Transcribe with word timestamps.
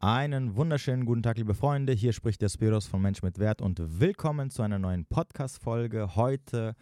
Einen 0.00 0.54
wunderschönen 0.54 1.06
guten 1.06 1.24
Tag, 1.24 1.38
liebe 1.38 1.54
Freunde. 1.54 1.92
Hier 1.92 2.12
spricht 2.12 2.40
der 2.40 2.48
Spiros 2.48 2.86
von 2.86 3.02
Mensch 3.02 3.20
mit 3.24 3.40
Wert 3.40 3.60
und 3.60 3.80
willkommen 3.98 4.48
zu 4.48 4.62
einer 4.62 4.78
neuen 4.78 5.04
Podcast-Folge. 5.04 6.14
Heute 6.14 6.76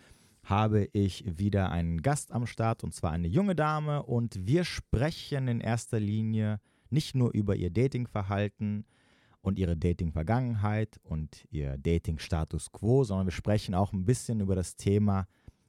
habe 0.44 0.90
ich 0.92 1.24
wieder 1.26 1.70
einen 1.70 2.02
Gast 2.02 2.30
am 2.30 2.46
Start 2.46 2.84
und 2.84 2.94
zwar 2.94 3.12
eine 3.12 3.26
junge 3.26 3.54
Dame 3.54 4.02
und 4.02 4.46
wir 4.46 4.64
sprechen 4.64 5.48
in 5.48 5.62
erster 5.62 5.98
Linie 5.98 6.60
nicht 6.90 7.14
nur 7.14 7.32
über 7.32 7.56
ihr 7.56 7.70
Datingverhalten 7.70 8.84
und 9.40 9.58
ihre 9.58 9.78
Dating-Vergangenheit 9.78 11.00
und 11.02 11.46
ihr 11.50 11.78
Dating-Status 11.78 12.70
quo, 12.70 13.02
sondern 13.02 13.28
wir 13.28 13.32
sprechen 13.32 13.74
auch 13.74 13.94
ein 13.94 14.04
bisschen 14.04 14.40
über 14.40 14.54
das 14.54 14.76
Thema 14.76 15.26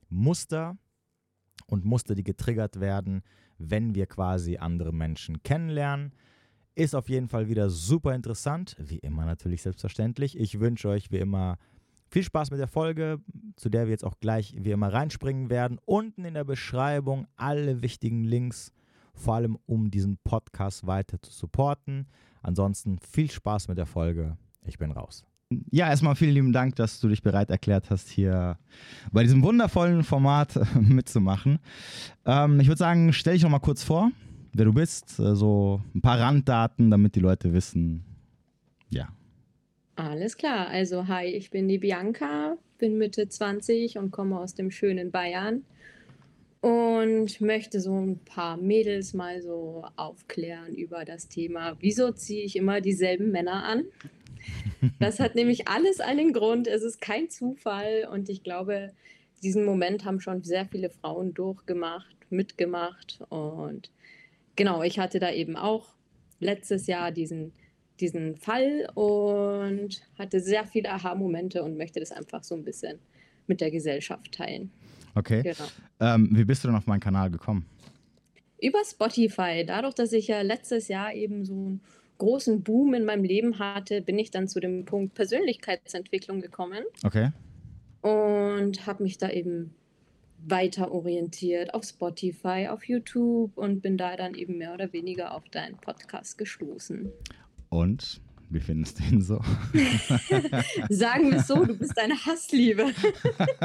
Muster 0.10 0.76
und 1.66 1.86
Muster, 1.86 2.14
die 2.14 2.26
getriggert 2.26 2.82
werden, 2.82 3.22
wenn 3.58 3.96
wir 3.96 4.06
quasi 4.06 4.58
andere 4.58 4.92
Menschen 4.92 5.44
kennenlernen. 5.44 6.12
Ist 6.78 6.94
auf 6.94 7.10
jeden 7.10 7.28
Fall 7.28 7.50
wieder 7.50 7.72
super 7.72 8.14
interessant. 8.14 8.76
Wie 8.78 9.00
immer 9.00 9.26
natürlich 9.26 9.64
selbstverständlich. 9.64 10.38
Ich 10.38 10.60
wünsche 10.60 10.90
euch 10.90 11.12
wie 11.12 11.18
immer 11.18 11.58
viel 12.08 12.22
Spaß 12.22 12.52
mit 12.52 12.60
der 12.60 12.68
Folge, 12.68 13.20
zu 13.56 13.70
der 13.70 13.86
wir 13.86 13.94
jetzt 13.94 14.06
auch 14.06 14.20
gleich 14.20 14.54
wie 14.60 14.70
immer 14.70 14.94
reinspringen 14.94 15.50
werden. 15.50 15.80
Unten 15.86 16.24
in 16.24 16.36
der 16.36 16.44
Beschreibung 16.44 17.26
alle 17.36 17.82
wichtigen 17.82 18.24
Links, 18.24 18.74
vor 19.16 19.34
allem 19.34 19.58
um 19.66 19.90
diesen 19.90 20.20
Podcast 20.24 20.86
weiter 20.86 21.20
zu 21.20 21.32
supporten. 21.32 22.06
Ansonsten 22.44 23.00
viel 23.00 23.32
Spaß 23.32 23.70
mit 23.70 23.80
der 23.80 23.88
Folge. 23.88 24.38
Ich 24.64 24.78
bin 24.78 24.92
raus. 24.92 25.26
Ja, 25.72 25.90
erstmal 25.90 26.16
vielen 26.16 26.36
lieben 26.36 26.54
Dank, 26.54 26.76
dass 26.76 27.00
du 27.00 27.08
dich 27.08 27.24
bereit 27.24 27.50
erklärt 27.50 27.90
hast, 27.90 28.08
hier 28.08 28.60
bei 29.12 29.24
diesem 29.24 29.42
wundervollen 29.42 30.04
Format 30.04 30.60
mitzumachen. 30.80 31.58
Ähm, 32.24 32.60
ich 32.60 32.68
würde 32.68 32.78
sagen, 32.78 33.14
stell 33.14 33.34
dich 33.34 33.42
noch 33.42 33.50
mal 33.50 33.58
kurz 33.58 33.82
vor 33.82 34.12
wer 34.58 34.66
du 34.66 34.74
bist, 34.74 35.20
äh, 35.20 35.36
so 35.36 35.82
ein 35.94 36.02
paar 36.02 36.20
Randdaten, 36.20 36.90
damit 36.90 37.16
die 37.16 37.20
Leute 37.20 37.54
wissen, 37.54 38.04
ja. 38.90 39.10
Alles 39.96 40.38
klar, 40.38 40.68
also 40.68 41.08
hi, 41.08 41.26
ich 41.26 41.50
bin 41.50 41.68
die 41.68 41.78
Bianca, 41.78 42.58
bin 42.78 42.98
Mitte 42.98 43.30
20 43.30 43.98
und 43.98 44.12
komme 44.12 44.40
aus 44.40 44.56
dem 44.56 44.72
schönen 44.72 45.12
Bayern 45.12 45.64
und 46.62 47.40
möchte 47.42 47.80
so 47.80 48.00
ein 48.00 48.20
paar 48.20 48.58
Mädels 48.58 49.14
mal 49.14 49.42
so 49.42 49.86
aufklären 49.96 50.76
über 50.76 51.06
das 51.06 51.28
Thema, 51.28 51.78
wieso 51.80 52.12
ziehe 52.12 52.44
ich 52.44 52.56
immer 52.56 52.82
dieselben 52.82 53.32
Männer 53.32 53.64
an? 53.64 53.86
Das 55.00 55.20
hat 55.20 55.36
nämlich 55.36 55.68
alles 55.68 56.00
einen 56.00 56.34
Grund, 56.34 56.68
es 56.68 56.84
ist 56.84 57.02
kein 57.02 57.30
Zufall 57.30 58.08
und 58.12 58.30
ich 58.30 58.44
glaube, 58.44 58.94
diesen 59.44 59.66
Moment 59.66 60.06
haben 60.06 60.20
schon 60.20 60.44
sehr 60.44 60.66
viele 60.66 60.90
Frauen 60.90 61.34
durchgemacht, 61.34 62.16
mitgemacht 62.30 63.20
und 63.30 63.90
genau, 64.58 64.84
ich 64.84 65.00
hatte 65.00 65.20
da 65.20 65.32
eben 65.32 65.56
auch 65.56 65.94
letztes 66.42 66.88
Jahr 66.88 67.12
diesen, 67.12 67.54
diesen 68.02 68.36
Fall 68.36 68.90
und 68.94 70.02
hatte 70.20 70.42
sehr 70.42 70.66
viele 70.66 70.92
Aha-Momente 70.92 71.64
und 71.64 71.78
möchte 71.78 72.02
das 72.02 72.12
einfach 72.12 72.44
so 72.44 72.56
ein 72.56 72.66
bisschen 72.66 73.00
mit 73.48 73.62
der 73.62 73.72
Gesellschaft 73.72 74.34
teilen. 74.34 74.72
Okay. 75.16 75.42
Genau. 75.42 75.70
Ähm, 76.00 76.30
wie 76.34 76.44
bist 76.44 76.64
du 76.64 76.68
denn 76.68 76.76
auf 76.78 76.86
meinen 76.86 77.00
Kanal 77.00 77.32
gekommen? 77.32 77.66
Über 78.62 78.80
Spotify. 78.84 79.64
Dadurch, 79.66 79.96
dass 79.96 80.12
ich 80.12 80.28
ja 80.28 80.42
letztes 80.42 80.90
Jahr 80.90 81.14
eben 81.14 81.46
so 81.46 81.54
einen 81.54 81.82
großen 82.18 82.64
Boom 82.64 82.94
in 82.94 83.06
meinem 83.06 83.24
Leben 83.24 83.60
hatte, 83.60 84.02
bin 84.02 84.20
ich 84.20 84.32
dann 84.32 84.48
zu 84.48 84.60
dem 84.60 84.86
Punkt 84.86 85.16
Persönlichkeitsentwicklung 85.16 86.42
gekommen. 86.42 86.84
Okay. 87.04 87.32
Und 88.02 88.86
habe 88.86 89.04
mich 89.04 89.18
da 89.18 89.30
eben 89.30 89.74
weiter 90.50 90.92
orientiert 90.92 91.74
auf 91.74 91.84
Spotify, 91.84 92.68
auf 92.70 92.88
YouTube 92.88 93.58
und 93.58 93.82
bin 93.82 93.98
da 93.98 94.16
dann 94.16 94.34
eben 94.34 94.58
mehr 94.58 94.74
oder 94.74 94.94
weniger 94.94 95.34
auf 95.34 95.48
deinen 95.50 95.78
Podcast 95.78 96.38
gestoßen. 96.38 97.12
Und 97.70 98.22
wie 98.50 98.62
findest 98.62 99.00
du 99.00 99.04
ihn 99.04 99.22
so? 99.22 99.42
Sagen 100.90 101.32
wir 101.32 101.40
es 101.40 101.48
so, 101.48 101.66
du 101.66 101.78
bist 101.78 102.00
eine 102.00 102.16
Hassliebe. 102.16 102.94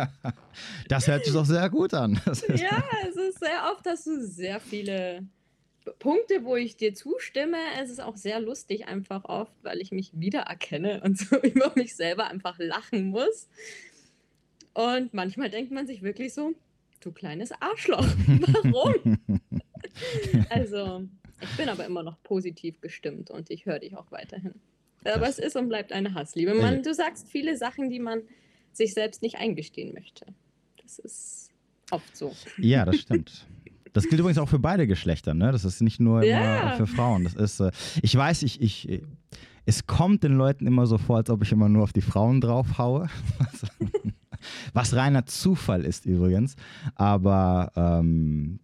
das 0.88 1.06
hört 1.06 1.24
sich 1.24 1.32
doch 1.32 1.44
sehr 1.44 1.70
gut 1.70 1.94
an. 1.94 2.20
ja, 2.24 2.82
es 3.08 3.16
ist 3.16 3.38
sehr 3.38 3.70
oft, 3.72 3.86
dass 3.86 4.04
du 4.04 4.20
sehr 4.26 4.58
viele 4.58 5.24
Punkte, 6.00 6.44
wo 6.44 6.56
ich 6.56 6.76
dir 6.76 6.94
zustimme. 6.94 7.58
Es 7.80 7.90
ist 7.90 8.00
auch 8.00 8.16
sehr 8.16 8.40
lustig 8.40 8.88
einfach 8.88 9.24
oft, 9.24 9.52
weil 9.62 9.80
ich 9.80 9.92
mich 9.92 10.10
wiedererkenne 10.14 11.00
und 11.04 11.16
so 11.16 11.36
über 11.42 11.72
mich 11.76 11.94
selber 11.94 12.26
einfach 12.26 12.58
lachen 12.58 13.10
muss. 13.10 13.48
Und 14.74 15.14
manchmal 15.14 15.50
denkt 15.50 15.70
man 15.70 15.86
sich 15.86 16.02
wirklich 16.02 16.34
so, 16.34 16.54
du 17.04 17.12
kleines 17.12 17.52
Arschloch, 17.52 18.06
warum? 18.26 19.18
also, 20.50 21.02
ich 21.40 21.56
bin 21.56 21.68
aber 21.68 21.86
immer 21.86 22.02
noch 22.02 22.22
positiv 22.22 22.80
gestimmt 22.80 23.30
und 23.30 23.50
ich 23.50 23.66
höre 23.66 23.78
dich 23.78 23.96
auch 23.96 24.10
weiterhin. 24.10 24.54
Aber 25.04 25.26
das 25.26 25.38
es 25.38 25.46
ist 25.46 25.56
und 25.56 25.68
bleibt 25.68 25.92
eine 25.92 26.14
Hassliebe. 26.14 26.54
Man, 26.54 26.82
du 26.82 26.94
sagst 26.94 27.28
viele 27.28 27.56
Sachen, 27.56 27.90
die 27.90 27.98
man 27.98 28.22
sich 28.72 28.94
selbst 28.94 29.22
nicht 29.22 29.36
eingestehen 29.36 29.92
möchte. 29.94 30.26
Das 30.80 30.98
ist 31.00 31.50
oft 31.90 32.16
so. 32.16 32.34
Ja, 32.58 32.84
das 32.84 32.96
stimmt. 33.00 33.46
Das 33.92 34.08
gilt 34.08 34.20
übrigens 34.20 34.38
auch 34.38 34.48
für 34.48 34.58
beide 34.58 34.86
Geschlechter, 34.86 35.34
ne? 35.34 35.52
Das 35.52 35.64
ist 35.64 35.82
nicht 35.82 36.00
nur 36.00 36.24
ja. 36.24 36.76
für 36.76 36.86
Frauen. 36.86 37.24
Das 37.24 37.34
ist, 37.34 37.60
äh, 37.60 37.72
ich 38.00 38.16
weiß, 38.16 38.42
ich, 38.42 38.60
ich, 38.60 39.02
es 39.66 39.86
kommt 39.86 40.22
den 40.22 40.32
Leuten 40.32 40.66
immer 40.66 40.86
so 40.86 40.98
vor, 40.98 41.16
als 41.16 41.30
ob 41.30 41.42
ich 41.42 41.52
immer 41.52 41.68
nur 41.68 41.82
auf 41.82 41.92
die 41.92 42.00
Frauen 42.00 42.40
draufhaue. 42.40 43.08
Was 44.72 44.94
reiner 44.94 45.26
Zufall 45.26 45.84
ist 45.84 46.06
übrigens. 46.06 46.56
Aber 46.94 47.72
ähm, 47.76 48.60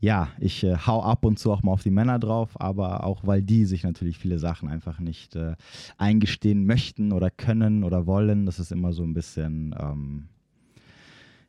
ja, 0.00 0.28
ich 0.38 0.64
äh, 0.64 0.76
hau 0.76 1.02
ab 1.02 1.24
und 1.24 1.38
zu 1.38 1.52
auch 1.52 1.62
mal 1.62 1.72
auf 1.72 1.82
die 1.82 1.90
Männer 1.90 2.18
drauf, 2.18 2.60
aber 2.60 3.04
auch 3.04 3.26
weil 3.26 3.42
die 3.42 3.66
sich 3.66 3.82
natürlich 3.82 4.18
viele 4.18 4.38
Sachen 4.38 4.68
einfach 4.68 4.98
nicht 4.98 5.36
äh, 5.36 5.56
eingestehen 5.98 6.64
möchten 6.66 7.12
oder 7.12 7.30
können 7.30 7.84
oder 7.84 8.06
wollen. 8.06 8.46
Das 8.46 8.58
ist 8.58 8.72
immer 8.72 8.92
so 8.92 9.02
ein 9.02 9.14
bisschen. 9.14 9.74
Ähm, 9.78 10.28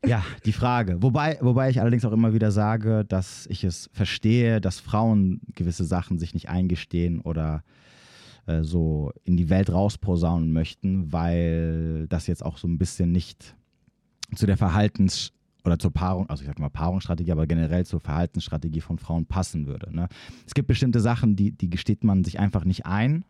ja, 0.04 0.24
die 0.46 0.52
Frage. 0.52 1.02
Wobei, 1.04 1.38
wobei 1.42 1.70
ich 1.70 1.80
allerdings 1.80 2.04
auch 2.06 2.12
immer 2.12 2.34
wieder 2.34 2.52
sage, 2.52 3.06
dass 3.06 3.46
ich 3.48 3.64
es 3.64 3.90
verstehe, 3.94 4.60
dass 4.60 4.80
Frauen 4.80 5.42
gewisse 5.54 5.86
Sachen 5.86 6.18
sich 6.18 6.34
nicht 6.34 6.50
eingestehen 6.50 7.22
oder 7.22 7.64
äh, 8.48 8.64
so 8.64 9.12
in 9.24 9.38
die 9.38 9.50
Welt 9.50 9.72
rausposaunen 9.72 10.52
möchten, 10.52 11.14
weil 11.14 12.08
das 12.10 12.26
jetzt 12.26 12.44
auch 12.44 12.58
so 12.58 12.68
ein 12.68 12.80
bisschen 12.80 13.12
nicht 13.12 13.56
zu 14.36 14.46
der 14.46 14.58
Verhaltens- 14.58 15.32
oder 15.64 15.78
zur 15.78 15.92
Paarung, 15.92 16.30
also 16.30 16.42
ich 16.42 16.48
sag 16.48 16.60
mal 16.60 16.70
Paarungsstrategie, 16.70 17.32
aber 17.32 17.46
generell 17.46 17.86
zur 17.86 18.00
Verhaltensstrategie 18.00 18.82
von 18.82 18.98
Frauen 18.98 19.26
passen 19.26 19.68
würde. 19.68 19.94
Ne? 19.96 20.08
Es 20.46 20.54
gibt 20.54 20.68
bestimmte 20.68 21.00
Sachen, 21.00 21.36
die, 21.36 21.52
die 21.52 21.70
gesteht 21.70 22.04
man 22.04 22.24
sich 22.24 22.40
einfach 22.40 22.66
nicht 22.66 22.86
ein, 22.86 23.26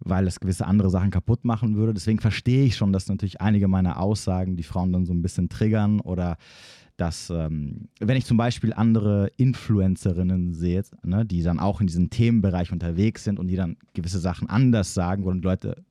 weil 0.00 0.26
es 0.26 0.40
gewisse 0.40 0.66
andere 0.66 0.90
Sachen 0.90 1.10
kaputt 1.10 1.44
machen 1.44 1.76
würde. 1.76 1.94
Deswegen 1.94 2.20
verstehe 2.20 2.64
ich 2.64 2.76
schon, 2.76 2.92
dass 2.92 3.08
natürlich 3.08 3.40
einige 3.40 3.68
meiner 3.68 4.00
Aussagen 4.00 4.56
die 4.56 4.62
Frauen 4.62 4.92
dann 4.92 5.04
so 5.04 5.12
ein 5.12 5.22
bisschen 5.22 5.48
triggern 5.48 6.00
oder 6.00 6.36
dass, 6.96 7.28
ähm, 7.28 7.88
wenn 8.00 8.16
ich 8.16 8.24
zum 8.24 8.38
Beispiel 8.38 8.72
andere 8.72 9.30
Influencerinnen 9.36 10.54
sehe, 10.54 10.82
ne, 11.02 11.26
die 11.26 11.42
dann 11.42 11.60
auch 11.60 11.80
in 11.80 11.86
diesem 11.86 12.08
Themenbereich 12.08 12.72
unterwegs 12.72 13.24
sind 13.24 13.38
und 13.38 13.48
die 13.48 13.56
dann 13.56 13.76
gewisse 13.92 14.18
Sachen 14.18 14.48
anders 14.48 14.94
sagen, 14.94 15.24
wo 15.24 15.30
Leute 15.30 15.76
äh, 15.76 15.82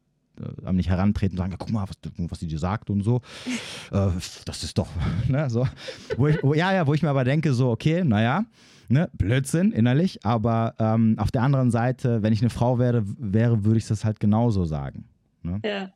an 0.64 0.76
mich 0.76 0.90
herantreten 0.90 1.38
und 1.38 1.44
sagen, 1.44 1.56
guck 1.58 1.72
mal, 1.72 1.88
was, 1.88 1.98
was 2.30 2.40
die 2.40 2.48
dir 2.48 2.60
sagt 2.60 2.90
und 2.90 3.02
so. 3.04 3.22
äh, 3.92 4.10
das 4.46 4.64
ist 4.64 4.78
doch, 4.78 4.90
ne, 5.28 5.50
so. 5.50 5.68
Wo 6.18 6.28
ich, 6.28 6.42
wo, 6.44 6.54
ja, 6.54 6.74
ja, 6.74 6.88
wo 6.88 6.94
ich 6.94 7.02
mir 7.02 7.10
aber 7.10 7.24
denke, 7.24 7.54
so, 7.54 7.70
okay, 7.70 8.04
naja, 8.04 8.46
ne, 8.90 9.10
Blödsinn 9.14 9.72
innerlich, 9.72 10.26
aber 10.26 10.76
ähm, 10.80 11.16
auf 11.18 11.32
der 11.32 11.44
anderen 11.44 11.72
Seite, 11.72 12.24
wenn 12.24 12.34
ich 12.34 12.42
eine 12.42 12.50
Frau 12.50 12.80
wäre, 12.80 13.04
wäre 13.06 13.66
würde 13.66 13.78
ich 13.78 13.88
das 13.88 14.06
halt 14.06 14.20
genauso 14.20 14.66
sagen. 14.66 15.06
Ne? 15.44 15.60
Ja. 15.64 15.90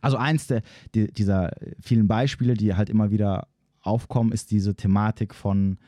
Also 0.00 0.16
eins 0.16 0.46
der, 0.46 0.62
die, 0.94 1.12
dieser 1.12 1.50
vielen 1.80 2.08
Beispiele, 2.08 2.54
die 2.54 2.74
halt 2.74 2.88
immer 2.88 3.10
wieder 3.10 3.48
aufkommen, 3.82 4.32
ist 4.32 4.50
diese 4.50 4.74
Thematik 4.74 5.34
von, 5.34 5.78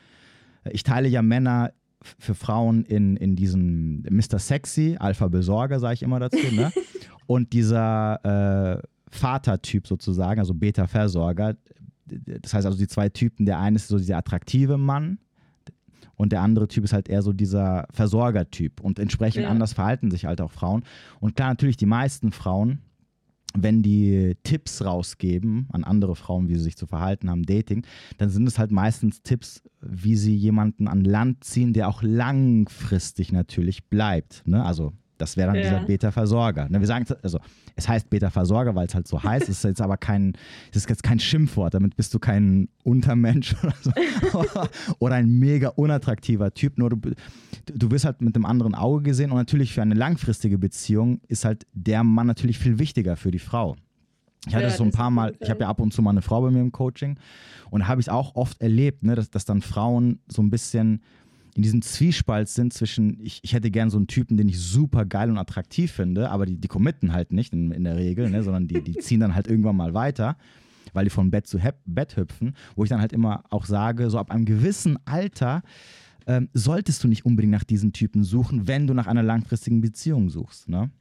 ich 0.69 0.83
teile 0.83 1.07
ja 1.07 1.21
Männer 1.21 1.71
für 2.19 2.35
Frauen 2.35 2.83
in, 2.85 3.17
in 3.17 3.35
diesen 3.35 4.03
Mr. 4.09 4.39
Sexy, 4.39 4.97
Alpha-Besorger, 4.99 5.79
sage 5.79 5.95
ich 5.95 6.03
immer 6.03 6.19
dazu, 6.19 6.37
ne? 6.51 6.71
Und 7.25 7.51
dieser 7.51 8.77
äh, 8.77 8.81
Vatertyp 9.09 9.85
sozusagen, 9.87 10.39
also 10.39 10.53
Beta-Versorger, 10.53 11.55
das 12.05 12.53
heißt 12.53 12.65
also 12.65 12.77
die 12.77 12.87
zwei 12.87 13.09
Typen, 13.09 13.45
der 13.45 13.59
eine 13.59 13.75
ist 13.75 13.89
so 13.89 13.97
dieser 13.97 14.17
attraktive 14.17 14.77
Mann 14.77 15.19
und 16.15 16.31
der 16.31 16.41
andere 16.41 16.67
Typ 16.67 16.83
ist 16.83 16.93
halt 16.93 17.09
eher 17.09 17.21
so 17.21 17.31
dieser 17.31 17.87
Versorgertyp 17.91 18.81
und 18.81 18.99
entsprechend 18.99 19.43
ja. 19.43 19.49
anders 19.49 19.73
verhalten 19.73 20.09
sich 20.09 20.25
halt 20.25 20.41
auch 20.41 20.51
Frauen. 20.51 20.83
Und 21.19 21.35
klar, 21.35 21.49
natürlich 21.49 21.77
die 21.77 21.85
meisten 21.85 22.31
Frauen, 22.31 22.79
wenn 23.63 23.81
die 23.81 24.35
Tipps 24.43 24.83
rausgeben 24.83 25.67
an 25.71 25.83
andere 25.83 26.15
Frauen, 26.15 26.47
wie 26.47 26.55
sie 26.55 26.63
sich 26.63 26.77
zu 26.77 26.87
verhalten 26.87 27.29
haben, 27.29 27.43
Dating, 27.43 27.85
dann 28.17 28.29
sind 28.29 28.47
es 28.47 28.59
halt 28.59 28.71
meistens 28.71 29.21
Tipps, 29.21 29.61
wie 29.81 30.15
sie 30.15 30.35
jemanden 30.35 30.87
an 30.87 31.03
Land 31.03 31.43
ziehen, 31.43 31.73
der 31.73 31.87
auch 31.87 32.01
langfristig 32.01 33.31
natürlich 33.31 33.85
bleibt. 33.89 34.43
Ne? 34.45 34.63
Also 34.63 34.93
Das 35.17 35.37
wäre 35.37 35.47
dann 35.47 35.55
ja. 35.55 35.61
dieser 35.61 35.79
Beta-Versorger. 35.81 36.69
Ne, 36.69 36.79
wir 36.79 36.87
sagen, 36.87 37.05
also 37.23 37.39
es 37.75 37.87
heißt 37.87 38.09
Beta-Versorger, 38.09 38.75
weil 38.75 38.87
es 38.87 38.95
halt 38.95 39.07
so 39.07 39.21
heißt. 39.23 39.49
Es 39.49 39.57
ist 39.57 39.63
jetzt 39.63 39.81
aber 39.81 39.97
kein, 39.97 40.33
es 40.71 40.77
ist 40.77 40.89
jetzt 40.89 41.03
kein 41.03 41.19
Schimpfwort. 41.19 41.73
Damit 41.73 41.95
bist 41.95 42.13
du 42.13 42.19
kein 42.19 42.69
Untermensch 42.83 43.55
oder 43.63 43.75
so. 43.81 43.91
oder 44.99 45.15
ein 45.15 45.29
mega 45.29 45.69
unattraktiver 45.69 46.53
Typ. 46.53 46.77
Nur 46.77 46.89
du, 46.89 46.97
du 47.65 47.91
wirst 47.91 48.05
halt 48.05 48.21
mit 48.21 48.35
einem 48.35 48.45
anderen 48.45 48.75
Auge 48.75 49.03
gesehen. 49.03 49.31
Und 49.31 49.37
natürlich 49.37 49.73
für 49.73 49.81
eine 49.81 49.95
langfristige 49.95 50.57
Beziehung 50.57 51.21
ist 51.27 51.45
halt 51.45 51.65
der 51.73 52.03
Mann 52.03 52.27
natürlich 52.27 52.59
viel 52.59 52.79
wichtiger 52.79 53.15
für 53.15 53.31
die 53.31 53.39
Frau. 53.39 53.75
Ich 54.47 54.55
hatte 54.55 54.65
ja, 54.65 54.69
so 54.69 54.83
ein 54.83 54.91
paar 54.91 55.09
Mal, 55.11 55.35
ich 55.39 55.49
habe 55.49 55.61
ja 55.61 55.67
ab 55.67 55.81
und 55.81 55.93
zu 55.93 56.01
mal 56.01 56.11
eine 56.11 56.21
Frau 56.21 56.41
bei 56.41 56.51
mir 56.51 56.61
im 56.61 56.71
Coaching 56.71 57.19
und 57.69 57.87
habe 57.87 57.99
ich 57.99 58.07
es 58.07 58.13
auch 58.13 58.35
oft 58.35 58.61
erlebt, 58.61 59.03
ne, 59.03 59.15
dass, 59.15 59.29
dass 59.29 59.45
dann 59.45 59.61
Frauen 59.61 60.19
so 60.27 60.41
ein 60.41 60.49
bisschen 60.49 61.01
in 61.57 61.63
diesem 61.63 61.81
Zwiespalt 61.81 62.49
sind 62.49 62.71
zwischen, 62.71 63.19
ich, 63.19 63.39
ich 63.41 63.53
hätte 63.53 63.71
gern 63.71 63.89
so 63.89 63.97
einen 63.97 64.05
Typen, 64.05 64.37
den 64.37 64.47
ich 64.47 64.59
super 64.59 65.05
geil 65.05 65.31
und 65.31 65.39
attraktiv 65.39 65.91
finde, 65.91 66.29
aber 66.29 66.45
die, 66.45 66.55
die 66.55 66.67
committen 66.67 67.13
halt 67.13 67.33
nicht 67.33 67.51
in, 67.51 67.71
in 67.71 67.83
der 67.83 67.95
Regel, 67.95 68.29
ne, 68.29 68.43
sondern 68.43 68.67
die, 68.67 68.83
die 68.83 68.93
ziehen 68.93 69.19
dann 69.19 69.33
halt 69.33 69.47
irgendwann 69.47 69.75
mal 69.75 69.95
weiter, 69.95 70.37
weil 70.93 71.05
die 71.05 71.09
von 71.09 71.31
Bett 71.31 71.47
zu 71.47 71.57
Bett 71.87 72.15
hüpfen, 72.15 72.53
wo 72.75 72.83
ich 72.83 72.91
dann 72.91 73.01
halt 73.01 73.11
immer 73.11 73.43
auch 73.49 73.65
sage, 73.65 74.11
so 74.11 74.19
ab 74.19 74.29
einem 74.29 74.45
gewissen 74.45 74.99
Alter 75.05 75.63
ähm, 76.27 76.47
solltest 76.53 77.03
du 77.03 77.07
nicht 77.07 77.25
unbedingt 77.25 77.53
nach 77.53 77.63
diesen 77.63 77.91
Typen 77.91 78.23
suchen, 78.23 78.67
wenn 78.67 78.85
du 78.85 78.93
nach 78.93 79.07
einer 79.07 79.23
langfristigen 79.23 79.81
Beziehung 79.81 80.29
suchst. 80.29 80.69
Ne? 80.69 80.91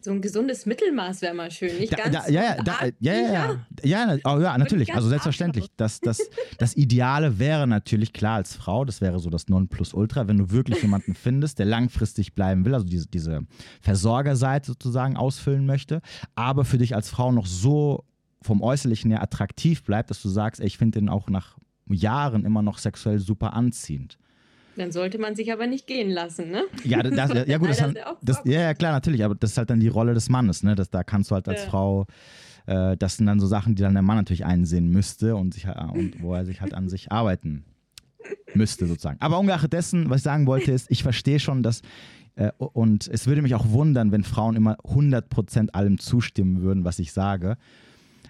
So 0.00 0.12
ein 0.12 0.22
gesundes 0.22 0.64
Mittelmaß 0.64 1.22
wäre 1.22 1.34
mal 1.34 1.50
schön, 1.50 1.76
nicht 1.76 1.92
da, 1.92 1.96
ganz 1.96 2.14
da, 2.14 2.30
ja, 2.30 2.42
ja, 2.42 2.62
da, 2.62 2.76
ja, 3.00 3.14
ja, 3.14 3.32
ja, 3.32 3.58
ja, 3.82 4.16
oh, 4.24 4.38
ja, 4.38 4.56
natürlich, 4.56 4.94
also 4.94 5.08
selbstverständlich. 5.08 5.66
Das, 5.76 6.00
das, 6.00 6.20
das 6.58 6.76
Ideale 6.76 7.40
wäre 7.40 7.66
natürlich 7.66 8.12
klar 8.12 8.36
als 8.36 8.54
Frau, 8.54 8.84
das 8.84 9.00
wäre 9.00 9.18
so 9.18 9.28
das 9.28 9.48
Nonplusultra, 9.48 10.28
wenn 10.28 10.38
du 10.38 10.50
wirklich 10.52 10.80
jemanden 10.82 11.14
findest, 11.14 11.58
der 11.58 11.66
langfristig 11.66 12.34
bleiben 12.34 12.64
will, 12.64 12.74
also 12.74 12.86
diese, 12.86 13.08
diese 13.08 13.40
Versorgerseite 13.80 14.68
sozusagen 14.68 15.16
ausfüllen 15.16 15.66
möchte, 15.66 16.00
aber 16.36 16.64
für 16.64 16.78
dich 16.78 16.94
als 16.94 17.10
Frau 17.10 17.32
noch 17.32 17.46
so 17.46 18.04
vom 18.40 18.62
Äußerlichen 18.62 19.10
her 19.10 19.20
attraktiv 19.20 19.82
bleibt, 19.82 20.10
dass 20.10 20.22
du 20.22 20.28
sagst, 20.28 20.60
ey, 20.60 20.68
ich 20.68 20.78
finde 20.78 21.00
den 21.00 21.08
auch 21.08 21.28
nach 21.28 21.58
Jahren 21.88 22.44
immer 22.44 22.62
noch 22.62 22.78
sexuell 22.78 23.18
super 23.18 23.52
anziehend. 23.52 24.16
Dann 24.78 24.92
sollte 24.92 25.18
man 25.18 25.34
sich 25.34 25.52
aber 25.52 25.66
nicht 25.66 25.86
gehen 25.86 26.10
lassen, 26.10 26.50
ne? 26.50 26.64
Ja, 26.84 27.02
das, 27.02 27.46
ja 27.46 27.58
gut, 27.58 27.68
das, 27.70 27.78
das, 27.78 27.94
das, 28.22 28.40
ja, 28.44 28.60
ja, 28.60 28.74
klar, 28.74 28.92
natürlich, 28.92 29.24
aber 29.24 29.34
das 29.34 29.52
ist 29.52 29.58
halt 29.58 29.70
dann 29.70 29.80
die 29.80 29.88
Rolle 29.88 30.14
des 30.14 30.28
Mannes, 30.28 30.62
ne? 30.62 30.74
Das, 30.74 30.90
da 30.90 31.02
kannst 31.02 31.30
du 31.30 31.34
halt 31.34 31.48
als 31.48 31.64
ja. 31.64 31.70
Frau, 31.70 32.06
äh, 32.66 32.96
das 32.96 33.16
sind 33.16 33.26
dann 33.26 33.40
so 33.40 33.46
Sachen, 33.46 33.74
die 33.74 33.82
dann 33.82 33.94
der 33.94 34.02
Mann 34.02 34.16
natürlich 34.16 34.44
einsehen 34.44 34.88
müsste 34.88 35.36
und, 35.36 35.54
sich, 35.54 35.66
und 35.66 36.22
wo 36.22 36.34
er 36.34 36.44
sich 36.44 36.60
halt 36.60 36.74
an 36.74 36.88
sich 36.88 37.10
arbeiten 37.10 37.64
müsste, 38.54 38.86
sozusagen. 38.86 39.20
Aber 39.20 39.38
ungeachtet 39.38 39.72
dessen, 39.72 40.08
was 40.10 40.18
ich 40.18 40.22
sagen 40.24 40.46
wollte, 40.46 40.72
ist, 40.72 40.90
ich 40.90 41.02
verstehe 41.02 41.40
schon, 41.40 41.62
dass 41.62 41.82
äh, 42.36 42.52
und 42.58 43.08
es 43.08 43.26
würde 43.26 43.42
mich 43.42 43.54
auch 43.54 43.70
wundern, 43.70 44.12
wenn 44.12 44.22
Frauen 44.22 44.56
immer 44.56 44.76
100% 44.80 45.70
allem 45.70 45.98
zustimmen 45.98 46.62
würden, 46.62 46.84
was 46.84 46.98
ich 46.98 47.12
sage 47.12 47.56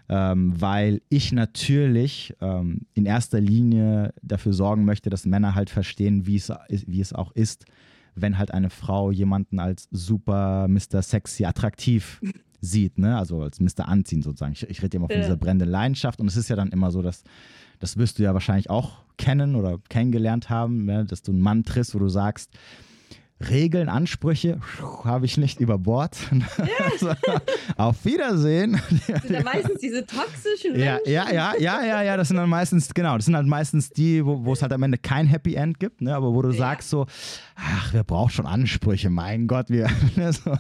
ähm, 0.08 0.60
weil 0.60 1.02
ich 1.08 1.32
natürlich 1.32 2.34
ähm, 2.40 2.86
in 2.94 3.06
erster 3.06 3.40
Linie 3.40 4.14
dafür 4.22 4.52
sorgen 4.52 4.84
möchte, 4.84 5.10
dass 5.10 5.26
Männer 5.26 5.54
halt 5.54 5.70
verstehen, 5.70 6.26
wie 6.26 6.36
es, 6.36 6.52
wie 6.68 7.00
es 7.00 7.12
auch 7.12 7.32
ist, 7.32 7.66
wenn 8.14 8.38
halt 8.38 8.52
eine 8.52 8.70
Frau 8.70 9.10
jemanden 9.10 9.60
als 9.60 9.88
super 9.90 10.66
Mr. 10.68 11.02
Sexy 11.02 11.44
attraktiv 11.44 12.20
sieht, 12.60 12.98
ne? 12.98 13.16
also 13.16 13.42
als 13.42 13.60
Mr. 13.60 13.86
Anziehen 13.86 14.22
sozusagen. 14.22 14.52
Ich, 14.52 14.68
ich 14.68 14.82
rede 14.82 14.96
immer 14.96 15.06
von 15.06 15.16
ja. 15.16 15.22
dieser 15.22 15.36
brennenden 15.36 15.68
Leidenschaft 15.68 16.20
und 16.20 16.26
es 16.26 16.36
ist 16.36 16.48
ja 16.48 16.56
dann 16.56 16.70
immer 16.70 16.90
so, 16.90 17.02
dass 17.02 17.22
das 17.78 17.96
wirst 17.96 18.18
du 18.18 18.24
ja 18.24 18.34
wahrscheinlich 18.34 18.70
auch 18.70 19.04
kennen 19.18 19.54
oder 19.54 19.78
kennengelernt 19.88 20.50
haben, 20.50 20.84
ne? 20.84 21.04
dass 21.04 21.22
du 21.22 21.32
einen 21.32 21.40
Mann 21.40 21.64
triffst, 21.64 21.94
wo 21.94 21.98
du 21.98 22.08
sagst, 22.08 22.50
Regeln, 23.40 23.88
Ansprüche 23.88 24.60
habe 25.04 25.26
ich 25.26 25.36
nicht 25.36 25.60
über 25.60 25.78
Bord. 25.78 26.16
Also, 26.90 27.12
auf 27.76 28.04
Wiedersehen. 28.04 28.80
Das 29.06 29.22
sind 29.22 29.30
ja 29.30 29.42
meistens 29.42 29.80
diese 29.80 30.04
toxischen 30.04 30.72
Menschen. 30.72 31.00
Ja, 31.06 31.30
ja, 31.30 31.54
ja, 31.58 31.84
ja, 31.84 32.02
ja, 32.02 32.16
das 32.16 32.28
sind 32.28 32.36
dann 32.36 32.48
meistens, 32.48 32.92
genau, 32.92 33.16
das 33.16 33.26
sind 33.26 33.36
halt 33.36 33.46
meistens 33.46 33.90
die, 33.90 34.24
wo, 34.24 34.52
es 34.52 34.62
halt 34.62 34.72
am 34.72 34.82
Ende 34.82 34.98
kein 34.98 35.26
Happy 35.26 35.54
End 35.54 35.78
gibt, 35.78 36.00
ne, 36.00 36.14
aber 36.14 36.34
wo 36.34 36.42
du 36.42 36.50
ja. 36.50 36.56
sagst 36.56 36.90
so, 36.90 37.06
ach, 37.54 37.92
wer 37.92 38.02
braucht 38.02 38.32
schon 38.32 38.46
Ansprüche, 38.46 39.08
mein 39.08 39.46
Gott, 39.46 39.70
wir, 39.70 39.88
ne, 40.16 40.32
so, 40.32 40.56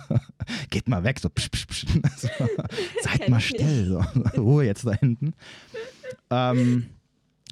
geht 0.70 0.88
mal 0.88 1.02
weg, 1.02 1.18
so, 1.18 1.28
psch, 1.28 1.50
psch, 1.50 1.66
psch, 1.66 1.86
so, 2.16 2.28
seid 3.02 3.28
mal 3.28 3.40
still, 3.40 3.86
so, 3.86 4.40
Ruhe 4.40 4.64
jetzt 4.64 4.86
da 4.86 4.92
hinten. 4.92 5.34
Ähm, 6.30 6.86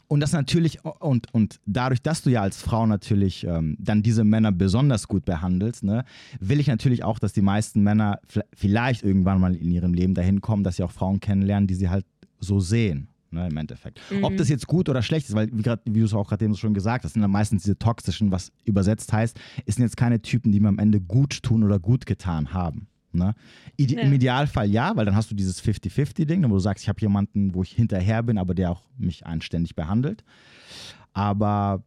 und 0.08 0.20
das 0.20 0.32
natürlich, 0.32 0.84
und, 0.84 1.32
und 1.32 1.60
dadurch, 1.66 2.02
dass 2.02 2.22
du 2.22 2.30
ja 2.30 2.42
als 2.42 2.62
Frau 2.62 2.86
natürlich 2.86 3.44
ähm, 3.44 3.76
dann 3.78 4.02
diese 4.02 4.24
Männer 4.24 4.52
besonders 4.52 5.08
gut 5.08 5.24
behandelst, 5.24 5.84
ne, 5.84 6.04
will 6.40 6.60
ich 6.60 6.66
natürlich 6.68 7.04
auch, 7.04 7.18
dass 7.18 7.32
die 7.32 7.42
meisten 7.42 7.82
Männer 7.82 8.20
vielleicht 8.54 9.02
irgendwann 9.02 9.40
mal 9.40 9.54
in 9.54 9.70
ihrem 9.70 9.94
Leben 9.94 10.14
dahin 10.14 10.40
kommen, 10.40 10.64
dass 10.64 10.76
sie 10.76 10.82
auch 10.82 10.92
Frauen 10.92 11.20
kennenlernen, 11.20 11.66
die 11.66 11.74
sie 11.74 11.88
halt 11.88 12.06
so 12.38 12.60
sehen. 12.60 13.08
Ne, 13.32 13.48
Im 13.48 13.56
Endeffekt. 13.56 14.00
Mhm. 14.10 14.22
Ob 14.22 14.36
das 14.36 14.48
jetzt 14.48 14.68
gut 14.68 14.88
oder 14.88 15.02
schlecht 15.02 15.28
ist, 15.28 15.34
weil, 15.34 15.48
wie, 15.52 15.64
wie 15.64 15.98
du 15.98 16.04
es 16.04 16.14
auch 16.14 16.28
gerade 16.28 16.44
eben 16.44 16.54
schon 16.54 16.74
gesagt 16.74 17.04
hast, 17.04 17.14
sind 17.14 17.22
dann 17.22 17.30
meistens 17.30 17.64
diese 17.64 17.76
toxischen, 17.76 18.30
was 18.30 18.52
übersetzt 18.64 19.12
heißt, 19.12 19.38
es 19.66 19.74
sind 19.74 19.84
jetzt 19.84 19.96
keine 19.96 20.22
Typen, 20.22 20.52
die 20.52 20.60
mir 20.60 20.68
am 20.68 20.78
Ende 20.78 21.00
gut 21.00 21.42
tun 21.42 21.64
oder 21.64 21.80
gut 21.80 22.06
getan 22.06 22.52
haben. 22.52 22.86
Ne? 23.16 23.34
Ide 23.76 23.96
ja. 23.96 24.00
Im 24.02 24.12
Idealfall 24.12 24.68
ja, 24.68 24.96
weil 24.96 25.04
dann 25.04 25.16
hast 25.16 25.30
du 25.30 25.34
dieses 25.34 25.62
50-50-Ding, 25.62 26.44
wo 26.44 26.54
du 26.54 26.58
sagst, 26.58 26.84
ich 26.84 26.88
habe 26.88 27.00
jemanden, 27.00 27.54
wo 27.54 27.62
ich 27.62 27.72
hinterher 27.72 28.22
bin, 28.22 28.38
aber 28.38 28.54
der 28.54 28.70
auch 28.70 28.82
mich 28.98 29.26
anständig 29.26 29.74
behandelt. 29.74 30.24
Aber 31.12 31.82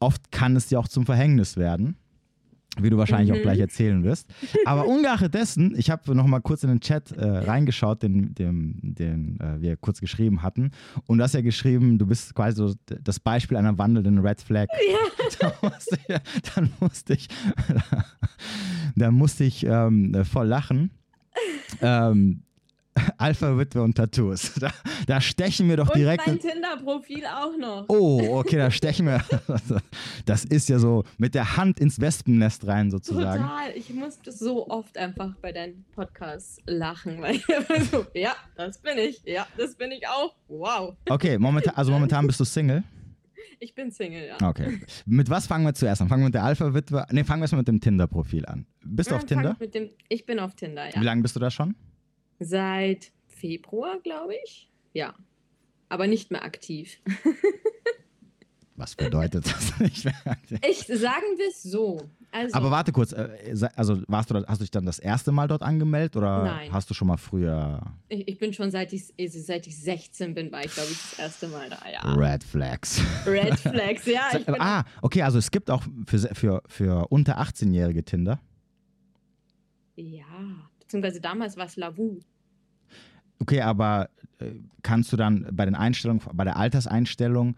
oft 0.00 0.30
kann 0.30 0.56
es 0.56 0.68
dir 0.68 0.78
auch 0.78 0.88
zum 0.88 1.06
Verhängnis 1.06 1.56
werden 1.56 1.96
wie 2.80 2.90
du 2.90 2.96
wahrscheinlich 2.96 3.30
mhm. 3.30 3.38
auch 3.38 3.42
gleich 3.42 3.58
erzählen 3.58 4.02
wirst. 4.04 4.28
Aber 4.64 4.86
ungeachtet 4.88 5.34
dessen, 5.34 5.74
ich 5.76 5.90
habe 5.90 6.14
noch 6.14 6.26
mal 6.26 6.40
kurz 6.40 6.62
in 6.64 6.70
den 6.70 6.80
Chat 6.80 7.12
äh, 7.12 7.24
reingeschaut, 7.24 8.02
den, 8.02 8.34
den, 8.34 8.78
den 8.82 9.38
äh, 9.40 9.60
wir 9.60 9.76
kurz 9.76 10.00
geschrieben 10.00 10.42
hatten. 10.42 10.70
Und 11.06 11.18
du 11.18 11.24
hast 11.24 11.34
ja 11.34 11.40
geschrieben, 11.40 11.98
du 11.98 12.06
bist 12.06 12.34
quasi 12.34 12.56
so 12.56 12.74
das 12.86 13.20
Beispiel 13.20 13.56
einer 13.56 13.78
wandelnden 13.78 14.18
Red 14.18 14.40
Flag. 14.40 14.68
Ja. 14.90 14.98
Da 15.40 15.52
musste 15.62 15.98
ich, 16.06 16.16
dann 16.54 16.70
musste 16.80 17.14
ich, 17.14 17.28
da 18.96 19.10
musste 19.10 19.44
ich 19.44 19.64
ähm, 19.64 20.24
voll 20.24 20.46
lachen. 20.46 20.90
Ähm, 21.80 22.44
Alpha-Witwe 23.18 23.82
und 23.82 23.94
Tattoos. 23.94 24.52
Da, 24.64 24.70
da, 25.06 25.20
stechen 25.20 25.68
wir 25.68 25.76
doch 25.76 25.88
und 25.88 25.96
direkt. 25.96 26.26
Mein 26.26 26.38
Tinder-Profil 26.38 27.24
auch 27.26 27.56
noch. 27.58 27.84
Oh, 27.88 28.38
okay, 28.38 28.56
da 28.56 28.70
stechen 28.70 29.06
wir. 29.06 29.22
Das 30.24 30.44
ist 30.44 30.68
ja 30.68 30.78
so 30.78 31.04
mit 31.18 31.34
der 31.34 31.56
Hand 31.56 31.80
ins 31.80 32.00
Wespennest 32.00 32.66
rein 32.66 32.90
sozusagen. 32.90 33.42
Total. 33.42 33.72
Ich 33.74 33.92
musste 33.92 34.32
so 34.32 34.68
oft 34.68 34.96
einfach 34.96 35.34
bei 35.42 35.52
deinen 35.52 35.84
Podcasts 35.94 36.58
lachen, 36.66 37.20
weil 37.20 37.36
ich 37.36 37.48
immer 37.48 37.84
so, 37.84 38.06
ja, 38.14 38.34
das 38.56 38.78
bin 38.78 38.96
ich. 38.96 39.20
Ja, 39.24 39.46
das 39.56 39.74
bin 39.74 39.92
ich 39.92 40.06
auch. 40.08 40.34
Wow. 40.48 40.94
Okay, 41.08 41.36
momentan, 41.38 41.74
also 41.74 41.92
momentan 41.92 42.26
bist 42.26 42.40
du 42.40 42.44
Single. 42.44 42.82
Ich 43.58 43.74
bin 43.74 43.90
Single, 43.90 44.26
ja. 44.26 44.48
Okay. 44.48 44.80
Mit 45.06 45.30
was 45.30 45.46
fangen 45.46 45.64
wir 45.64 45.74
zuerst 45.74 46.02
an? 46.02 46.08
Fangen 46.08 46.22
wir 46.22 46.26
mit 46.26 46.34
der 46.34 46.44
Alpha-Witwe? 46.44 47.06
Ne, 47.10 47.24
fangen 47.24 47.40
wir 47.40 47.44
erstmal 47.44 47.60
mit 47.60 47.68
dem 47.68 47.80
Tinder-Profil 47.80 48.46
an. 48.46 48.66
Bist 48.84 49.10
du 49.10 49.14
auf 49.14 49.24
Tinder? 49.24 49.54
Dem, 49.54 49.90
ich 50.08 50.26
bin 50.26 50.38
auf 50.38 50.54
Tinder, 50.54 50.86
ja. 50.94 51.00
Wie 51.00 51.04
lange 51.04 51.22
bist 51.22 51.36
du 51.36 51.40
da 51.40 51.50
schon? 51.50 51.74
Seit 52.40 53.12
Februar, 53.26 53.98
glaube 54.02 54.34
ich. 54.44 54.70
Ja. 54.92 55.14
Aber 55.88 56.06
nicht 56.06 56.30
mehr 56.30 56.44
aktiv. 56.44 56.98
Was 58.76 58.96
bedeutet 58.96 59.46
das 59.46 59.78
nicht 59.78 60.04
mehr 60.04 60.14
aktiv? 60.24 60.58
Ich 60.68 60.78
sagen 60.86 61.26
wir 61.36 61.48
es 61.48 61.62
so. 61.62 62.08
Also, 62.34 62.56
Aber 62.56 62.72
warte 62.72 62.90
kurz, 62.90 63.12
äh, 63.12 63.28
also 63.76 64.02
warst 64.08 64.28
du, 64.28 64.34
hast 64.34 64.58
du 64.58 64.64
dich 64.64 64.72
dann 64.72 64.84
das 64.84 64.98
erste 64.98 65.30
Mal 65.30 65.46
dort 65.46 65.62
angemeldet 65.62 66.16
oder 66.16 66.42
Nein. 66.42 66.72
hast 66.72 66.90
du 66.90 66.94
schon 66.94 67.06
mal 67.06 67.16
früher? 67.16 67.80
Ich, 68.08 68.26
ich 68.26 68.38
bin 68.38 68.52
schon 68.52 68.72
seit 68.72 68.92
ich, 68.92 69.04
seit 69.28 69.68
ich 69.68 69.80
16 69.80 70.34
bin, 70.34 70.50
war 70.50 70.64
ich 70.64 70.74
glaube 70.74 70.88
ich 70.90 70.98
das 70.98 71.18
erste 71.20 71.46
Mal 71.46 71.70
da, 71.70 71.78
ja. 71.88 72.12
Red 72.14 72.42
Flags. 72.42 73.00
Red 73.24 73.54
Flags, 73.60 74.06
ja. 74.06 74.30
ah, 74.58 74.82
okay, 75.00 75.22
also 75.22 75.38
es 75.38 75.52
gibt 75.52 75.70
auch 75.70 75.84
für, 76.08 76.18
für, 76.34 76.62
für 76.66 77.06
unter 77.10 77.40
18-jährige 77.40 78.04
Tinder. 78.04 78.40
Ja, 79.94 80.24
beziehungsweise 80.80 81.20
damals 81.20 81.56
war 81.56 81.66
es 81.66 81.76
Lavu. 81.76 82.18
Okay, 83.38 83.60
aber 83.60 84.10
äh, 84.40 84.46
kannst 84.82 85.12
du 85.12 85.16
dann 85.16 85.46
bei 85.52 85.66
den 85.66 85.76
Einstellungen, 85.76 86.20
bei 86.32 86.42
der 86.42 86.56
Alterseinstellung, 86.56 87.54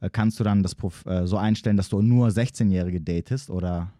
äh, 0.00 0.10
kannst 0.10 0.40
du 0.40 0.44
dann 0.44 0.64
das 0.64 0.74
so 1.22 1.36
einstellen, 1.36 1.76
dass 1.76 1.88
du 1.88 2.02
nur 2.02 2.26
16-Jährige 2.30 3.00
datest 3.00 3.48
oder? 3.48 3.92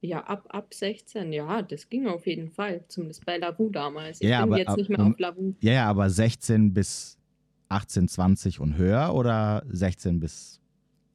Ja, 0.00 0.20
ab, 0.20 0.46
ab 0.50 0.72
16, 0.72 1.32
ja, 1.32 1.60
das 1.62 1.88
ging 1.88 2.06
auf 2.06 2.26
jeden 2.26 2.50
Fall. 2.50 2.84
Zumindest 2.88 3.26
bei 3.26 3.36
Lavu 3.36 3.68
damals. 3.68 4.20
Ich 4.20 4.28
ja, 4.28 4.42
bin 4.42 4.52
aber, 4.52 4.58
jetzt 4.58 4.76
nicht 4.76 4.90
mehr 4.90 5.00
auf 5.00 5.18
Lavu. 5.18 5.54
Ja, 5.60 5.72
ja, 5.72 5.86
aber 5.86 6.08
16 6.08 6.72
bis 6.72 7.18
18, 7.68 8.08
20 8.08 8.60
und 8.60 8.76
höher 8.76 9.12
oder 9.14 9.64
16 9.68 10.20
bis 10.20 10.60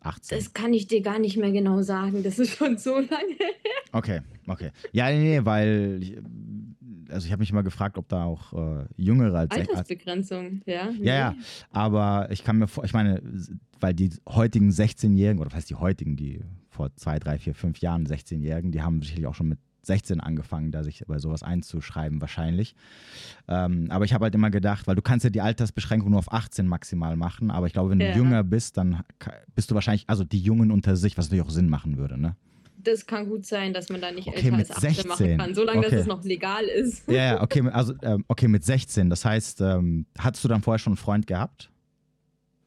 18? 0.01 0.37
Das 0.37 0.53
kann 0.53 0.73
ich 0.73 0.87
dir 0.87 1.01
gar 1.01 1.17
nicht 1.17 1.37
mehr 1.37 1.51
genau 1.51 1.81
sagen. 1.81 2.23
Das 2.23 2.39
ist 2.39 2.57
schon 2.57 2.77
so 2.77 2.95
lange 2.95 3.09
her. 3.39 3.53
Okay, 3.93 4.19
okay. 4.47 4.71
Ja, 4.91 5.09
nee, 5.09 5.39
nee 5.39 5.45
weil 5.45 5.99
ich, 6.01 6.17
also 7.09 7.25
ich 7.25 7.31
habe 7.31 7.39
mich 7.39 7.51
immer 7.51 7.63
gefragt, 7.63 7.97
ob 7.97 8.09
da 8.09 8.25
auch 8.25 8.51
äh, 8.53 8.85
Jüngere 8.97 9.39
als 9.39 9.51
Altersbegrenzung, 9.51 10.61
ja. 10.65 10.91
Nee. 10.91 11.05
Ja, 11.05 11.15
ja, 11.15 11.35
aber 11.71 12.27
ich 12.31 12.43
kann 12.43 12.57
mir 12.57 12.67
vor, 12.67 12.83
ich 12.83 12.93
meine, 12.93 13.21
weil 13.79 13.93
die 13.93 14.09
heutigen 14.27 14.71
16-Jährigen, 14.71 15.39
oder 15.39 15.51
was 15.51 15.55
heißt 15.55 15.69
die 15.69 15.75
heutigen, 15.75 16.17
die 16.17 16.41
vor 16.73 16.95
zwei, 16.95 17.19
drei, 17.19 17.37
vier, 17.37 17.55
fünf 17.55 17.79
Jahren 17.79 18.05
16-Jährigen, 18.05 18.71
die 18.71 18.81
haben 18.81 19.01
sicherlich 19.01 19.27
auch 19.27 19.35
schon 19.35 19.49
mit 19.49 19.59
16 19.83 20.19
angefangen, 20.19 20.71
da 20.71 20.83
sich 20.83 21.03
bei 21.07 21.19
sowas 21.19 21.43
einzuschreiben 21.43 22.21
wahrscheinlich. 22.21 22.75
Ähm, 23.47 23.87
aber 23.89 24.05
ich 24.05 24.13
habe 24.13 24.23
halt 24.23 24.35
immer 24.35 24.49
gedacht, 24.49 24.87
weil 24.87 24.95
du 24.95 25.01
kannst 25.01 25.23
ja 25.23 25.29
die 25.29 25.41
Altersbeschränkung 25.41 26.09
nur 26.09 26.19
auf 26.19 26.31
18 26.31 26.67
maximal 26.67 27.15
machen, 27.15 27.51
aber 27.51 27.67
ich 27.67 27.73
glaube, 27.73 27.91
wenn 27.91 27.99
du 27.99 28.07
ja. 28.07 28.15
jünger 28.15 28.43
bist, 28.43 28.77
dann 28.77 29.03
bist 29.55 29.71
du 29.71 29.75
wahrscheinlich, 29.75 30.05
also 30.07 30.23
die 30.23 30.39
Jungen 30.39 30.71
unter 30.71 30.95
sich, 30.95 31.17
was 31.17 31.25
natürlich 31.25 31.45
auch 31.45 31.51
Sinn 31.51 31.69
machen 31.69 31.97
würde, 31.97 32.19
ne? 32.19 32.35
Das 32.77 33.05
kann 33.05 33.29
gut 33.29 33.45
sein, 33.45 33.73
dass 33.73 33.87
man 33.87 34.01
da 34.01 34.11
nicht 34.11 34.27
okay, 34.27 34.47
älter 34.47 34.57
als 34.57 34.71
18 34.71 34.93
16. 34.93 35.07
machen 35.07 35.37
kann, 35.37 35.55
solange 35.55 35.79
okay. 35.79 35.89
dass 35.89 36.01
es 36.01 36.07
noch 36.07 36.21
legal 36.25 36.65
ist. 36.65 37.07
Ja, 37.07 37.13
ja 37.13 37.41
okay, 37.41 37.61
also 37.69 37.93
ähm, 38.01 38.25
okay, 38.27 38.49
mit 38.49 38.65
16. 38.65 39.09
Das 39.09 39.23
heißt, 39.23 39.61
ähm, 39.61 40.05
hattest 40.17 40.43
du 40.43 40.49
dann 40.49 40.61
vorher 40.61 40.79
schon 40.79 40.91
einen 40.91 40.97
Freund 40.97 41.25
gehabt? 41.25 41.71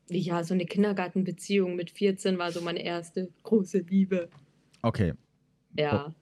Ja, 0.08 0.44
so 0.44 0.54
eine 0.54 0.66
Kindergartenbeziehung 0.66 1.76
mit 1.76 1.90
14 1.90 2.38
war 2.38 2.52
so 2.52 2.60
meine 2.60 2.82
erste 2.84 3.28
große 3.42 3.78
Liebe. 3.78 4.28
Okay. 4.82 5.14
Ja. 5.76 6.14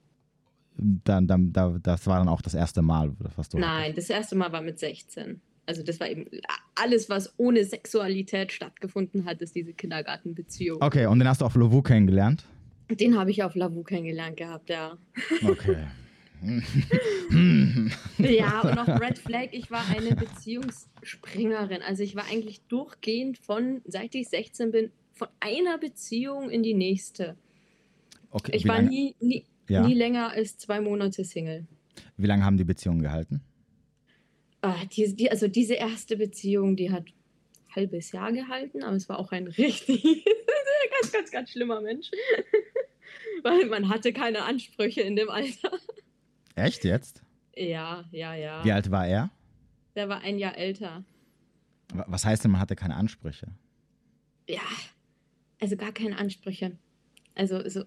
Dann, 0.77 1.27
dann, 1.27 1.53
da, 1.53 1.77
das 1.81 2.05
war 2.07 2.19
dann 2.19 2.27
auch 2.27 2.41
das 2.41 2.53
erste 2.53 2.81
Mal, 2.81 3.13
was 3.35 3.49
du 3.49 3.57
Nein, 3.57 3.91
hattest. 3.91 4.09
das 4.09 4.17
erste 4.17 4.35
Mal 4.35 4.51
war 4.51 4.61
mit 4.61 4.79
16. 4.79 5.39
Also 5.67 5.83
das 5.83 5.99
war 5.99 6.09
eben 6.09 6.25
alles, 6.75 7.09
was 7.09 7.33
ohne 7.37 7.63
Sexualität 7.63 8.51
stattgefunden 8.51 9.25
hat, 9.25 9.41
ist 9.41 9.55
diese 9.55 9.73
Kindergartenbeziehung. 9.73 10.81
Okay, 10.81 11.05
und 11.05 11.19
den 11.19 11.27
hast 11.27 11.41
du 11.41 11.45
auf 11.45 11.55
Lovu 11.55 11.81
kennengelernt? 11.81 12.45
Den 12.89 13.17
habe 13.17 13.31
ich 13.31 13.41
auf 13.41 13.55
Lavu 13.55 13.83
kennengelernt 13.83 14.37
gehabt, 14.37 14.69
ja. 14.69 14.97
Okay. 15.43 15.77
ja, 18.19 18.61
und 18.61 18.75
noch 18.75 18.87
Red 18.99 19.17
Flag, 19.17 19.47
ich 19.51 19.71
war 19.71 19.83
eine 19.89 20.15
Beziehungsspringerin. 20.15 21.81
Also 21.81 22.03
ich 22.03 22.15
war 22.15 22.25
eigentlich 22.25 22.61
durchgehend 22.67 23.37
von, 23.37 23.81
seit 23.85 24.15
ich 24.15 24.29
16 24.29 24.71
bin, 24.71 24.91
von 25.13 25.27
einer 25.39 25.77
Beziehung 25.77 26.49
in 26.49 26.63
die 26.63 26.73
nächste. 26.73 27.35
Okay, 28.31 28.51
ich 28.53 28.67
war 28.67 28.81
nie, 28.81 29.15
nie, 29.19 29.45
ja. 29.69 29.85
nie 29.85 29.93
länger 29.93 30.31
als 30.31 30.57
zwei 30.57 30.81
Monate 30.81 31.23
Single. 31.23 31.65
Wie 32.17 32.27
lange 32.27 32.43
haben 32.43 32.57
die 32.57 32.63
Beziehungen 32.63 33.01
gehalten? 33.01 33.41
Ah, 34.61 34.83
die, 34.91 35.15
die, 35.15 35.31
also 35.31 35.47
diese 35.47 35.75
erste 35.75 36.17
Beziehung, 36.17 36.75
die 36.75 36.91
hat 36.91 37.05
ein 37.05 37.75
halbes 37.75 38.11
Jahr 38.11 38.31
gehalten, 38.31 38.83
aber 38.83 38.95
es 38.95 39.07
war 39.07 39.19
auch 39.19 39.31
ein 39.31 39.47
richtig 39.47 40.03
ganz, 41.01 41.11
ganz, 41.11 41.31
ganz 41.31 41.51
schlimmer 41.51 41.81
Mensch. 41.81 42.11
Weil 43.43 43.67
man 43.67 43.89
hatte 43.89 44.11
keine 44.11 44.43
Ansprüche 44.43 45.01
in 45.01 45.15
dem 45.15 45.29
Alter. 45.29 45.71
Echt 46.55 46.83
jetzt? 46.83 47.21
Ja, 47.55 48.05
ja, 48.11 48.33
ja. 48.33 48.63
Wie 48.63 48.71
alt 48.71 48.91
war 48.91 49.07
er? 49.07 49.29
Der 49.95 50.09
war 50.09 50.21
ein 50.21 50.37
Jahr 50.37 50.57
älter. 50.57 51.03
Was 51.93 52.25
heißt 52.25 52.43
denn, 52.43 52.51
man 52.51 52.61
hatte 52.61 52.75
keine 52.75 52.95
Ansprüche? 52.95 53.47
Ja, 54.47 54.61
also 55.61 55.75
gar 55.75 55.91
keine 55.91 56.17
Ansprüche. 56.17 56.77
Also, 57.35 57.67
so, 57.69 57.83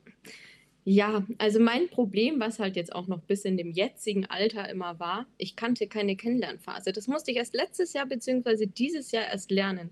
ja, 0.84 1.26
also 1.38 1.60
mein 1.60 1.88
Problem, 1.88 2.40
was 2.40 2.58
halt 2.58 2.76
jetzt 2.76 2.94
auch 2.94 3.08
noch 3.08 3.20
bis 3.20 3.44
in 3.44 3.56
dem 3.56 3.72
jetzigen 3.72 4.26
Alter 4.26 4.68
immer 4.68 4.98
war, 4.98 5.26
ich 5.36 5.56
kannte 5.56 5.86
keine 5.86 6.16
Kennenlernphase. 6.16 6.92
Das 6.92 7.08
musste 7.08 7.30
ich 7.30 7.36
erst 7.36 7.54
letztes 7.54 7.92
Jahr 7.92 8.06
bzw. 8.06 8.66
dieses 8.66 9.10
Jahr 9.10 9.26
erst 9.26 9.50
lernen. 9.50 9.90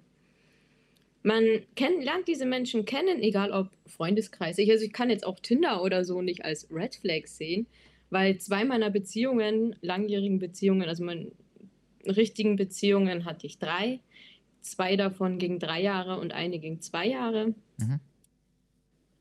Man 1.23 1.45
kenn, 1.75 2.00
lernt 2.02 2.28
diese 2.28 2.47
Menschen 2.47 2.85
kennen, 2.85 3.21
egal 3.21 3.50
ob 3.50 3.71
Freundeskreis. 3.87 4.59
Ich, 4.59 4.71
also 4.71 4.85
ich 4.85 4.92
kann 4.92 5.11
jetzt 5.11 5.26
auch 5.26 5.40
Tinder 5.40 5.83
oder 5.83 6.04
so 6.04 6.23
nicht 6.23 6.45
als 6.45 6.68
Red 6.71 6.95
Flag 6.95 7.26
sehen, 7.26 7.66
weil 8.10 8.38
zwei 8.38 8.64
meiner 8.64 8.90
Beziehungen, 8.90 9.76
langjährigen 9.80 10.38
Beziehungen, 10.38 10.88
also 10.88 11.04
meine 11.04 11.30
richtigen 12.06 12.56
Beziehungen 12.56 13.25
hatte 13.25 13.46
ich 13.46 13.58
drei. 13.58 14.00
Zwei 14.60 14.96
davon 14.96 15.38
gingen 15.38 15.58
drei 15.58 15.82
Jahre 15.82 16.18
und 16.18 16.32
eine 16.32 16.58
ging 16.58 16.80
zwei 16.80 17.06
Jahre. 17.06 17.54
Mhm. 17.78 18.00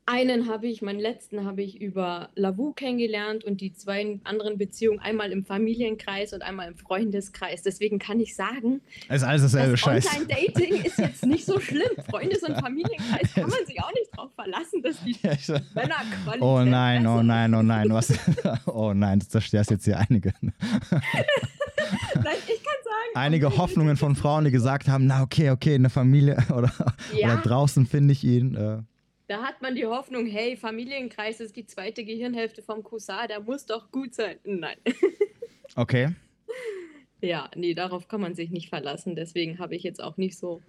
Einen 0.08 0.48
habe 0.48 0.68
ich, 0.68 0.82
meinen 0.82 1.00
letzten 1.00 1.44
habe 1.44 1.62
ich 1.62 1.80
über 1.80 2.28
Lavu 2.36 2.72
kennengelernt 2.72 3.42
und 3.42 3.60
die 3.60 3.72
zwei 3.72 4.20
anderen 4.22 4.56
Beziehungen 4.56 5.00
einmal 5.00 5.32
im 5.32 5.44
Familienkreis 5.44 6.32
und 6.32 6.42
einmal 6.42 6.68
im 6.68 6.76
Freundeskreis. 6.76 7.62
Deswegen 7.62 7.98
kann 7.98 8.20
ich 8.20 8.36
sagen, 8.36 8.82
ist 9.08 9.24
alles 9.24 9.42
dasselbe 9.42 9.76
Scheiß. 9.76 10.06
Online-Dating 10.06 10.74
ist 10.84 10.98
jetzt 11.00 11.26
nicht 11.26 11.44
so 11.44 11.58
schlimm. 11.58 11.90
Freundes- 12.08 12.44
und 12.44 12.54
Familienkreis 12.54 13.34
kann 13.34 13.50
man 13.50 13.66
sich 13.66 13.82
auch 13.82 13.92
nicht 13.94 14.08
darauf 14.14 14.32
verlassen, 14.34 14.80
dass 14.80 15.02
die. 15.02 15.16
Männer 15.74 15.96
Qualität 16.22 16.40
Oh 16.40 16.62
nein, 16.62 17.04
oh 17.04 17.24
nein, 17.24 17.52
oh 17.52 17.62
nein, 17.62 17.90
was? 17.90 18.12
oh 18.66 18.94
nein, 18.94 19.18
du 19.18 19.26
zerstörst 19.26 19.72
jetzt 19.72 19.86
hier 19.86 19.98
einige. 19.98 20.32
nein, 20.40 20.52
ich 20.92 22.62
kann 22.62 22.78
sagen. 22.84 23.12
Einige 23.16 23.56
Hoffnungen 23.56 23.96
von 23.96 24.14
Frauen, 24.14 24.44
die 24.44 24.52
gesagt 24.52 24.86
haben, 24.86 25.08
na 25.08 25.22
okay, 25.22 25.50
okay, 25.50 25.74
in 25.74 25.82
der 25.82 25.90
Familie 25.90 26.36
oder, 26.54 26.72
ja. 27.12 27.26
oder 27.26 27.42
draußen 27.42 27.86
finde 27.86 28.12
ich 28.12 28.22
ihn. 28.22 28.54
Äh. 28.54 28.82
Da 29.28 29.42
hat 29.42 29.60
man 29.60 29.74
die 29.74 29.86
Hoffnung, 29.86 30.26
hey, 30.26 30.56
Familienkreis 30.56 31.40
ist 31.40 31.56
die 31.56 31.66
zweite 31.66 32.04
Gehirnhälfte 32.04 32.62
vom 32.62 32.84
Cousin, 32.84 33.26
der 33.28 33.40
muss 33.40 33.66
doch 33.66 33.90
gut 33.90 34.14
sein. 34.14 34.38
Nein. 34.44 34.78
Okay. 35.74 36.08
Ja, 37.20 37.50
nee, 37.54 37.74
darauf 37.74 38.08
kann 38.08 38.20
man 38.20 38.34
sich 38.34 38.50
nicht 38.50 38.68
verlassen. 38.68 39.14
Deswegen 39.14 39.58
habe 39.58 39.74
ich 39.74 39.82
jetzt 39.82 40.02
auch 40.02 40.16
nicht 40.16 40.38
so. 40.38 40.62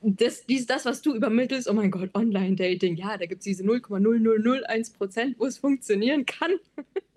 Das, 0.00 0.46
dies, 0.46 0.66
das, 0.66 0.84
was 0.84 1.02
du 1.02 1.14
übermittelst, 1.14 1.68
oh 1.68 1.72
mein 1.72 1.90
Gott, 1.90 2.10
Online-Dating, 2.14 2.96
ja, 2.96 3.16
da 3.16 3.26
gibt 3.26 3.40
es 3.40 3.44
diese 3.44 3.64
0,0001 3.64 4.96
Prozent, 4.96 5.36
wo 5.40 5.46
es 5.46 5.58
funktionieren 5.58 6.26
kann. 6.26 6.52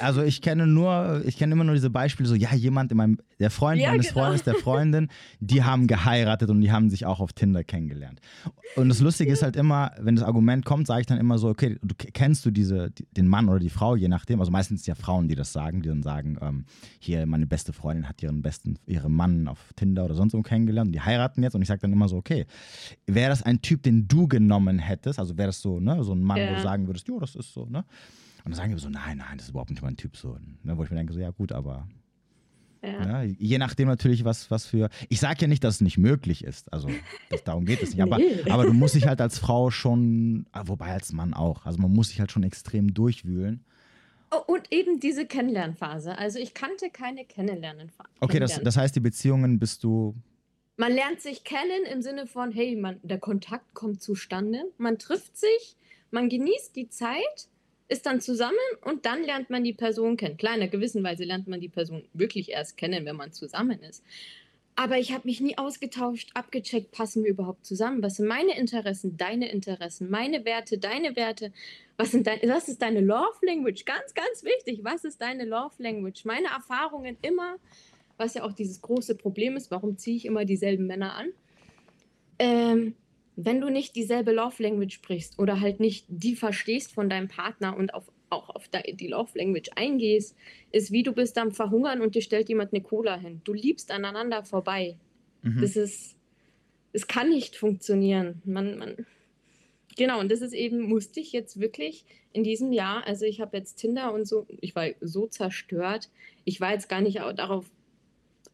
Also 0.00 0.22
ich 0.22 0.42
kenne 0.42 0.66
nur, 0.66 1.22
ich 1.24 1.36
kenne 1.36 1.52
immer 1.52 1.64
nur 1.64 1.74
diese 1.74 1.90
Beispiele, 1.90 2.28
so 2.28 2.34
ja, 2.34 2.54
jemand 2.54 2.90
in 2.90 2.96
meinem, 2.96 3.18
der 3.38 3.50
Freund 3.50 3.80
ja, 3.80 3.90
meines 3.90 4.08
genau. 4.08 4.20
Freundes, 4.20 4.42
der 4.42 4.54
Freundin, 4.54 5.08
die 5.40 5.62
haben 5.62 5.86
geheiratet 5.86 6.50
und 6.50 6.60
die 6.60 6.72
haben 6.72 6.90
sich 6.90 7.06
auch 7.06 7.20
auf 7.20 7.32
Tinder 7.32 7.64
kennengelernt. 7.64 8.20
Und 8.76 8.88
das 8.88 9.00
Lustige 9.00 9.32
ist 9.32 9.42
halt 9.42 9.56
immer, 9.56 9.92
wenn 9.98 10.16
das 10.16 10.24
Argument 10.24 10.64
kommt, 10.64 10.86
sage 10.86 11.00
ich 11.00 11.06
dann 11.06 11.18
immer 11.18 11.38
so, 11.38 11.48
okay, 11.48 11.78
du 11.82 11.94
kennst 11.96 12.44
du 12.44 12.50
diese, 12.50 12.90
den 13.16 13.28
Mann 13.28 13.48
oder 13.48 13.58
die 13.58 13.70
Frau, 13.70 13.96
je 13.96 14.08
nachdem, 14.08 14.40
also 14.40 14.50
meistens 14.50 14.86
ja 14.86 14.94
Frauen, 14.94 15.28
die 15.28 15.34
das 15.34 15.52
sagen, 15.52 15.82
die 15.82 15.88
dann 15.88 16.02
sagen, 16.02 16.38
ähm, 16.40 16.64
hier, 16.98 17.26
meine 17.26 17.46
beste 17.46 17.72
Freundin 17.72 18.08
hat 18.08 18.22
ihren 18.22 18.42
besten, 18.42 18.78
ihren 18.86 19.12
Mann 19.12 19.48
auf 19.48 19.58
Tinder 19.76 20.04
oder 20.04 20.14
sonst 20.14 20.34
wo 20.34 20.42
kennengelernt 20.42 20.88
und 20.88 20.92
die 20.92 21.00
heiraten 21.00 21.42
jetzt 21.42 21.54
und 21.54 21.62
ich 21.62 21.68
sage 21.68 21.80
dann 21.80 21.92
immer 21.92 22.08
so, 22.08 22.16
okay, 22.16 22.46
wäre 23.06 23.30
das 23.30 23.42
ein 23.42 23.62
Typ, 23.62 23.82
den 23.82 24.08
du 24.08 24.28
genommen 24.28 24.78
hättest, 24.78 25.18
also 25.18 25.36
wäre 25.36 25.48
das 25.48 25.60
so, 25.60 25.80
ne, 25.80 26.02
so 26.04 26.12
ein 26.12 26.22
Mann, 26.22 26.38
ja. 26.38 26.50
wo 26.50 26.54
du 26.54 26.62
sagen 26.62 26.86
würdest, 26.86 27.08
jo, 27.08 27.18
das 27.18 27.34
ist 27.34 27.52
so, 27.52 27.66
ne? 27.66 27.84
Und 28.48 28.52
dann 28.52 28.64
sagen 28.64 28.74
die 28.74 28.80
so, 28.80 28.88
nein, 28.88 29.18
nein, 29.18 29.36
das 29.36 29.44
ist 29.44 29.50
überhaupt 29.50 29.68
nicht 29.68 29.82
mein 29.82 29.98
Typ 29.98 30.16
so. 30.16 30.38
Ne, 30.62 30.78
wo 30.78 30.82
ich 30.82 30.88
mir 30.88 30.96
denke, 30.96 31.12
so, 31.12 31.20
ja 31.20 31.28
gut, 31.28 31.52
aber 31.52 31.86
ja. 32.82 33.04
Ne, 33.04 33.36
je 33.38 33.58
nachdem 33.58 33.88
natürlich, 33.88 34.24
was, 34.24 34.50
was 34.50 34.64
für. 34.64 34.88
Ich 35.10 35.20
sage 35.20 35.42
ja 35.42 35.48
nicht, 35.48 35.62
dass 35.64 35.74
es 35.74 35.80
nicht 35.82 35.98
möglich 35.98 36.44
ist. 36.44 36.72
Also 36.72 36.88
das, 37.28 37.44
darum 37.44 37.66
geht 37.66 37.82
es 37.82 37.90
nicht. 37.90 38.00
Aber, 38.02 38.16
nee. 38.16 38.50
aber 38.50 38.64
du 38.64 38.72
musst 38.72 38.94
dich 38.94 39.06
halt 39.06 39.20
als 39.20 39.38
Frau 39.38 39.70
schon, 39.70 40.46
ah, 40.52 40.62
wobei 40.64 40.92
als 40.92 41.12
Mann 41.12 41.34
auch. 41.34 41.66
Also 41.66 41.78
man 41.78 41.92
muss 41.92 42.08
sich 42.08 42.20
halt 42.20 42.32
schon 42.32 42.42
extrem 42.42 42.94
durchwühlen. 42.94 43.66
Oh, 44.30 44.54
und 44.54 44.72
eben 44.72 44.98
diese 44.98 45.26
Kennenlernphase. 45.26 46.16
Also 46.16 46.38
ich 46.38 46.54
kannte 46.54 46.88
keine 46.88 47.26
Kennenlernphase. 47.26 48.08
Okay, 48.20 48.40
das, 48.40 48.62
das 48.62 48.78
heißt, 48.78 48.96
die 48.96 49.00
Beziehungen 49.00 49.58
bist 49.58 49.84
du. 49.84 50.14
Man 50.78 50.92
lernt 50.92 51.20
sich 51.20 51.44
kennen 51.44 51.84
im 51.92 52.00
Sinne 52.00 52.26
von, 52.26 52.50
hey, 52.50 52.76
man, 52.76 52.98
der 53.02 53.18
Kontakt 53.18 53.74
kommt 53.74 54.00
zustande, 54.00 54.62
man 54.78 54.98
trifft 54.98 55.36
sich, 55.36 55.76
man 56.10 56.30
genießt 56.30 56.74
die 56.76 56.88
Zeit 56.88 57.48
ist 57.88 58.06
dann 58.06 58.20
zusammen 58.20 58.56
und 58.84 59.06
dann 59.06 59.22
lernt 59.22 59.50
man 59.50 59.64
die 59.64 59.72
Person 59.72 60.16
kennen. 60.16 60.36
Klar, 60.36 60.54
in 60.54 60.62
einer 60.62 60.70
gewissen 60.70 61.02
Weise 61.02 61.24
lernt 61.24 61.48
man 61.48 61.60
die 61.60 61.68
Person 61.68 62.04
wirklich 62.12 62.50
erst 62.50 62.76
kennen, 62.76 63.06
wenn 63.06 63.16
man 63.16 63.32
zusammen 63.32 63.80
ist. 63.82 64.04
Aber 64.76 64.96
ich 64.96 65.12
habe 65.12 65.26
mich 65.26 65.40
nie 65.40 65.58
ausgetauscht, 65.58 66.30
abgecheckt, 66.34 66.92
passen 66.92 67.24
wir 67.24 67.32
überhaupt 67.32 67.66
zusammen? 67.66 68.00
Was 68.00 68.16
sind 68.16 68.28
meine 68.28 68.56
Interessen, 68.56 69.16
deine 69.16 69.50
Interessen, 69.50 70.08
meine 70.08 70.44
Werte, 70.44 70.78
deine 70.78 71.16
Werte? 71.16 71.52
Was, 71.96 72.12
sind 72.12 72.28
dein, 72.28 72.38
was 72.44 72.68
ist 72.68 72.80
deine 72.80 73.00
Love 73.00 73.38
Language? 73.42 73.84
Ganz, 73.84 74.14
ganz 74.14 74.44
wichtig. 74.44 74.84
Was 74.84 75.02
ist 75.02 75.20
deine 75.20 75.46
Love 75.46 75.74
Language? 75.78 76.24
Meine 76.26 76.46
Erfahrungen 76.48 77.16
immer, 77.22 77.56
was 78.18 78.34
ja 78.34 78.44
auch 78.44 78.52
dieses 78.52 78.80
große 78.80 79.16
Problem 79.16 79.56
ist, 79.56 79.72
warum 79.72 79.98
ziehe 79.98 80.16
ich 80.16 80.26
immer 80.26 80.44
dieselben 80.44 80.86
Männer 80.86 81.16
an? 81.16 81.32
Ähm, 82.38 82.94
wenn 83.40 83.60
du 83.60 83.70
nicht 83.70 83.94
dieselbe 83.94 84.32
Love 84.32 84.60
Language 84.60 84.94
sprichst 84.94 85.38
oder 85.38 85.60
halt 85.60 85.78
nicht 85.78 86.04
die 86.08 86.34
verstehst 86.34 86.92
von 86.92 87.08
deinem 87.08 87.28
Partner 87.28 87.76
und 87.76 87.94
auf, 87.94 88.10
auch 88.30 88.50
auf 88.50 88.68
die 88.68 89.06
Love 89.06 89.38
Language 89.38 89.70
eingehst, 89.76 90.34
ist 90.72 90.90
wie 90.90 91.04
du 91.04 91.12
bist 91.12 91.38
am 91.38 91.52
Verhungern 91.52 92.00
und 92.00 92.16
dir 92.16 92.22
stellt 92.22 92.48
jemand 92.48 92.72
eine 92.72 92.82
Cola 92.82 93.16
hin. 93.16 93.40
Du 93.44 93.52
liebst 93.52 93.92
aneinander 93.92 94.42
vorbei. 94.42 94.96
Mhm. 95.42 95.60
Das 95.60 95.76
ist, 95.76 96.16
es 96.92 97.06
kann 97.06 97.28
nicht 97.28 97.54
funktionieren. 97.54 98.42
Man, 98.44 98.76
man, 98.76 99.06
genau, 99.96 100.18
und 100.18 100.32
das 100.32 100.40
ist 100.40 100.52
eben, 100.52 100.80
musste 100.80 101.20
ich 101.20 101.30
jetzt 101.30 101.60
wirklich 101.60 102.06
in 102.32 102.42
diesem 102.42 102.72
Jahr, 102.72 103.06
also 103.06 103.24
ich 103.24 103.40
habe 103.40 103.56
jetzt 103.56 103.76
Tinder 103.76 104.12
und 104.12 104.26
so, 104.26 104.48
ich 104.60 104.74
war 104.74 104.88
so 105.00 105.28
zerstört. 105.28 106.10
Ich 106.44 106.60
war 106.60 106.72
jetzt 106.72 106.88
gar 106.88 107.02
nicht 107.02 107.18
darauf 107.18 107.70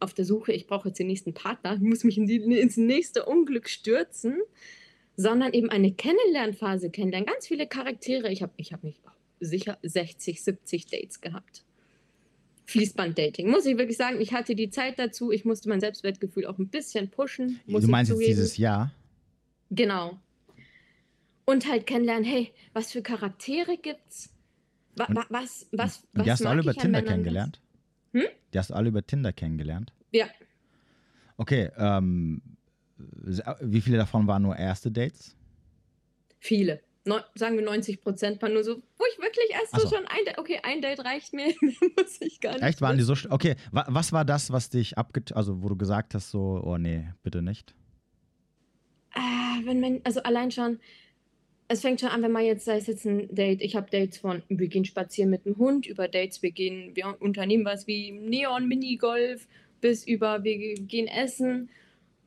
auf 0.05 0.13
der 0.13 0.23
Suche, 0.25 0.53
ich 0.53 0.67
brauche 0.67 0.87
jetzt 0.87 0.99
den 0.99 1.07
nächsten 1.07 1.33
Partner, 1.33 1.75
ich 1.75 1.81
muss 1.81 2.03
mich 2.03 2.17
in 2.17 2.25
die, 2.25 2.37
ins 2.37 2.77
nächste 2.77 3.25
Unglück 3.25 3.69
stürzen, 3.69 4.37
sondern 5.17 5.53
eben 5.53 5.69
eine 5.69 5.93
Kennenlernphase 5.93 6.89
kennenlernen. 6.89 7.27
Ganz 7.27 7.47
viele 7.47 7.67
Charaktere. 7.67 8.31
Ich 8.31 8.41
habe 8.41 8.53
ich 8.57 8.73
hab 8.73 8.83
nicht 8.83 8.99
sicher 9.39 9.77
60, 9.81 10.43
70 10.43 10.87
Dates 10.87 11.21
gehabt. 11.21 11.63
Fließband-Dating. 12.65 13.49
Muss 13.49 13.65
ich 13.65 13.77
wirklich 13.77 13.97
sagen, 13.97 14.19
ich 14.19 14.33
hatte 14.33 14.55
die 14.55 14.69
Zeit 14.69 14.97
dazu. 14.97 15.31
Ich 15.31 15.45
musste 15.45 15.69
mein 15.69 15.79
Selbstwertgefühl 15.79 16.47
auch 16.47 16.57
ein 16.57 16.69
bisschen 16.69 17.09
pushen. 17.09 17.59
du 17.67 17.87
meinst 17.87 18.11
jetzt 18.11 18.25
dieses 18.25 18.57
Jahr? 18.57 18.91
Genau. 19.69 20.19
Und 21.45 21.69
halt 21.69 21.85
kennenlernen, 21.85 22.23
hey, 22.23 22.51
was 22.73 22.91
für 22.91 23.03
Charaktere 23.03 23.77
gibt's? 23.77 24.31
wa, 24.95 25.07
wa, 25.09 25.25
was, 25.29 25.67
was, 25.71 26.03
was 26.13 26.23
die 26.23 26.31
hast 26.31 26.43
du 26.43 26.49
alle 26.49 26.61
über 26.61 26.73
Tinder 26.73 27.01
kennengelernt? 27.01 27.61
Hm? 28.13 28.23
Die 28.53 28.57
hast 28.57 28.69
du 28.69 28.73
alle 28.73 28.89
über 28.89 29.05
Tinder 29.05 29.33
kennengelernt? 29.33 29.93
Ja. 30.15 30.27
Okay, 31.37 31.69
ähm, 31.77 32.41
wie 32.97 33.81
viele 33.81 33.97
davon 33.97 34.27
waren 34.27 34.43
nur 34.43 34.55
erste 34.55 34.91
Dates? 34.91 35.35
Viele. 36.39 36.81
No, 37.07 37.19
sagen 37.35 37.55
wir 37.55 37.63
90 37.63 38.01
Prozent 38.01 38.41
waren 38.41 38.53
nur 38.53 38.63
so, 38.63 38.77
wo 38.77 39.05
ich 39.11 39.19
wirklich 39.19 39.51
erst 39.51 39.75
so, 39.75 39.87
so 39.87 39.95
schon 39.95 40.07
ein 40.07 40.25
Date, 40.25 40.39
okay, 40.39 40.59
ein 40.63 40.81
Date 40.81 41.05
reicht 41.05 41.33
mir, 41.33 41.53
muss 41.61 42.19
ich 42.19 42.39
gar 42.39 42.53
nicht. 42.53 42.63
Echt, 42.63 42.81
waren 42.81 42.97
die 42.97 43.03
so, 43.03 43.13
okay, 43.29 43.55
was 43.71 44.11
war 44.11 44.25
das, 44.25 44.51
was 44.51 44.69
dich 44.71 44.97
abget, 44.97 45.35
also 45.35 45.61
wo 45.61 45.69
du 45.69 45.75
gesagt 45.75 46.15
hast 46.15 46.31
so, 46.31 46.61
oh 46.65 46.77
nee, 46.77 47.09
bitte 47.21 47.43
nicht? 47.43 47.75
Ah, 49.13 49.57
wenn 49.65 49.81
man, 49.81 50.01
also 50.03 50.23
allein 50.23 50.49
schon, 50.49 50.79
es 51.67 51.81
fängt 51.81 51.99
schon 51.99 52.09
an, 52.09 52.23
wenn 52.23 52.31
man 52.31 52.43
jetzt, 52.43 52.65
sei 52.65 52.77
es 52.77 52.87
jetzt 52.87 53.05
ein 53.05 53.33
Date, 53.33 53.61
ich 53.61 53.75
habe 53.75 53.89
Dates 53.89 54.17
von, 54.17 54.41
wir 54.49 54.67
gehen 54.67 54.85
spazieren 54.85 55.29
mit 55.29 55.45
dem 55.45 55.57
Hund, 55.57 55.85
über 55.85 56.07
Dates, 56.07 56.41
wir 56.41 56.51
gehen, 56.51 56.95
wir 56.95 57.21
unternehmen 57.21 57.65
was 57.65 57.85
wie 57.85 58.11
Neon, 58.11 58.67
Minigolf, 58.67 59.47
bis 59.85 60.07
über, 60.07 60.43
wir 60.43 60.73
gehen 60.73 61.05
essen 61.05 61.69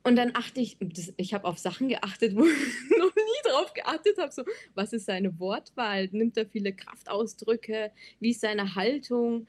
und 0.05 0.15
dann 0.15 0.31
achte 0.35 0.61
ich, 0.61 0.77
das, 0.79 1.13
ich 1.17 1.35
habe 1.35 1.45
auf 1.45 1.59
Sachen 1.59 1.89
geachtet, 1.89 2.37
wo 2.37 2.45
ich 2.47 2.53
noch 2.99 3.13
nie 3.17 3.51
drauf 3.51 3.75
geachtet 3.75 4.17
habe. 4.17 4.31
So, 4.31 4.45
was 4.77 4.93
ist 4.93 5.07
seine 5.07 5.41
Wortwahl? 5.41 6.09
Nimmt 6.13 6.37
er 6.37 6.47
viele 6.47 6.73
Kraftausdrücke? 6.73 7.91
Wie 8.21 8.31
ist 8.31 8.43
seine 8.43 8.77
Haltung? 8.77 9.49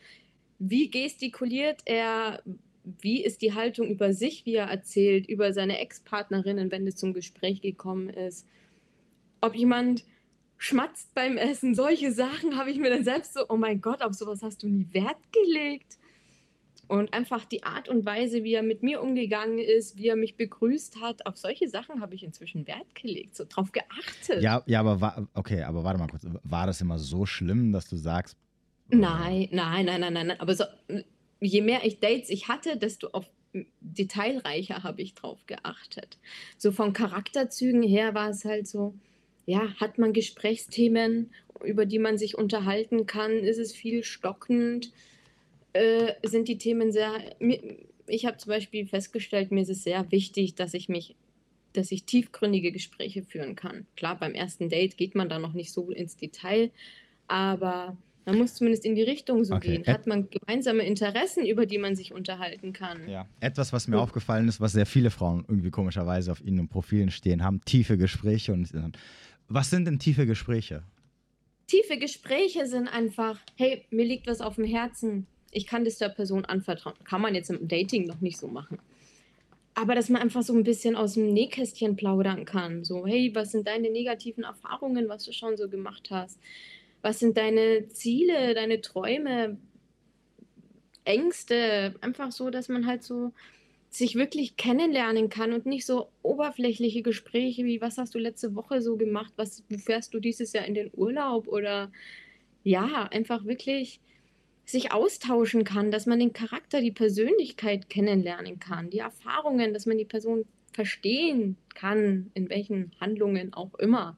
Wie 0.58 0.90
gestikuliert 0.90 1.82
er? 1.86 2.42
Wie 2.84 3.24
ist 3.24 3.44
die 3.44 3.54
Haltung 3.54 3.88
über 3.88 4.12
sich, 4.12 4.44
wie 4.48 4.56
er 4.56 4.66
erzählt, 4.66 5.30
über 5.30 5.54
seine 5.54 5.78
Ex-Partnerinnen, 5.78 6.72
wenn 6.72 6.88
es 6.88 6.96
zum 6.96 7.14
Gespräch 7.14 7.62
gekommen 7.62 8.10
ist? 8.10 8.48
Ob 9.40 9.54
jemand 9.54 10.04
schmatzt 10.58 11.14
beim 11.14 11.38
Essen, 11.38 11.76
solche 11.76 12.12
Sachen 12.12 12.58
habe 12.58 12.72
ich 12.72 12.80
mir 12.80 12.90
dann 12.90 13.04
selbst 13.04 13.36
so, 13.36 13.46
oh 13.50 13.58
mein 13.58 13.82
Gott, 13.82 14.02
auf 14.02 14.16
sowas 14.16 14.42
hast 14.42 14.64
du 14.64 14.68
nie 14.68 14.88
Wert 14.94 15.32
gelegt. 15.32 16.00
Und 16.90 17.14
einfach 17.14 17.46
die 17.46 17.62
Art 17.62 17.88
und 17.88 18.04
Weise, 18.04 18.44
wie 18.44 18.56
er 18.56 18.64
mit 18.64 18.82
mir 18.82 19.04
umgegangen 19.04 19.60
ist, 19.60 19.96
wie 19.96 20.08
er 20.08 20.16
mich 20.16 20.38
begrüßt 20.38 21.00
hat, 21.00 21.24
auf 21.28 21.38
solche 21.38 21.70
Sachen 21.70 22.02
habe 22.02 22.16
ich 22.16 22.24
inzwischen 22.24 22.66
Wert 22.66 22.96
gelegt, 22.96 23.36
so 23.36 23.46
drauf 23.48 23.72
geachtet. 23.72 24.42
Ja, 24.42 24.64
ja, 24.66 24.80
aber 24.80 25.00
war, 25.00 25.28
okay, 25.36 25.62
aber 25.62 25.84
warte 25.84 26.00
mal 26.00 26.08
kurz, 26.08 26.26
war 26.44 26.66
das 26.66 26.82
immer 26.82 26.98
so 26.98 27.28
schlimm, 27.28 27.72
dass 27.72 27.88
du 27.88 27.96
sagst? 27.96 28.36
Nein, 28.90 29.50
nein, 29.52 29.86
nein, 29.86 30.02
nein, 30.02 30.14
nein, 30.14 30.32
aber 30.40 30.56
so, 30.56 30.64
je 31.40 31.62
mehr 31.62 31.86
ich 31.86 32.00
Dates 32.00 32.32
ich 32.32 32.48
hatte, 32.48 32.76
desto 32.76 33.10
auf 33.10 33.30
detailreicher 33.82 34.82
habe 34.82 35.04
ich 35.04 35.14
drauf 35.14 35.46
geachtet. 35.46 36.18
So 36.58 36.72
von 36.72 36.94
Charakterzügen 36.94 37.84
her 37.84 38.16
war 38.16 38.30
es 38.30 38.46
halt 38.46 38.68
so, 38.68 38.96
ja, 39.46 39.76
hat 39.80 40.00
man 40.00 40.12
Gesprächsthemen, 40.12 41.32
über 41.64 41.86
die 41.86 42.00
man 42.00 42.18
sich 42.18 42.36
unterhalten 42.36 43.06
kann, 43.06 43.32
ist 43.32 43.60
es 43.60 43.74
viel 43.74 44.04
stockend, 44.04 44.92
äh, 45.74 46.14
sind 46.24 46.48
die 46.48 46.58
Themen 46.58 46.92
sehr. 46.92 47.14
Ich 48.08 48.26
habe 48.26 48.38
zum 48.38 48.50
Beispiel 48.50 48.88
festgestellt, 48.88 49.52
mir 49.52 49.62
ist 49.62 49.70
es 49.70 49.84
sehr 49.84 50.12
wichtig, 50.12 50.56
dass 50.56 50.74
ich 50.74 50.90
mich, 50.90 51.16
dass 51.74 51.92
ich 51.92 52.06
tiefgründige 52.06 52.72
Gespräche 52.72 53.24
führen 53.24 53.56
kann. 53.56 53.86
Klar, 53.96 54.18
beim 54.18 54.34
ersten 54.34 54.70
Date 54.70 54.98
geht 54.98 55.16
man 55.16 55.30
da 55.30 55.38
noch 55.40 55.54
nicht 55.54 55.72
so 55.72 55.92
ins 55.92 56.18
Detail, 56.18 56.72
aber 57.28 57.98
man 58.26 58.38
muss 58.38 58.56
zumindest 58.56 58.86
in 58.86 58.96
die 58.96 59.04
Richtung 59.04 59.44
so 59.44 59.56
okay. 59.56 59.78
gehen. 59.78 59.88
Hat 59.88 60.06
man 60.08 60.28
gemeinsame 60.30 60.84
Interessen, 60.84 61.46
über 61.46 61.66
die 61.66 61.78
man 61.78 61.96
sich 61.96 62.14
unterhalten 62.14 62.74
kann? 62.74 63.08
Ja, 63.08 63.28
etwas, 63.40 63.74
was 63.74 63.88
mir 63.88 63.98
oh. 63.98 64.02
aufgefallen 64.02 64.48
ist, 64.48 64.60
was 64.60 64.74
sehr 64.74 64.86
viele 64.86 65.10
Frauen 65.10 65.46
irgendwie 65.48 65.72
komischerweise 65.72 66.32
auf 66.32 66.42
ihren 66.42 66.68
Profilen 66.68 67.12
stehen 67.12 67.44
haben, 67.44 67.62
tiefe 67.66 67.98
Gespräche. 67.98 68.54
Und 68.54 68.72
was 69.48 69.70
sind 69.70 69.86
denn 69.86 70.00
tiefe 70.00 70.26
Gespräche? 70.26 70.84
Tiefe 71.68 71.98
Gespräche 71.98 72.66
sind 72.66 72.88
einfach, 72.88 73.40
hey, 73.56 73.86
mir 73.92 74.06
liegt 74.06 74.28
was 74.28 74.42
auf 74.42 74.56
dem 74.56 74.66
Herzen 74.66 75.28
ich 75.52 75.68
kann 75.68 75.86
das 75.86 75.98
der 75.98 76.10
Person 76.10 76.46
anvertrauen. 76.46 76.96
Kann 77.04 77.22
man 77.22 77.36
jetzt 77.36 77.50
im 77.50 77.68
Dating 77.68 78.06
noch 78.06 78.22
nicht 78.22 78.38
so 78.38 78.48
machen. 78.48 78.80
Aber 79.76 79.96
dass 79.96 80.10
man 80.10 80.22
einfach 80.22 80.44
so 80.44 80.54
ein 80.54 80.64
bisschen 80.64 80.96
aus 80.96 81.14
dem 81.14 81.32
Nähkästchen 81.32 81.96
plaudern 81.96 82.46
kann. 82.46 82.84
So, 82.84 83.08
hey, 83.08 83.34
was 83.34 83.52
sind 83.52 83.68
deine 83.68 83.90
negativen 83.90 84.44
Erfahrungen, 84.44 85.08
was 85.08 85.24
du 85.24 85.32
schon 85.32 85.56
so 85.58 85.70
gemacht 85.70 86.10
hast? 86.12 86.40
Was 87.02 87.20
sind 87.20 87.38
deine 87.38 87.88
Ziele, 87.88 88.54
deine 88.54 88.82
Träume, 88.82 89.58
Ängste? 91.06 91.96
Einfach 92.02 92.32
so, 92.32 92.50
dass 92.50 92.68
man 92.68 92.86
halt 92.86 93.04
so 93.04 93.32
sich 93.90 94.16
wirklich 94.16 94.58
kennenlernen 94.58 95.30
kann 95.30 95.54
und 95.54 95.66
nicht 95.66 95.86
so 95.86 96.10
oberflächliche 96.22 97.02
Gespräche 97.02 97.66
wie, 97.66 97.82
was 97.82 97.98
hast 97.98 98.14
du 98.14 98.20
letzte 98.20 98.56
Woche 98.56 98.82
so 98.82 98.98
gemacht? 98.98 99.34
Was, 99.36 99.64
wo 99.70 99.78
fährst 99.78 100.14
du 100.14 100.20
dieses 100.20 100.54
Jahr 100.54 100.66
in 100.66 100.76
den 100.76 100.92
Urlaub? 100.94 101.48
Oder 101.48 101.92
ja, 102.64 103.08
einfach 103.12 103.46
wirklich 103.46 104.00
sich 104.72 104.92
austauschen 104.92 105.64
kann, 105.64 105.92
dass 105.92 106.06
man 106.06 106.20
den 106.20 106.34
Charakter, 106.34 106.82
die 106.82 106.92
Persönlichkeit 106.92 107.90
kennenlernen 107.90 108.60
kann, 108.60 108.90
die 108.90 109.00
Erfahrungen, 109.00 109.74
dass 109.74 109.86
man 109.86 109.98
die 109.98 110.06
Person 110.06 110.46
verstehen 110.74 111.58
kann, 111.74 112.32
in 112.34 112.50
welchen 112.50 112.92
Handlungen 113.00 113.54
auch 113.54 113.74
immer. 113.76 114.18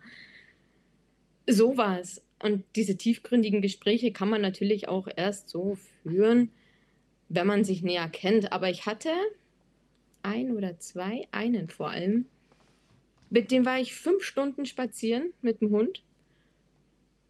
Sowas. 1.47 2.21
Und 2.43 2.63
diese 2.75 2.97
tiefgründigen 2.97 3.61
Gespräche 3.61 4.11
kann 4.11 4.29
man 4.29 4.41
natürlich 4.41 4.87
auch 4.87 5.07
erst 5.15 5.49
so 5.49 5.77
führen, 6.03 6.51
wenn 7.29 7.47
man 7.47 7.63
sich 7.63 7.81
näher 7.81 8.09
kennt. 8.09 8.51
Aber 8.51 8.69
ich 8.69 8.85
hatte 8.85 9.11
ein 10.23 10.51
oder 10.51 10.79
zwei, 10.79 11.27
einen 11.31 11.69
vor 11.69 11.89
allem, 11.89 12.25
mit 13.29 13.51
dem 13.51 13.65
war 13.65 13.79
ich 13.79 13.95
fünf 13.95 14.23
Stunden 14.23 14.65
spazieren 14.65 15.31
mit 15.41 15.61
dem 15.61 15.69
Hund. 15.69 16.03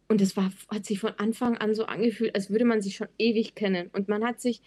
Und 0.08 0.20
es 0.20 0.36
hat 0.36 0.84
sich 0.84 1.00
von 1.00 1.12
Anfang 1.18 1.56
an 1.58 1.74
so 1.74 1.84
angefühlt, 1.84 2.34
als 2.34 2.50
würde 2.50 2.64
man 2.64 2.82
sich 2.82 2.96
schon 2.96 3.08
ewig 3.18 3.54
kennen. 3.54 3.88
Und 3.92 4.08
man 4.08 4.24
hat 4.24 4.40
sich 4.40 4.60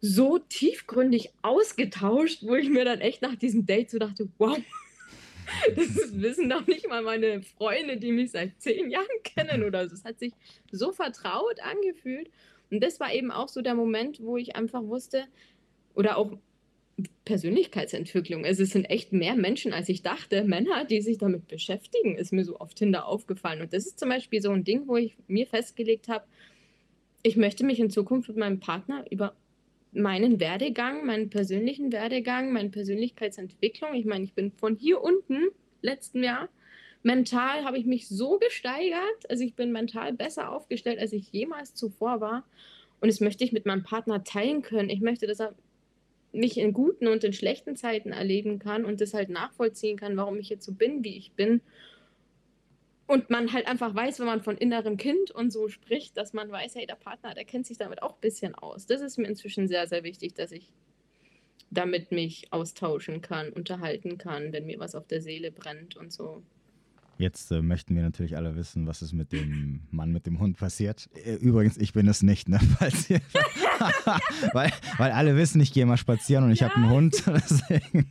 so 0.00 0.38
tiefgründig 0.38 1.30
ausgetauscht, 1.42 2.42
wo 2.42 2.54
ich 2.54 2.68
mir 2.68 2.84
dann 2.84 3.00
echt 3.00 3.22
nach 3.22 3.36
diesem 3.36 3.66
Date 3.66 3.90
so 3.90 3.98
dachte, 3.98 4.28
wow, 4.38 4.58
das 5.76 6.20
wissen 6.20 6.48
doch 6.48 6.66
nicht 6.66 6.88
mal 6.88 7.02
meine 7.02 7.42
Freunde, 7.42 7.96
die 7.96 8.12
mich 8.12 8.32
seit 8.32 8.60
zehn 8.60 8.90
Jahren 8.90 9.06
kennen 9.24 9.64
oder 9.64 9.88
so. 9.88 9.94
Es 9.94 10.04
hat 10.04 10.18
sich 10.18 10.32
so 10.70 10.92
vertraut 10.92 11.60
angefühlt. 11.60 12.30
Und 12.70 12.82
das 12.82 13.00
war 13.00 13.12
eben 13.12 13.30
auch 13.30 13.48
so 13.48 13.62
der 13.62 13.74
Moment, 13.74 14.20
wo 14.20 14.36
ich 14.36 14.56
einfach 14.56 14.82
wusste, 14.82 15.24
oder 15.94 16.16
auch 16.16 16.38
Persönlichkeitsentwicklung. 17.24 18.44
Also 18.44 18.62
es 18.62 18.70
sind 18.70 18.86
echt 18.86 19.12
mehr 19.12 19.34
Menschen, 19.34 19.72
als 19.72 19.88
ich 19.88 20.02
dachte, 20.02 20.44
Männer, 20.44 20.84
die 20.84 21.00
sich 21.00 21.18
damit 21.18 21.48
beschäftigen, 21.48 22.16
ist 22.16 22.32
mir 22.32 22.44
so 22.44 22.58
auf 22.58 22.74
Tinder 22.74 23.06
aufgefallen. 23.06 23.60
Und 23.60 23.72
das 23.72 23.86
ist 23.86 23.98
zum 23.98 24.08
Beispiel 24.08 24.42
so 24.42 24.50
ein 24.50 24.64
Ding, 24.64 24.88
wo 24.88 24.96
ich 24.96 25.16
mir 25.28 25.46
festgelegt 25.46 26.08
habe, 26.08 26.24
ich 27.22 27.36
möchte 27.36 27.64
mich 27.64 27.78
in 27.78 27.90
Zukunft 27.90 28.28
mit 28.28 28.38
meinem 28.38 28.60
Partner 28.60 29.04
über 29.10 29.34
meinen 29.92 30.40
Werdegang, 30.40 31.06
meinen 31.06 31.30
persönlichen 31.30 31.92
Werdegang, 31.92 32.52
meine 32.52 32.70
Persönlichkeitsentwicklung, 32.70 33.94
ich 33.94 34.06
meine, 34.06 34.24
ich 34.24 34.32
bin 34.32 34.50
von 34.50 34.76
hier 34.76 35.02
unten 35.02 35.48
letzten 35.82 36.24
Jahr, 36.24 36.48
mental 37.02 37.64
habe 37.64 37.78
ich 37.78 37.84
mich 37.84 38.08
so 38.08 38.38
gesteigert, 38.38 39.28
also 39.28 39.44
ich 39.44 39.54
bin 39.54 39.70
mental 39.70 40.12
besser 40.12 40.50
aufgestellt, 40.50 40.98
als 40.98 41.12
ich 41.12 41.30
jemals 41.32 41.74
zuvor 41.74 42.20
war. 42.20 42.44
Und 43.00 43.08
das 43.08 43.20
möchte 43.20 43.44
ich 43.44 43.52
mit 43.52 43.66
meinem 43.66 43.82
Partner 43.82 44.22
teilen 44.22 44.62
können. 44.62 44.88
Ich 44.88 45.00
möchte, 45.00 45.26
dass 45.26 45.40
er 45.40 45.54
mich 46.32 46.58
in 46.58 46.72
guten 46.72 47.08
und 47.08 47.24
in 47.24 47.32
schlechten 47.32 47.76
Zeiten 47.76 48.12
erleben 48.12 48.58
kann 48.58 48.84
und 48.84 49.00
das 49.00 49.14
halt 49.14 49.28
nachvollziehen 49.28 49.96
kann, 49.96 50.16
warum 50.16 50.38
ich 50.38 50.48
jetzt 50.48 50.64
so 50.64 50.72
bin, 50.72 51.04
wie 51.04 51.16
ich 51.16 51.32
bin. 51.32 51.60
Und 53.06 53.28
man 53.28 53.52
halt 53.52 53.66
einfach 53.66 53.94
weiß, 53.94 54.20
wenn 54.20 54.26
man 54.26 54.42
von 54.42 54.56
innerem 54.56 54.96
Kind 54.96 55.30
und 55.30 55.52
so 55.52 55.68
spricht, 55.68 56.16
dass 56.16 56.32
man 56.32 56.50
weiß, 56.50 56.76
hey, 56.76 56.86
der 56.86 56.94
Partner, 56.94 57.34
der 57.34 57.44
kennt 57.44 57.66
sich 57.66 57.76
damit 57.76 58.02
auch 58.02 58.14
ein 58.14 58.20
bisschen 58.20 58.54
aus. 58.54 58.86
Das 58.86 59.02
ist 59.02 59.18
mir 59.18 59.26
inzwischen 59.26 59.68
sehr, 59.68 59.86
sehr 59.86 60.02
wichtig, 60.02 60.34
dass 60.34 60.52
ich 60.52 60.70
damit 61.70 62.12
mich 62.12 62.52
austauschen 62.52 63.20
kann, 63.20 63.50
unterhalten 63.50 64.18
kann, 64.18 64.52
wenn 64.52 64.66
mir 64.66 64.78
was 64.78 64.94
auf 64.94 65.06
der 65.06 65.20
Seele 65.20 65.50
brennt 65.50 65.96
und 65.96 66.12
so. 66.12 66.42
Jetzt 67.22 67.52
äh, 67.52 67.62
möchten 67.62 67.94
wir 67.94 68.02
natürlich 68.02 68.36
alle 68.36 68.56
wissen, 68.56 68.88
was 68.88 69.00
ist 69.00 69.12
mit 69.12 69.30
dem 69.30 69.86
Mann 69.92 70.10
mit 70.10 70.26
dem 70.26 70.40
Hund 70.40 70.56
passiert. 70.56 71.08
Äh, 71.24 71.34
übrigens, 71.34 71.76
ich 71.76 71.92
bin 71.92 72.08
es 72.08 72.20
nicht, 72.24 72.48
ne? 72.48 72.58
weil, 74.52 74.72
weil 74.98 75.12
alle 75.12 75.36
wissen, 75.36 75.60
ich 75.60 75.72
gehe 75.72 75.86
mal 75.86 75.96
spazieren 75.96 76.42
und 76.42 76.50
ich 76.50 76.58
ja. 76.58 76.68
habe 76.68 76.80
einen 76.80 76.90
Hund. 76.90 77.22
Deswegen. 77.26 78.10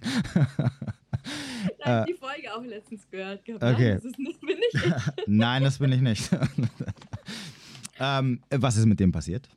Ich 1.77 1.85
habe 1.85 2.05
die 2.07 2.13
Folge 2.13 2.55
auch 2.55 2.63
letztens 2.63 3.05
gehört. 3.09 3.43
Gehabt. 3.43 3.61
Okay. 3.61 3.99
Nein, 3.99 4.01
das 4.01 4.17
nicht, 4.17 4.39
bin 4.39 4.57
ich. 4.71 4.81
Nein, 5.27 5.63
das 5.63 5.79
bin 5.79 5.91
ich 5.91 6.01
nicht. 6.01 6.29
ähm, 7.99 8.41
was 8.49 8.77
ist 8.77 8.85
mit 8.85 9.01
dem 9.01 9.11
passiert? 9.11 9.49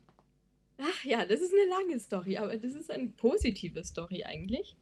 Ach 0.79 1.05
ja, 1.05 1.25
das 1.25 1.39
ist 1.39 1.53
eine 1.53 1.69
lange 1.69 1.97
Story, 2.01 2.35
aber 2.35 2.57
das 2.57 2.73
ist 2.73 2.91
eine 2.91 3.07
positive 3.07 3.81
Story 3.85 4.25
eigentlich. 4.25 4.75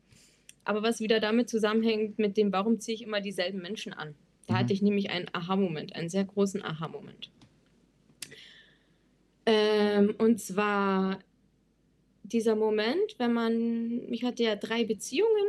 Aber 0.64 0.82
was 0.82 1.00
wieder 1.00 1.20
damit 1.20 1.48
zusammenhängt 1.48 2.18
mit 2.18 2.38
dem, 2.38 2.52
warum 2.52 2.80
ziehe 2.80 2.96
ich 2.96 3.04
immer 3.04 3.22
dieselben 3.22 3.62
Menschen 3.62 3.94
an? 3.94 4.16
Da 4.48 4.54
mhm. 4.54 4.58
hatte 4.58 4.74
ich 4.74 4.82
nämlich 4.82 5.10
einen 5.10 5.28
Aha-Moment, 5.34 5.96
einen 5.96 6.10
sehr 6.10 6.26
großen 6.26 6.64
Aha-Moment. 6.64 7.30
Ähm, 9.46 10.16
und 10.18 10.40
zwar 10.40 11.20
dieser 12.24 12.56
Moment, 12.56 13.16
wenn 13.18 13.34
man, 13.34 14.12
ich 14.12 14.24
hatte 14.24 14.44
ja 14.44 14.56
drei 14.56 14.86
Beziehungen 14.86 15.46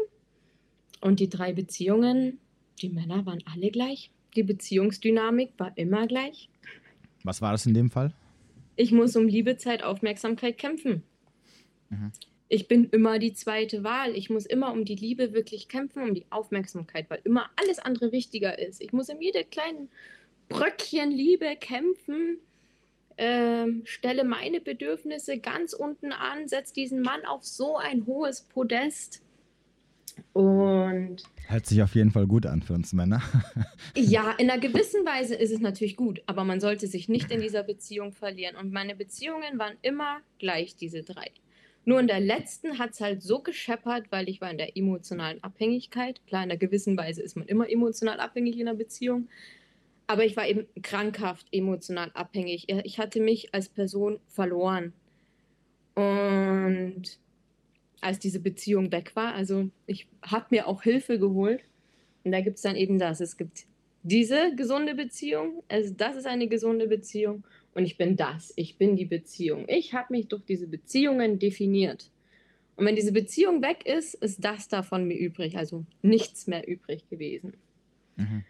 und 1.01 1.21
die 1.21 1.29
drei 1.29 1.53
Beziehungen, 1.53 2.39
die 2.83 2.89
Männer 2.89 3.25
waren 3.27 3.43
alle 3.53 3.71
gleich, 3.71 4.11
die 4.35 4.43
Beziehungsdynamik 4.43 5.53
war 5.59 5.77
immer 5.79 6.07
gleich. 6.07 6.49
Was 7.23 7.41
war 7.41 7.53
das 7.53 7.67
in 7.67 7.75
dem 7.75 7.91
Fall? 7.91 8.13
Ich 8.77 8.91
muss 8.91 9.15
um 9.15 9.29
Liebe, 9.29 9.57
Zeit, 9.57 9.85
Aufmerksamkeit 9.85 10.59
kämpfen. 10.59 11.05
Mhm. 11.91 12.11
Ich 12.49 12.69
bin 12.69 12.91
immer 12.91 13.19
die 13.19 13.33
zweite 13.33 13.85
Wahl. 13.85 14.17
Ich 14.17 14.31
muss 14.31 14.47
immer 14.47 14.73
um 14.73 14.85
die 14.85 14.97
Liebe 14.97 15.33
wirklich 15.33 15.69
kämpfen, 15.69 16.03
um 16.03 16.15
die 16.15 16.27
Aufmerksamkeit, 16.31 17.09
weil 17.09 17.21
immer 17.25 17.51
alles 17.57 17.79
andere 17.79 18.13
wichtiger 18.13 18.59
ist. 18.59 18.83
Ich 18.83 18.93
muss 18.93 19.09
um 19.09 19.21
jede 19.21 19.45
kleinen 19.45 19.89
Bröckchen 20.49 21.11
Liebe 21.11 21.57
kämpfen, 21.59 22.39
äh, 23.17 23.67
stelle 23.85 24.25
meine 24.25 24.61
Bedürfnisse 24.61 25.39
ganz 25.39 25.73
unten 25.73 26.13
an, 26.13 26.49
setze 26.49 26.75
diesen 26.75 27.01
Mann 27.01 27.25
auf 27.25 27.45
so 27.45 27.77
ein 27.77 28.07
hohes 28.07 28.43
Podest. 28.43 29.23
Und 30.33 31.23
Hört 31.47 31.67
sich 31.67 31.83
auf 31.83 31.95
jeden 31.95 32.11
Fall 32.11 32.27
gut 32.27 32.47
an 32.47 32.63
für 32.63 32.73
uns 32.73 32.93
Männer. 32.93 33.23
ja, 33.97 34.33
in 34.33 34.51
einer 34.51 34.61
gewissen 34.61 35.05
Weise 35.05 35.35
ist 35.35 35.51
es 35.51 35.61
natürlich 35.61 35.97
gut, 35.97 36.23
aber 36.27 36.45
man 36.45 36.61
sollte 36.61 36.87
sich 36.87 37.09
nicht 37.09 37.31
in 37.31 37.41
dieser 37.41 37.63
Beziehung 37.63 38.13
verlieren. 38.13 38.57
Und 38.57 38.73
meine 38.73 38.95
Beziehungen 38.95 39.59
waren 39.59 39.77
immer 39.83 40.21
gleich, 40.39 40.77
diese 40.77 41.03
drei. 41.03 41.31
Nur 41.85 42.01
in 42.01 42.07
der 42.07 42.21
letzten 42.21 42.79
hat 42.79 42.93
es 42.93 43.01
halt 43.01 43.23
so 43.23 43.41
gescheppert, 43.41 44.07
weil 44.11 44.29
ich 44.29 44.41
war 44.41 44.51
in 44.51 44.59
der 44.59 44.77
emotionalen 44.77 45.43
Abhängigkeit. 45.43 46.21
Klar, 46.27 46.45
in 46.45 46.51
einer 46.51 46.59
gewissen 46.59 46.97
Weise 46.97 47.23
ist 47.23 47.37
man 47.37 47.47
immer 47.47 47.69
emotional 47.69 48.21
abhängig 48.21 48.59
in 48.59 48.69
einer 48.69 48.77
Beziehung. 48.77 49.29
Aber 50.07 50.25
ich 50.25 50.37
war 50.37 50.47
eben 50.47 50.67
krankhaft 50.83 51.47
emotional 51.53 52.11
abhängig. 52.15 52.69
Ich 52.69 52.99
hatte 52.99 53.21
mich 53.21 53.55
als 53.55 53.69
Person 53.69 54.19
verloren. 54.29 54.93
Und 55.95 57.19
als 58.01 58.19
diese 58.19 58.41
Beziehung 58.41 58.91
weg 58.93 59.15
war, 59.15 59.35
also 59.35 59.69
ich 59.87 60.07
habe 60.23 60.47
mir 60.51 60.67
auch 60.67 60.83
Hilfe 60.83 61.19
geholt. 61.19 61.63
Und 62.25 62.33
da 62.33 62.41
gibt 62.41 62.57
es 62.57 62.63
dann 62.63 62.77
eben 62.77 62.99
das. 62.99 63.21
Es 63.21 63.37
gibt 63.37 63.67
diese 64.03 64.55
gesunde 64.57 64.95
Beziehung. 64.95 65.63
Also 65.69 65.93
das 65.95 66.17
ist 66.17 66.27
eine 66.27 66.49
gesunde 66.49 66.87
Beziehung. 66.87 67.45
Und 67.75 67.85
ich 67.85 67.97
bin 67.97 68.17
das. 68.17 68.53
Ich 68.57 68.79
bin 68.79 68.97
die 68.97 69.05
Beziehung. 69.05 69.65
Ich 69.69 69.95
habe 69.95 70.13
mich 70.13 70.29
durch 70.29 70.45
diese 70.45 70.69
Beziehungen 70.69 71.39
definiert. 71.39 72.11
Und 72.77 72.87
wenn 72.87 72.97
diese 72.97 73.13
Beziehung 73.13 73.63
weg 73.63 73.85
ist, 73.87 74.15
ist 74.15 74.45
das 74.45 74.69
davon 74.69 75.07
mir 75.07 75.19
übrig. 75.19 75.57
Also 75.57 75.85
nichts 76.03 76.47
mehr 76.47 76.67
übrig 76.67 77.09
gewesen. 77.11 77.55
Mhm. 78.17 78.45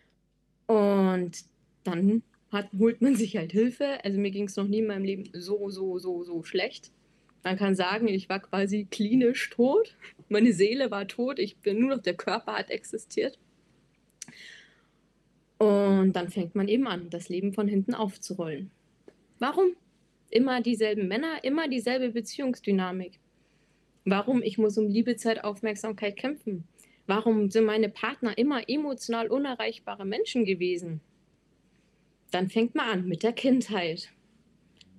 Und 0.67 1.45
dann 1.85 2.23
hat, 2.51 2.69
holt 2.79 3.03
man 3.03 3.17
sich 3.17 3.37
halt 3.37 3.53
Hilfe. 3.53 4.05
Also 4.05 4.19
mir 4.19 4.31
ging 4.31 4.45
es 4.45 4.57
noch 4.57 4.69
nie 4.69 4.79
in 4.79 4.87
meinem 4.87 5.05
Leben 5.05 5.29
so, 5.33 5.71
so, 5.71 5.99
so, 5.99 6.25
so 6.25 6.43
schlecht. 6.43 6.91
Man 7.43 7.57
kann 7.57 7.75
sagen, 7.75 8.09
ich 8.09 8.29
war 8.29 8.41
quasi 8.41 8.87
klinisch 8.91 9.51
tot. 9.51 9.97
Meine 10.29 10.53
Seele 10.53 10.91
war 10.91 11.07
tot. 11.07 11.39
Ich 11.39 11.57
bin 11.59 11.81
nur 11.81 11.97
noch 11.97 12.03
der 12.03 12.15
Körper 12.15 12.55
hat 12.55 12.71
existiert. 12.71 13.39
Und 15.59 16.13
dann 16.15 16.31
fängt 16.31 16.55
man 16.55 16.69
eben 16.69 16.87
an, 16.87 17.11
das 17.11 17.29
Leben 17.29 17.53
von 17.53 17.69
hinten 17.69 17.95
aufzurollen. 17.95 18.71
Warum? 19.39 19.77
Immer 20.31 20.61
dieselben 20.61 21.09
Männer, 21.09 21.43
immer 21.45 21.69
dieselbe 21.69 22.11
Beziehungsdynamik. 22.11 23.21
Warum? 24.05 24.43
Ich 24.43 24.59
muss 24.59 24.79
um 24.79 24.89
Liebe, 24.89 25.17
Zeit, 25.17 25.45
Aufmerksamkeit 25.45 26.17
kämpfen. 26.17 26.65
Warum 27.07 27.51
sind 27.51 27.65
meine 27.65 27.89
Partner 27.89 28.37
immer 28.39 28.69
emotional 28.69 29.29
unerreichbare 29.29 30.05
Menschen 30.05 30.45
gewesen? 30.45 31.01
Dann 32.31 32.49
fängt 32.49 32.75
man 32.75 32.89
an 32.89 33.09
mit 33.09 33.23
der 33.23 33.33
Kindheit. 33.33 34.11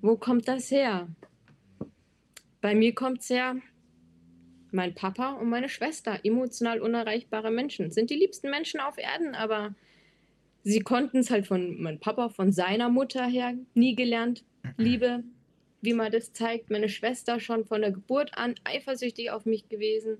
Wo 0.01 0.15
kommt 0.15 0.47
das 0.47 0.71
her? 0.71 1.07
Bei 2.61 2.75
mir 2.75 2.93
kommt 2.93 3.21
es 3.21 3.29
her, 3.29 3.57
mein 4.71 4.93
Papa 4.93 5.33
und 5.33 5.49
meine 5.49 5.69
Schwester, 5.69 6.19
emotional 6.23 6.81
unerreichbare 6.81 7.51
Menschen, 7.51 7.91
sind 7.91 8.09
die 8.09 8.15
liebsten 8.15 8.49
Menschen 8.49 8.79
auf 8.79 8.97
Erden, 8.97 9.35
aber 9.35 9.73
sie 10.65 10.81
konnten 10.81 11.19
es 11.19 11.31
halt 11.31 11.47
von 11.47 11.81
meinem 11.81 11.99
Papa, 11.99 12.27
von 12.27 12.51
seiner 12.51 12.89
Mutter 12.89 13.25
her 13.25 13.53
nie 13.73 13.95
gelernt. 13.95 14.43
Liebe, 14.75 15.23
wie 15.81 15.93
man 15.93 16.11
das 16.11 16.33
zeigt. 16.33 16.69
Meine 16.69 16.89
Schwester 16.89 17.39
schon 17.39 17.63
von 17.63 17.79
der 17.79 17.91
Geburt 17.91 18.37
an 18.37 18.55
eifersüchtig 18.65 19.31
auf 19.31 19.45
mich 19.45 19.69
gewesen. 19.69 20.17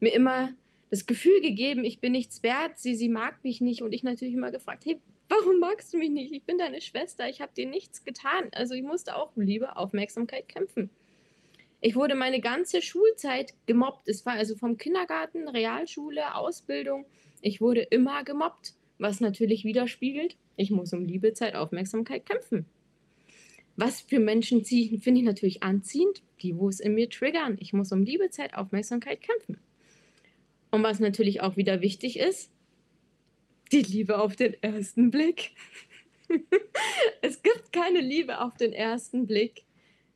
Mir 0.00 0.12
immer 0.12 0.50
das 0.90 1.06
Gefühl 1.06 1.40
gegeben, 1.40 1.84
ich 1.84 2.00
bin 2.00 2.12
nichts 2.12 2.42
wert, 2.42 2.78
sie, 2.78 2.94
sie 2.94 3.08
mag 3.08 3.42
mich 3.42 3.62
nicht. 3.62 3.80
Und 3.80 3.92
ich 3.92 4.02
natürlich 4.02 4.34
immer 4.34 4.50
gefragt, 4.50 4.84
hey, 4.84 5.00
Warum 5.28 5.58
magst 5.58 5.92
du 5.92 5.98
mich 5.98 6.10
nicht? 6.10 6.32
Ich 6.32 6.44
bin 6.44 6.58
deine 6.58 6.80
Schwester, 6.80 7.28
ich 7.28 7.40
habe 7.40 7.52
dir 7.52 7.66
nichts 7.66 8.04
getan. 8.04 8.48
Also 8.52 8.74
ich 8.74 8.82
musste 8.82 9.16
auch 9.16 9.34
um 9.34 9.42
Liebe, 9.42 9.76
Aufmerksamkeit 9.76 10.48
kämpfen. 10.48 10.88
Ich 11.80 11.96
wurde 11.96 12.14
meine 12.14 12.40
ganze 12.40 12.80
Schulzeit 12.80 13.52
gemobbt. 13.66 14.08
Es 14.08 14.24
war 14.24 14.34
also 14.34 14.54
vom 14.54 14.76
Kindergarten, 14.76 15.48
Realschule, 15.48 16.34
Ausbildung. 16.34 17.06
Ich 17.40 17.60
wurde 17.60 17.80
immer 17.82 18.22
gemobbt, 18.22 18.74
was 18.98 19.20
natürlich 19.20 19.64
widerspiegelt, 19.64 20.36
ich 20.56 20.70
muss 20.70 20.92
um 20.92 21.04
Liebe, 21.04 21.32
Zeit, 21.32 21.54
Aufmerksamkeit 21.54 22.26
kämpfen. 22.26 22.66
Was 23.76 24.00
für 24.00 24.20
Menschen 24.20 24.64
finde 24.64 25.20
ich 25.20 25.26
natürlich 25.26 25.62
anziehend, 25.62 26.22
die, 26.40 26.56
wo 26.56 26.68
es 26.68 26.80
in 26.80 26.94
mir 26.94 27.10
triggern. 27.10 27.58
Ich 27.60 27.74
muss 27.74 27.92
um 27.92 28.02
Liebe, 28.02 28.30
Zeit, 28.30 28.54
Aufmerksamkeit 28.54 29.20
kämpfen. 29.20 29.58
Und 30.70 30.82
was 30.82 30.98
natürlich 30.98 31.42
auch 31.42 31.56
wieder 31.56 31.82
wichtig 31.82 32.18
ist, 32.18 32.50
die 33.72 33.82
Liebe 33.82 34.18
auf 34.18 34.34
den 34.34 34.54
ersten 34.62 35.10
Blick. 35.10 35.52
es 37.22 37.42
gibt 37.42 37.72
keine 37.72 38.00
Liebe 38.00 38.40
auf 38.40 38.56
den 38.56 38.72
ersten 38.72 39.26
Blick. 39.26 39.65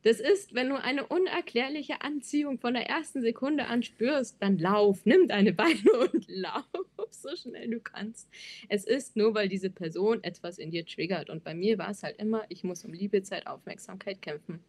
Das 0.03 0.19
ist, 0.19 0.55
wenn 0.55 0.71
du 0.71 0.77
eine 0.77 1.07
unerklärliche 1.07 2.01
Anziehung 2.01 2.59
von 2.59 2.73
der 2.73 2.89
ersten 2.89 3.21
Sekunde 3.21 3.67
an 3.67 3.83
spürst, 3.83 4.37
dann 4.41 4.59
lauf, 4.59 5.05
nimm 5.05 5.29
deine 5.29 5.53
Beine 5.53 5.93
und 6.13 6.27
lauf 6.29 6.65
so 7.11 7.37
schnell 7.37 7.69
du 7.69 7.81
kannst. 7.81 8.29
Es 8.69 8.85
ist 8.85 9.17
nur, 9.17 9.35
weil 9.35 9.49
diese 9.49 9.71
Person 9.71 10.23
etwas 10.23 10.59
in 10.59 10.71
dir 10.71 10.87
triggert. 10.87 11.31
Und 11.31 11.45
bei 11.45 11.55
mir 11.55 11.79
war 11.79 11.91
es 11.91 12.03
halt 12.03 12.19
immer, 12.19 12.45
ich 12.49 12.65
muss 12.65 12.85
um 12.85 12.93
Liebe, 12.93 13.23
Zeit, 13.23 13.47
Aufmerksamkeit 13.47 14.23
kämpfen. 14.23 14.61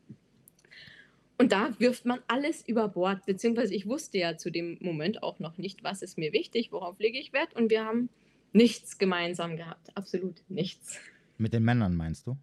Und 1.38 1.52
da 1.52 1.74
wirft 1.80 2.06
man 2.06 2.20
alles 2.28 2.68
über 2.68 2.88
Bord, 2.88 3.26
beziehungsweise 3.26 3.74
ich 3.74 3.88
wusste 3.88 4.20
ja 4.20 4.38
zu 4.38 4.52
dem 4.52 4.78
Moment 4.80 5.24
auch 5.24 5.40
noch 5.40 5.58
nicht, 5.58 5.84
was 5.84 6.04
ist 6.04 6.18
mir 6.18 6.34
wichtig, 6.34 6.72
worauf 6.72 7.00
lege 7.00 7.18
ich 7.18 7.34
Wert. 7.34 7.56
Und 7.56 7.72
wir 7.72 7.84
haben 7.84 8.10
nichts 8.54 8.98
gemeinsam 8.98 9.58
gehabt. 9.58 9.96
Absolut 9.96 10.44
nichts. 10.50 11.00
Mit 11.38 11.54
den 11.54 11.64
Männern 11.64 11.96
meinst 11.96 12.28
du? 12.28 12.38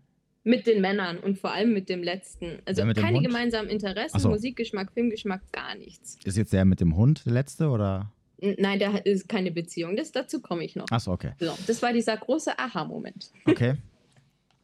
Mit 0.44 0.66
den 0.66 0.81
Männern 0.81 1.18
und 1.18 1.38
vor 1.38 1.53
allem 1.53 1.72
mit 1.74 1.88
dem 1.88 2.03
letzten. 2.03 2.61
Also 2.64 2.83
ja, 2.83 2.92
keine 2.94 3.20
gemeinsamen 3.20 3.68
Interessen, 3.68 4.18
so. 4.18 4.31
Musikgeschmack, 4.31 4.92
Filmgeschmack, 4.92 5.53
gar 5.53 5.74
nichts. 5.74 6.16
Ist 6.24 6.37
jetzt 6.37 6.53
der 6.53 6.64
mit 6.64 6.81
dem 6.81 6.96
Hund 6.96 7.27
der 7.27 7.33
letzte 7.33 7.68
oder? 7.68 8.12
Nein, 8.40 8.79
der 8.79 9.05
ist 9.05 9.29
keine 9.29 9.51
Beziehung. 9.51 9.96
Das, 9.96 10.12
dazu 10.12 10.40
komme 10.40 10.64
ich 10.64 10.77
noch. 10.77 10.87
Achso, 10.90 11.12
okay. 11.12 11.33
So, 11.40 11.53
das 11.66 11.83
war 11.83 11.92
dieser 11.92 12.16
große 12.16 12.57
Aha-Moment. 12.59 13.31
Okay. 13.44 13.74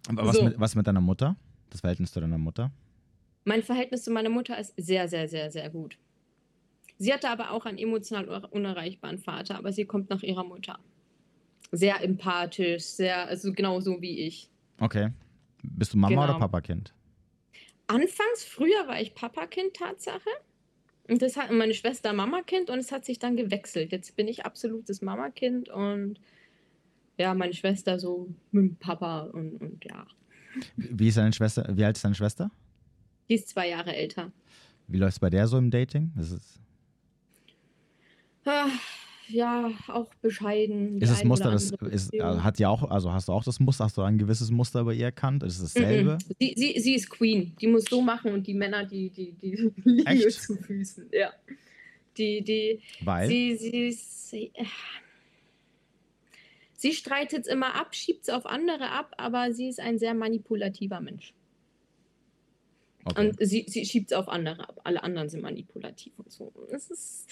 Aber 0.07 0.27
was, 0.27 0.37
so. 0.37 0.45
mit, 0.45 0.61
was 0.61 0.75
mit 0.77 0.87
deiner 0.87 1.01
Mutter? 1.01 1.37
Das 1.71 1.81
Verhältnis 1.81 2.13
zu 2.13 2.21
deiner 2.21 2.39
Mutter? 2.39 2.71
Mein 3.45 3.63
Verhältnis 3.63 4.05
zu 4.05 4.13
meiner 4.13 4.31
Mutter 4.31 4.59
ist 4.59 4.75
sehr, 4.77 5.09
sehr, 5.09 5.29
sehr, 5.29 5.51
sehr 5.51 5.69
gut. 5.71 5.99
Sie 6.99 7.13
hatte 7.13 7.29
aber 7.29 7.51
auch 7.51 7.67
einen 7.67 7.79
emotional 7.79 8.29
unerreichbaren 8.51 9.19
Vater, 9.19 9.59
aber 9.59 9.73
sie 9.73 9.85
kommt 9.85 10.09
nach 10.09 10.23
ihrer 10.23 10.45
Mutter 10.45 10.79
sehr 11.73 12.03
empathisch, 12.03 12.85
sehr, 12.85 13.27
also 13.27 13.53
genau 13.53 13.81
so 13.81 14.01
wie 14.01 14.21
ich. 14.21 14.49
Okay. 14.79 15.11
Bist 15.64 15.94
du 15.94 15.98
Mama 15.98 16.14
genau. 16.14 16.24
oder 16.24 16.38
Papakind? 16.38 16.94
Anfangs, 17.87 18.44
früher 18.44 18.87
war 18.87 19.00
ich 19.00 19.14
Papakind, 19.14 19.74
Tatsache. 19.74 20.31
Und 21.09 21.20
das 21.20 21.37
hat 21.37 21.50
meine 21.50 21.74
Schwester 21.74 22.12
Mamakind 22.12 22.70
und 22.70 22.79
es 22.79 22.90
hat 22.90 23.05
sich 23.05 23.18
dann 23.18 23.37
gewechselt. 23.37 23.92
Jetzt 23.92 24.16
bin 24.16 24.27
ich 24.27 24.46
absolutes 24.46 25.03
Mamakind 25.03 25.68
und 25.68 26.18
ja, 27.18 27.35
meine 27.35 27.53
Schwester 27.53 27.98
so 27.98 28.29
mit 28.53 28.62
dem 28.64 28.77
Papa 28.77 29.24
und, 29.24 29.61
und 29.61 29.85
ja. 29.85 30.07
Wie 30.77 31.09
ist 31.09 31.18
deine 31.18 31.33
Schwester, 31.33 31.66
wie 31.77 31.85
alt 31.85 31.96
ist 31.96 32.05
deine 32.05 32.14
Schwester? 32.14 32.50
Die 33.29 33.35
ist 33.35 33.48
zwei 33.48 33.68
Jahre 33.68 33.94
älter. 33.94 34.33
Wie 34.88 34.98
läuft 34.98 35.14
es 35.14 35.18
bei 35.18 35.31
der 35.31 35.46
so 35.46 35.59
im 35.59 35.70
Dating? 35.70 36.12
Das 36.16 36.31
ist 36.31 36.61
ah, 38.46 38.68
ja, 39.29 39.71
auch 39.89 40.13
bescheiden. 40.17 41.01
Ist 41.01 41.13
das 41.13 41.25
Muster, 41.25 41.51
das 41.51 41.71
ist, 41.91 42.15
äh, 42.15 42.23
hat 42.23 42.59
ja 42.59 42.69
auch, 42.69 42.91
also 42.91 43.13
hast 43.13 43.29
du 43.29 43.33
auch 43.33 43.45
das 43.45 43.61
Muster, 43.61 43.85
hast 43.85 43.97
du 43.97 44.03
ein 44.03 44.19
gewisses 44.19 44.51
Muster 44.51 44.85
bei 44.85 44.95
ihr 44.95 45.07
erkannt? 45.07 45.43
Ist 45.43 45.61
es 45.61 45.75
dasselbe? 45.75 46.19
Sie, 46.39 46.55
sie, 46.57 46.81
sie 46.81 46.95
ist 46.95 47.11
Queen, 47.11 47.55
die 47.61 47.67
muss 47.67 47.85
so 47.85 48.01
machen 48.03 48.33
und 48.33 48.47
die 48.47 48.55
Männer, 48.55 48.85
die, 48.85 49.11
die, 49.11 49.33
die 49.33 49.73
liegen 49.85 50.31
zu 50.31 50.57
Füßen. 50.57 51.09
Ja. 51.13 51.33
Die, 52.17 52.43
die, 52.43 52.81
Weil? 53.01 53.29
Sie, 53.29 53.57
sie, 53.57 53.93
sie, 53.93 54.53
sie 56.75 56.93
streitet 56.93 57.47
es 57.47 57.47
immer 57.47 57.75
ab, 57.75 57.95
schiebt 57.95 58.23
es 58.23 58.29
auf 58.29 58.47
andere 58.47 58.91
ab, 58.91 59.15
aber 59.17 59.53
sie 59.53 59.69
ist 59.69 59.81
ein 59.81 59.99
sehr 59.99 60.15
manipulativer 60.15 61.01
Mensch. 61.01 61.35
Okay. 63.05 63.21
Und 63.21 63.37
sie, 63.41 63.67
sie 63.69 63.85
schiebt 63.85 64.13
es 64.13 64.17
auf 64.17 64.29
andere 64.29 64.69
ab. 64.69 64.81
Alle 64.85 65.03
anderen 65.03 65.29
sind 65.29 65.43
manipulativ 65.43 66.13
und 66.19 66.33
so. 66.33 66.53
Es 66.71 66.91
ist 66.91 67.27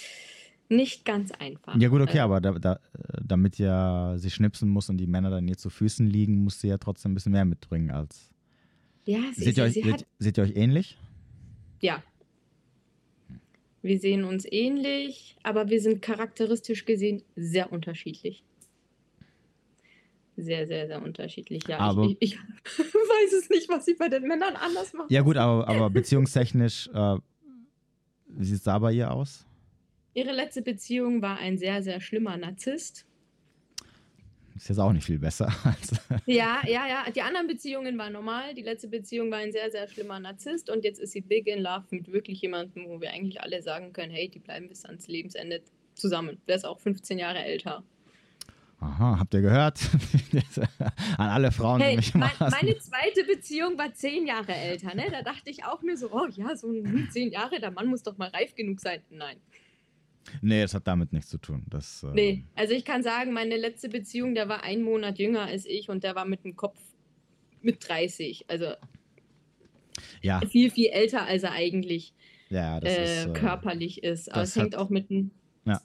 nicht 0.72 1.04
ganz 1.04 1.30
einfach. 1.32 1.76
Ja 1.78 1.88
gut, 1.88 2.00
okay, 2.00 2.18
also 2.18 2.34
aber 2.34 2.40
da, 2.40 2.52
da, 2.52 2.80
damit 3.22 3.58
ja 3.58 4.14
sie 4.16 4.30
schnipsen 4.30 4.68
muss 4.68 4.88
und 4.88 4.96
die 4.98 5.06
Männer 5.06 5.30
dann 5.30 5.46
ihr 5.46 5.56
zu 5.56 5.70
Füßen 5.70 6.06
liegen, 6.06 6.42
muss 6.42 6.60
sie 6.60 6.68
ja 6.68 6.78
trotzdem 6.78 7.12
ein 7.12 7.14
bisschen 7.14 7.32
mehr 7.32 7.44
mitbringen 7.44 7.90
als... 7.90 8.30
Ja, 9.04 9.20
sie, 9.34 9.44
seht, 9.44 9.58
ihr 9.58 9.64
euch, 9.64 9.74
seht, 9.74 10.06
seht 10.18 10.38
ihr 10.38 10.44
euch 10.44 10.56
ähnlich? 10.56 10.96
Ja. 11.80 12.02
Wir 13.82 13.98
sehen 13.98 14.24
uns 14.24 14.46
ähnlich, 14.50 15.36
aber 15.42 15.68
wir 15.68 15.80
sind 15.80 16.02
charakteristisch 16.02 16.84
gesehen 16.84 17.22
sehr 17.34 17.72
unterschiedlich. 17.72 18.44
sehr, 20.36 20.66
sehr, 20.66 20.86
sehr 20.86 21.02
unterschiedlich. 21.02 21.64
Ja, 21.66 21.78
aber 21.78 22.04
ich, 22.04 22.16
ich, 22.20 22.32
ich 22.34 22.38
weiß 22.78 23.32
es 23.32 23.50
nicht, 23.50 23.68
was 23.68 23.84
sie 23.84 23.94
bei 23.94 24.08
den 24.08 24.22
Männern 24.22 24.54
anders 24.54 24.92
machen. 24.92 25.08
Ja, 25.10 25.22
gut, 25.22 25.36
aber, 25.36 25.66
aber 25.68 25.90
beziehungstechnisch, 25.90 26.88
äh, 26.94 27.16
wie 28.28 28.44
sieht 28.44 28.58
es 28.58 28.62
da 28.62 28.78
bei 28.78 28.92
ihr 28.92 29.10
aus? 29.10 29.46
Ihre 30.14 30.32
letzte 30.32 30.62
Beziehung 30.62 31.22
war 31.22 31.38
ein 31.38 31.58
sehr, 31.58 31.82
sehr 31.82 32.00
schlimmer 32.00 32.36
Narzisst. 32.36 33.06
Ist 34.54 34.68
jetzt 34.68 34.78
auch 34.78 34.92
nicht 34.92 35.06
viel 35.06 35.18
besser. 35.18 35.52
Ja, 36.26 36.60
ja, 36.66 36.86
ja. 36.86 37.10
Die 37.10 37.22
anderen 37.22 37.46
Beziehungen 37.46 37.98
waren 37.98 38.12
normal. 38.12 38.54
Die 38.54 38.62
letzte 38.62 38.88
Beziehung 38.88 39.30
war 39.30 39.38
ein 39.38 39.50
sehr, 39.50 39.70
sehr 39.70 39.88
schlimmer 39.88 40.20
Narzisst. 40.20 40.70
Und 40.70 40.84
jetzt 40.84 41.00
ist 41.00 41.12
sie 41.12 41.20
big 41.20 41.46
in 41.46 41.62
love 41.62 41.84
mit 41.90 42.12
wirklich 42.12 42.40
jemandem, 42.42 42.88
wo 42.88 43.00
wir 43.00 43.10
eigentlich 43.10 43.40
alle 43.40 43.62
sagen 43.62 43.92
können, 43.92 44.12
hey, 44.12 44.28
die 44.28 44.38
bleiben 44.38 44.68
bis 44.68 44.84
ans 44.84 45.08
Lebensende 45.08 45.62
zusammen. 45.94 46.40
Der 46.46 46.56
ist 46.56 46.64
auch 46.64 46.78
15 46.78 47.18
Jahre 47.18 47.38
älter. 47.38 47.82
Aha, 48.80 49.18
habt 49.18 49.32
ihr 49.32 49.40
gehört? 49.40 49.78
An 51.16 51.28
alle 51.28 51.52
Frauen, 51.52 51.80
hey, 51.80 51.92
die 51.92 51.96
mich 51.96 52.14
mein, 52.14 52.30
Meine 52.38 52.78
zweite 52.78 53.24
Beziehung 53.24 53.78
war 53.78 53.94
zehn 53.94 54.26
Jahre 54.26 54.52
älter, 54.54 54.94
ne? 54.94 55.06
Da 55.08 55.22
dachte 55.22 55.50
ich 55.50 55.64
auch 55.64 55.82
mir 55.82 55.96
so, 55.96 56.10
oh 56.10 56.26
ja, 56.34 56.56
so 56.56 56.68
ein 56.68 57.08
zehn 57.12 57.30
Jahre, 57.30 57.60
der 57.60 57.70
Mann 57.70 57.86
muss 57.86 58.02
doch 58.02 58.18
mal 58.18 58.28
reif 58.30 58.54
genug 58.56 58.80
sein. 58.80 59.00
Nein. 59.10 59.36
Nee, 60.40 60.62
das 60.62 60.74
hat 60.74 60.86
damit 60.86 61.12
nichts 61.12 61.30
zu 61.30 61.38
tun. 61.38 61.64
Das, 61.68 62.02
äh 62.04 62.12
nee, 62.14 62.44
also 62.54 62.74
ich 62.74 62.84
kann 62.84 63.02
sagen, 63.02 63.32
meine 63.32 63.56
letzte 63.56 63.88
Beziehung, 63.88 64.34
der 64.34 64.48
war 64.48 64.62
einen 64.62 64.82
Monat 64.82 65.18
jünger 65.18 65.42
als 65.42 65.66
ich 65.66 65.88
und 65.88 66.04
der 66.04 66.14
war 66.14 66.24
mit 66.24 66.44
dem 66.44 66.56
Kopf 66.56 66.78
mit 67.60 67.86
30. 67.88 68.46
Also 68.48 68.74
ja. 70.20 70.40
viel, 70.46 70.70
viel 70.70 70.88
älter, 70.88 71.26
als 71.26 71.42
er 71.42 71.52
eigentlich 71.52 72.12
ja, 72.50 72.78
äh, 72.78 73.04
ist, 73.04 73.26
äh, 73.26 73.32
körperlich 73.32 74.02
ist. 74.02 74.32
Aber 74.32 74.42
es 74.42 74.56
hängt 74.56 74.76
auch 74.76 74.90
mit 74.90 75.10
dem 75.10 75.30
ja. 75.64 75.80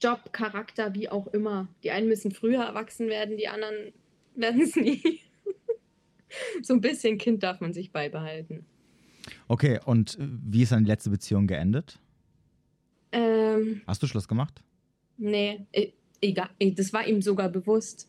Job, 0.00 0.32
Charakter, 0.32 0.94
wie 0.94 1.08
auch 1.08 1.26
immer. 1.28 1.68
Die 1.82 1.90
einen 1.90 2.08
müssen 2.08 2.30
früher 2.30 2.62
erwachsen 2.64 3.08
werden, 3.08 3.36
die 3.36 3.48
anderen 3.48 3.92
werden 4.34 4.60
es 4.60 4.76
nie. 4.76 5.20
so 6.62 6.74
ein 6.74 6.80
bisschen 6.80 7.18
Kind 7.18 7.42
darf 7.42 7.60
man 7.60 7.72
sich 7.72 7.92
beibehalten. 7.92 8.66
Okay, 9.48 9.80
und 9.84 10.16
wie 10.20 10.62
ist 10.62 10.72
deine 10.72 10.86
letzte 10.86 11.10
Beziehung 11.10 11.46
geendet? 11.46 11.98
Ähm, 13.12 13.82
Hast 13.86 14.02
du 14.02 14.06
Schluss 14.06 14.28
gemacht? 14.28 14.62
Nee, 15.16 15.66
e, 15.72 15.92
egal. 16.20 16.50
Das 16.60 16.92
war 16.92 17.06
ihm 17.06 17.22
sogar 17.22 17.48
bewusst. 17.48 18.08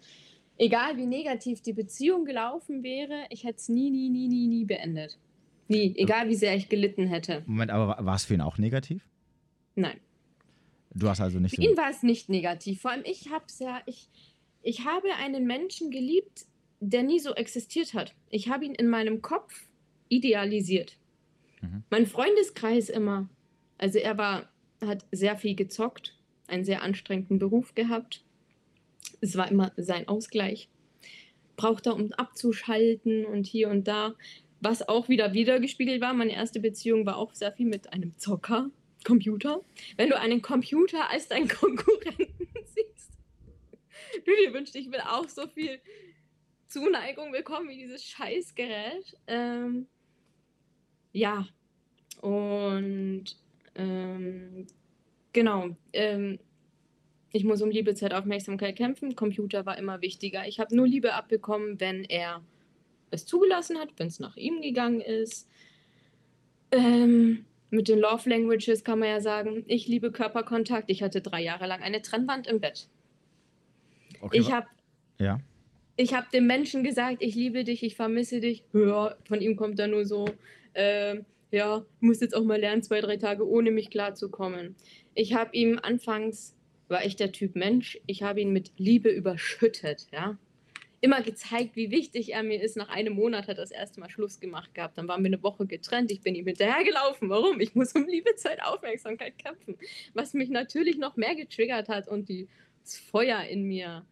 Egal 0.58 0.98
wie 0.98 1.06
negativ 1.06 1.62
die 1.62 1.74
Beziehung 1.74 2.26
gelaufen 2.26 2.84
wäre, 2.84 3.26
ich 3.30 3.44
hätte 3.44 3.58
es 3.58 3.70
nie, 3.70 3.92
nie, 3.92 4.10
nie, 4.10 4.28
nie, 4.28 4.48
nie 4.48 4.66
beendet. 4.66 5.20
Nie, 5.68 5.94
egal 5.98 6.30
wie 6.30 6.36
sehr 6.36 6.56
ich 6.56 6.70
gelitten 6.70 7.08
hätte. 7.08 7.44
Moment, 7.46 7.72
aber 7.72 8.04
war 8.04 8.16
es 8.16 8.26
für 8.26 8.34
ihn 8.34 8.42
auch 8.42 8.58
negativ? 8.58 9.08
Nein. 9.76 10.00
Du 10.94 11.10
hast 11.10 11.22
also 11.22 11.40
nicht. 11.40 11.56
Für 11.56 11.62
ihn 11.62 11.78
war 11.78 11.90
es 11.90 12.04
nicht 12.04 12.30
negativ. 12.30 12.82
Vor 12.82 12.92
allem 12.92 13.04
ich 13.06 13.30
hab's 13.30 13.60
ja, 13.60 13.82
ich, 13.86 14.10
ich 14.64 14.86
habe 14.86 15.08
einen 15.20 15.46
Menschen 15.46 15.92
geliebt, 15.92 16.46
der 16.80 17.04
nie 17.04 17.20
so 17.20 17.34
existiert 17.36 17.94
hat. 17.94 18.16
Ich 18.30 18.50
habe 18.50 18.66
ihn 18.66 18.74
in 18.74 18.88
meinem 18.88 19.22
Kopf 19.22 19.68
idealisiert. 20.10 20.98
Mhm. 21.62 21.84
Mein 21.90 22.06
Freundeskreis 22.08 22.90
immer. 22.90 23.30
Also 23.78 24.00
er 24.00 24.18
war, 24.18 24.50
hat 24.86 25.06
sehr 25.12 25.38
viel 25.38 25.56
gezockt, 25.56 26.16
einen 26.48 26.66
sehr 26.66 26.82
anstrengenden 26.82 27.40
Beruf 27.40 27.76
gehabt. 27.76 28.24
Es 29.22 29.36
war 29.36 29.50
immer 29.50 29.72
sein 29.78 30.08
Ausgleich. 30.08 30.70
Brauchte 31.56 31.90
er, 31.90 31.96
um 31.96 32.12
abzuschalten 32.14 33.26
und 33.26 33.48
hier 33.48 33.70
und 33.70 33.88
da. 33.88 34.14
Was 34.60 34.88
auch 34.88 35.10
wieder 35.10 35.34
wiedergespiegelt 35.34 36.02
war, 36.02 36.14
meine 36.14 36.34
erste 36.34 36.60
Beziehung 36.60 37.06
war 37.06 37.18
auch 37.18 37.34
sehr 37.34 37.52
viel 37.52 37.68
mit 37.68 37.94
einem 37.94 38.18
Zocker. 38.18 38.70
Computer. 39.04 39.62
Wenn 39.96 40.10
du 40.10 40.20
einen 40.20 40.42
Computer 40.42 41.10
als 41.10 41.30
deinen 41.30 41.48
Konkurrenten 41.48 42.48
siehst, 42.66 43.12
du 44.26 44.32
dir 44.36 44.54
wünschst, 44.54 44.76
ich 44.76 44.92
will 44.92 45.00
auch 45.00 45.30
so 45.30 45.48
viel 45.48 45.80
Zuneigung 46.68 47.32
bekommen 47.32 47.70
wie 47.70 47.78
dieses 47.78 48.04
Scheißgerät. 48.04 49.16
Ähm, 49.28 49.88
ja, 51.14 51.48
und 52.22 53.38
ähm, 53.78 54.68
genau, 55.34 55.70
ähm, 55.94 56.40
ich 57.32 57.44
muss 57.44 57.62
um 57.62 57.70
Liebe, 57.70 57.94
Zeit, 57.96 58.14
Aufmerksamkeit 58.14 58.76
kämpfen. 58.76 59.16
Computer 59.16 59.66
war 59.66 59.78
immer 59.78 60.02
wichtiger. 60.02 60.48
Ich 60.48 60.60
habe 60.60 60.76
nur 60.76 60.88
Liebe 60.88 61.14
abbekommen, 61.14 61.80
wenn 61.80 62.04
er 62.04 62.42
es 63.12 63.26
zugelassen 63.26 63.78
hat, 63.78 63.90
wenn 63.98 64.08
es 64.08 64.20
nach 64.20 64.38
ihm 64.38 64.62
gegangen 64.62 65.02
ist. 65.02 65.48
Ähm, 66.72 67.46
mit 67.70 67.88
den 67.88 68.00
Love 68.00 68.30
Languages 68.30 68.84
kann 68.84 69.00
man 69.00 69.10
ja 69.10 69.22
sagen, 69.22 69.64
ich 69.68 69.88
liebe 69.88 70.12
Körperkontakt. 70.12 70.90
Ich 70.90 71.04
hatte 71.04 71.22
drei 71.22 71.42
Jahre 71.42 71.68
lang 71.68 71.82
eine 71.82 72.02
Trennwand 72.02 72.48
im 72.48 72.60
Bett. 72.60 72.88
Okay, 74.22 74.40
ich 74.40 74.52
habe 74.52 74.68
ja. 75.20 75.40
Ich 76.00 76.14
habe 76.14 76.28
dem 76.32 76.46
Menschen 76.46 76.84
gesagt, 76.84 77.24
ich 77.24 77.34
liebe 77.34 77.64
dich, 77.64 77.82
ich 77.82 77.96
vermisse 77.96 78.40
dich. 78.40 78.64
Ja, 78.72 79.16
von 79.28 79.42
ihm 79.42 79.56
kommt 79.56 79.80
da 79.80 79.88
nur 79.88 80.06
so, 80.06 80.26
äh, 80.74 81.22
ja, 81.52 81.86
muss 82.00 82.20
jetzt 82.20 82.36
auch 82.36 82.44
mal 82.44 82.60
lernen, 82.60 82.84
zwei, 82.84 83.02
drei 83.02 83.18
Tage 83.18 83.48
ohne 83.48 83.72
mich 83.72 83.90
klarzukommen. 83.90 84.76
Ich 85.14 85.34
habe 85.34 85.56
ihm 85.56 85.80
anfangs, 85.82 86.56
war 86.88 87.06
ich 87.06 87.16
der 87.16 87.32
Typ 87.32 87.56
Mensch, 87.56 88.00
ich 88.06 88.24
habe 88.24 88.42
ihn 88.42 88.52
mit 88.52 88.72
Liebe 88.78 89.10
überschüttet, 89.10 90.08
ja 90.12 90.38
immer 91.02 91.22
gezeigt, 91.22 91.76
wie 91.76 91.92
wichtig 91.92 92.34
er 92.34 92.44
mir 92.44 92.62
ist. 92.62 92.76
Nach 92.76 92.90
einem 92.90 93.14
Monat 93.14 93.48
hat 93.48 93.58
er 93.58 93.64
das 93.64 93.72
erste 93.72 94.00
Mal 94.00 94.10
Schluss 94.10 94.40
gemacht 94.40 94.74
gehabt. 94.74 94.98
Dann 94.98 95.08
waren 95.08 95.22
wir 95.22 95.28
eine 95.28 95.44
Woche 95.44 95.66
getrennt. 95.66 96.12
Ich 96.12 96.22
bin 96.22 96.36
ihm 96.36 96.48
hinterhergelaufen. 96.48 97.30
Warum? 97.30 97.60
Ich 97.60 97.76
muss 97.76 97.94
um 97.94 98.08
Liebe, 98.08 98.36
Zeit, 98.36 98.64
Aufmerksamkeit 98.64 99.38
kämpfen. 99.38 99.78
Was 100.14 100.34
mich 100.34 100.50
natürlich 100.50 100.98
noch 100.98 101.16
mehr 101.16 101.36
getriggert 101.36 101.90
hat 101.90 102.08
und 102.08 102.30
die, 102.30 102.48
das 102.84 102.98
Feuer 102.98 103.42
in 103.44 103.64
mir 103.64 104.06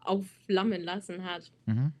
aufflammen 0.00 0.82
lassen 0.82 1.24
hat. 1.24 1.50
Mhm. 1.66 1.92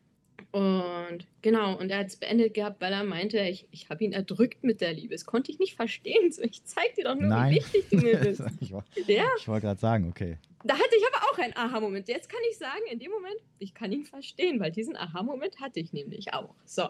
Und 0.54 1.26
genau, 1.42 1.76
und 1.76 1.90
er 1.90 1.98
hat 1.98 2.06
es 2.06 2.16
beendet 2.16 2.54
gehabt, 2.54 2.80
weil 2.80 2.92
er 2.92 3.02
meinte, 3.02 3.40
ich, 3.40 3.66
ich 3.72 3.90
habe 3.90 4.04
ihn 4.04 4.12
erdrückt 4.12 4.62
mit 4.62 4.80
der 4.80 4.92
Liebe. 4.92 5.12
Das 5.12 5.26
konnte 5.26 5.50
ich 5.50 5.58
nicht 5.58 5.74
verstehen. 5.74 6.30
So, 6.30 6.42
ich 6.42 6.62
zeig 6.62 6.94
dir 6.94 7.06
doch 7.06 7.16
nur, 7.16 7.28
Nein. 7.28 7.50
wie 7.50 7.56
wichtig 7.56 7.86
du 7.90 7.96
mir 7.96 8.16
bist. 8.20 8.40
ich 8.60 8.70
wollte 8.70 9.12
ja. 9.12 9.26
gerade 9.44 9.80
sagen, 9.80 10.08
okay. 10.08 10.38
Da 10.62 10.74
hatte 10.74 10.94
ich 10.96 11.02
aber 11.12 11.24
auch 11.24 11.38
einen 11.38 11.56
Aha-Moment. 11.56 12.06
Jetzt 12.06 12.28
kann 12.28 12.38
ich 12.48 12.56
sagen, 12.56 12.82
in 12.88 13.00
dem 13.00 13.10
Moment, 13.10 13.34
ich 13.58 13.74
kann 13.74 13.90
ihn 13.90 14.04
verstehen, 14.04 14.60
weil 14.60 14.70
diesen 14.70 14.96
Aha-Moment 14.96 15.60
hatte 15.60 15.80
ich 15.80 15.92
nämlich 15.92 16.32
auch. 16.34 16.54
So. 16.64 16.88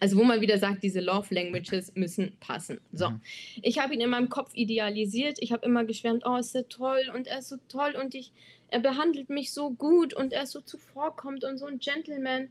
Also 0.00 0.16
wo 0.16 0.24
man 0.24 0.40
wieder 0.40 0.58
sagt, 0.58 0.82
diese 0.82 1.00
Love 1.00 1.32
Languages 1.32 1.94
müssen 1.94 2.36
passen. 2.40 2.80
So, 2.90 3.10
mhm. 3.10 3.20
ich 3.62 3.78
habe 3.78 3.94
ihn 3.94 4.00
in 4.00 4.10
meinem 4.10 4.28
Kopf 4.28 4.50
idealisiert. 4.54 5.38
Ich 5.40 5.52
habe 5.52 5.64
immer 5.64 5.84
geschwärmt, 5.84 6.24
oh, 6.26 6.34
ist 6.34 6.56
er 6.56 6.68
toll 6.68 7.12
und 7.14 7.28
er 7.28 7.38
ist 7.38 7.48
so 7.48 7.58
toll 7.68 7.94
und 7.94 8.16
ich, 8.16 8.32
er 8.74 8.80
behandelt 8.80 9.30
mich 9.30 9.52
so 9.52 9.70
gut 9.70 10.14
und 10.14 10.32
er 10.32 10.42
ist 10.42 10.50
so 10.50 10.60
zuvorkommt 10.60 11.44
und 11.44 11.58
so 11.58 11.66
ein 11.66 11.78
Gentleman. 11.78 12.48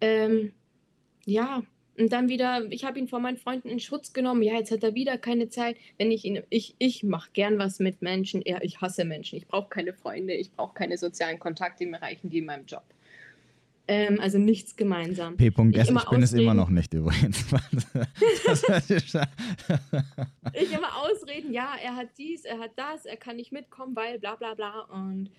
Ähm, 0.00 0.52
ja, 1.26 1.64
und 1.98 2.12
dann 2.12 2.28
wieder, 2.28 2.70
ich 2.70 2.84
habe 2.84 3.00
ihn 3.00 3.08
vor 3.08 3.18
meinen 3.18 3.36
Freunden 3.36 3.68
in 3.68 3.80
Schutz 3.80 4.12
genommen. 4.12 4.42
Ja, 4.42 4.54
jetzt 4.54 4.70
hat 4.70 4.84
er 4.84 4.94
wieder 4.94 5.18
keine 5.18 5.48
Zeit. 5.48 5.76
Wenn 5.98 6.12
ich 6.12 6.24
ihn, 6.24 6.44
ich, 6.50 6.76
ich 6.78 7.02
mache 7.02 7.30
gern 7.32 7.58
was 7.58 7.80
mit 7.80 8.00
Menschen. 8.00 8.42
Ja, 8.46 8.58
ich 8.62 8.80
hasse 8.80 9.04
Menschen. 9.04 9.38
Ich 9.38 9.48
brauche 9.48 9.68
keine 9.68 9.92
Freunde. 9.92 10.34
Ich 10.34 10.52
brauche 10.52 10.72
keine 10.72 10.96
sozialen 10.96 11.40
Kontakte. 11.40 11.84
Mir 11.84 12.00
reichen 12.00 12.30
die 12.30 12.38
in 12.38 12.46
meinem 12.46 12.66
Job. 12.66 12.84
Ähm, 13.92 14.20
also 14.20 14.38
nichts 14.38 14.76
gemeinsam. 14.76 15.36
P.S. 15.36 15.48
Ich, 15.48 15.56
ich 15.56 15.56
bin 15.56 15.98
ausreden. 15.98 16.22
es 16.22 16.32
immer 16.32 16.54
noch 16.54 16.68
nicht 16.68 16.94
übrigens. 16.94 17.44
ich 20.52 20.72
immer 20.72 20.96
ausreden, 21.02 21.52
ja, 21.52 21.72
er 21.82 21.96
hat 21.96 22.10
dies, 22.16 22.44
er 22.44 22.60
hat 22.60 22.70
das, 22.76 23.04
er 23.04 23.16
kann 23.16 23.34
nicht 23.34 23.50
mitkommen, 23.50 23.96
weil 23.96 24.20
bla 24.20 24.36
bla 24.36 24.54
bla. 24.54 24.82
Und 24.82 25.30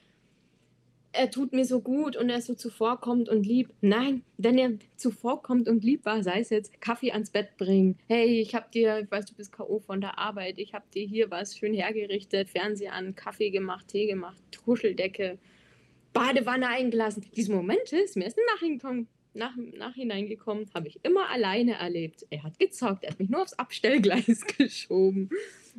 er 1.13 1.31
tut 1.31 1.53
mir 1.53 1.63
so 1.63 1.79
gut 1.79 2.17
und 2.17 2.29
er 2.29 2.39
ist 2.39 2.47
so 2.47 2.53
zuvorkommt 2.53 3.29
und 3.29 3.45
lieb. 3.45 3.69
Nein, 3.79 4.23
wenn 4.37 4.57
er 4.57 4.71
zuvorkommt 4.97 5.69
und 5.69 5.85
lieb 5.85 6.03
war, 6.03 6.21
sei 6.21 6.41
es 6.41 6.49
jetzt 6.49 6.81
Kaffee 6.81 7.13
ans 7.13 7.29
Bett 7.29 7.55
bringen. 7.55 7.97
Hey, 8.09 8.41
ich 8.41 8.53
hab 8.53 8.73
dir, 8.73 8.99
ich 8.99 9.09
weiß, 9.09 9.27
du 9.27 9.33
bist 9.33 9.53
K.O. 9.53 9.79
von 9.79 10.01
der 10.01 10.19
Arbeit, 10.19 10.57
ich 10.57 10.73
hab 10.73 10.91
dir 10.91 11.05
hier 11.07 11.31
was 11.31 11.57
schön 11.57 11.73
hergerichtet, 11.73 12.49
Fernseher 12.49 12.91
an, 12.91 13.15
Kaffee 13.15 13.49
gemacht, 13.49 13.87
Tee 13.87 14.07
gemacht, 14.07 14.43
Kuscheldecke, 14.65 15.37
Badewanne 16.13 16.67
eingelassen. 16.67 17.25
Diese 17.35 17.53
Momente 17.53 17.97
ist 17.97 18.15
mir 18.15 18.25
erst 18.25 18.37
im 18.37 18.43
Nachhinein, 18.53 19.07
nach, 19.33 19.55
Nachhinein 19.55 20.27
gekommen, 20.27 20.69
habe 20.73 20.87
ich 20.87 20.99
immer 21.03 21.29
alleine 21.29 21.73
erlebt. 21.75 22.25
Er 22.29 22.43
hat 22.43 22.59
gezockt, 22.59 23.03
er 23.03 23.11
hat 23.11 23.19
mich 23.19 23.29
nur 23.29 23.41
aufs 23.41 23.53
Abstellgleis 23.53 24.45
geschoben 24.57 25.29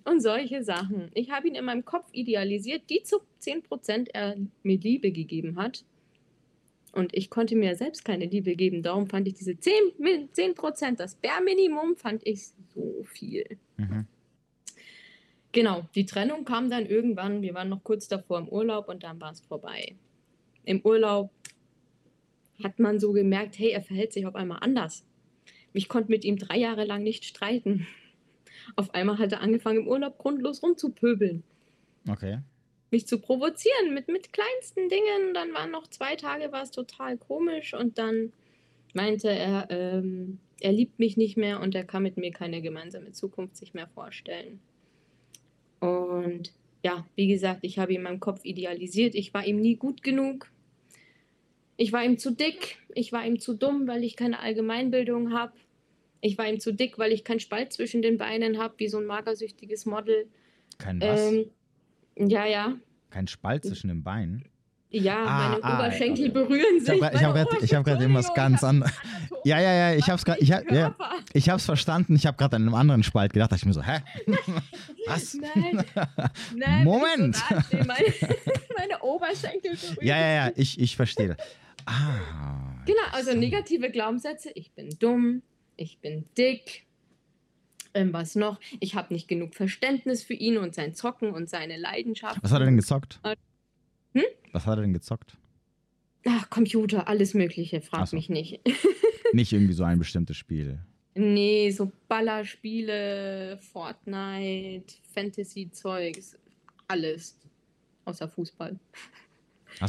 und 0.04 0.20
solche 0.20 0.62
Sachen. 0.64 1.10
Ich 1.14 1.30
habe 1.30 1.48
ihn 1.48 1.54
in 1.54 1.64
meinem 1.64 1.84
Kopf 1.84 2.08
idealisiert, 2.12 2.82
die 2.88 3.02
zu 3.02 3.20
10% 3.42 4.08
er 4.12 4.36
mir 4.62 4.78
Liebe 4.78 5.12
gegeben 5.12 5.56
hat. 5.56 5.84
Und 6.92 7.14
ich 7.14 7.30
konnte 7.30 7.56
mir 7.56 7.74
selbst 7.74 8.04
keine 8.04 8.26
Liebe 8.26 8.54
geben. 8.54 8.82
Darum 8.82 9.06
fand 9.06 9.26
ich 9.26 9.34
diese 9.34 9.52
10%, 9.52 10.34
10% 10.34 10.96
das 10.96 11.14
Bärminimum, 11.14 11.96
fand 11.96 12.26
ich 12.26 12.48
so 12.74 13.02
viel. 13.04 13.58
Mhm. 13.78 14.06
Genau, 15.52 15.86
die 15.94 16.06
Trennung 16.06 16.44
kam 16.44 16.70
dann 16.70 16.86
irgendwann, 16.86 17.42
wir 17.42 17.54
waren 17.54 17.68
noch 17.68 17.82
kurz 17.84 18.08
davor 18.08 18.38
im 18.38 18.48
Urlaub 18.48 18.88
und 18.88 19.02
dann 19.02 19.20
war 19.20 19.32
es 19.32 19.40
vorbei. 19.40 19.96
Im 20.64 20.80
Urlaub 20.84 21.30
hat 22.62 22.78
man 22.78 23.00
so 23.00 23.12
gemerkt, 23.12 23.58
hey, 23.58 23.70
er 23.70 23.82
verhält 23.82 24.12
sich 24.12 24.26
auf 24.26 24.34
einmal 24.34 24.58
anders. 24.60 25.04
Ich 25.72 25.88
konnte 25.88 26.10
mit 26.10 26.24
ihm 26.24 26.36
drei 26.36 26.58
Jahre 26.58 26.84
lang 26.84 27.02
nicht 27.02 27.24
streiten. 27.24 27.86
Auf 28.76 28.94
einmal 28.94 29.18
hat 29.18 29.32
er 29.32 29.40
angefangen, 29.40 29.80
im 29.80 29.88
Urlaub 29.88 30.18
grundlos 30.18 30.62
rumzupöbeln. 30.62 31.42
Okay. 32.08 32.38
mich 32.90 33.06
zu 33.06 33.18
provozieren 33.18 33.94
mit, 33.94 34.08
mit 34.08 34.32
kleinsten 34.32 34.88
Dingen. 34.88 35.34
Dann 35.34 35.52
waren 35.54 35.70
noch 35.70 35.86
zwei 35.88 36.14
Tage, 36.14 36.52
war 36.52 36.62
es 36.62 36.70
total 36.70 37.16
komisch 37.16 37.74
und 37.74 37.98
dann 37.98 38.32
meinte 38.94 39.30
er, 39.30 39.66
ähm, 39.70 40.38
er 40.60 40.72
liebt 40.72 40.98
mich 40.98 41.16
nicht 41.16 41.36
mehr 41.36 41.60
und 41.60 41.74
er 41.74 41.84
kann 41.84 42.02
mit 42.02 42.16
mir 42.16 42.32
keine 42.32 42.60
gemeinsame 42.60 43.12
Zukunft 43.12 43.56
sich 43.56 43.72
mehr 43.74 43.88
vorstellen. 43.88 44.60
Und 45.80 46.52
ja, 46.82 47.06
wie 47.14 47.28
gesagt, 47.28 47.60
ich 47.62 47.78
habe 47.78 47.92
ihn 47.92 47.98
in 47.98 48.02
meinem 48.02 48.20
Kopf 48.20 48.44
idealisiert. 48.44 49.14
Ich 49.14 49.32
war 49.32 49.44
ihm 49.46 49.60
nie 49.60 49.76
gut 49.76 50.02
genug. 50.02 50.50
Ich 51.76 51.92
war 51.92 52.04
ihm 52.04 52.18
zu 52.18 52.32
dick. 52.32 52.78
Ich 52.94 53.12
war 53.12 53.24
ihm 53.24 53.40
zu 53.40 53.54
dumm, 53.54 53.86
weil 53.86 54.04
ich 54.04 54.16
keine 54.16 54.40
Allgemeinbildung 54.40 55.32
habe. 55.32 55.52
Ich 56.20 56.38
war 56.38 56.48
ihm 56.48 56.60
zu 56.60 56.72
dick, 56.72 56.98
weil 56.98 57.12
ich 57.12 57.24
keinen 57.24 57.40
Spalt 57.40 57.72
zwischen 57.72 58.02
den 58.02 58.18
Beinen 58.18 58.58
habe, 58.58 58.74
wie 58.78 58.88
so 58.88 58.98
ein 58.98 59.06
magersüchtiges 59.06 59.86
Model. 59.86 60.26
Kein 60.78 61.00
was? 61.00 61.32
Ähm, 61.32 61.50
ja, 62.16 62.46
ja. 62.46 62.78
Kein 63.10 63.26
Spalt 63.26 63.64
zwischen 63.64 63.88
den 63.88 64.02
Beinen? 64.02 64.44
Ja, 64.92 65.24
Ah, 65.24 65.48
meine 65.48 65.64
ah, 65.64 65.78
Oberschenkel 65.78 66.24
okay. 66.26 66.32
berühren 66.32 66.76
Ich 66.76 66.84
sich. 66.84 67.02
habe 67.02 67.16
ich 67.16 67.22
hab 67.24 67.34
meine 67.34 67.44
gerade 67.46 67.50
hab 67.50 67.62
Oberschenkel- 67.62 68.00
irgendwas 68.00 68.34
ganz 68.34 68.62
anderes. 68.62 68.92
Ja, 69.44 69.58
ja, 69.60 69.72
ja, 69.72 69.94
ich 69.96 70.08
habe. 70.10 70.36
Ich, 70.40 70.52
hab, 70.52 70.70
ja, 70.70 70.94
ich 71.32 71.48
habe 71.48 71.58
verstanden. 71.60 72.14
Ich 72.14 72.26
habe 72.26 72.36
gerade 72.36 72.56
an 72.56 72.62
einem 72.62 72.74
anderen 72.74 73.02
Spalt 73.02 73.32
gedacht. 73.32 73.50
Da 73.52 73.56
ich 73.56 73.64
mir 73.64 73.72
so, 73.72 73.82
hä? 73.82 74.00
Was? 75.06 75.34
Nein, 75.34 75.84
nein. 76.56 76.84
Moment. 76.84 77.36
So 77.36 77.54
dastehe, 77.54 77.84
meine, 77.84 78.04
meine 78.78 79.00
Oberschenkel 79.02 79.72
berühren. 79.76 79.96
Ja, 80.06 80.16
ja, 80.18 80.46
ja, 80.46 80.52
ich, 80.56 80.78
ich 80.78 80.94
verstehe. 80.96 81.28
das. 81.28 81.38
Ah. 81.86 82.20
Genau, 82.86 83.00
also 83.12 83.34
negative 83.34 83.90
Glaubenssätze. 83.90 84.50
Ich 84.54 84.72
bin 84.72 84.90
dumm, 84.98 85.42
ich 85.76 85.98
bin 86.00 86.26
dick. 86.36 86.84
Ähm, 87.94 88.12
was 88.12 88.36
noch? 88.36 88.58
Ich 88.80 88.94
habe 88.94 89.12
nicht 89.12 89.26
genug 89.28 89.54
Verständnis 89.54 90.22
für 90.22 90.34
ihn 90.34 90.56
und 90.58 90.74
sein 90.74 90.94
Zocken 90.94 91.32
und 91.32 91.48
seine 91.50 91.76
Leidenschaft. 91.78 92.38
Was 92.42 92.52
hat 92.52 92.60
er 92.60 92.66
denn 92.66 92.76
gezockt? 92.76 93.20
Hm? 94.14 94.22
Was 94.52 94.66
hat 94.66 94.78
er 94.78 94.82
denn 94.82 94.92
gezockt? 94.92 95.36
Ach, 96.26 96.48
Computer, 96.50 97.08
alles 97.08 97.34
Mögliche, 97.34 97.80
frag 97.80 98.06
so. 98.08 98.16
mich 98.16 98.28
nicht. 98.28 98.60
Nicht 99.32 99.52
irgendwie 99.52 99.72
so 99.72 99.82
ein 99.84 99.98
bestimmtes 99.98 100.36
Spiel. 100.36 100.78
nee, 101.14 101.70
so 101.70 101.90
Ballerspiele, 102.08 103.58
Fortnite, 103.72 104.94
Fantasy-Zeugs, 105.14 106.36
alles. 106.88 107.36
Außer 108.04 108.28
Fußball. 108.28 108.78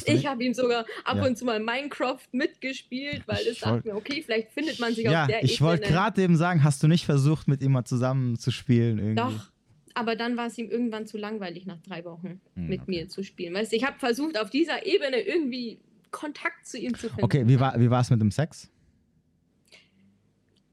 Ich 0.06 0.26
habe 0.26 0.44
ihm 0.46 0.54
sogar 0.54 0.86
ab 1.04 1.18
Ja. 1.18 1.26
und 1.26 1.38
zu 1.38 1.44
mal 1.46 1.60
Minecraft 1.60 2.20
mitgespielt, 2.32 3.24
weil 3.28 3.42
Ich 3.42 3.48
es 3.50 3.60
sagt 3.60 3.86
mir, 3.86 3.96
okay, 3.96 4.22
vielleicht 4.24 4.52
findet 4.54 4.80
man 4.80 4.94
sich 4.96 5.04
Ja, 5.04 5.24
auf 5.24 5.28
der 5.28 5.44
ich 5.44 5.60
wollte 5.62 5.84
Ebene. 5.84 5.94
gerade 5.98 6.22
eben 6.22 6.38
sagen, 6.38 6.64
hast 6.64 6.82
du 6.84 6.88
nicht 6.88 7.06
versucht, 7.06 7.48
mit 7.50 7.62
ihm 7.62 7.74
mal 7.74 7.84
zusammen 7.84 8.38
zu 8.40 8.50
spielen? 8.52 8.98
Irgendwie? 8.98 9.16
Doch, 9.16 9.52
aber 9.94 10.16
dann 10.16 10.38
war 10.38 10.48
es 10.48 10.58
ihm 10.58 10.70
irgendwann 10.70 11.06
zu 11.06 11.18
langweilig, 11.18 11.66
nach 11.66 11.80
drei 11.82 12.04
Wochen 12.06 12.42
Hm, 12.56 12.68
mit 12.68 12.82
okay. 12.82 12.92
mir 12.92 13.10
zu 13.10 13.24
spielen. 13.24 13.54
Weißt 13.54 13.74
ich 13.74 13.86
habe 13.86 14.00
versucht, 14.00 14.40
auf 14.40 14.50
dieser 14.50 14.86
Ebene 14.86 15.22
irgendwie 15.22 15.80
Kontakt 16.12 16.66
zu 16.66 16.78
ihm 16.78 16.94
zu 16.96 17.08
finden. 17.08 17.24
Okay, 17.24 17.48
wie 17.48 17.60
war 17.60 17.80
wie 17.80 17.86
es 17.86 18.10
mit 18.10 18.22
dem 18.22 18.32
Sex? 18.32 18.70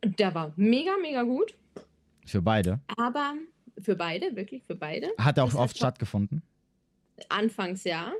Der 0.04 0.34
war 0.34 0.52
mega, 0.56 0.92
mega 1.00 1.22
gut, 1.22 1.54
Für 2.24 2.40
beide. 2.40 2.80
aber 2.96 3.34
für 3.80 3.96
beide, 3.96 4.34
wirklich 4.36 4.62
für 4.64 4.74
beide. 4.74 5.08
Hat 5.18 5.38
er 5.38 5.44
auch 5.44 5.50
Das 5.50 5.58
oft 5.58 5.76
stattgefunden? 5.76 6.42
Anfangs 7.28 7.84
ja. 7.84 8.12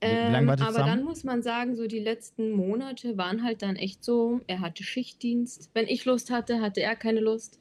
Ähm, 0.00 0.48
aber 0.48 0.56
zusammen? 0.56 0.86
dann 0.86 1.04
muss 1.04 1.22
man 1.24 1.42
sagen, 1.42 1.76
so 1.76 1.86
die 1.86 2.00
letzten 2.00 2.52
Monate 2.52 3.16
waren 3.16 3.44
halt 3.44 3.62
dann 3.62 3.76
echt 3.76 4.02
so, 4.02 4.40
er 4.48 4.60
hatte 4.60 4.82
Schichtdienst. 4.82 5.70
Wenn 5.74 5.86
ich 5.86 6.04
Lust 6.04 6.30
hatte, 6.30 6.60
hatte 6.60 6.80
er 6.80 6.96
keine 6.96 7.20
Lust. 7.20 7.60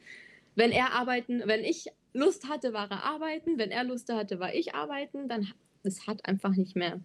Wenn 0.56 0.72
er 0.72 0.94
arbeiten, 0.94 1.44
wenn 1.46 1.64
ich 1.64 1.88
Lust 2.14 2.48
hatte, 2.50 2.74
war 2.74 2.90
er 2.92 3.04
arbeiten. 3.04 3.58
Wenn 3.58 3.72
er 3.72 3.84
Lust 3.84 4.12
hatte, 4.12 4.40
war 4.40 4.54
ich 4.54 4.76
arbeiten. 4.76 5.28
Dann, 5.30 5.48
es 5.84 6.08
hat 6.08 6.26
einfach 6.26 6.56
nicht 6.56 6.76
mehr. 6.76 7.00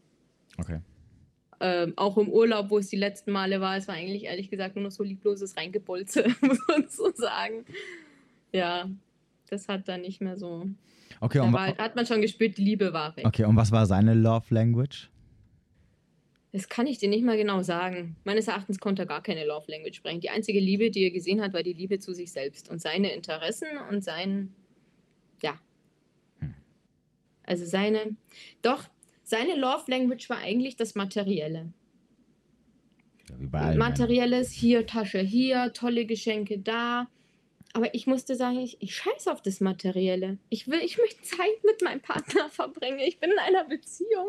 Okay. 0.58 0.80
Ähm, 1.60 1.94
auch 1.96 2.18
im 2.18 2.28
Urlaub, 2.28 2.68
wo 2.70 2.78
es 2.78 2.88
die 2.88 2.96
letzten 2.96 3.32
Male 3.32 3.60
war, 3.60 3.76
es 3.76 3.88
war 3.88 3.94
eigentlich 3.94 4.24
ehrlich 4.24 4.50
gesagt 4.50 4.74
nur 4.76 4.84
noch 4.84 4.90
so 4.90 5.02
liebloses 5.02 5.56
Reingebolze, 5.56 6.26
muss 6.42 6.58
man 6.68 6.86
so 6.88 7.10
sagen. 7.14 7.64
Ja, 8.52 8.90
das 9.48 9.66
hat 9.68 9.88
dann 9.88 10.02
nicht 10.02 10.20
mehr 10.20 10.36
so. 10.36 10.66
Okay, 11.20 11.38
Da 11.38 11.44
und, 11.44 11.52
war, 11.54 11.68
wa- 11.68 11.78
hat 11.78 11.96
man 11.96 12.04
schon 12.04 12.20
gespürt, 12.20 12.58
die 12.58 12.62
Liebe 12.64 12.92
war 12.92 13.16
weg. 13.16 13.24
okay, 13.26 13.44
und 13.44 13.56
was 13.56 13.72
war 13.72 13.86
seine 13.86 14.12
Love 14.12 14.52
Language? 14.52 15.08
Das 16.52 16.68
kann 16.68 16.86
ich 16.86 16.98
dir 16.98 17.08
nicht 17.08 17.24
mal 17.24 17.36
genau 17.36 17.62
sagen. 17.62 18.16
Meines 18.24 18.48
Erachtens 18.48 18.78
konnte 18.78 19.02
er 19.02 19.06
gar 19.06 19.22
keine 19.22 19.44
Love 19.46 19.70
Language 19.70 19.96
sprechen. 19.96 20.20
Die 20.20 20.30
einzige 20.30 20.58
Liebe, 20.60 20.90
die 20.90 21.04
er 21.04 21.10
gesehen 21.10 21.40
hat, 21.42 21.52
war 21.52 21.62
die 21.62 21.72
Liebe 21.74 21.98
zu 21.98 22.12
sich 22.14 22.32
selbst 22.32 22.70
und 22.70 22.80
seine 22.80 23.12
Interessen 23.12 23.68
und 23.90 24.02
sein. 24.04 24.54
Also 27.46 27.64
seine, 27.64 28.16
doch, 28.62 28.84
seine 29.22 29.56
Love 29.56 29.84
Language 29.90 30.28
war 30.28 30.38
eigentlich 30.38 30.76
das 30.76 30.94
Materielle. 30.94 31.72
Ja. 33.28 33.74
Materielles, 33.74 34.52
hier 34.52 34.86
Tasche, 34.86 35.20
hier, 35.20 35.72
tolle 35.72 36.06
Geschenke 36.06 36.58
da. 36.58 37.08
Aber 37.72 37.94
ich 37.94 38.06
musste 38.06 38.36
sagen, 38.36 38.58
ich, 38.58 38.80
ich 38.80 38.94
scheiße 38.96 39.30
auf 39.30 39.42
das 39.42 39.60
Materielle. 39.60 40.38
Ich 40.48 40.68
will, 40.68 40.80
ich 40.82 40.96
möchte 40.96 41.22
Zeit 41.22 41.62
mit 41.64 41.82
meinem 41.82 42.00
Partner 42.00 42.48
verbringen. 42.50 43.00
Ich 43.00 43.18
bin 43.18 43.30
in 43.30 43.38
einer 43.38 43.64
Beziehung, 43.64 44.28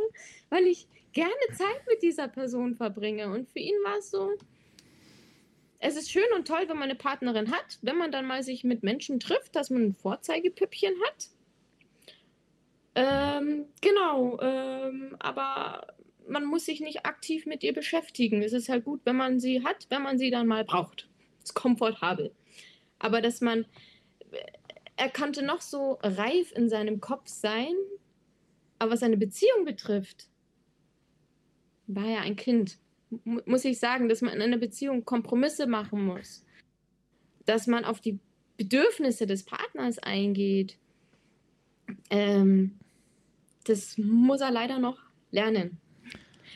weil 0.49 0.65
ich 0.67 0.87
gerne 1.13 1.31
Zeit 1.53 1.87
mit 1.87 2.01
dieser 2.01 2.27
Person 2.27 2.75
verbringe. 2.75 3.29
Und 3.29 3.49
für 3.49 3.59
ihn 3.59 3.75
war 3.85 3.97
es 3.99 4.11
so, 4.11 4.31
es 5.79 5.95
ist 5.95 6.11
schön 6.11 6.27
und 6.35 6.47
toll, 6.47 6.63
wenn 6.67 6.77
man 6.77 6.89
eine 6.89 6.95
Partnerin 6.95 7.51
hat, 7.51 7.77
wenn 7.81 7.97
man 7.97 8.11
dann 8.11 8.25
mal 8.25 8.43
sich 8.43 8.63
mit 8.63 8.83
Menschen 8.83 9.19
trifft, 9.19 9.55
dass 9.55 9.69
man 9.69 9.83
ein 9.83 9.93
Vorzeigepüppchen 9.93 10.93
hat. 11.05 11.29
Ähm, 12.99 13.65
genau, 13.79 14.39
ähm, 14.41 15.15
aber 15.19 15.85
man 16.27 16.45
muss 16.45 16.65
sich 16.65 16.79
nicht 16.81 17.05
aktiv 17.05 17.45
mit 17.45 17.63
ihr 17.63 17.73
beschäftigen. 17.73 18.41
Es 18.41 18.53
ist 18.53 18.69
halt 18.69 18.85
gut, 18.85 19.01
wenn 19.03 19.15
man 19.15 19.39
sie 19.39 19.63
hat, 19.63 19.85
wenn 19.89 20.01
man 20.01 20.17
sie 20.17 20.31
dann 20.31 20.47
mal 20.47 20.65
braucht. 20.65 21.07
Ist 21.43 21.53
komfortabel. 21.53 22.33
Aber 22.97 23.21
dass 23.21 23.39
man, 23.39 23.67
er 24.95 25.11
konnte 25.11 25.45
noch 25.45 25.61
so 25.61 25.99
reif 26.01 26.51
in 26.53 26.69
seinem 26.69 26.99
Kopf 26.99 27.27
sein, 27.27 27.75
aber 28.79 28.93
was 28.93 29.01
seine 29.01 29.17
Beziehung 29.17 29.63
betrifft, 29.63 30.27
war 31.85 32.07
er 32.07 32.21
ein 32.21 32.35
Kind. 32.35 32.79
M 33.11 33.43
muss 33.45 33.63
ich 33.63 33.77
sagen, 33.77 34.09
dass 34.09 34.23
man 34.23 34.33
in 34.33 34.41
einer 34.41 34.57
Beziehung 34.57 35.05
Kompromisse 35.05 35.67
machen 35.67 36.03
muss. 36.03 36.43
Dass 37.45 37.67
man 37.67 37.85
auf 37.85 38.01
die 38.01 38.17
Bedürfnisse 38.57 39.27
des 39.27 39.43
Partners 39.43 39.99
eingeht. 39.99 40.79
Ähm, 42.09 42.79
das 43.69 43.97
muss 43.97 44.41
er 44.41 44.51
leider 44.51 44.79
noch 44.79 44.97
lernen. 45.31 45.79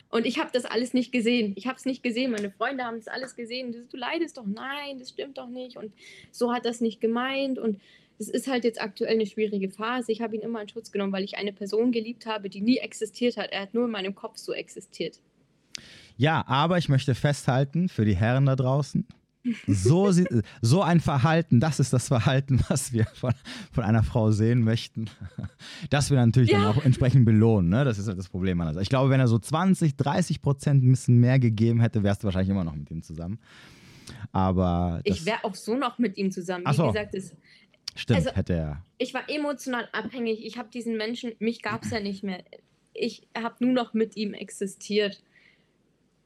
Und 0.08 0.26
ich 0.26 0.38
habe 0.38 0.50
das 0.52 0.64
alles 0.64 0.92
nicht 0.92 1.10
gesehen. 1.10 1.54
Ich 1.56 1.66
habe 1.66 1.76
es 1.76 1.86
nicht 1.86 2.02
gesehen. 2.02 2.32
Meine 2.32 2.50
Freunde 2.50 2.84
haben 2.84 2.96
das 2.98 3.08
alles 3.08 3.34
gesehen. 3.34 3.88
Du 3.90 3.96
leidest 3.96 4.36
doch. 4.36 4.44
Nein, 4.46 4.98
das 4.98 5.10
stimmt 5.10 5.38
doch 5.38 5.48
nicht. 5.48 5.76
Und 5.78 5.92
so 6.30 6.52
hat 6.52 6.66
das 6.66 6.82
nicht 6.82 7.00
gemeint. 7.00 7.58
Und 7.58 7.80
es 8.18 8.28
ist 8.28 8.46
halt 8.46 8.64
jetzt 8.64 8.80
aktuell 8.80 9.14
eine 9.14 9.26
schwierige 9.26 9.70
Phase. 9.70 10.12
Ich 10.12 10.20
habe 10.20 10.36
ihn 10.36 10.42
immer 10.42 10.60
in 10.60 10.68
Schutz 10.68 10.92
genommen, 10.92 11.12
weil 11.12 11.24
ich 11.24 11.38
eine 11.38 11.52
Person 11.52 11.92
geliebt 11.92 12.26
habe, 12.26 12.50
die 12.50 12.60
nie 12.60 12.76
existiert 12.76 13.38
hat. 13.38 13.52
Er 13.52 13.62
hat 13.62 13.74
nur 13.74 13.86
in 13.86 13.90
meinem 13.90 14.14
Kopf 14.14 14.36
so 14.36 14.52
existiert. 14.52 15.18
Ja, 16.18 16.44
aber 16.46 16.76
ich 16.76 16.88
möchte 16.90 17.14
festhalten 17.14 17.88
für 17.88 18.04
die 18.04 18.16
Herren 18.16 18.46
da 18.46 18.54
draußen. 18.54 19.06
So, 19.66 20.10
so 20.60 20.82
ein 20.82 21.00
Verhalten, 21.00 21.58
das 21.58 21.80
ist 21.80 21.92
das 21.92 22.08
Verhalten, 22.08 22.60
was 22.68 22.92
wir 22.92 23.06
von, 23.06 23.32
von 23.72 23.82
einer 23.84 24.02
Frau 24.02 24.30
sehen 24.30 24.62
möchten. 24.62 25.10
Das 25.90 26.10
wir 26.10 26.24
natürlich 26.24 26.50
dann 26.50 26.62
Ja. 26.62 26.70
auch 26.70 26.84
entsprechend 26.84 27.24
belohnen. 27.24 27.68
Ne? 27.70 27.84
Das 27.84 27.98
ist 27.98 28.06
halt 28.06 28.18
das 28.18 28.28
Problem. 28.28 28.60
an 28.60 28.68
der 28.68 28.74
Sache. 28.74 28.82
Ich 28.82 28.88
glaube, 28.88 29.10
wenn 29.10 29.20
er 29.20 29.26
so 29.28 29.38
20, 29.38 29.96
30 29.96 30.42
Prozent 30.42 30.84
ein 30.84 30.90
bisschen 30.90 31.18
mehr 31.18 31.38
gegeben 31.38 31.80
hätte, 31.80 32.02
wärst 32.02 32.22
du 32.22 32.26
wahrscheinlich 32.26 32.50
immer 32.50 32.64
noch 32.64 32.74
mit 32.76 32.90
ihm 32.90 33.02
zusammen. 33.02 33.38
Aber 34.32 35.00
das 35.04 35.18
Ich 35.18 35.26
wäre 35.26 35.42
auch 35.44 35.54
so 35.54 35.76
noch 35.76 35.98
mit 35.98 36.16
ihm 36.16 36.30
zusammen. 36.30 36.64
Wie 36.66 36.74
so. 36.74 36.86
gesagt, 36.88 37.14
es, 37.14 37.34
stimmt, 37.96 38.20
also- 38.20 38.32
hätte 38.34 38.54
er. 38.54 38.84
ich 38.98 39.12
war 39.14 39.28
emotional 39.28 39.88
abhängig. 39.92 40.44
Ich 40.44 40.58
habe 40.58 40.68
diesen 40.72 40.96
Menschen, 40.96 41.32
mich 41.38 41.62
gab 41.62 41.82
es 41.84 41.90
ja 41.90 42.00
nicht 42.00 42.22
mehr. 42.22 42.42
Ich 42.94 43.26
habe 43.36 43.56
nur 43.64 43.72
noch 43.72 43.94
mit 43.94 44.16
ihm 44.16 44.34
existiert. 44.34 45.22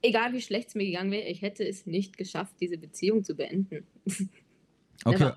Egal 0.06 0.32
wie 0.32 0.40
schlecht 0.40 0.68
es 0.68 0.74
mir 0.74 0.84
gegangen 0.86 1.10
wäre, 1.10 1.28
ich 1.28 1.42
hätte 1.42 1.66
es 1.66 1.86
nicht 1.86 2.16
geschafft, 2.16 2.54
diese 2.60 2.78
Beziehung 2.78 3.24
zu 3.24 3.34
beenden. 3.34 3.86
Okay. 5.04 5.18
Never. 5.18 5.36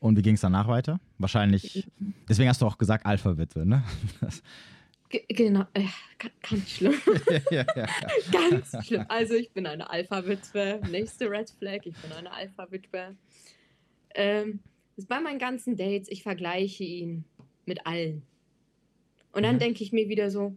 Und 0.00 0.16
wie 0.18 0.22
ging 0.22 0.34
es 0.34 0.40
danach 0.40 0.66
weiter? 0.66 0.98
Wahrscheinlich. 1.18 1.86
Deswegen 2.28 2.48
hast 2.48 2.60
du 2.60 2.66
auch 2.66 2.76
gesagt 2.76 3.06
Alpha-Witwe, 3.06 3.64
ne? 3.64 3.84
Genau, 5.28 5.64
ga- 6.18 6.30
ganz 6.50 6.68
schlimm. 6.70 6.94
ja, 7.30 7.40
ja, 7.50 7.66
ja. 7.76 7.86
Ganz 8.50 8.84
schlimm. 8.86 9.04
Also 9.08 9.34
ich 9.34 9.50
bin 9.52 9.66
eine 9.66 9.88
Alpha-Witwe. 9.88 10.80
Nächste 10.90 11.30
Red 11.30 11.50
Flag, 11.50 11.80
ich 11.84 11.94
bin 11.96 12.12
eine 12.12 12.32
Alpha-Witwe. 12.32 13.14
Ähm, 14.14 14.60
bei 15.08 15.20
meinen 15.20 15.38
ganzen 15.38 15.76
Dates, 15.76 16.08
ich 16.10 16.22
vergleiche 16.22 16.82
ihn 16.84 17.24
mit 17.66 17.86
allen. 17.86 18.22
Und 19.32 19.44
dann 19.44 19.56
Mhm. 19.56 19.60
denke 19.60 19.84
ich 19.84 19.92
mir 19.92 20.08
wieder 20.08 20.30
so, 20.30 20.56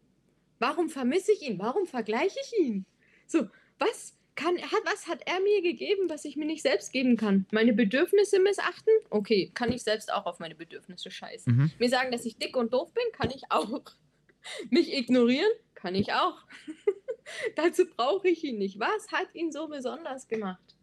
warum 0.60 0.90
vermisse 0.90 1.32
ich 1.34 1.42
ihn? 1.48 1.60
Warum 1.60 1.86
vergleiche 1.86 2.38
ich 2.44 2.60
ihn? 2.66 2.86
So, 3.28 3.48
was 3.80 4.16
kann, 4.36 4.58
hat, 4.58 4.82
was 4.84 5.08
hat 5.08 5.22
er 5.26 5.40
mir 5.40 5.62
gegeben, 5.62 6.10
was 6.10 6.26
ich 6.26 6.36
mir 6.36 6.46
nicht 6.46 6.62
selbst 6.62 6.92
geben 6.92 7.18
kann? 7.18 7.46
Meine 7.52 7.74
Bedürfnisse 7.74 8.40
missachten? 8.40 8.94
Okay, 9.10 9.52
kann 9.54 9.72
ich 9.72 9.84
selbst 9.84 10.12
auch 10.12 10.26
auf 10.26 10.40
meine 10.40 10.56
Bedürfnisse 10.56 11.10
scheißen. 11.10 11.56
Mhm. 11.56 11.72
Mir 11.80 11.90
sagen, 11.90 12.12
dass 12.12 12.26
ich 12.26 12.38
dick 12.38 12.58
und 12.58 12.74
doof 12.74 12.94
bin, 12.94 13.04
kann 13.14 13.32
ich 13.32 13.44
auch. 13.50 13.82
Mich 14.70 14.94
ignorieren 14.94 15.52
kann 15.86 15.96
ich 15.96 16.14
auch. 16.14 16.38
Dazu 17.56 17.86
brauche 17.86 18.28
ich 18.28 18.44
ihn 18.44 18.58
nicht. 18.58 18.80
Was 18.80 19.12
hat 19.12 19.34
ihn 19.34 19.52
so 19.52 19.68
besonders 19.68 20.28
gemacht? 20.28 20.76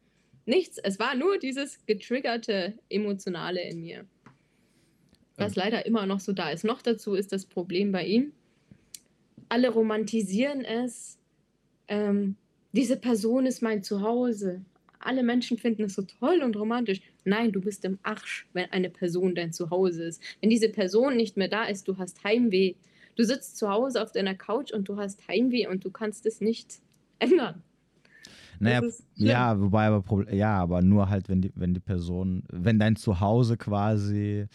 Nichts. 0.47 0.79
Es 0.79 0.99
war 0.99 1.15
nur 1.15 1.39
dieses 1.39 1.85
getriggerte 1.87 2.79
Emotionale 2.89 3.63
in 3.69 3.81
mir. 3.81 4.07
Was 5.37 5.57
ähm. 5.57 5.63
leider 5.65 5.87
immer 5.87 6.07
noch 6.07 6.21
so 6.21 6.33
da 6.33 6.51
ist. 6.51 6.65
Noch 6.65 6.83
dazu 6.83 7.15
ist 7.15 7.33
das 7.33 7.47
Problem 7.47 7.93
bei 7.93 8.05
ihm. 8.05 8.33
Alle 9.49 9.71
romantisieren 9.71 10.65
es. 10.65 11.19
Ähm, 11.89 12.37
diese 12.73 12.97
Person 12.97 13.47
ist 13.47 13.63
mein 13.63 13.83
Zuhause. 13.83 14.63
Alle 14.99 15.23
Menschen 15.23 15.59
finden 15.59 15.85
es 15.85 15.95
so 15.95 16.03
toll 16.03 16.43
und 16.43 16.57
romantisch. 16.57 17.01
Nein, 17.25 17.53
du 17.53 17.61
bist 17.61 17.85
im 17.85 17.99
Arsch, 18.03 18.47
wenn 18.53 18.71
eine 18.71 18.89
Person 18.89 19.35
dein 19.35 19.53
Zuhause 19.53 20.05
ist. 20.05 20.23
Wenn 20.41 20.51
diese 20.51 20.69
Person 20.69 21.17
nicht 21.17 21.37
mehr 21.37 21.49
da 21.49 21.65
ist, 21.65 21.89
du 21.89 21.99
hast 21.99 22.23
Heimweh. 22.25 22.75
Du 23.17 23.25
sitzt 23.25 23.59
zu 23.59 23.69
Hause 23.69 24.03
auf 24.03 24.13
deiner 24.13 24.35
Couch 24.35 24.73
und 24.73 24.89
du 24.89 24.97
hast 24.97 25.27
Heimweh 25.29 25.67
und 25.67 25.85
du 25.85 25.91
kannst 25.91 26.25
es 26.25 26.41
nicht 26.41 26.81
ändern. 27.19 27.63
Naja, 28.59 28.81
ja, 29.17 29.61
wobei 29.61 29.87
aber 29.87 30.33
ja, 30.33 30.57
aber 30.59 30.83
nur 30.83 31.09
halt, 31.09 31.29
wenn 31.29 31.43
die, 31.43 31.53
wenn 31.57 31.75
die 31.75 31.81
Person, 31.81 32.45
wenn 32.49 32.79
dein 32.79 32.95
Zuhause 32.95 33.57
quasi 33.57 34.47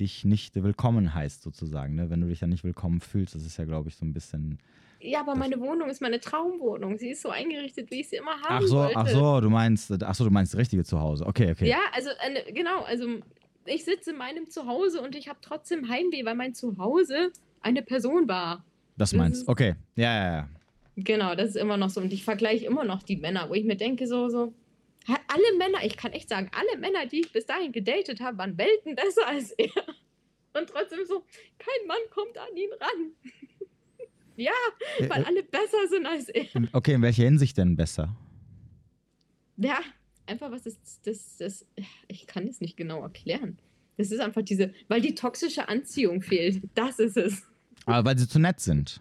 dich 0.00 0.24
nicht 0.24 0.60
willkommen 0.60 1.14
heißt, 1.14 1.42
sozusagen, 1.42 1.94
ne? 1.94 2.10
Wenn 2.10 2.20
du 2.20 2.26
dich 2.26 2.40
dann 2.40 2.50
nicht 2.50 2.64
willkommen 2.64 3.00
fühlst, 3.00 3.36
das 3.36 3.46
ist 3.46 3.56
ja, 3.56 3.64
glaube 3.64 3.88
ich, 3.88 3.96
so 3.96 4.04
ein 4.04 4.12
bisschen. 4.12 4.58
Ja, 5.06 5.20
aber 5.20 5.36
meine 5.36 5.60
Wohnung 5.60 5.88
ist 5.88 6.02
meine 6.02 6.18
Traumwohnung. 6.18 6.98
Sie 6.98 7.10
ist 7.10 7.22
so 7.22 7.28
eingerichtet, 7.28 7.90
wie 7.90 8.00
ich 8.00 8.08
sie 8.08 8.16
immer 8.16 8.40
habe. 8.42 8.46
Ach 8.48 8.62
so, 8.62 8.76
wollte. 8.78 8.96
ach 8.96 9.08
so, 9.08 9.40
du 9.40 9.48
meinst, 9.48 9.92
ach 10.02 10.14
so, 10.14 10.24
du 10.24 10.30
meinst 10.30 10.52
das 10.52 10.60
richtige 10.60 10.84
Zuhause. 10.84 11.24
Okay, 11.24 11.52
okay. 11.52 11.68
Ja, 11.68 11.78
also 11.92 12.10
eine, 12.18 12.42
genau, 12.52 12.82
also 12.82 13.06
ich 13.66 13.84
sitze 13.84 14.10
in 14.10 14.16
meinem 14.16 14.50
Zuhause 14.50 15.00
und 15.00 15.14
ich 15.14 15.28
habe 15.28 15.38
trotzdem 15.42 15.88
Heimweh, 15.88 16.24
weil 16.24 16.34
mein 16.34 16.54
Zuhause 16.54 17.32
eine 17.60 17.82
Person 17.82 18.26
war. 18.26 18.64
Das, 18.96 19.10
das 19.10 19.18
meinst 19.18 19.46
du? 19.46 19.52
Okay. 19.52 19.76
Ja, 19.94 20.14
ja, 20.14 20.32
ja. 20.36 20.48
Genau, 20.96 21.34
das 21.34 21.50
ist 21.50 21.56
immer 21.56 21.76
noch 21.76 21.90
so. 21.90 22.00
Und 22.00 22.12
ich 22.12 22.24
vergleiche 22.24 22.66
immer 22.66 22.84
noch 22.84 23.02
die 23.02 23.16
Männer, 23.16 23.48
wo 23.48 23.54
ich 23.54 23.64
mir 23.64 23.76
denke, 23.76 24.08
so, 24.08 24.28
so, 24.28 24.54
alle 25.06 25.58
Männer, 25.58 25.84
ich 25.84 25.96
kann 25.96 26.12
echt 26.12 26.30
sagen, 26.30 26.50
alle 26.52 26.80
Männer, 26.80 27.06
die 27.06 27.20
ich 27.20 27.32
bis 27.32 27.46
dahin 27.46 27.70
gedatet 27.70 28.20
habe, 28.20 28.38
waren 28.38 28.58
Welten 28.58 28.96
besser 28.96 29.26
als 29.26 29.52
er. 29.52 29.70
Und 30.54 30.68
trotzdem 30.68 31.04
so, 31.06 31.22
kein 31.58 31.86
Mann 31.86 31.98
kommt 32.10 32.36
an 32.38 32.56
ihn 32.56 32.70
ran. 32.80 33.12
Ja, 34.36 34.52
weil 35.08 35.24
alle 35.24 35.42
besser 35.42 35.88
sind 35.88 36.06
als 36.06 36.28
er. 36.28 36.46
Okay, 36.72 36.94
in 36.94 37.02
welcher 37.02 37.24
Hinsicht 37.24 37.56
denn 37.58 37.76
besser? 37.76 38.16
Ja, 39.56 39.80
einfach 40.26 40.50
was 40.50 40.66
ist 40.66 40.78
das, 41.04 41.36
das, 41.38 41.66
ich 42.08 42.26
kann 42.26 42.46
es 42.46 42.60
nicht 42.60 42.76
genau 42.76 43.02
erklären. 43.02 43.58
Das 43.96 44.10
ist 44.10 44.20
einfach 44.20 44.42
diese, 44.42 44.74
weil 44.88 45.00
die 45.00 45.14
toxische 45.14 45.68
Anziehung 45.68 46.20
fehlt. 46.22 46.62
Das 46.74 46.98
ist 46.98 47.16
es. 47.16 47.42
Aber 47.86 48.10
weil 48.10 48.18
sie 48.18 48.28
zu 48.28 48.38
nett 48.38 48.60
sind. 48.60 49.00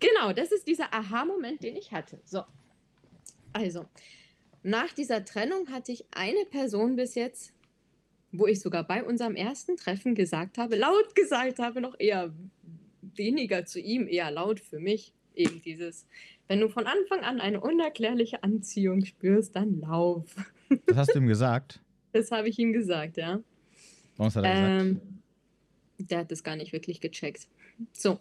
Genau, 0.00 0.32
das 0.32 0.52
ist 0.52 0.66
dieser 0.68 0.92
Aha-Moment, 0.92 1.62
den 1.62 1.76
ich 1.76 1.92
hatte. 1.92 2.20
So. 2.24 2.42
Also, 3.52 3.86
nach 4.62 4.92
dieser 4.92 5.24
Trennung 5.24 5.68
hatte 5.70 5.92
ich 5.92 6.04
eine 6.10 6.44
Person 6.50 6.96
bis 6.96 7.14
jetzt, 7.14 7.52
wo 8.32 8.46
ich 8.46 8.60
sogar 8.60 8.84
bei 8.84 9.04
unserem 9.04 9.36
ersten 9.36 9.76
Treffen 9.76 10.14
gesagt 10.14 10.58
habe, 10.58 10.76
laut 10.76 11.14
gesagt 11.14 11.58
habe, 11.58 11.80
noch 11.80 11.94
eher 11.98 12.34
weniger 13.18 13.64
zu 13.64 13.80
ihm, 13.80 14.06
eher 14.08 14.30
laut 14.30 14.60
für 14.60 14.78
mich. 14.78 15.12
Eben 15.34 15.62
dieses, 15.62 16.06
wenn 16.46 16.60
du 16.60 16.68
von 16.68 16.86
Anfang 16.86 17.20
an 17.20 17.40
eine 17.40 17.60
unerklärliche 17.60 18.42
Anziehung 18.42 19.04
spürst, 19.04 19.56
dann 19.56 19.80
lauf. 19.80 20.34
Das 20.86 20.96
hast 20.96 21.14
du 21.14 21.18
ihm 21.18 21.26
gesagt? 21.26 21.80
Das 22.12 22.30
habe 22.30 22.48
ich 22.48 22.56
ihm 22.60 22.72
gesagt, 22.72 23.16
ja. 23.16 23.40
Was 24.18 24.36
hat 24.36 24.44
er 24.44 24.54
ähm, 24.54 25.00
gesagt? 25.98 26.10
Der 26.12 26.18
hat 26.20 26.30
das 26.30 26.44
gar 26.44 26.54
nicht 26.54 26.72
wirklich 26.72 27.00
gecheckt. 27.00 27.48
So. 27.90 28.20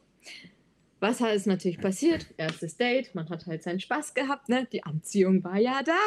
Was 1.00 1.22
ist 1.22 1.46
natürlich 1.46 1.80
passiert? 1.80 2.26
Erstes 2.38 2.76
Date, 2.76 3.14
man 3.14 3.30
hat 3.30 3.46
halt 3.46 3.62
seinen 3.62 3.80
Spaß 3.80 4.16
gehabt, 4.16 4.50
ne? 4.50 4.68
Die 4.72 4.84
Anziehung 4.84 5.44
war 5.44 5.60
ja 5.60 5.84
da. 5.84 6.00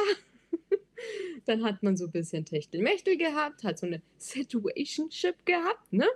Dann 1.44 1.62
hat 1.62 1.84
man 1.84 1.96
so 1.96 2.06
ein 2.06 2.10
bisschen 2.10 2.44
Techtelmechtel 2.44 3.16
gehabt, 3.16 3.62
hat 3.62 3.78
so 3.78 3.86
eine 3.86 4.02
Situationship 4.16 5.46
gehabt, 5.46 5.92
ne? 5.92 6.06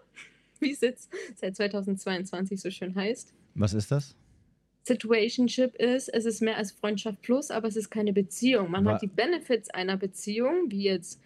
Wie 0.64 0.72
es 0.72 0.80
jetzt 0.80 1.10
seit 1.36 1.56
2022 1.56 2.60
so 2.60 2.70
schön 2.70 2.94
heißt. 2.94 3.32
Was 3.54 3.74
ist 3.74 3.90
das? 3.90 4.16
Situationship 4.82 5.74
ist, 5.76 6.08
es 6.08 6.24
ist 6.24 6.40
mehr 6.40 6.56
als 6.56 6.72
Freundschaft 6.72 7.20
plus, 7.22 7.50
aber 7.50 7.68
es 7.68 7.76
ist 7.76 7.90
keine 7.90 8.12
Beziehung. 8.12 8.70
Man 8.70 8.84
War 8.84 8.94
hat 8.94 9.02
die 9.02 9.08
Benefits 9.08 9.70
einer 9.70 9.96
Beziehung, 9.96 10.70
wie 10.70 10.84
jetzt 10.84 11.20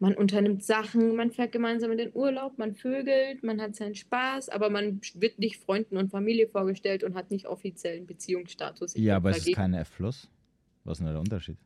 man 0.00 0.14
unternimmt 0.14 0.62
Sachen, 0.62 1.16
man 1.16 1.32
fährt 1.32 1.50
gemeinsam 1.50 1.90
in 1.90 1.98
den 1.98 2.10
Urlaub, 2.14 2.56
man 2.58 2.74
vögelt, 2.74 3.42
man 3.42 3.60
hat 3.60 3.74
seinen 3.74 3.94
Spaß, 3.94 4.48
aber 4.48 4.70
man 4.70 5.00
wird 5.14 5.38
nicht 5.38 5.56
Freunden 5.56 5.96
und 5.96 6.10
Familie 6.10 6.46
vorgestellt 6.46 7.02
und 7.02 7.14
hat 7.14 7.30
nicht 7.30 7.46
offiziellen 7.46 8.06
Beziehungsstatus. 8.06 8.94
Ich 8.94 9.02
ja, 9.02 9.16
aber 9.16 9.30
es 9.30 9.46
ist 9.46 9.56
keine 9.56 9.80
F+. 9.80 9.98
Was 9.98 10.28
ist 10.86 10.98
denn 10.98 11.06
der 11.06 11.18
Unterschied? 11.18 11.56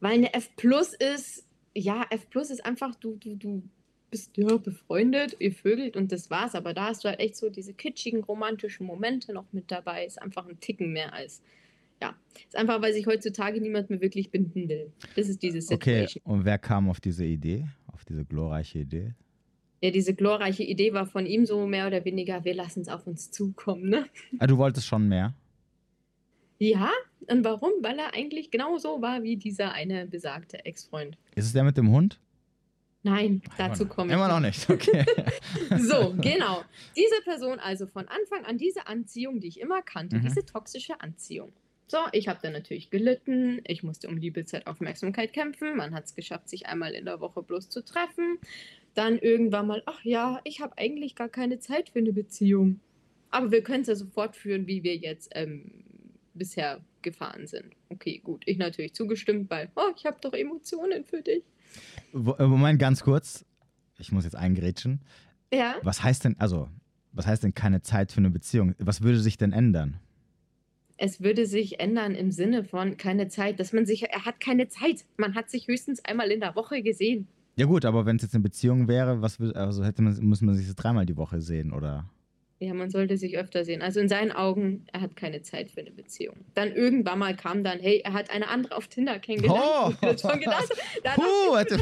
Weil 0.00 0.14
eine 0.14 0.32
F 0.32 0.54
Plus 0.56 0.94
ist, 0.94 1.46
ja, 1.74 2.06
F 2.10 2.28
Plus 2.30 2.50
ist 2.50 2.64
einfach, 2.64 2.94
du, 2.94 3.16
du, 3.16 3.36
du 3.36 3.62
bist 4.16 4.36
ja 4.38 4.56
befreundet, 4.56 5.36
ihr 5.40 5.52
vögelt 5.52 5.94
und 5.94 6.10
das 6.10 6.30
war's. 6.30 6.54
Aber 6.54 6.72
da 6.72 6.86
hast 6.86 7.04
du 7.04 7.08
halt 7.08 7.20
echt 7.20 7.36
so 7.36 7.50
diese 7.50 7.74
kitschigen 7.74 8.24
romantischen 8.24 8.86
Momente 8.86 9.34
noch 9.34 9.44
mit 9.52 9.70
dabei. 9.70 10.06
Ist 10.06 10.22
einfach 10.22 10.48
ein 10.48 10.58
Ticken 10.58 10.90
mehr 10.92 11.12
als. 11.12 11.42
Ja, 12.00 12.14
ist 12.34 12.56
einfach, 12.56 12.80
weil 12.80 12.94
sich 12.94 13.06
heutzutage 13.06 13.60
niemand 13.60 13.90
mehr 13.90 14.00
wirklich 14.00 14.30
binden 14.30 14.70
will. 14.70 14.90
Das 15.16 15.28
ist 15.28 15.42
diese 15.42 15.60
Situation. 15.60 16.06
Okay, 16.06 16.20
und 16.24 16.46
wer 16.46 16.56
kam 16.56 16.88
auf 16.88 16.98
diese 16.98 17.26
Idee, 17.26 17.66
auf 17.92 18.06
diese 18.06 18.24
glorreiche 18.24 18.80
Idee? 18.80 19.14
Ja, 19.82 19.90
diese 19.90 20.14
glorreiche 20.14 20.62
Idee 20.62 20.94
war 20.94 21.06
von 21.06 21.26
ihm 21.26 21.44
so 21.44 21.66
mehr 21.66 21.86
oder 21.86 22.04
weniger, 22.06 22.44
wir 22.44 22.54
lassen 22.54 22.80
es 22.80 22.88
auf 22.88 23.06
uns 23.06 23.30
zukommen, 23.30 23.90
ne? 23.90 24.06
Ah, 24.38 24.46
du 24.46 24.56
wolltest 24.56 24.86
schon 24.86 25.08
mehr? 25.08 25.34
Ja, 26.58 26.90
und 27.28 27.44
warum? 27.44 27.72
Weil 27.82 27.98
er 27.98 28.14
eigentlich 28.14 28.50
genauso 28.50 29.02
war 29.02 29.22
wie 29.22 29.36
dieser 29.36 29.72
eine 29.72 30.06
besagte 30.06 30.64
Ex-Freund. 30.64 31.18
Ist 31.34 31.46
es 31.46 31.52
der 31.52 31.64
mit 31.64 31.76
dem 31.76 31.90
Hund? 31.90 32.18
Nein, 33.06 33.40
dazu 33.56 33.86
komme 33.86 34.08
ich. 34.08 34.14
Immer 34.14 34.26
noch 34.26 34.40
nicht, 34.40 34.68
okay. 34.68 35.04
so, 35.78 36.12
genau. 36.20 36.64
Diese 36.96 37.22
Person, 37.22 37.60
also 37.60 37.86
von 37.86 38.08
Anfang 38.08 38.44
an 38.44 38.58
diese 38.58 38.88
Anziehung, 38.88 39.38
die 39.38 39.46
ich 39.46 39.60
immer 39.60 39.80
kannte, 39.80 40.16
mhm. 40.16 40.22
diese 40.22 40.44
toxische 40.44 41.00
Anziehung. 41.00 41.52
So, 41.86 41.98
ich 42.10 42.26
habe 42.26 42.40
dann 42.42 42.52
natürlich 42.52 42.90
gelitten. 42.90 43.60
Ich 43.64 43.84
musste 43.84 44.08
um 44.08 44.16
Liebezeit, 44.16 44.66
Aufmerksamkeit 44.66 45.32
kämpfen. 45.32 45.76
Man 45.76 45.94
hat 45.94 46.06
es 46.06 46.16
geschafft, 46.16 46.48
sich 46.48 46.66
einmal 46.66 46.94
in 46.94 47.04
der 47.04 47.20
Woche 47.20 47.44
bloß 47.44 47.68
zu 47.68 47.84
treffen. 47.84 48.38
Dann 48.94 49.20
irgendwann 49.20 49.68
mal, 49.68 49.84
ach 49.86 50.02
ja, 50.02 50.40
ich 50.42 50.60
habe 50.60 50.76
eigentlich 50.78 51.14
gar 51.14 51.28
keine 51.28 51.60
Zeit 51.60 51.90
für 51.90 52.00
eine 52.00 52.12
Beziehung. 52.12 52.80
Aber 53.30 53.52
wir 53.52 53.62
können 53.62 53.82
es 53.82 53.88
ja 53.88 53.94
so 53.94 54.06
fortführen, 54.06 54.66
wie 54.66 54.82
wir 54.82 54.96
jetzt 54.96 55.30
ähm, 55.36 55.70
bisher 56.34 56.80
gefahren 57.02 57.46
sind. 57.46 57.76
Okay, 57.88 58.18
gut. 58.18 58.42
Ich 58.46 58.58
natürlich 58.58 58.94
zugestimmt, 58.94 59.48
weil, 59.48 59.70
oh, 59.76 59.92
ich 59.96 60.06
habe 60.06 60.16
doch 60.20 60.32
Emotionen 60.32 61.04
für 61.04 61.22
dich. 61.22 61.44
Äh, 62.12 62.46
Moment, 62.46 62.78
ganz 62.78 63.02
kurz. 63.02 63.44
Ich 63.98 64.12
muss 64.12 64.24
jetzt 64.24 64.36
eingrätschen. 64.36 65.00
Ja. 65.52 65.76
Was 65.82 66.02
heißt 66.02 66.24
denn, 66.24 66.36
also, 66.38 66.68
was 67.12 67.26
heißt 67.26 67.42
denn 67.44 67.54
keine 67.54 67.82
Zeit 67.82 68.12
für 68.12 68.18
eine 68.18 68.30
Beziehung? 68.30 68.74
Was 68.78 69.02
würde 69.02 69.18
sich 69.18 69.38
denn 69.38 69.52
ändern? 69.52 69.98
Es 70.98 71.20
würde 71.20 71.46
sich 71.46 71.78
ändern 71.78 72.14
im 72.14 72.30
Sinne 72.30 72.64
von 72.64 72.96
keine 72.96 73.28
Zeit, 73.28 73.60
dass 73.60 73.72
man 73.72 73.84
sich, 73.84 74.04
er 74.04 74.24
hat 74.24 74.40
keine 74.40 74.68
Zeit. 74.68 75.04
Man 75.18 75.34
hat 75.34 75.50
sich 75.50 75.68
höchstens 75.68 76.04
einmal 76.04 76.30
in 76.30 76.40
der 76.40 76.56
Woche 76.56 76.82
gesehen. 76.82 77.28
Ja 77.56 77.66
gut, 77.66 77.84
aber 77.84 78.06
wenn 78.06 78.16
es 78.16 78.22
jetzt 78.22 78.34
eine 78.34 78.42
Beziehung 78.42 78.88
wäre, 78.88 79.22
was 79.22 79.40
also 79.40 79.84
hätte 79.84 80.02
man, 80.02 80.16
muss 80.24 80.42
man 80.42 80.54
sich 80.54 80.74
dreimal 80.74 81.06
die 81.06 81.16
Woche 81.16 81.40
sehen, 81.40 81.72
oder? 81.72 82.08
Ja, 82.58 82.72
man 82.72 82.88
sollte 82.88 83.18
sich 83.18 83.36
öfter 83.36 83.66
sehen. 83.66 83.82
Also 83.82 84.00
in 84.00 84.08
seinen 84.08 84.32
Augen, 84.32 84.86
er 84.90 85.02
hat 85.02 85.14
keine 85.14 85.42
Zeit 85.42 85.70
für 85.70 85.80
eine 85.80 85.90
Beziehung. 85.90 86.36
Dann 86.54 86.72
irgendwann 86.72 87.18
mal 87.18 87.36
kam 87.36 87.62
dann, 87.62 87.80
hey, 87.80 88.00
er 88.02 88.14
hat 88.14 88.30
eine 88.30 88.48
andere 88.48 88.76
auf 88.76 88.88
Tinder 88.88 89.18
kennengelernt. 89.18 89.60
Oh, 89.62 89.92
ich 90.00 90.20
schon 90.20 90.40
gedacht. 90.40 90.72
Da 91.04 91.16
huh, 91.16 91.54
dachte, 91.54 91.76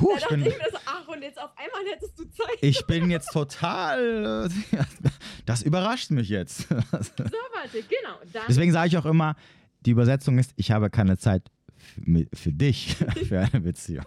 huh, 0.00 0.14
da 0.14 0.20
dachte 0.20 0.36
ich 0.36 0.44
mir 0.44 0.70
so, 0.70 0.78
ach, 0.86 1.08
und 1.08 1.22
jetzt 1.22 1.42
auf 1.42 1.50
einmal 1.56 1.92
hättest 1.92 2.16
du 2.16 2.24
Zeit. 2.30 2.58
Ich 2.60 2.86
bin 2.86 3.10
jetzt 3.10 3.32
total, 3.32 4.48
das 5.46 5.62
überrascht 5.62 6.10
mich 6.10 6.28
jetzt. 6.28 6.68
So, 7.18 7.24
warte, 7.24 7.82
genau. 7.82 8.18
Dann 8.32 8.42
Deswegen 8.48 8.72
sage 8.72 8.88
ich 8.88 8.96
auch 8.96 9.06
immer, 9.06 9.36
die 9.80 9.90
Übersetzung 9.90 10.38
ist, 10.38 10.52
ich 10.56 10.70
habe 10.70 10.90
keine 10.90 11.18
Zeit 11.18 11.42
für, 11.76 12.26
für 12.32 12.52
dich, 12.52 12.96
für 13.28 13.40
eine 13.40 13.60
Beziehung. 13.60 14.06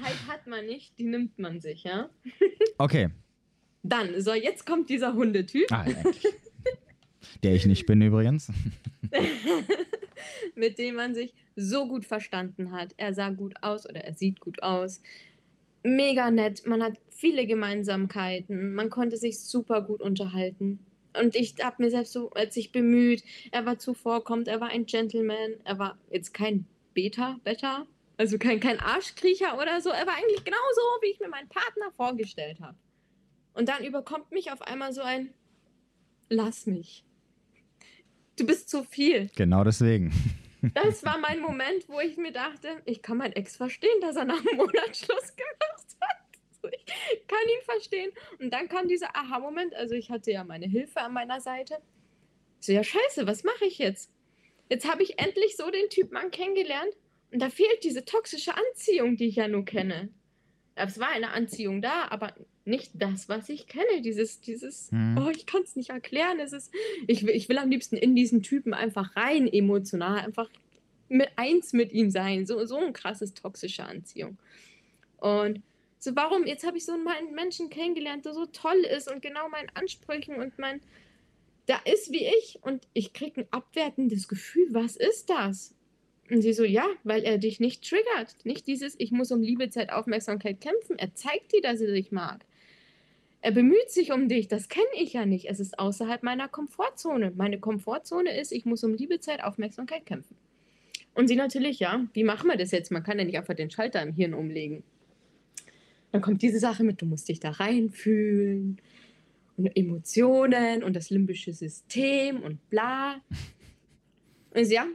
Zeit 0.00 0.16
hat 0.28 0.46
man 0.46 0.66
nicht, 0.66 0.98
die 0.98 1.04
nimmt 1.04 1.38
man 1.38 1.60
sich, 1.60 1.84
ja? 1.84 2.08
Okay, 2.78 3.10
dann, 3.82 4.20
so, 4.20 4.34
jetzt 4.34 4.66
kommt 4.66 4.90
dieser 4.90 5.14
Hundetyp. 5.14 5.70
Ah, 5.70 5.86
Der 7.42 7.54
ich 7.54 7.66
nicht 7.66 7.86
bin 7.86 8.02
übrigens. 8.02 8.50
mit 10.54 10.78
dem 10.78 10.96
man 10.96 11.14
sich 11.14 11.32
so 11.56 11.86
gut 11.88 12.04
verstanden 12.04 12.72
hat. 12.72 12.94
Er 12.96 13.14
sah 13.14 13.30
gut 13.30 13.54
aus 13.62 13.88
oder 13.88 14.00
er 14.04 14.14
sieht 14.14 14.40
gut 14.40 14.62
aus. 14.62 15.00
Mega 15.82 16.30
nett. 16.30 16.66
Man 16.66 16.82
hat 16.82 16.98
viele 17.10 17.46
Gemeinsamkeiten. 17.46 18.74
Man 18.74 18.90
konnte 18.90 19.16
sich 19.16 19.40
super 19.40 19.82
gut 19.82 20.02
unterhalten. 20.02 20.80
Und 21.18 21.34
ich 21.34 21.54
habe 21.62 21.82
mir 21.82 21.90
selbst 21.90 22.12
so 22.12 22.30
als 22.30 22.56
ich 22.56 22.72
bemüht. 22.72 23.22
Er 23.50 23.66
war 23.66 23.78
zuvorkommend, 23.78 24.48
er 24.48 24.60
war 24.60 24.68
ein 24.68 24.86
Gentleman. 24.86 25.54
Er 25.64 25.78
war 25.78 25.98
jetzt 26.10 26.34
kein 26.34 26.66
Beta, 26.94 27.38
Beta, 27.44 27.86
also 28.16 28.38
kein, 28.38 28.60
kein 28.60 28.78
Arschkriecher 28.80 29.56
oder 29.56 29.80
so. 29.80 29.90
Er 29.90 30.06
war 30.06 30.14
eigentlich 30.16 30.44
genauso, 30.44 30.80
wie 31.02 31.10
ich 31.10 31.20
mir 31.20 31.28
meinen 31.28 31.48
Partner 31.48 31.90
vorgestellt 31.96 32.60
habe. 32.60 32.76
Und 33.58 33.68
dann 33.68 33.84
überkommt 33.84 34.30
mich 34.30 34.52
auf 34.52 34.62
einmal 34.62 34.92
so 34.92 35.02
ein, 35.02 35.34
lass 36.28 36.66
mich. 36.66 37.04
Du 38.36 38.46
bist 38.46 38.70
zu 38.70 38.84
viel. 38.84 39.30
Genau 39.36 39.64
deswegen. 39.64 40.12
Das 40.74 41.04
war 41.04 41.18
mein 41.18 41.38
Moment, 41.38 41.88
wo 41.88 42.00
ich 42.00 42.16
mir 42.16 42.32
dachte, 42.32 42.82
ich 42.84 43.00
kann 43.00 43.18
meinen 43.18 43.34
Ex 43.34 43.56
verstehen, 43.56 44.00
dass 44.00 44.16
er 44.16 44.24
nach 44.24 44.44
einem 44.44 44.56
Monat 44.56 44.96
Schluss 44.96 45.36
gemacht 45.36 45.96
hat. 46.00 46.72
Ich 47.12 47.26
kann 47.28 47.38
ihn 47.48 47.62
verstehen. 47.64 48.10
Und 48.40 48.52
dann 48.52 48.68
kam 48.68 48.88
dieser 48.88 49.14
Aha-Moment. 49.14 49.76
Also 49.76 49.94
ich 49.94 50.10
hatte 50.10 50.32
ja 50.32 50.42
meine 50.42 50.66
Hilfe 50.66 51.00
an 51.00 51.12
meiner 51.12 51.40
Seite. 51.40 51.78
So, 52.58 52.72
ja, 52.72 52.82
scheiße, 52.82 53.28
was 53.28 53.44
mache 53.44 53.66
ich 53.66 53.78
jetzt? 53.78 54.10
Jetzt 54.68 54.90
habe 54.90 55.04
ich 55.04 55.20
endlich 55.20 55.56
so 55.56 55.70
den 55.70 55.88
Typ 55.90 56.10
Mann 56.10 56.32
kennengelernt 56.32 56.92
und 57.30 57.40
da 57.40 57.50
fehlt 57.50 57.84
diese 57.84 58.04
toxische 58.04 58.52
Anziehung, 58.56 59.16
die 59.16 59.28
ich 59.28 59.36
ja 59.36 59.46
nur 59.46 59.64
kenne. 59.64 60.08
Es 60.74 60.98
war 60.98 61.10
eine 61.10 61.30
Anziehung 61.30 61.82
da, 61.82 62.08
aber 62.10 62.34
nicht 62.68 62.92
das, 62.94 63.28
was 63.28 63.48
ich 63.48 63.66
kenne. 63.66 64.02
Dieses, 64.02 64.40
dieses, 64.40 64.90
hm. 64.90 65.18
oh, 65.18 65.30
ich 65.30 65.46
kann 65.46 65.62
es 65.62 65.76
nicht 65.76 65.90
erklären. 65.90 66.38
Es 66.40 66.52
ist, 66.52 66.72
ich, 67.06 67.26
ich 67.26 67.48
will 67.48 67.58
am 67.58 67.70
liebsten 67.70 67.96
in 67.96 68.14
diesen 68.14 68.42
Typen 68.42 68.74
einfach 68.74 69.16
rein 69.16 69.48
emotional, 69.48 70.20
einfach 70.20 70.48
mit 71.08 71.30
eins 71.36 71.72
mit 71.72 71.92
ihm 71.92 72.10
sein. 72.10 72.46
So, 72.46 72.64
so 72.64 72.76
ein 72.76 72.92
krasses 72.92 73.34
toxische 73.34 73.84
Anziehung. 73.84 74.38
Und 75.16 75.62
so, 75.98 76.14
warum, 76.14 76.46
jetzt 76.46 76.64
habe 76.64 76.76
ich 76.76 76.84
so 76.84 76.92
einen 76.92 77.34
Menschen 77.34 77.70
kennengelernt, 77.70 78.24
der 78.24 78.34
so 78.34 78.46
toll 78.46 78.86
ist 78.96 79.10
und 79.10 79.20
genau 79.20 79.48
meinen 79.48 79.70
Ansprüchen 79.74 80.36
und 80.36 80.58
mein, 80.58 80.80
da 81.66 81.76
ist 81.84 82.12
wie 82.12 82.24
ich 82.24 82.58
und 82.62 82.86
ich 82.92 83.12
kriege 83.12 83.40
ein 83.40 83.48
abwertendes 83.50 84.28
Gefühl. 84.28 84.68
Was 84.70 84.96
ist 84.96 85.28
das? 85.28 85.74
Und 86.30 86.42
sie 86.42 86.52
so, 86.52 86.64
ja, 86.64 86.86
weil 87.04 87.24
er 87.24 87.38
dich 87.38 87.58
nicht 87.58 87.88
triggert. 87.88 88.44
Nicht 88.44 88.66
dieses, 88.66 88.94
ich 88.98 89.10
muss 89.10 89.32
um 89.32 89.42
Liebe, 89.42 89.70
Zeit, 89.70 89.90
Aufmerksamkeit 89.90 90.60
kämpfen. 90.60 90.98
Er 90.98 91.14
zeigt 91.14 91.52
dir, 91.52 91.62
dass 91.62 91.80
er 91.80 91.92
dich 91.92 92.12
mag. 92.12 92.44
Er 93.40 93.52
bemüht 93.52 93.90
sich 93.90 94.12
um 94.12 94.28
dich. 94.28 94.48
Das 94.48 94.68
kenne 94.68 94.86
ich 94.94 95.12
ja 95.12 95.24
nicht. 95.24 95.48
Es 95.48 95.60
ist 95.60 95.78
außerhalb 95.78 96.22
meiner 96.22 96.48
Komfortzone. 96.48 97.32
Meine 97.36 97.60
Komfortzone 97.60 98.38
ist, 98.38 98.52
ich 98.52 98.64
muss 98.64 98.82
um 98.82 98.94
Liebe, 98.94 99.20
Zeit, 99.20 99.42
Aufmerksamkeit 99.44 100.06
kämpfen. 100.06 100.36
Und 101.14 101.28
sie 101.28 101.36
natürlich, 101.36 101.78
ja, 101.78 102.06
wie 102.12 102.24
machen 102.24 102.48
wir 102.48 102.56
das 102.56 102.70
jetzt? 102.70 102.90
Man 102.90 103.02
kann 103.02 103.18
ja 103.18 103.24
nicht 103.24 103.38
einfach 103.38 103.54
den 103.54 103.70
Schalter 103.70 104.02
im 104.02 104.12
Hirn 104.12 104.34
umlegen. 104.34 104.82
Dann 106.12 106.22
kommt 106.22 106.42
diese 106.42 106.58
Sache 106.58 106.84
mit, 106.84 107.02
du 107.02 107.06
musst 107.06 107.28
dich 107.28 107.38
da 107.38 107.50
reinfühlen 107.50 108.80
und 109.56 109.66
Emotionen 109.76 110.82
und 110.82 110.96
das 110.96 111.10
limbische 111.10 111.52
System 111.52 112.40
und 112.40 112.68
bla. 112.70 113.20
Und 114.54 114.64
sie, 114.64 114.74
ja, 114.74 114.86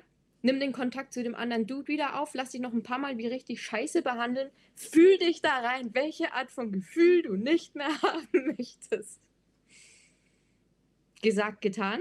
nimm 0.43 0.59
den 0.59 0.73
Kontakt 0.73 1.13
zu 1.13 1.23
dem 1.23 1.33
anderen 1.33 1.65
Dude 1.65 1.87
wieder 1.87 2.21
auf, 2.21 2.33
lass 2.35 2.51
dich 2.51 2.61
noch 2.61 2.73
ein 2.73 2.83
paar 2.83 2.99
Mal 2.99 3.17
wie 3.17 3.27
richtig 3.27 3.61
scheiße 3.61 4.03
behandeln, 4.03 4.51
fühl 4.75 5.17
dich 5.17 5.41
da 5.41 5.59
rein, 5.59 5.93
welche 5.93 6.33
Art 6.33 6.51
von 6.51 6.71
Gefühl 6.71 7.23
du 7.23 7.35
nicht 7.35 7.75
mehr 7.75 7.87
haben 8.03 8.55
möchtest. 8.57 9.19
Gesagt, 11.21 11.61
getan. 11.61 11.99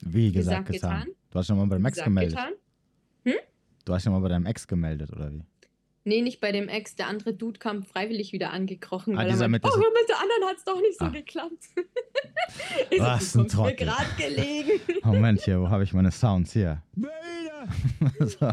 Wie 0.00 0.30
gesagt, 0.30 0.66
gesagt 0.66 0.72
getan? 0.72 1.00
getan? 1.00 1.16
Du 1.30 1.38
hast 1.38 1.46
schon 1.46 1.56
mal 1.56 1.66
bei 1.66 1.76
deinem 1.76 1.86
Ex 1.86 2.04
gemeldet. 2.04 2.38
Hm? 3.24 3.34
Du 3.84 3.94
hast 3.94 4.04
schon 4.04 4.12
mal 4.12 4.20
bei 4.20 4.28
deinem 4.28 4.46
Ex 4.46 4.68
gemeldet, 4.68 5.10
oder 5.10 5.32
wie? 5.32 5.42
Nee, 6.08 6.22
nicht 6.22 6.40
bei 6.40 6.52
dem 6.52 6.70
Ex. 6.70 6.96
Der 6.96 7.06
andere 7.06 7.34
Dude 7.34 7.58
kam 7.58 7.82
freiwillig 7.82 8.32
wieder 8.32 8.50
angekrochen. 8.50 9.14
Ah, 9.18 9.18
weil 9.18 9.28
er 9.28 9.48
meinte, 9.48 9.68
oh, 9.70 9.76
mit 9.76 10.08
der 10.08 10.18
anderen 10.18 10.44
hat 10.46 10.56
es 10.56 10.64
doch 10.64 10.80
nicht 10.80 10.98
so 10.98 11.04
ah. 11.04 11.10
geklappt. 11.10 11.68
Was 12.98 13.32
so, 13.34 13.40
ein 13.40 13.48
Trottel. 13.48 13.72
mir 13.72 13.76
gerade 13.76 14.06
gelegen. 14.16 14.80
Moment, 15.04 15.42
hier, 15.42 15.60
wo 15.60 15.68
habe 15.68 15.84
ich 15.84 15.92
meine 15.92 16.10
Sounds? 16.10 16.54
Hier. 16.54 16.82
so. 18.20 18.50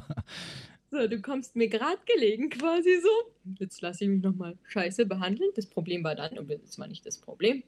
so, 0.92 1.08
du 1.08 1.22
kommst 1.22 1.56
mir 1.56 1.70
gerade 1.70 2.00
gelegen 2.06 2.50
quasi 2.50 3.00
so. 3.02 3.32
Jetzt 3.58 3.82
lasse 3.82 4.04
ich 4.04 4.10
mich 4.10 4.22
nochmal 4.22 4.58
scheiße 4.68 5.06
behandeln. 5.06 5.52
Das 5.56 5.66
Problem 5.66 6.04
war 6.04 6.16
dann, 6.16 6.38
und 6.38 6.52
das 6.52 6.78
war 6.78 6.88
nicht 6.88 7.06
das 7.06 7.18
Problem, 7.20 7.64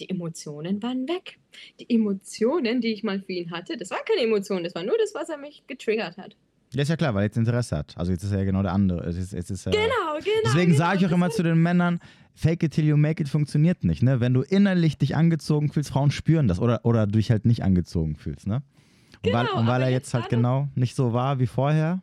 die 0.00 0.10
Emotionen 0.10 0.82
waren 0.82 1.06
weg. 1.06 1.38
Die 1.78 1.88
Emotionen, 1.88 2.80
die 2.80 2.92
ich 2.92 3.04
mal 3.04 3.20
für 3.20 3.32
ihn 3.32 3.52
hatte, 3.52 3.76
das 3.76 3.90
war 3.90 4.02
keine 4.04 4.22
Emotion, 4.22 4.64
das 4.64 4.74
war 4.74 4.82
nur 4.82 4.98
das, 4.98 5.14
was 5.14 5.28
er 5.28 5.36
mich 5.38 5.62
getriggert 5.68 6.16
hat. 6.16 6.34
Ja, 6.72 6.82
ist 6.82 6.88
ja 6.88 6.96
klar, 6.96 7.14
weil 7.14 7.22
er 7.22 7.26
jetzt 7.26 7.36
Interesse 7.36 7.76
hat. 7.76 7.94
Also 7.96 8.12
jetzt 8.12 8.22
ist 8.22 8.30
er 8.30 8.38
ja 8.38 8.44
genau 8.44 8.62
der 8.62 8.72
andere. 8.72 9.10
Jetzt, 9.10 9.32
jetzt 9.32 9.50
ist 9.50 9.66
er, 9.66 9.72
genau, 9.72 9.84
genau. 10.18 10.40
Deswegen 10.44 10.72
genau, 10.72 10.78
sage 10.78 10.98
ich 10.98 11.06
auch 11.06 11.10
immer 11.10 11.30
zu 11.30 11.42
den 11.42 11.60
Männern, 11.60 11.98
fake 12.34 12.62
it 12.62 12.72
till 12.72 12.84
you 12.84 12.96
make 12.96 13.20
it 13.20 13.28
funktioniert 13.28 13.82
nicht. 13.82 14.02
Ne? 14.02 14.20
Wenn 14.20 14.34
du 14.34 14.42
innerlich 14.42 14.96
dich 14.96 15.16
angezogen 15.16 15.72
fühlst, 15.72 15.90
Frauen 15.90 16.12
spüren 16.12 16.46
das. 16.46 16.60
Oder, 16.60 16.84
oder 16.84 17.06
du 17.06 17.18
dich 17.18 17.30
halt 17.30 17.44
nicht 17.44 17.64
angezogen 17.64 18.14
fühlst. 18.14 18.46
Ne? 18.46 18.56
Und 18.56 19.22
genau, 19.22 19.38
weil, 19.38 19.48
und 19.48 19.66
weil 19.66 19.82
er 19.82 19.88
jetzt, 19.88 20.06
jetzt 20.06 20.14
halt 20.14 20.28
genau 20.28 20.68
nicht 20.76 20.94
so 20.94 21.12
war 21.12 21.40
wie 21.40 21.48
vorher. 21.48 22.02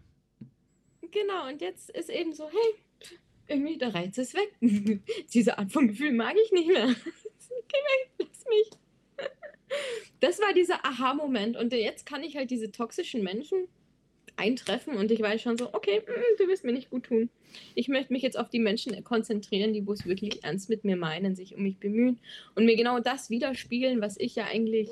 Genau, 1.01 1.47
und 1.49 1.61
jetzt 1.61 1.89
ist 1.91 2.09
eben 2.09 2.34
so, 2.34 2.43
hey, 2.49 3.15
irgendwie 3.47 3.78
der 3.78 3.95
Reiz 3.95 4.18
ist 4.18 4.36
weg. 4.36 5.01
Diese 5.34 5.57
Art 5.57 5.72
von 5.72 5.88
Gefühl 5.88 6.11
mag 6.11 6.34
ich 6.45 6.51
nicht 6.51 6.68
mehr. 6.68 6.88
Geh 6.88 6.93
weg, 6.93 8.11
lass 8.20 8.45
mich. 8.49 8.70
Das 10.22 10.39
war 10.39 10.53
dieser 10.53 10.86
Aha-Moment. 10.86 11.57
Und 11.57 11.74
jetzt 11.74 12.05
kann 12.05 12.24
ich 12.24 12.38
halt 12.38 12.49
diese 12.51 12.72
toxischen 12.72 13.22
Menschen 13.22 13.68
eintreffen 14.38 14.96
und 14.96 15.12
ich 15.12 15.22
weiß 15.22 15.42
schon 15.42 15.58
so, 15.58 15.74
okay, 15.74 16.02
mm, 16.06 16.38
du 16.38 16.48
wirst 16.48 16.64
mir 16.64 16.74
nicht 16.74 16.90
gut 16.90 17.06
tun. 17.06 17.30
Ich 17.76 17.88
möchte 17.88 18.14
mich 18.14 18.22
jetzt 18.22 18.38
auf 18.38 18.50
die 18.50 18.60
Menschen 18.60 19.04
konzentrieren, 19.04 19.74
die 19.74 19.86
wo 19.86 19.94
es 19.94 20.06
wirklich 20.06 20.44
ernst 20.44 20.70
mit 20.70 20.84
mir 20.84 20.96
meinen, 20.96 21.36
sich 21.36 21.56
um 21.56 21.64
mich 21.64 21.78
bemühen 21.78 22.20
und 22.56 22.66
mir 22.66 22.76
genau 22.76 23.00
das 23.00 23.30
widerspiegeln, 23.30 24.02
was 24.02 24.18
ich 24.18 24.36
ja 24.36 24.46
eigentlich 24.46 24.90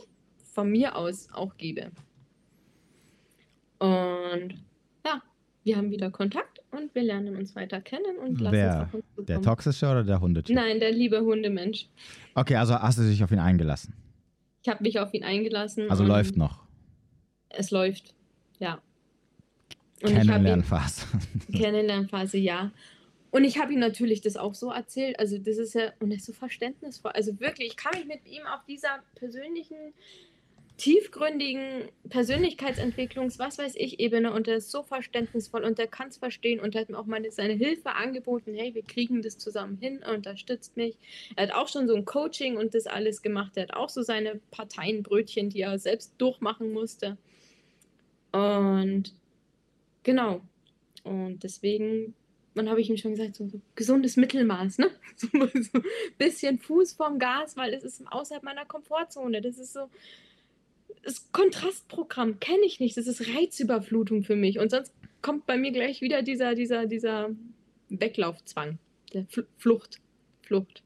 von 0.54 0.70
mir 0.70 0.96
aus 0.96 1.30
auch 1.34 1.58
gebe. 1.58 1.92
Und 3.78 4.56
ja, 5.06 5.22
wir 5.64 5.78
haben 5.78 5.92
wieder 5.92 6.10
Kontakt 6.10 6.62
und 6.72 6.96
wir 6.96 7.04
lernen 7.04 7.36
uns 7.36 7.56
weiter 7.56 7.82
kennen 7.82 8.18
und 8.18 8.40
lassen 8.40 8.56
Wer? 8.56 8.68
uns 8.68 8.82
auf 8.82 8.94
uns 8.94 9.06
zukommen. 9.10 9.28
Der 9.28 9.42
toxische 9.42 9.86
oder 9.86 10.04
der 10.04 10.22
Hundetyp? 10.22 10.56
Nein, 10.56 10.80
der 10.80 10.92
liebe 10.92 11.22
Hundemensch. 11.22 11.88
Okay, 12.34 12.56
also 12.56 12.76
hast 12.76 13.00
du 13.00 13.04
dich 13.04 13.24
auf 13.24 13.32
ihn 13.32 13.40
eingelassen? 13.40 13.94
Ich 14.64 14.70
habe 14.70 14.82
mich 14.84 15.00
auf 15.00 15.14
ihn 15.14 15.24
eingelassen. 15.24 15.90
Also 15.92 16.04
läuft 16.04 16.38
noch? 16.38 16.64
Es 17.50 17.72
läuft, 17.72 18.16
ja. 18.60 18.82
Kennenlernphase. 20.02 21.06
Kennenlernphase, 21.52 22.38
ja. 22.38 22.72
Und 23.32 23.44
ich 23.44 23.60
habe 23.60 23.74
ihm 23.74 23.80
natürlich 23.80 24.22
das 24.22 24.38
auch 24.38 24.56
so 24.56 24.72
erzählt. 24.72 25.20
Also, 25.20 25.38
das 25.38 25.58
ist 25.58 25.74
ja, 25.74 25.92
und 26.00 26.12
er 26.12 26.18
ist 26.18 26.26
so 26.26 26.34
verständnisvoll. 26.34 27.12
Also 27.12 27.40
wirklich, 27.40 27.70
ich 27.70 27.78
kann 27.78 27.98
mich 27.98 28.06
mit 28.06 28.26
ihm 28.26 28.44
auf 28.46 28.64
dieser 28.66 29.04
persönlichen, 29.16 29.94
tiefgründigen 30.78 31.90
Persönlichkeitsentwicklungs-, 32.10 33.40
was 33.40 33.58
weiß 33.58 33.76
ich, 33.76 34.00
Ebene 34.00 34.34
und 34.34 34.48
er 34.48 34.58
ist 34.58 34.72
so 34.72 34.84
verständnisvoll 34.84 35.64
und 35.64 35.80
er 35.80 35.88
kann 35.88 36.10
es 36.10 36.18
verstehen 36.18 36.60
und 36.60 36.76
er 36.76 36.82
hat 36.82 36.90
mir 36.90 37.00
auch 37.00 37.06
meine, 37.06 37.32
seine 37.32 37.54
Hilfe 37.54 37.92
angeboten. 37.96 38.54
Hey, 38.56 38.74
wir 38.76 38.84
kriegen 38.84 39.22
das 39.22 39.38
zusammen 39.38 39.78
hin, 39.78 40.02
er 40.02 40.14
unterstützt 40.14 40.76
mich. 40.76 40.98
Er 41.36 41.48
hat 41.48 41.56
auch 41.56 41.68
schon 41.68 41.88
so 41.88 41.96
ein 41.96 42.06
Coaching 42.06 42.58
und 42.58 42.76
das 42.76 42.88
alles 42.88 43.22
gemacht. 43.22 43.54
Er 43.56 43.64
hat 43.64 43.74
auch 43.74 43.90
so 43.90 44.02
seine 44.02 44.40
Parteienbrötchen, 44.52 45.50
die 45.50 45.62
er 45.62 45.80
selbst 45.80 46.14
durchmachen 46.18 46.74
musste. 46.74 47.18
Und 48.34 49.14
Genau. 50.06 50.42
Und 51.04 51.44
deswegen, 51.44 52.14
dann 52.54 52.70
habe 52.70 52.80
ich 52.80 52.90
ihm 52.90 52.96
schon 52.96 53.12
gesagt, 53.12 53.36
so, 53.36 53.48
so 53.50 53.60
gesundes 53.74 54.16
Mittelmaß, 54.16 54.78
ne? 54.78 54.92
So, 55.18 55.28
so 55.30 55.82
bisschen 56.18 56.60
Fuß 56.60 56.94
vom 56.94 57.20
Gas, 57.20 57.56
weil 57.56 57.74
es 57.74 57.84
ist 57.84 58.04
außerhalb 58.06 58.44
meiner 58.44 58.66
Komfortzone. 58.66 59.42
Das 59.42 59.58
ist 59.58 59.74
so, 59.74 59.90
das 61.04 61.32
Kontrastprogramm 61.32 62.40
kenne 62.40 62.66
ich 62.66 62.80
nicht. 62.80 62.98
Das 62.98 63.08
ist 63.08 63.28
Reizüberflutung 63.36 64.24
für 64.24 64.36
mich. 64.36 64.60
Und 64.60 64.72
sonst 64.72 64.94
kommt 65.22 65.46
bei 65.46 65.58
mir 65.58 65.72
gleich 65.72 66.02
wieder 66.02 66.22
dieser, 66.22 66.54
dieser, 66.54 66.86
dieser 66.86 67.30
Weglaufzwang, 67.90 68.78
der 69.14 69.26
Flucht, 69.58 70.02
Flucht. 70.42 70.84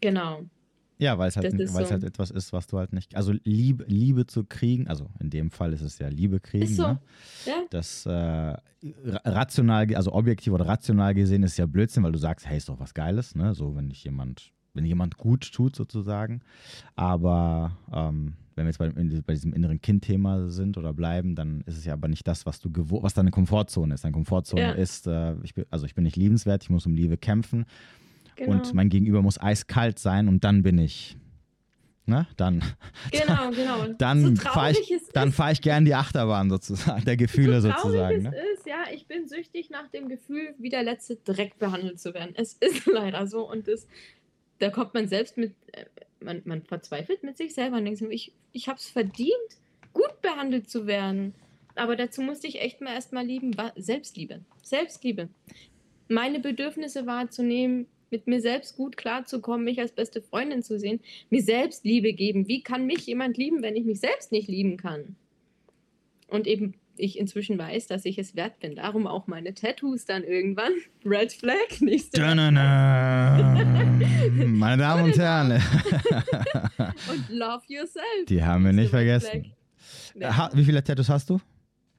Genau. 0.00 0.44
Ja, 1.02 1.18
weil 1.18 1.28
es 1.28 1.36
halt, 1.36 1.68
so. 1.68 1.74
halt 1.74 2.04
etwas 2.04 2.30
ist, 2.30 2.52
was 2.52 2.68
du 2.68 2.78
halt 2.78 2.92
nicht. 2.92 3.16
Also 3.16 3.32
Liebe, 3.42 3.84
Liebe 3.88 4.26
zu 4.26 4.44
kriegen, 4.44 4.86
also 4.86 5.10
in 5.18 5.30
dem 5.30 5.50
Fall 5.50 5.72
ist 5.72 5.82
es 5.82 5.98
ja 5.98 6.08
Liebe 6.08 6.38
kriegen. 6.38 6.64
Ist 6.64 6.76
so. 6.76 6.86
Ne? 6.86 6.98
Ja. 7.44 7.64
Das 7.70 8.06
äh, 8.06 8.56
rational, 9.24 9.92
also 9.94 10.12
objektiv 10.12 10.52
oder 10.52 10.66
rational 10.66 11.14
gesehen 11.14 11.42
ist 11.42 11.56
ja 11.56 11.66
Blödsinn, 11.66 12.04
weil 12.04 12.12
du 12.12 12.18
sagst, 12.18 12.46
hey, 12.46 12.56
ist 12.56 12.68
doch 12.68 12.78
was 12.78 12.94
Geiles, 12.94 13.34
ne? 13.34 13.54
So, 13.54 13.74
wenn 13.74 13.88
dich 13.88 14.04
jemand, 14.04 14.52
wenn 14.74 14.84
jemand 14.84 15.16
gut 15.16 15.52
tut, 15.52 15.74
sozusagen. 15.74 16.40
Aber 16.94 17.76
ähm, 17.92 18.34
wenn 18.54 18.66
wir 18.66 18.70
jetzt 18.70 18.78
bei, 18.78 18.90
bei 18.90 19.34
diesem 19.34 19.52
inneren 19.52 19.80
Kind-Thema 19.80 20.48
sind 20.48 20.76
oder 20.78 20.92
bleiben, 20.92 21.34
dann 21.34 21.62
ist 21.62 21.78
es 21.78 21.84
ja 21.84 21.94
aber 21.94 22.08
nicht 22.08 22.26
das, 22.28 22.46
was 22.46 22.60
du 22.60 22.70
was 22.74 23.14
deine 23.14 23.30
Komfortzone 23.30 23.94
ist. 23.94 24.04
Deine 24.04 24.12
Komfortzone 24.12 24.62
ja. 24.62 24.72
ist, 24.72 25.06
äh, 25.06 25.34
ich 25.42 25.54
bin, 25.54 25.64
also 25.70 25.86
ich 25.86 25.94
bin 25.94 26.04
nicht 26.04 26.16
liebenswert, 26.16 26.62
ich 26.62 26.70
muss 26.70 26.86
um 26.86 26.94
Liebe 26.94 27.16
kämpfen. 27.16 27.64
Genau. 28.36 28.52
Und 28.52 28.74
mein 28.74 28.88
Gegenüber 28.88 29.22
muss 29.22 29.40
eiskalt 29.40 29.98
sein 29.98 30.28
und 30.28 30.44
dann 30.44 30.62
bin 30.62 30.78
ich. 30.78 31.16
Ne? 32.04 32.26
Dann, 32.36 32.62
genau, 33.12 33.50
genau. 33.54 33.86
Dann 33.96 34.36
so 34.36 34.42
fahre 34.42 34.72
ich, 34.72 35.34
fahr 35.34 35.52
ich 35.52 35.60
gern 35.60 35.84
die 35.84 35.94
Achterbahn 35.94 36.50
sozusagen, 36.50 37.04
der 37.04 37.16
Gefühle 37.16 37.60
so 37.60 37.70
sozusagen. 37.70 38.22
Ne? 38.24 38.34
Es 38.36 38.58
ist, 38.58 38.66
ja, 38.66 38.84
ich 38.92 39.06
bin 39.06 39.28
süchtig 39.28 39.70
nach 39.70 39.88
dem 39.88 40.08
Gefühl, 40.08 40.54
wie 40.58 40.68
der 40.68 40.82
letzte 40.82 41.16
Dreck 41.16 41.58
behandelt 41.58 42.00
zu 42.00 42.12
werden. 42.12 42.34
Es 42.34 42.54
ist 42.54 42.86
leider 42.92 43.26
so 43.28 43.48
und 43.48 43.68
das, 43.68 43.86
da 44.58 44.70
kommt 44.70 44.94
man 44.94 45.06
selbst 45.06 45.36
mit, 45.36 45.54
äh, 45.72 45.84
man, 46.18 46.42
man 46.44 46.62
verzweifelt 46.62 47.22
mit 47.22 47.36
sich 47.36 47.54
selber 47.54 47.76
und 47.76 47.84
denkt, 47.84 48.02
ich, 48.02 48.32
ich 48.50 48.68
habe 48.68 48.78
es 48.78 48.88
verdient, 48.88 49.32
gut 49.92 50.20
behandelt 50.22 50.68
zu 50.68 50.88
werden. 50.88 51.34
Aber 51.76 51.94
dazu 51.94 52.20
musste 52.20 52.48
ich 52.48 52.60
echt 52.60 52.80
mal 52.80 52.94
erstmal 52.94 53.24
lieben, 53.24 53.52
Selbstliebe. 53.76 54.40
Selbstliebe. 54.62 55.28
Meine 56.08 56.40
Bedürfnisse 56.40 57.06
wahrzunehmen, 57.06 57.86
mit 58.12 58.26
mir 58.26 58.40
selbst 58.40 58.76
gut 58.76 58.96
klarzukommen, 58.96 59.64
mich 59.64 59.80
als 59.80 59.92
beste 59.92 60.20
Freundin 60.20 60.62
zu 60.62 60.78
sehen, 60.78 61.00
mir 61.30 61.42
selbst 61.42 61.84
Liebe 61.84 62.12
geben. 62.12 62.46
Wie 62.46 62.62
kann 62.62 62.86
mich 62.86 63.06
jemand 63.06 63.36
lieben, 63.36 63.62
wenn 63.62 63.76
ich 63.76 63.84
mich 63.84 64.00
selbst 64.00 64.30
nicht 64.30 64.48
lieben 64.48 64.76
kann? 64.76 65.16
Und 66.28 66.46
eben 66.46 66.74
ich 66.96 67.18
inzwischen 67.18 67.58
weiß, 67.58 67.86
dass 67.86 68.04
ich 68.04 68.18
es 68.18 68.36
wert 68.36 68.60
bin. 68.60 68.76
Darum 68.76 69.06
auch 69.06 69.26
meine 69.26 69.54
Tattoos 69.54 70.04
dann 70.04 70.24
irgendwann. 70.24 70.72
Red 71.04 71.32
Flag, 71.32 71.80
nächste. 71.80 72.20
Meine 74.46 74.82
Damen 74.82 75.04
und 75.04 75.18
Herren. 75.18 75.52
und 75.52 77.30
Love 77.30 77.62
Yourself. 77.68 78.26
Die 78.28 78.42
haben 78.42 78.64
wir 78.64 78.72
nicht 78.72 78.90
vergessen. 78.90 79.52
Ja. 80.14 80.50
Wie 80.52 80.64
viele 80.64 80.84
Tattoos 80.84 81.08
hast 81.08 81.30
du? 81.30 81.40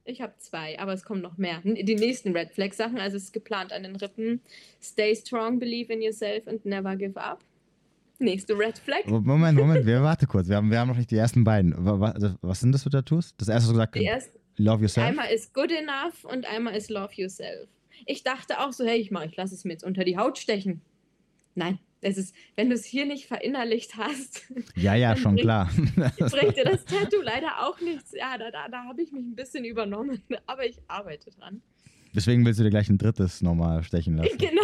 Ich 0.06 0.22
habe 0.22 0.34
zwei, 0.38 0.78
aber 0.80 0.94
es 0.94 1.04
kommen 1.04 1.22
noch 1.22 1.38
mehr. 1.38 1.62
Die 1.64 1.96
nächsten 1.96 2.36
Red 2.36 2.52
Flag 2.52 2.74
Sachen, 2.74 3.00
also 3.00 3.16
es 3.16 3.24
ist 3.24 3.34
geplant 3.34 3.72
an 3.72 3.84
den 3.84 3.96
Rippen. 3.96 4.42
Stay 4.82 5.16
strong, 5.16 5.60
believe 5.60 5.92
in 5.94 6.02
yourself 6.02 6.48
and 6.48 6.66
never 6.66 6.96
give 6.96 7.18
up. 7.20 7.44
Nächste 8.20 8.58
Red 8.58 8.78
Flag. 8.78 9.06
Moment, 9.06 9.58
Moment, 9.58 9.86
wir 9.86 10.02
warte 10.04 10.28
kurz. 10.28 10.50
Wir 10.50 10.58
haben, 10.58 10.70
wir 10.70 10.80
haben 10.80 10.90
noch 10.90 10.98
nicht 10.98 11.12
die 11.12 11.18
ersten 11.18 11.44
beiden. 11.44 11.74
Was, 11.78 12.36
was 12.42 12.60
sind 12.60 12.74
das 12.74 12.84
für 12.84 12.90
Tattoos? 12.90 13.34
Das 13.38 13.48
erste, 13.48 13.70
was 13.70 13.74
du 13.74 13.74
gesagt 13.74 13.96
ersten, 13.96 14.40
Love 14.58 14.82
yourself. 14.84 15.08
Einmal 15.08 15.32
ist 15.32 15.54
good 15.54 15.72
enough 15.72 16.26
und 16.26 16.46
einmal 16.46 16.76
ist 16.76 16.90
love 16.90 17.14
yourself. 17.16 17.70
Ich 18.06 18.24
dachte 18.24 18.60
auch 18.60 18.74
so, 18.74 18.86
hey, 18.86 18.98
ich 18.98 19.10
mach, 19.10 19.24
ich 19.24 19.36
lasse 19.36 19.56
es 19.56 19.64
mir 19.64 19.72
jetzt 19.74 19.84
unter 19.84 20.04
die 20.04 20.18
Haut 20.18 20.38
stechen. 20.38 20.82
Nein, 21.56 21.80
es 22.04 22.18
ist, 22.18 22.36
wenn 22.56 22.70
du 22.70 22.76
es 22.76 22.86
hier 22.86 23.06
nicht 23.06 23.28
verinnerlicht 23.28 23.96
hast. 23.98 24.44
Ja, 24.76 24.96
ja, 24.96 25.16
schon 25.16 25.36
bringt, 25.36 25.42
klar. 25.42 25.70
bringt 26.18 26.58
dir 26.58 26.66
das 26.66 26.84
Tattoo 26.86 27.22
leider 27.22 27.66
auch 27.66 27.80
nichts. 27.80 28.12
Ja, 28.14 28.38
da, 28.38 28.52
da, 28.52 28.68
da 28.68 28.84
habe 28.86 29.02
ich 29.02 29.12
mich 29.12 29.24
ein 29.24 29.36
bisschen 29.36 29.66
übernommen, 29.66 30.22
aber 30.46 30.66
ich 30.66 30.78
arbeite 30.88 31.32
dran. 31.32 31.62
Deswegen 32.14 32.46
willst 32.46 32.60
du 32.60 32.64
dir 32.64 32.70
gleich 32.70 32.90
ein 32.90 32.98
drittes 32.98 33.42
nochmal 33.42 33.84
stechen 33.84 34.18
lassen. 34.18 34.38
Genau. 34.38 34.64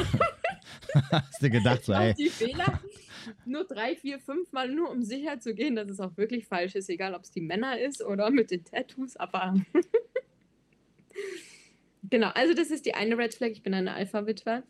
Hast 1.12 1.42
du 1.42 1.50
gedacht, 1.50 1.84
so, 1.84 1.94
ey. 1.94 2.14
Die 2.14 2.30
Fehler 2.30 2.80
nur 3.46 3.66
drei, 3.66 3.96
vier, 3.96 4.20
fünf 4.20 4.52
Mal, 4.52 4.70
nur 4.70 4.90
um 4.90 5.04
sicher 5.04 5.40
zu 5.40 5.54
gehen, 5.54 5.76
dass 5.76 5.90
es 5.90 6.00
auch 6.00 6.16
wirklich 6.18 6.46
falsch 6.46 6.76
ist, 6.76 6.90
egal 6.90 7.14
ob 7.14 7.24
es 7.24 7.32
die 7.32 7.42
Männer 7.42 7.80
ist 7.80 8.04
oder 8.04 8.30
mit 8.30 8.52
den 8.52 8.64
Tattoos, 8.64 9.16
aber. 9.16 9.56
genau, 12.10 12.30
also 12.30 12.54
das 12.54 12.72
ist 12.72 12.86
die 12.86 12.94
eine 12.94 13.18
Red 13.18 13.34
Flag, 13.34 13.50
ich 13.50 13.64
bin 13.64 13.74
eine 13.74 13.94
Alpha-Witwe. 13.94 14.64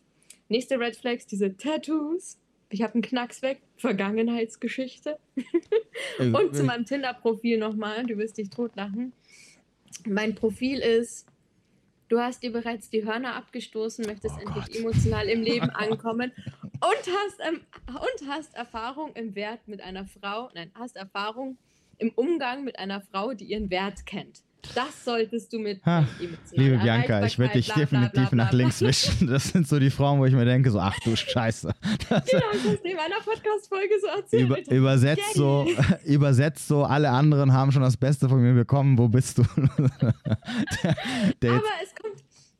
Nächste 0.48 0.80
Red 0.80 0.96
Flag 0.96 1.14
ist 1.14 1.30
diese 1.30 1.56
Tattoos. 1.56 2.38
Ich 2.70 2.82
habe 2.82 2.94
einen 2.94 3.02
Knacks 3.02 3.42
weg, 3.42 3.60
Vergangenheitsgeschichte. 3.76 5.18
Äh, 6.18 6.30
Und 6.30 6.54
zu 6.54 6.62
äh. 6.62 6.66
meinem 6.66 6.86
Tinder-Profil 6.86 7.58
nochmal, 7.58 8.04
du 8.06 8.16
wirst 8.16 8.38
dich 8.38 8.50
totlachen. 8.50 9.12
Mein 10.06 10.34
Profil 10.34 10.78
ist 10.78 11.26
Du 12.10 12.18
hast 12.18 12.42
dir 12.42 12.50
bereits 12.50 12.90
die 12.90 13.04
Hörner 13.04 13.36
abgestoßen, 13.36 14.04
möchtest 14.04 14.34
oh 14.36 14.40
endlich 14.40 14.66
Gott. 14.66 14.76
emotional 14.76 15.28
im 15.28 15.42
Leben 15.42 15.70
ankommen 15.74 16.32
und 16.62 16.82
hast, 16.82 17.38
ähm, 17.48 17.60
und 17.86 18.28
hast 18.28 18.52
Erfahrung 18.56 19.12
im 19.14 19.36
Wert 19.36 19.68
mit 19.68 19.80
einer 19.80 20.06
Frau, 20.06 20.50
nein, 20.52 20.72
hast 20.74 20.96
Erfahrung 20.96 21.56
im 21.98 22.10
Umgang 22.16 22.64
mit 22.64 22.80
einer 22.80 23.00
Frau, 23.00 23.32
die 23.32 23.44
ihren 23.44 23.70
Wert 23.70 24.06
kennt. 24.06 24.42
Das 24.74 25.04
solltest 25.04 25.52
du 25.52 25.58
mit 25.58 25.84
ha, 25.84 26.06
Liebe 26.52 26.78
Bianca, 26.78 27.24
ich 27.24 27.38
werde 27.38 27.54
dich 27.54 27.66
bla, 27.66 27.76
definitiv 27.76 28.12
bla, 28.12 28.28
bla, 28.28 28.44
nach 28.44 28.52
links 28.52 28.80
wischen. 28.80 29.26
Das 29.26 29.48
sind 29.48 29.66
so 29.66 29.78
die 29.78 29.90
Frauen, 29.90 30.20
wo 30.20 30.26
ich 30.26 30.34
mir 30.34 30.44
denke, 30.44 30.70
so, 30.70 30.78
ach 30.78 30.98
du 31.00 31.16
Scheiße. 31.16 31.72
Das 32.08 32.24
genau, 32.24 32.42
ich 32.52 32.72
hast 32.72 32.84
in 32.84 32.96
meiner 32.96 33.20
Podcast-Folge 33.24 33.94
so 34.00 34.06
erzählt. 34.06 34.42
Über, 34.42 34.70
übersetzt, 34.70 35.34
so, 35.34 35.66
übersetzt 36.04 36.68
so, 36.68 36.84
alle 36.84 37.10
anderen 37.10 37.52
haben 37.52 37.72
schon 37.72 37.82
das 37.82 37.96
Beste 37.96 38.28
von 38.28 38.40
mir 38.40 38.54
bekommen, 38.54 38.98
wo 38.98 39.08
bist 39.08 39.38
du? 39.38 39.42
der, 40.82 40.94
der 41.42 41.52
Aber 41.52 41.62
es 41.82 41.94
kommt, 42.00 42.09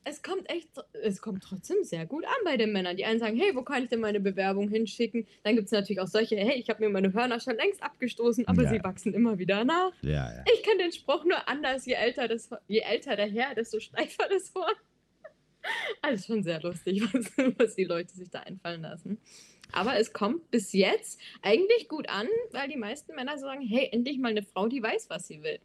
es 0.05 0.23
kommt 0.23 0.49
echt, 0.49 0.69
es 0.93 1.21
kommt 1.21 1.43
trotzdem 1.43 1.83
sehr 1.83 2.07
gut 2.07 2.25
an 2.25 2.45
bei 2.45 2.57
den 2.57 2.73
Männern. 2.73 2.97
Die 2.97 3.05
einen 3.05 3.21
sagen, 3.21 3.37
hey, 3.37 3.55
wo 3.55 3.63
kann 3.63 3.83
ich 3.83 3.91
denn 3.91 4.01
meine 4.01 4.21
Bewerbung 4.21 4.69
hinschicken? 4.69 5.27
Dann 5.43 5.57
gibt 5.57 5.67
es 5.67 5.73
natürlich 5.73 6.01
auch 6.01 6.07
solche, 6.07 6.37
hey, 6.37 6.59
ich 6.59 6.71
habe 6.71 6.83
mir 6.83 6.91
meine 6.91 7.13
Hörner 7.13 7.39
schon 7.41 7.57
längst 7.57 7.83
abgestoßen, 7.83 8.49
aber 8.49 8.63
ja. 8.63 8.71
sie 8.71 8.83
wachsen 8.83 9.13
immer 9.13 9.39
wieder 9.39 9.65
nach. 9.65 9.93
Ja, 10.03 10.33
ja. 10.33 10.45
Ich 10.55 10.63
kenne 10.63 10.85
den 10.85 10.93
Spruch 10.93 11.25
nur 11.25 11.47
anders, 11.49 11.87
je 11.87 11.95
älter, 11.95 12.29
das, 12.29 12.49
je 12.67 12.81
älter 12.81 13.17
der 13.17 13.29
Herr, 13.29 13.55
desto 13.55 13.79
steifer 13.81 14.27
das 14.29 14.53
Horn. 14.55 14.75
Also 16.01 16.33
schon 16.33 16.43
sehr 16.43 16.61
lustig, 16.63 17.03
was, 17.13 17.27
was 17.59 17.75
die 17.75 17.85
Leute 17.85 18.15
sich 18.15 18.31
da 18.31 18.41
einfallen 18.41 18.83
lassen. 18.83 19.19
Aber 19.73 19.99
es 19.99 20.13
kommt 20.13 20.51
bis 20.51 20.73
jetzt 20.73 21.21
eigentlich 21.43 21.89
gut 21.89 22.09
an, 22.09 22.27
weil 22.51 22.69
die 22.69 22.79
meisten 22.79 23.15
Männer 23.15 23.39
sagen, 23.39 23.61
hey, 23.61 23.91
endlich 23.93 24.19
mal 24.19 24.31
eine 24.31 24.43
Frau, 24.43 24.67
die 24.69 24.83
weiß, 24.83 25.11
was 25.11 25.29
sie 25.29 25.43
will 25.43 25.61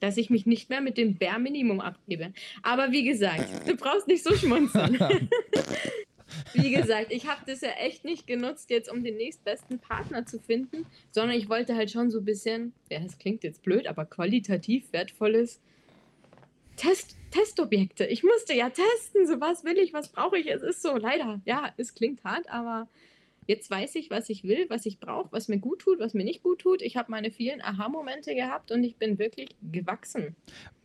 dass 0.00 0.16
ich 0.16 0.30
mich 0.30 0.46
nicht 0.46 0.70
mehr 0.70 0.80
mit 0.80 0.98
dem 0.98 1.16
Bärminimum 1.16 1.80
abgebe. 1.80 2.32
Aber 2.62 2.92
wie 2.92 3.04
gesagt, 3.04 3.48
du 3.68 3.76
brauchst 3.76 4.08
nicht 4.08 4.24
so 4.24 4.34
schmunzeln. 4.34 4.98
wie 6.52 6.70
gesagt, 6.70 7.12
ich 7.12 7.28
habe 7.28 7.40
das 7.46 7.60
ja 7.60 7.70
echt 7.70 8.04
nicht 8.04 8.26
genutzt, 8.26 8.70
jetzt 8.70 8.90
um 8.90 9.04
den 9.04 9.16
nächstbesten 9.16 9.78
Partner 9.78 10.26
zu 10.26 10.38
finden, 10.40 10.86
sondern 11.10 11.36
ich 11.36 11.48
wollte 11.48 11.76
halt 11.76 11.90
schon 11.90 12.10
so 12.10 12.18
ein 12.18 12.24
bisschen, 12.24 12.72
ja, 12.90 13.00
das 13.00 13.18
klingt 13.18 13.44
jetzt 13.44 13.62
blöd, 13.62 13.86
aber 13.86 14.04
qualitativ 14.04 14.92
wertvolles 14.92 15.60
Test, 16.76 17.16
Testobjekte. 17.30 18.06
Ich 18.06 18.22
musste 18.22 18.54
ja 18.54 18.70
testen, 18.70 19.26
so 19.26 19.40
was 19.40 19.64
will 19.64 19.78
ich, 19.78 19.92
was 19.92 20.08
brauche 20.08 20.38
ich. 20.38 20.50
Es 20.50 20.62
ist 20.62 20.82
so, 20.82 20.96
leider, 20.96 21.40
ja, 21.44 21.74
es 21.76 21.94
klingt 21.94 22.24
hart, 22.24 22.48
aber 22.48 22.88
Jetzt 23.50 23.68
weiß 23.68 23.96
ich, 23.96 24.10
was 24.10 24.30
ich 24.30 24.44
will, 24.44 24.66
was 24.68 24.86
ich 24.86 25.00
brauche, 25.00 25.32
was 25.32 25.48
mir 25.48 25.58
gut 25.58 25.80
tut, 25.80 25.98
was 25.98 26.14
mir 26.14 26.22
nicht 26.22 26.40
gut 26.40 26.60
tut. 26.60 26.82
Ich 26.82 26.96
habe 26.96 27.10
meine 27.10 27.32
vielen 27.32 27.60
Aha-Momente 27.60 28.32
gehabt 28.36 28.70
und 28.70 28.84
ich 28.84 28.94
bin 28.96 29.18
wirklich 29.18 29.48
gewachsen. 29.60 30.36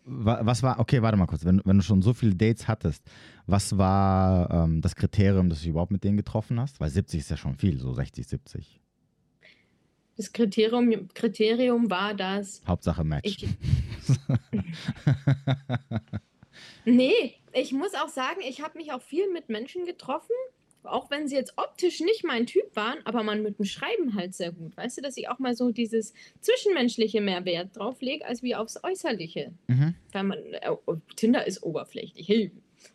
Was 0.04 0.64
war, 0.64 0.80
okay, 0.80 1.04
warte 1.04 1.16
mal 1.16 1.28
kurz, 1.28 1.46
wenn, 1.46 1.62
wenn 1.64 1.78
du 1.78 1.84
schon 1.84 2.02
so 2.02 2.16
viele 2.16 2.34
Dates 2.34 2.68
hattest, 2.68 3.04
was 3.46 3.78
war 3.78 4.50
ähm, 4.50 4.82
das 4.82 4.96
Kriterium, 4.96 5.48
dass 5.48 5.62
du 5.62 5.70
überhaupt 5.70 5.92
mit 5.92 6.04
denen 6.04 6.18
getroffen 6.18 6.60
hast? 6.60 6.80
Weil 6.80 6.90
70 6.90 7.20
ist 7.20 7.30
ja 7.30 7.38
schon 7.38 7.54
viel, 7.54 7.80
so 7.80 7.94
60, 7.94 8.26
70. 8.26 8.82
Das 10.18 10.34
Kriterium, 10.34 11.08
Kriterium 11.14 11.92
war 11.92 12.16
das. 12.16 12.64
Hauptsache 12.66 13.04
Match. 13.04 13.28
Ich, 13.44 13.48
nee, 16.86 17.36
ich 17.54 17.74
muss 17.74 17.94
auch 17.94 18.10
sagen, 18.10 18.42
ich 18.42 18.64
habe 18.64 18.80
mich 18.80 18.92
auch 18.92 19.04
viel 19.04 19.32
mit 19.32 19.50
Menschen 19.50 19.86
getroffen, 19.86 20.34
auch 20.88 21.10
wenn 21.10 21.28
sie 21.28 21.36
jetzt 21.36 21.54
optisch 21.58 22.00
nicht 22.00 22.24
mein 22.24 22.46
Typ 22.46 22.76
waren, 22.76 23.00
aber 23.06 23.24
man 23.24 23.42
mit 23.42 23.60
dem 23.60 23.66
Schreiben 23.66 24.16
halt 24.16 24.34
sehr 24.34 24.52
gut. 24.52 24.76
Weißt 24.78 24.98
du, 24.98 25.02
dass 25.02 25.18
ich 25.18 25.30
auch 25.30 25.40
mal 25.40 25.56
so 25.56 25.72
dieses 25.72 26.14
zwischenmenschliche 26.42 27.22
Mehrwert 27.22 27.76
drauf 27.76 28.02
lege, 28.02 28.26
als 28.26 28.44
wie 28.44 28.56
aufs 28.56 28.84
Äußerliche. 28.84 29.54
Mhm. 29.68 29.96
Weil 30.12 30.24
man, 30.24 30.40
äh, 30.40 30.72
Tinder 31.16 31.46
ist 31.46 31.64
oberflächlich. 31.64 32.28
Hey, 32.28 32.52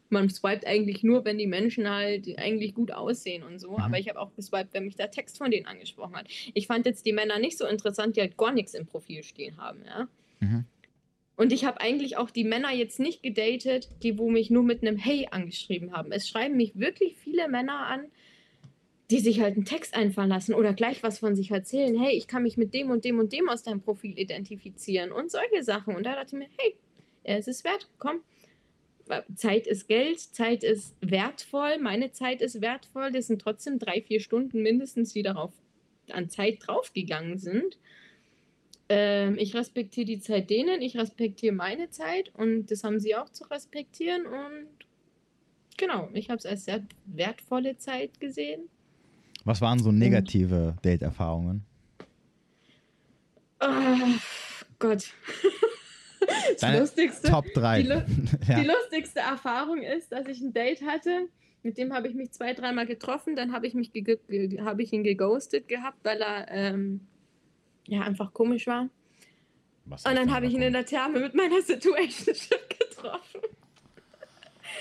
man 0.09 0.29
swiped 0.29 0.67
eigentlich 0.67 1.03
nur, 1.03 1.25
wenn 1.25 1.39
die 1.39 1.47
Menschen 1.47 1.89
halt 1.89 2.27
eigentlich 2.39 2.75
gut 2.75 2.93
aussehen 2.93 3.43
und 3.43 3.59
so. 3.59 3.73
Mhm. 3.73 3.81
Aber 3.81 3.99
ich 3.99 4.09
habe 4.09 4.21
auch 4.21 4.35
geswiped, 4.35 4.75
wenn 4.75 4.85
mich 4.85 4.97
der 4.97 5.11
Text 5.11 5.39
von 5.39 5.51
denen 5.51 5.67
angesprochen 5.67 6.17
hat. 6.17 6.27
Ich 6.55 6.67
fand 6.67 6.87
jetzt 6.87 7.07
die 7.07 7.13
Männer 7.13 7.39
nicht 7.39 7.59
so 7.59 7.67
interessant, 7.67 8.17
die 8.17 8.21
halt 8.21 8.37
gar 8.37 8.53
nichts 8.53 8.75
im 8.75 8.87
Profil 8.87 9.23
stehen 9.23 9.57
haben, 9.57 9.81
ja. 9.87 10.09
Mhm. 10.41 10.65
Und 11.41 11.55
ich 11.55 11.65
habe 11.65 11.81
eigentlich 11.81 12.19
auch 12.19 12.31
die 12.31 12.45
Männer 12.45 12.71
jetzt 12.71 13.01
nicht 13.01 13.23
gedatet, 13.23 13.89
die 14.03 14.19
wo 14.19 14.29
mich 14.29 14.51
nur 14.51 14.63
mit 14.63 14.83
einem 14.83 14.99
Hey 14.99 15.27
angeschrieben 15.31 15.95
haben. 15.95 16.13
Es 16.13 16.29
schreiben 16.29 16.55
mich 16.55 16.79
wirklich 16.79 17.17
viele 17.17 17.49
Männer 17.49 17.87
an, 17.87 18.05
die 19.11 19.21
sich 19.21 19.41
halt 19.41 19.57
einen 19.57 19.65
Text 19.65 19.95
einfallen 19.95 20.29
lassen 20.29 20.53
oder 20.53 20.75
gleich 20.75 21.03
was 21.03 21.19
von 21.19 21.35
sich 21.35 21.51
erzählen. 21.51 21.99
Hey, 21.99 22.15
ich 22.15 22.27
kann 22.27 22.43
mich 22.43 22.59
mit 22.59 22.75
dem 22.75 22.91
und 22.91 23.07
dem 23.07 23.19
und 23.19 23.33
dem 23.33 23.49
aus 23.49 23.63
deinem 23.63 23.81
Profil 23.81 24.19
identifizieren 24.19 25.13
und 25.13 25.31
solche 25.31 25.63
Sachen. 25.63 25.97
Und 25.97 26.05
da 26.05 26.15
dachte 26.15 26.37
ich 26.37 26.41
mir, 26.41 26.49
hey, 26.59 26.77
es 27.25 27.49
ist 27.49 27.65
wert, 27.65 27.89
komm. 27.99 28.21
Zeit 29.35 29.67
ist 29.67 29.89
Geld, 29.89 30.21
Zeit 30.21 30.63
ist 30.63 30.95
wertvoll, 31.01 31.79
meine 31.79 32.13
Zeit 32.13 32.43
ist 32.43 32.61
wertvoll. 32.61 33.13
Das 33.13 33.29
sind 33.29 33.41
trotzdem 33.41 33.79
drei, 33.79 34.03
vier 34.03 34.21
Stunden 34.21 34.61
mindestens, 34.61 35.15
die 35.15 35.23
darauf 35.23 35.55
an 36.11 36.29
Zeit 36.29 36.59
draufgegangen 36.67 37.39
sind. 37.39 37.79
Ähm, 38.93 39.39
ich 39.39 39.55
respektiere 39.55 40.05
die 40.05 40.19
Zeit 40.19 40.51
denen, 40.51 40.83
ich 40.83 40.99
respektiere 40.99 41.55
meine 41.55 41.91
Zeit 41.91 42.33
und 42.35 42.73
das 42.73 42.83
haben 42.83 42.99
sie 42.99 43.15
auch 43.15 43.29
zu 43.29 43.45
respektieren 43.45 44.27
und 44.27 44.67
genau, 45.79 46.09
ich 46.13 46.29
habe 46.29 46.39
es 46.39 46.45
als 46.45 46.65
sehr 46.65 46.83
wertvolle 47.07 47.79
Zeit 47.79 48.19
gesehen. 48.19 48.63
Was 49.45 49.61
waren 49.61 49.79
so 49.79 49.93
negative 49.93 50.77
Date-Erfahrungen? 50.83 51.65
Oh, 53.61 53.69
Gott. 54.81 55.15
das 56.61 56.81
lustigste, 56.81 57.29
Top 57.29 57.47
3. 57.55 57.83
Die, 57.83 57.89
ja. 58.49 58.61
die, 58.61 58.67
lustigste 58.67 59.21
Erfahrung 59.21 59.83
ist, 59.83 60.11
dass 60.11 60.27
ich 60.27 60.41
ein 60.41 60.53
Date 60.53 60.83
hatte. 60.83 61.29
Mit 61.63 61.79
dem 61.79 61.93
habe 61.93 62.09
ich 62.09 62.17
mich 62.17 62.33
zwei, 62.33 62.55
dreimal 62.55 62.87
getroffen. 62.87 63.37
Dann 63.37 63.53
habe 63.53 63.69
ich, 63.69 63.75
mich 63.75 63.93
hab 64.65 64.81
ich 64.81 64.93
ihn 64.93 65.05
geghostet 65.05 65.69
gehabt, 65.69 65.99
weil 66.03 66.21
er 66.21 66.51
ähm, 66.51 67.07
ja, 67.91 68.03
einfach 68.03 68.33
komisch 68.33 68.67
war. 68.67 68.89
Was 69.85 70.07
und 70.07 70.15
dann 70.15 70.33
habe 70.33 70.47
ich 70.47 70.55
ihn 70.55 70.63
in 70.63 70.73
der 70.73 70.87
Therme 70.87 71.19
mit 71.21 71.35
meiner 71.35 71.61
Situationship 71.61 72.71
getroffen. 72.79 73.41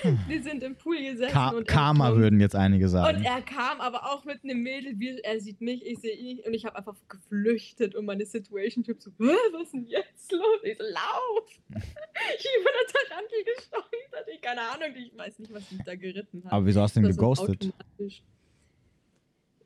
Hm. 0.02 0.18
Wir 0.28 0.42
sind 0.42 0.62
im 0.62 0.76
Pool 0.76 1.02
gesessen. 1.02 1.32
Ka 1.32 1.50
und 1.50 1.66
Karma 1.66 2.14
würden 2.16 2.40
jetzt 2.40 2.54
einige 2.54 2.88
sagen. 2.88 3.16
Und 3.16 3.24
er 3.24 3.42
kam 3.42 3.80
aber 3.80 4.06
auch 4.06 4.24
mit 4.24 4.44
einem 4.44 4.62
Mädel, 4.62 4.98
wie, 4.98 5.18
er 5.18 5.40
sieht 5.40 5.60
mich, 5.60 5.84
ich 5.84 5.98
sehe 5.98 6.14
ihn. 6.14 6.38
Und 6.46 6.54
ich 6.54 6.64
habe 6.64 6.76
einfach 6.76 6.94
geflüchtet 7.08 7.96
und 7.96 8.06
meine 8.06 8.24
Situationship 8.24 9.02
so, 9.02 9.10
was 9.18 9.64
ist 9.64 9.74
denn 9.74 9.86
jetzt 9.86 10.30
los? 10.30 10.60
Ich 10.62 10.78
so, 10.78 10.84
lauf! 10.84 11.48
ich 11.68 11.74
bin 11.74 12.52
über 12.60 12.70
der 12.70 13.08
Tarantel 13.08 13.44
gesteuert. 13.56 14.28
Ich 14.32 14.40
keine 14.40 14.60
Ahnung, 14.60 14.96
ich 14.96 15.18
weiß 15.18 15.38
nicht, 15.40 15.52
was 15.52 15.70
mich 15.70 15.82
da 15.84 15.96
geritten 15.96 16.44
hat. 16.44 16.52
Aber 16.52 16.64
wieso 16.64 16.80
hast 16.80 16.94
du 16.94 17.00
ihn 17.00 17.08
geghostet? 17.08 17.74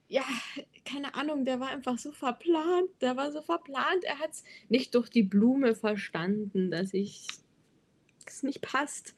ja, 0.09 0.24
keine 0.85 1.14
Ahnung, 1.14 1.45
der 1.45 1.61
war 1.61 1.68
einfach 1.68 1.99
so 1.99 2.12
verplant. 2.12 2.91
Der 3.01 3.16
war 3.16 3.32
so 3.32 3.43
verplant. 3.43 4.05
Er 4.05 4.18
hat 4.18 4.32
es 4.32 4.45
nicht 4.68 4.95
durch 4.95 5.09
die 5.09 5.22
Blume 5.22 5.74
verstanden, 5.74 6.70
dass 6.70 6.95
ich 6.95 7.26
es 8.26 8.43
nicht 8.43 8.61
passt. 8.61 9.14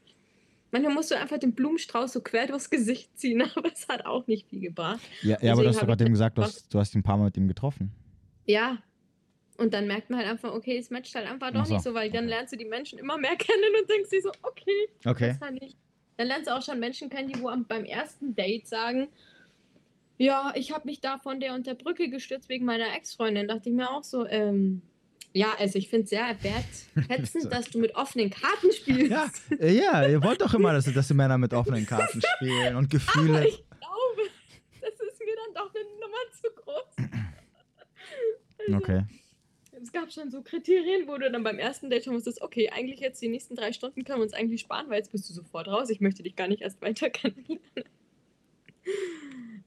Manchmal 0.71 0.93
musst 0.93 1.11
du 1.11 1.17
einfach 1.17 1.37
den 1.37 1.53
Blumenstrauß 1.53 2.11
so 2.11 2.21
quer 2.21 2.47
durchs 2.47 2.69
Gesicht 2.69 3.17
ziehen, 3.17 3.41
aber 3.55 3.71
es 3.71 3.87
hat 3.87 4.05
auch 4.05 4.27
nicht 4.27 4.49
viel 4.49 4.61
gebracht. 4.61 5.01
Ja, 5.21 5.37
ja 5.41 5.53
aber 5.53 5.63
du 5.63 5.69
hast 5.69 5.79
gerade 5.79 6.03
dem 6.03 6.13
gesagt, 6.13 6.37
du 6.37 6.43
hast, 6.43 6.73
du 6.73 6.79
hast 6.79 6.93
ihn 6.93 6.99
ein 6.99 7.03
paar 7.03 7.17
Mal 7.17 7.25
mit 7.25 7.37
ihm 7.37 7.47
getroffen. 7.47 7.91
Ja. 8.45 8.77
Und 9.57 9.73
dann 9.73 9.87
merkt 9.87 10.09
man 10.09 10.19
halt 10.19 10.29
einfach, 10.29 10.53
okay, 10.53 10.77
es 10.77 10.91
matcht 10.91 11.15
halt 11.15 11.25
einfach 11.25 11.51
doch 11.51 11.65
so. 11.65 11.73
nicht 11.73 11.83
so, 11.83 11.93
weil 11.93 12.11
dann 12.11 12.27
lernst 12.27 12.53
du 12.53 12.57
die 12.57 12.65
Menschen 12.65 12.99
immer 12.99 13.17
mehr 13.17 13.35
kennen 13.37 13.73
und 13.81 13.89
denkst 13.89 14.09
dir 14.09 14.21
so, 14.21 14.31
okay, 14.43 14.87
okay. 15.05 15.29
das 15.29 15.39
kann 15.39 15.57
ich. 15.57 15.75
Dann 16.17 16.27
lernst 16.27 16.47
du 16.47 16.55
auch 16.55 16.61
schon 16.61 16.79
Menschen 16.79 17.09
kennen, 17.09 17.29
die 17.29 17.41
wo 17.41 17.51
beim 17.67 17.85
ersten 17.85 18.35
Date 18.35 18.67
sagen, 18.67 19.07
ja, 20.17 20.51
ich 20.55 20.71
habe 20.71 20.85
mich 20.85 20.99
da 20.99 21.17
von 21.17 21.39
der 21.39 21.53
und 21.53 21.67
der 21.67 21.75
Brücke 21.75 22.09
gestürzt 22.09 22.49
wegen 22.49 22.65
meiner 22.65 22.95
Ex-Freundin. 22.95 23.47
Dachte 23.47 23.69
ich 23.69 23.75
mir 23.75 23.89
auch 23.91 24.03
so, 24.03 24.25
ähm, 24.25 24.81
ja, 25.33 25.53
also 25.59 25.77
ich 25.77 25.89
finde 25.89 26.05
es 26.05 26.09
sehr 26.09 26.35
wertschätzend, 26.41 27.51
dass 27.53 27.69
du 27.69 27.79
mit 27.79 27.95
offenen 27.95 28.31
Karten 28.31 28.71
spielst. 28.71 29.11
Ja, 29.11 29.29
äh, 29.59 29.77
ja 29.77 30.07
ihr 30.07 30.23
wollt 30.23 30.41
doch 30.41 30.53
immer, 30.53 30.73
dass, 30.73 30.91
dass 30.91 31.07
die 31.07 31.13
Männer 31.13 31.37
mit 31.37 31.53
offenen 31.53 31.85
Karten 31.85 32.21
spielen 32.35 32.75
und 32.75 32.89
Gefühle. 32.89 33.37
Aber 33.37 33.47
ich 33.47 33.63
glaube, 33.69 34.31
das 34.81 34.93
ist 34.93 35.19
mir 35.19 35.35
dann 35.35 35.53
doch 35.53 35.73
eine 35.73 35.83
Nummer 35.99 36.17
zu 36.41 36.49
groß. 36.55 37.09
Also, 38.59 38.77
okay. 38.77 39.03
Es 39.79 39.91
gab 39.91 40.11
schon 40.11 40.31
so 40.31 40.41
Kriterien, 40.41 41.07
wo 41.07 41.17
du 41.17 41.29
dann 41.29 41.43
beim 41.43 41.59
ersten 41.59 41.91
Date 41.91 42.05
schon 42.05 42.15
wusstest, 42.15 42.41
okay, 42.41 42.71
eigentlich 42.71 42.99
jetzt 42.99 43.21
die 43.21 43.27
nächsten 43.27 43.55
drei 43.55 43.71
Stunden 43.71 44.03
können 44.03 44.19
wir 44.19 44.23
uns 44.23 44.33
eigentlich 44.33 44.61
sparen, 44.61 44.89
weil 44.89 44.97
jetzt 44.97 45.11
bist 45.11 45.29
du 45.29 45.33
sofort 45.33 45.67
raus. 45.67 45.91
Ich 45.91 46.01
möchte 46.01 46.23
dich 46.23 46.35
gar 46.35 46.47
nicht 46.47 46.63
erst 46.63 46.81
weiter 46.81 47.09
kennenlernen. 47.11 47.61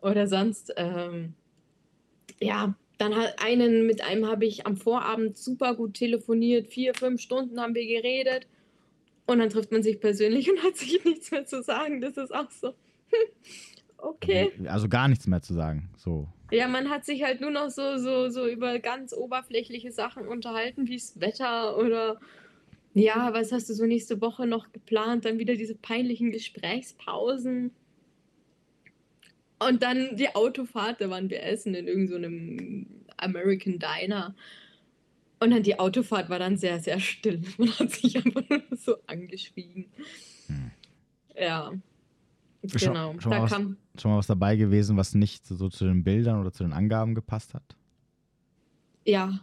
Oder 0.02 0.26
sonst, 0.26 0.72
ähm, 0.76 1.34
ja, 2.40 2.74
dann 2.98 3.16
hat 3.16 3.42
einen, 3.42 3.86
mit 3.86 4.02
einem 4.02 4.26
habe 4.26 4.44
ich 4.44 4.66
am 4.66 4.76
Vorabend 4.76 5.36
super 5.36 5.74
gut 5.74 5.94
telefoniert, 5.94 6.68
vier, 6.68 6.94
fünf 6.94 7.20
Stunden 7.20 7.60
haben 7.60 7.74
wir 7.74 7.86
geredet. 7.86 8.46
Und 9.26 9.38
dann 9.38 9.48
trifft 9.48 9.72
man 9.72 9.82
sich 9.82 10.00
persönlich 10.00 10.50
und 10.50 10.62
hat 10.62 10.76
sich 10.76 11.04
nichts 11.04 11.30
mehr 11.30 11.46
zu 11.46 11.62
sagen. 11.62 12.00
Das 12.00 12.16
ist 12.16 12.34
auch 12.34 12.50
so. 12.50 12.74
okay. 13.98 14.52
Also 14.66 14.88
gar 14.88 15.08
nichts 15.08 15.26
mehr 15.26 15.40
zu 15.40 15.54
sagen. 15.54 15.88
So. 15.96 16.28
Ja, 16.50 16.66
man 16.68 16.90
hat 16.90 17.04
sich 17.04 17.22
halt 17.22 17.40
nur 17.40 17.50
noch 17.50 17.70
so, 17.70 17.96
so, 17.96 18.28
so 18.28 18.46
über 18.46 18.78
ganz 18.80 19.12
oberflächliche 19.12 19.92
Sachen 19.92 20.26
unterhalten, 20.26 20.88
wie 20.88 20.96
das 20.96 21.20
Wetter 21.20 21.78
oder 21.78 22.18
ja, 22.92 23.32
was 23.32 23.52
hast 23.52 23.70
du 23.70 23.74
so 23.74 23.86
nächste 23.86 24.20
Woche 24.20 24.46
noch 24.46 24.72
geplant? 24.72 25.24
Dann 25.24 25.38
wieder 25.38 25.54
diese 25.54 25.76
peinlichen 25.76 26.32
Gesprächspausen. 26.32 27.70
Und 29.60 29.82
dann 29.82 30.16
die 30.16 30.34
Autofahrt, 30.34 31.00
da 31.00 31.10
waren 31.10 31.28
wir 31.28 31.42
essen 31.42 31.74
in 31.74 31.86
irgendeinem 31.86 32.86
so 33.06 33.12
American 33.18 33.78
Diner. 33.78 34.34
Und 35.38 35.50
dann 35.50 35.62
die 35.62 35.78
Autofahrt 35.78 36.28
war 36.30 36.38
dann 36.38 36.56
sehr, 36.56 36.80
sehr 36.80 36.98
still. 36.98 37.42
Man 37.58 37.78
hat 37.78 37.90
sich 37.90 38.16
einfach 38.16 38.42
nur 38.48 38.62
so 38.76 38.96
angeschwiegen. 39.06 39.86
Hm. 40.46 40.70
Ja. 41.38 41.72
Genau. 42.62 43.12
Schon, 43.12 43.20
schon, 43.20 43.32
da 43.32 43.38
mal 43.40 43.48
kam, 43.48 43.76
was, 43.94 44.02
schon 44.02 44.10
mal 44.10 44.18
was 44.18 44.26
dabei 44.26 44.56
gewesen, 44.56 44.96
was 44.96 45.14
nicht 45.14 45.46
so 45.46 45.68
zu 45.68 45.84
den 45.86 46.04
Bildern 46.04 46.40
oder 46.40 46.52
zu 46.52 46.62
den 46.62 46.72
Angaben 46.72 47.14
gepasst 47.14 47.54
hat? 47.54 47.76
Ja. 49.04 49.40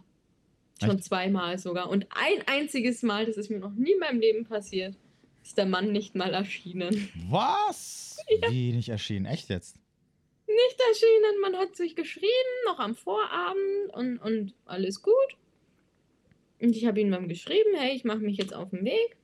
Schon 0.80 0.96
Echt? 0.96 1.04
zweimal 1.04 1.58
sogar. 1.58 1.90
Und 1.90 2.06
ein 2.10 2.46
einziges 2.46 3.02
Mal, 3.02 3.26
das 3.26 3.36
ist 3.36 3.50
mir 3.50 3.58
noch 3.58 3.74
nie 3.74 3.92
in 3.92 3.98
meinem 3.98 4.20
Leben 4.20 4.44
passiert, 4.44 4.96
ist 5.42 5.58
der 5.58 5.66
Mann 5.66 5.90
nicht 5.90 6.14
mal 6.14 6.34
erschienen. 6.34 7.08
Was? 7.28 8.06
Ja. 8.42 8.50
Wie 8.50 8.72
nicht 8.72 8.90
erschienen? 8.90 9.24
Echt 9.24 9.48
jetzt? 9.48 9.80
Nicht 10.48 10.80
erschienen. 10.88 11.40
Man 11.40 11.56
hat 11.56 11.76
sich 11.76 11.94
geschrieben, 11.94 12.28
noch 12.66 12.78
am 12.78 12.94
Vorabend 12.94 13.94
und, 13.94 14.18
und 14.18 14.54
alles 14.64 15.02
gut. 15.02 15.36
Und 16.60 16.74
ich 16.76 16.86
habe 16.86 17.00
ihm 17.00 17.10
dann 17.10 17.28
geschrieben, 17.28 17.74
hey, 17.76 17.94
ich 17.94 18.04
mache 18.04 18.18
mich 18.18 18.36
jetzt 18.36 18.54
auf 18.54 18.70
den 18.70 18.84
Weg. 18.84 19.16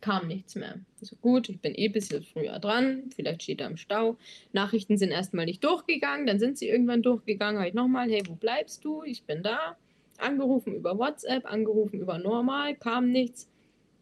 Kam 0.00 0.26
nichts 0.26 0.54
mehr. 0.54 0.80
Also 1.00 1.16
gut, 1.16 1.48
ich 1.48 1.60
bin 1.60 1.74
eh 1.74 1.86
ein 1.86 1.92
bisschen 1.92 2.22
früher 2.22 2.58
dran, 2.58 3.10
vielleicht 3.14 3.42
steht 3.42 3.60
er 3.60 3.68
im 3.68 3.78
Stau. 3.78 4.18
Nachrichten 4.52 4.98
sind 4.98 5.10
erstmal 5.10 5.46
nicht 5.46 5.64
durchgegangen, 5.64 6.26
dann 6.26 6.38
sind 6.38 6.58
sie 6.58 6.68
irgendwann 6.68 7.02
durchgegangen. 7.02 7.58
Habe 7.58 7.68
ich 7.68 7.74
nochmal, 7.74 8.10
hey, 8.10 8.22
wo 8.28 8.34
bleibst 8.34 8.84
du? 8.84 9.02
Ich 9.04 9.22
bin 9.22 9.42
da. 9.42 9.78
Angerufen 10.18 10.74
über 10.74 10.98
WhatsApp, 10.98 11.46
angerufen 11.46 12.00
über 12.00 12.18
normal, 12.18 12.76
kam 12.76 13.10
nichts. 13.10 13.50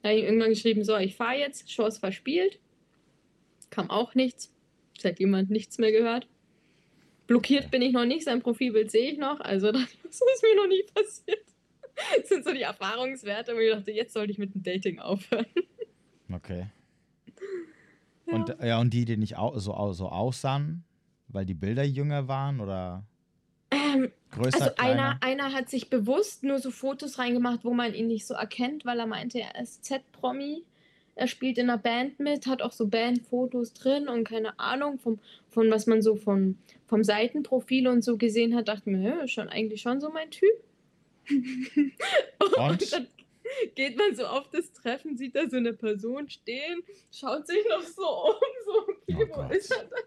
Da 0.03 0.09
habe 0.09 0.19
ich 0.19 0.25
irgendwann 0.25 0.51
geschrieben, 0.51 0.83
so, 0.83 0.97
ich 0.97 1.15
fahre 1.15 1.39
jetzt, 1.39 1.69
Chance 1.69 2.01
verspielt. 2.01 2.59
Kam 3.71 3.89
auch 3.89 4.15
nichts. 4.15 4.53
Seit 4.99 5.21
jemand 5.21 5.51
nichts 5.51 5.79
mehr 5.79 5.93
gehört. 5.93 6.27
Blockiert 7.33 7.71
bin 7.71 7.81
ich 7.81 7.93
noch 7.93 8.05
nicht, 8.05 8.25
sein 8.25 8.43
Profilbild 8.43 8.91
sehe 8.91 9.11
ich 9.11 9.19
noch. 9.19 9.41
Also 9.41 9.73
das 9.73 9.83
ist 9.83 10.43
mir 10.43 10.55
noch 10.55 10.69
nie 10.69 10.83
passiert. 10.95 11.47
Das 12.19 12.29
sind 12.29 12.45
so 12.45 12.53
die 12.53 12.61
Erfahrungswerte, 12.61 13.55
wo 13.55 13.59
ich 13.59 13.73
dachte, 13.73 13.91
jetzt 13.91 14.13
sollte 14.13 14.33
ich 14.33 14.39
mit 14.39 14.55
dem 14.55 14.63
Dating 14.63 14.99
aufhören. 14.99 15.47
Okay. 16.31 16.67
Ja. 18.27 18.35
Und, 18.35 18.57
ja, 18.63 18.81
und 18.81 18.93
die, 18.93 19.07
die 19.07 19.17
nicht 19.17 19.39
au 19.39 19.59
so, 19.59 19.93
so 19.93 20.09
aussahen, 20.09 20.85
weil 21.29 21.47
die 21.47 21.55
Bilder 21.55 21.85
jünger 21.85 22.29
waren 22.29 22.61
oder 22.61 23.05
ähm, 23.71 24.11
größer? 24.31 24.61
Also 24.61 24.77
einer, 24.77 25.19
einer 25.23 25.53
hat 25.55 25.71
sich 25.71 25.89
bewusst 25.89 26.43
nur 26.43 26.59
so 26.59 26.71
Fotos 26.71 27.19
reingemacht, 27.19 27.65
wo 27.65 27.73
man 27.73 27.95
ihn 27.95 28.09
nicht 28.09 28.27
so 28.27 28.35
erkennt, 28.35 28.85
weil 28.85 28.99
er 28.99 29.07
meinte, 29.07 29.41
er 29.41 29.59
ist 29.61 29.85
Z-Promi 29.85 30.65
er 31.15 31.27
spielt 31.27 31.59
in 31.59 31.69
einer 31.69 31.79
Band 31.79 32.19
mit, 32.21 32.47
hat 32.47 32.63
auch 32.63 32.73
so 32.73 32.87
Bandfotos 32.87 33.75
drin 33.75 34.09
und 34.09 34.25
keine 34.25 34.59
Ahnung, 34.59 34.99
vom, 34.99 35.19
von 35.51 35.71
was 35.71 35.87
man 35.87 36.03
so 36.03 36.17
vom, 36.17 36.59
vom 36.87 37.05
Seitenprofil 37.05 37.89
und 37.89 38.03
so 38.03 38.17
gesehen 38.17 38.55
hat, 38.55 38.69
dachte 38.69 38.91
mir, 38.91 39.09
ja, 39.09 39.21
ist 39.23 39.33
schon 39.33 39.49
eigentlich 39.49 39.83
schon 39.83 40.01
so 40.01 40.11
mein 40.11 40.31
Typ. 40.31 40.65
und, 41.29 42.57
und 42.57 42.93
dann 42.93 43.07
geht 43.75 43.97
man 43.97 44.15
so 44.15 44.27
auf 44.27 44.49
das 44.51 44.73
Treffen, 44.73 45.17
sieht 45.17 45.37
da 45.37 45.49
so 45.49 45.57
eine 45.57 45.73
Person 45.73 46.29
stehen, 46.29 46.83
schaut 47.13 47.47
sich 47.47 47.65
noch 47.69 47.83
so 47.83 48.03
um, 48.29 48.35
so, 48.65 48.73
okay, 48.89 49.31
oh 49.33 49.37
wo 49.37 49.53
ist 49.53 49.71
er 49.71 49.85
denn? 49.85 50.05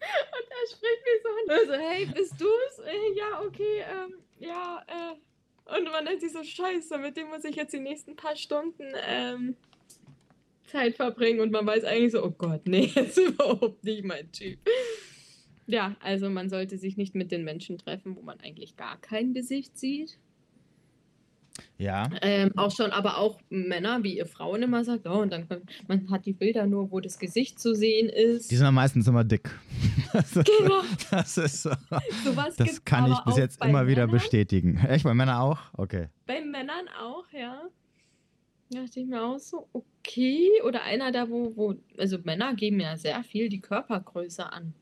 Und 0.00 0.48
er 0.50 0.66
spricht 0.68 1.04
mich 1.04 1.22
so 1.22 1.28
an, 1.28 1.58
also, 1.58 1.72
hey, 1.72 2.06
bist 2.06 2.40
du's? 2.40 2.84
Äh, 2.84 3.16
ja, 3.16 3.42
okay, 3.44 3.84
ähm, 3.90 4.14
ja, 4.38 4.84
äh. 4.86 5.76
Und 5.76 5.84
man 5.84 6.06
denkt 6.06 6.22
sich 6.22 6.32
so, 6.32 6.42
scheiße, 6.42 6.96
mit 6.98 7.16
dem 7.16 7.28
muss 7.28 7.44
ich 7.44 7.56
jetzt 7.56 7.74
die 7.74 7.80
nächsten 7.80 8.16
paar 8.16 8.36
Stunden, 8.36 8.84
ähm, 9.06 9.56
Zeit 10.68 10.96
verbringen 10.96 11.40
und 11.40 11.50
man 11.50 11.66
weiß 11.66 11.84
eigentlich 11.84 12.12
so, 12.12 12.24
oh 12.24 12.30
Gott, 12.30 12.62
nee, 12.66 12.90
das 12.94 13.16
ist 13.16 13.18
überhaupt 13.18 13.84
nicht 13.84 14.04
mein 14.04 14.30
Typ. 14.32 14.58
Ja, 15.66 15.96
also 16.00 16.30
man 16.30 16.48
sollte 16.48 16.78
sich 16.78 16.96
nicht 16.96 17.14
mit 17.14 17.30
den 17.30 17.44
Menschen 17.44 17.76
treffen, 17.76 18.16
wo 18.16 18.22
man 18.22 18.40
eigentlich 18.40 18.76
gar 18.76 18.98
kein 19.00 19.34
Gesicht 19.34 19.76
sieht. 19.76 20.18
Ja. 21.76 22.08
Ähm, 22.22 22.50
auch 22.56 22.70
schon, 22.70 22.90
aber 22.90 23.18
auch 23.18 23.38
Männer, 23.50 24.02
wie 24.02 24.16
ihr 24.16 24.26
Frauen 24.26 24.62
immer 24.62 24.84
sagt, 24.84 25.06
oh, 25.06 25.20
und 25.20 25.32
dann 25.32 25.46
man 25.86 26.10
hat 26.10 26.26
die 26.26 26.32
Bilder 26.32 26.66
nur, 26.66 26.90
wo 26.90 27.00
das 27.00 27.18
Gesicht 27.18 27.60
zu 27.60 27.74
sehen 27.74 28.08
ist. 28.08 28.50
Die 28.50 28.56
sind 28.56 28.66
am 28.66 28.74
meistens 28.74 29.06
immer 29.06 29.24
dick. 29.24 29.50
Das 30.10 30.34
ist, 30.34 30.46
genau. 30.46 30.80
Das 31.10 31.36
ist 31.36 31.62
so. 31.64 31.70
Sowas 32.24 32.56
das 32.56 32.82
kann 32.82 33.12
ich 33.12 33.18
bis 33.26 33.36
jetzt 33.36 33.62
immer 33.62 33.86
wieder 33.86 34.06
Männern. 34.06 34.18
bestätigen. 34.18 34.78
Echt, 34.78 35.04
bei 35.04 35.12
Männern 35.12 35.36
auch? 35.36 35.60
Okay. 35.74 36.08
Bei 36.24 36.40
Männern 36.40 36.88
auch, 36.98 37.26
ja. 37.30 37.68
Da 38.70 38.82
dachte 38.82 39.00
ich 39.00 39.06
mir 39.06 39.22
auch 39.22 39.38
so, 39.38 39.68
okay. 39.72 40.48
Oder 40.64 40.82
einer 40.82 41.10
da, 41.10 41.30
wo, 41.30 41.56
wo, 41.56 41.74
also 41.96 42.18
Männer 42.24 42.54
geben 42.54 42.80
ja 42.80 42.96
sehr 42.96 43.22
viel 43.24 43.48
die 43.48 43.60
Körpergröße 43.60 44.52
an. 44.52 44.74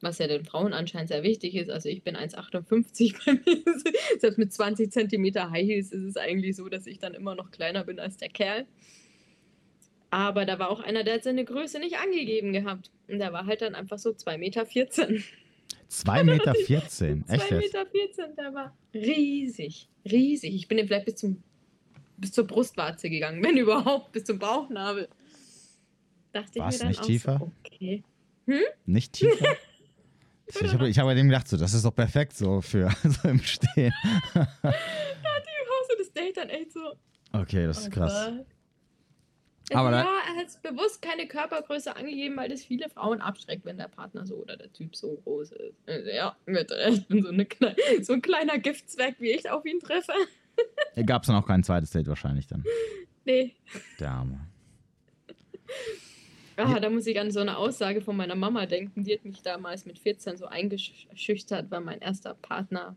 Was 0.00 0.18
ja 0.18 0.26
den 0.26 0.44
Frauen 0.44 0.72
anscheinend 0.72 1.08
sehr 1.08 1.22
wichtig 1.22 1.54
ist. 1.54 1.70
Also 1.70 1.88
ich 1.88 2.02
bin 2.02 2.16
1,58 2.16 3.14
bei 3.26 3.32
mir. 3.34 3.62
Selbst 4.18 4.38
mit 4.38 4.52
20 4.52 4.90
cm 4.90 5.50
High 5.50 5.66
Heels 5.66 5.92
ist 5.92 6.04
es 6.04 6.16
eigentlich 6.16 6.56
so, 6.56 6.68
dass 6.68 6.86
ich 6.86 6.98
dann 6.98 7.14
immer 7.14 7.34
noch 7.34 7.50
kleiner 7.50 7.84
bin 7.84 7.98
als 8.00 8.16
der 8.16 8.28
Kerl. 8.28 8.66
Aber 10.10 10.46
da 10.46 10.58
war 10.58 10.70
auch 10.70 10.80
einer, 10.80 11.04
der 11.04 11.14
hat 11.14 11.24
seine 11.24 11.44
Größe 11.44 11.78
nicht 11.80 11.98
angegeben 11.98 12.52
gehabt. 12.52 12.90
Und 13.08 13.18
der 13.18 13.32
war 13.32 13.46
halt 13.46 13.62
dann 13.62 13.74
einfach 13.74 13.98
so 13.98 14.10
2,14 14.10 14.38
Meter. 14.38 14.62
2,14 14.62 16.24
Meter? 16.24 16.52
2,14 16.52 17.92
Meter, 17.92 18.28
der 18.28 18.54
war 18.54 18.76
riesig. 18.94 19.88
Riesig. 20.04 20.54
Ich 20.54 20.68
bin 20.68 20.78
den 20.78 20.86
vielleicht 20.86 21.06
bis 21.06 21.16
zum 21.16 21.42
bis 22.24 22.32
zur 22.32 22.46
Brustwarze 22.46 23.10
gegangen, 23.10 23.44
wenn 23.44 23.56
überhaupt, 23.58 24.12
bis 24.12 24.24
zum 24.24 24.38
Bauchnabel. 24.38 25.08
Dachte 26.32 26.58
War's 26.58 26.76
ich 26.76 26.80
mir 26.80 26.84
dann 26.84 26.88
nicht 26.88 27.00
auch 27.00 27.06
tiefer? 27.06 27.38
So, 27.38 27.52
okay. 27.64 28.02
Hm? 28.46 28.62
Nicht 28.86 29.12
tiefer? 29.12 29.56
ich 30.46 30.72
habe 30.72 30.88
ich 30.88 30.98
hab 30.98 31.04
bei 31.04 31.14
dem 31.14 31.28
gedacht, 31.28 31.46
so, 31.46 31.58
das 31.58 31.74
ist 31.74 31.84
doch 31.84 31.94
perfekt 31.94 32.34
so 32.34 32.62
für 32.62 32.90
so 33.04 33.28
im 33.28 33.40
Stehen. 33.40 33.92
da 34.32 34.40
hat 34.40 34.54
die 34.64 35.68
Hause 35.68 35.96
das 35.98 36.12
Date 36.14 36.36
dann 36.38 36.48
echt 36.48 36.72
so. 36.72 36.94
Okay, 37.32 37.66
das 37.66 37.80
ist 37.80 37.88
oh 37.88 37.90
krass. 37.90 38.14
Also, 38.14 38.44
Aber 39.74 39.90
ja, 39.90 40.08
er 40.28 40.36
hat 40.36 40.62
bewusst 40.62 41.02
keine 41.02 41.28
Körpergröße 41.28 41.94
angegeben, 41.94 42.38
weil 42.38 42.48
das 42.48 42.64
viele 42.64 42.88
Frauen 42.88 43.20
abschreckt, 43.20 43.66
wenn 43.66 43.76
der 43.76 43.88
Partner 43.88 44.26
so 44.26 44.36
oder 44.36 44.56
der 44.56 44.72
Typ 44.72 44.96
so 44.96 45.20
groß 45.24 45.52
ist. 45.52 45.76
Also, 45.86 46.08
ja, 46.08 46.36
mit 46.46 46.70
Recht. 46.72 47.06
bin 47.08 47.22
so, 47.22 47.28
eine, 47.28 47.46
so 48.02 48.14
ein 48.14 48.22
kleiner 48.22 48.58
Giftzweck, 48.58 49.16
wie 49.18 49.32
ich 49.32 49.50
auf 49.50 49.66
ihn 49.66 49.80
treffe. 49.80 50.14
Gab 51.06 51.22
es 51.22 51.26
dann 51.26 51.36
auch 51.36 51.46
kein 51.46 51.64
zweites 51.64 51.90
Date 51.90 52.06
wahrscheinlich 52.06 52.46
dann? 52.46 52.64
Nee. 53.24 53.54
Der 53.98 54.10
Arme. 54.10 54.40
Ah, 56.56 56.74
ja. 56.74 56.80
da 56.80 56.88
muss 56.88 57.06
ich 57.06 57.18
an 57.18 57.30
so 57.30 57.40
eine 57.40 57.56
Aussage 57.56 58.00
von 58.00 58.16
meiner 58.16 58.36
Mama 58.36 58.66
denken. 58.66 59.02
Die 59.02 59.12
hat 59.12 59.24
mich 59.24 59.42
damals 59.42 59.86
mit 59.86 59.98
14 59.98 60.36
so 60.36 60.46
eingeschüchtert, 60.46 61.70
weil 61.70 61.80
mein 61.80 62.00
erster 62.00 62.34
Partner 62.34 62.94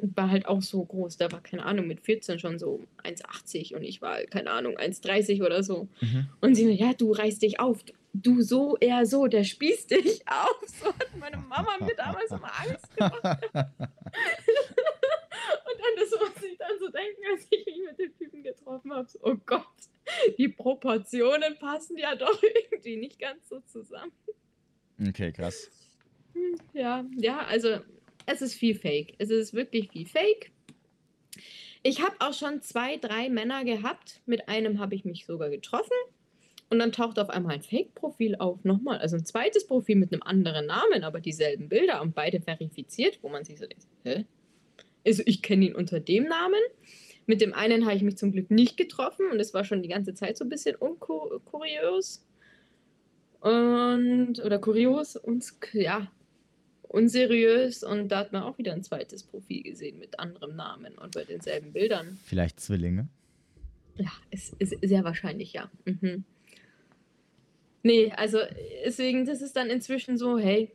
war 0.00 0.30
halt 0.30 0.46
auch 0.46 0.62
so 0.62 0.84
groß. 0.84 1.16
Der 1.16 1.30
war, 1.30 1.40
keine 1.40 1.64
Ahnung, 1.64 1.86
mit 1.86 2.00
14 2.00 2.40
schon 2.40 2.58
so 2.58 2.80
1,80 3.04 3.76
und 3.76 3.82
ich 3.84 4.02
war, 4.02 4.22
keine 4.24 4.50
Ahnung, 4.50 4.76
1,30 4.76 5.44
oder 5.44 5.62
so. 5.62 5.88
Mhm. 6.00 6.28
Und 6.40 6.56
sie 6.56 6.64
mir, 6.64 6.74
ja, 6.74 6.92
du 6.92 7.12
reißt 7.12 7.42
dich 7.42 7.60
auf. 7.60 7.84
Du 8.12 8.42
so, 8.42 8.76
eher 8.78 9.06
so, 9.06 9.26
der 9.26 9.44
spießt 9.44 9.92
dich 9.92 10.22
auf. 10.26 10.60
So 10.66 10.86
hat 10.88 11.16
meine 11.18 11.36
Mama 11.36 11.70
mir 11.80 11.94
damals 11.94 12.30
immer 12.30 12.50
Angst 12.60 12.96
gemacht. 12.96 13.50
und 15.64 15.80
dann 15.80 15.96
das 15.96 16.10
muss 16.10 16.42
ich 16.42 16.58
dann 16.58 16.78
so 16.78 16.88
denken, 16.88 17.22
als 17.32 17.46
ich 17.50 17.66
mich 17.66 17.80
mit 17.84 17.98
dem 17.98 18.16
Typen 18.16 18.42
getroffen 18.42 18.92
habe. 18.92 19.08
So, 19.08 19.18
oh 19.22 19.36
Gott, 19.46 19.66
die 20.38 20.48
Proportionen 20.48 21.58
passen 21.58 21.96
ja 21.96 22.14
doch 22.14 22.42
irgendwie 22.70 22.96
nicht 22.96 23.18
ganz 23.18 23.48
so 23.48 23.60
zusammen. 23.60 24.12
Okay, 25.08 25.32
krass. 25.32 25.70
Hm, 26.34 26.56
ja, 26.72 27.04
ja, 27.16 27.40
also 27.46 27.80
es 28.26 28.42
ist 28.42 28.54
viel 28.54 28.74
Fake. 28.74 29.14
Es 29.18 29.30
ist 29.30 29.54
wirklich 29.54 29.90
viel 29.90 30.06
Fake. 30.06 30.52
Ich 31.82 32.00
habe 32.00 32.14
auch 32.20 32.32
schon 32.32 32.62
zwei, 32.62 32.96
drei 32.96 33.28
Männer 33.28 33.64
gehabt. 33.64 34.20
Mit 34.26 34.48
einem 34.48 34.78
habe 34.78 34.94
ich 34.94 35.04
mich 35.04 35.26
sogar 35.26 35.50
getroffen. 35.50 35.96
Und 36.70 36.78
dann 36.78 36.92
taucht 36.92 37.18
auf 37.18 37.28
einmal 37.28 37.56
ein 37.56 37.62
Fake-Profil 37.62 38.36
auf. 38.36 38.64
Nochmal, 38.64 38.98
also 38.98 39.16
ein 39.16 39.26
zweites 39.26 39.66
Profil 39.66 39.96
mit 39.96 40.12
einem 40.12 40.22
anderen 40.22 40.66
Namen, 40.66 41.04
aber 41.04 41.20
dieselben 41.20 41.68
Bilder 41.68 42.00
und 42.00 42.14
beide 42.14 42.40
verifiziert, 42.40 43.18
wo 43.20 43.28
man 43.28 43.44
sich 43.44 43.58
so 43.58 43.66
denkt, 43.66 43.86
hä? 44.04 44.24
Also 45.06 45.22
ich 45.26 45.42
kenne 45.42 45.66
ihn 45.66 45.74
unter 45.74 46.00
dem 46.00 46.24
Namen. 46.24 46.60
Mit 47.26 47.40
dem 47.40 47.52
einen 47.54 47.84
habe 47.84 47.96
ich 47.96 48.02
mich 48.02 48.16
zum 48.16 48.32
Glück 48.32 48.50
nicht 48.50 48.76
getroffen 48.76 49.26
und 49.30 49.38
es 49.38 49.54
war 49.54 49.64
schon 49.64 49.82
die 49.82 49.88
ganze 49.88 50.14
Zeit 50.14 50.36
so 50.36 50.44
ein 50.44 50.48
bisschen 50.48 50.76
unkurios. 50.76 52.24
Und, 53.40 54.38
oder 54.44 54.58
kurios 54.58 55.16
und 55.16 55.44
ja, 55.72 56.10
unseriös 56.92 57.82
und 57.82 58.08
da 58.08 58.18
hat 58.18 58.32
man 58.32 58.42
auch 58.42 58.58
wieder 58.58 58.72
ein 58.72 58.84
zweites 58.84 59.24
Profil 59.24 59.62
gesehen 59.62 59.98
mit 59.98 60.20
anderem 60.20 60.54
Namen 60.54 60.96
und 60.98 61.14
bei 61.14 61.24
denselben 61.24 61.72
Bildern. 61.72 62.18
Vielleicht 62.24 62.60
Zwillinge? 62.60 63.08
Ja, 63.96 64.12
ist, 64.30 64.54
ist 64.58 64.76
sehr 64.82 65.02
wahrscheinlich, 65.04 65.52
ja. 65.54 65.70
Mhm. 65.84 66.24
Nee, 67.82 68.12
also 68.16 68.38
deswegen, 68.84 69.26
das 69.26 69.42
ist 69.42 69.56
dann 69.56 69.70
inzwischen 69.70 70.16
so, 70.16 70.38
hey, 70.38 70.70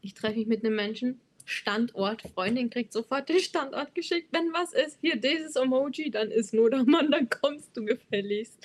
ich 0.00 0.14
treffe 0.14 0.38
mich 0.38 0.46
mit 0.46 0.64
einem 0.64 0.76
Menschen, 0.76 1.20
Standort, 1.52 2.22
Freundin 2.22 2.70
kriegt 2.70 2.92
sofort 2.92 3.28
den 3.28 3.38
Standort 3.38 3.94
geschickt, 3.94 4.28
wenn 4.32 4.52
was 4.52 4.72
ist, 4.72 4.98
hier 5.00 5.16
dieses 5.16 5.56
Emoji, 5.56 6.10
dann 6.10 6.30
ist 6.30 6.52
nur 6.52 6.70
der 6.70 6.84
Mann, 6.84 7.10
dann 7.10 7.28
kommst 7.28 7.76
du 7.76 7.84
gefälligst. 7.84 8.58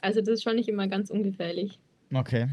Also 0.00 0.20
das 0.20 0.34
ist 0.34 0.42
schon 0.42 0.56
nicht 0.56 0.68
immer 0.68 0.86
ganz 0.88 1.10
ungefährlich. 1.10 1.78
Okay. 2.12 2.48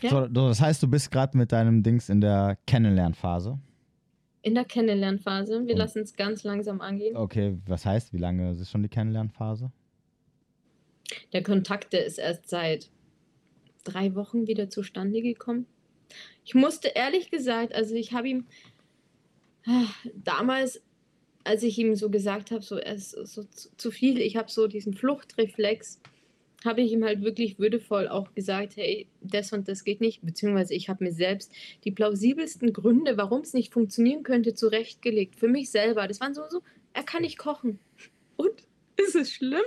Ja. 0.00 0.10
So, 0.10 0.26
das 0.26 0.60
heißt, 0.60 0.82
du 0.82 0.88
bist 0.88 1.10
gerade 1.10 1.36
mit 1.36 1.52
deinem 1.52 1.82
Dings 1.82 2.08
in 2.08 2.20
der 2.20 2.58
Kennenlernphase. 2.66 3.58
In 4.42 4.54
der 4.54 4.64
Kennenlernphase. 4.64 5.66
Wir 5.66 5.76
lassen 5.76 6.00
es 6.02 6.16
ganz 6.16 6.42
langsam 6.42 6.80
angehen. 6.80 7.16
Okay, 7.16 7.56
was 7.66 7.86
heißt, 7.86 8.12
wie 8.12 8.18
lange 8.18 8.50
ist 8.50 8.70
schon 8.70 8.82
die 8.82 8.88
Kennenlernphase? 8.88 9.70
Der 11.32 11.42
Kontakt, 11.42 11.92
der 11.92 12.04
ist 12.04 12.18
erst 12.18 12.48
seit 12.48 12.90
drei 13.84 14.14
Wochen 14.14 14.46
wieder 14.46 14.70
zustande 14.70 15.22
gekommen. 15.22 15.66
Ich 16.44 16.54
musste 16.54 16.88
ehrlich 16.88 17.30
gesagt, 17.30 17.74
also 17.74 17.94
ich 17.94 18.12
habe 18.12 18.28
ihm 18.28 18.46
ah, 19.66 19.86
damals, 20.14 20.82
als 21.44 21.62
ich 21.62 21.78
ihm 21.78 21.94
so 21.94 22.10
gesagt 22.10 22.50
habe, 22.50 22.62
so 22.62 22.78
ist 22.78 23.10
so 23.10 23.44
zu, 23.44 23.76
zu 23.76 23.90
viel, 23.90 24.20
ich 24.20 24.36
habe 24.36 24.50
so 24.50 24.66
diesen 24.66 24.94
Fluchtreflex 24.94 26.00
habe 26.64 26.80
ich 26.82 26.92
ihm 26.92 27.04
halt 27.04 27.22
wirklich 27.22 27.58
würdevoll 27.58 28.08
auch 28.08 28.32
gesagt, 28.34 28.76
hey, 28.76 29.08
das 29.20 29.52
und 29.52 29.68
das 29.68 29.84
geht 29.84 30.00
nicht, 30.00 30.22
beziehungsweise 30.22 30.74
ich 30.74 30.88
habe 30.88 31.04
mir 31.04 31.12
selbst 31.12 31.52
die 31.84 31.90
plausibelsten 31.90 32.72
Gründe, 32.72 33.16
warum 33.16 33.40
es 33.40 33.52
nicht 33.52 33.72
funktionieren 33.72 34.22
könnte, 34.22 34.54
zurechtgelegt. 34.54 35.36
Für 35.36 35.48
mich 35.48 35.70
selber. 35.70 36.06
Das 36.06 36.20
waren 36.20 36.34
so, 36.34 36.42
so, 36.48 36.62
er 36.92 37.02
kann 37.02 37.22
nicht 37.22 37.38
kochen. 37.38 37.78
Und? 38.36 38.52
Ist 38.96 39.16
es 39.16 39.32
schlimm? 39.32 39.64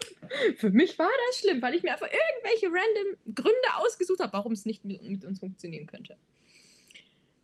Für 0.58 0.70
mich 0.70 1.00
war 1.00 1.10
das 1.28 1.40
schlimm, 1.40 1.60
weil 1.62 1.74
ich 1.74 1.82
mir 1.82 1.94
einfach 1.94 2.08
irgendwelche 2.08 2.68
random 2.68 3.34
Gründe 3.34 3.76
ausgesucht 3.78 4.20
habe, 4.20 4.34
warum 4.34 4.52
es 4.52 4.66
nicht 4.66 4.86
mit 4.86 5.26
uns 5.26 5.40
funktionieren 5.40 5.88
könnte. 5.88 6.16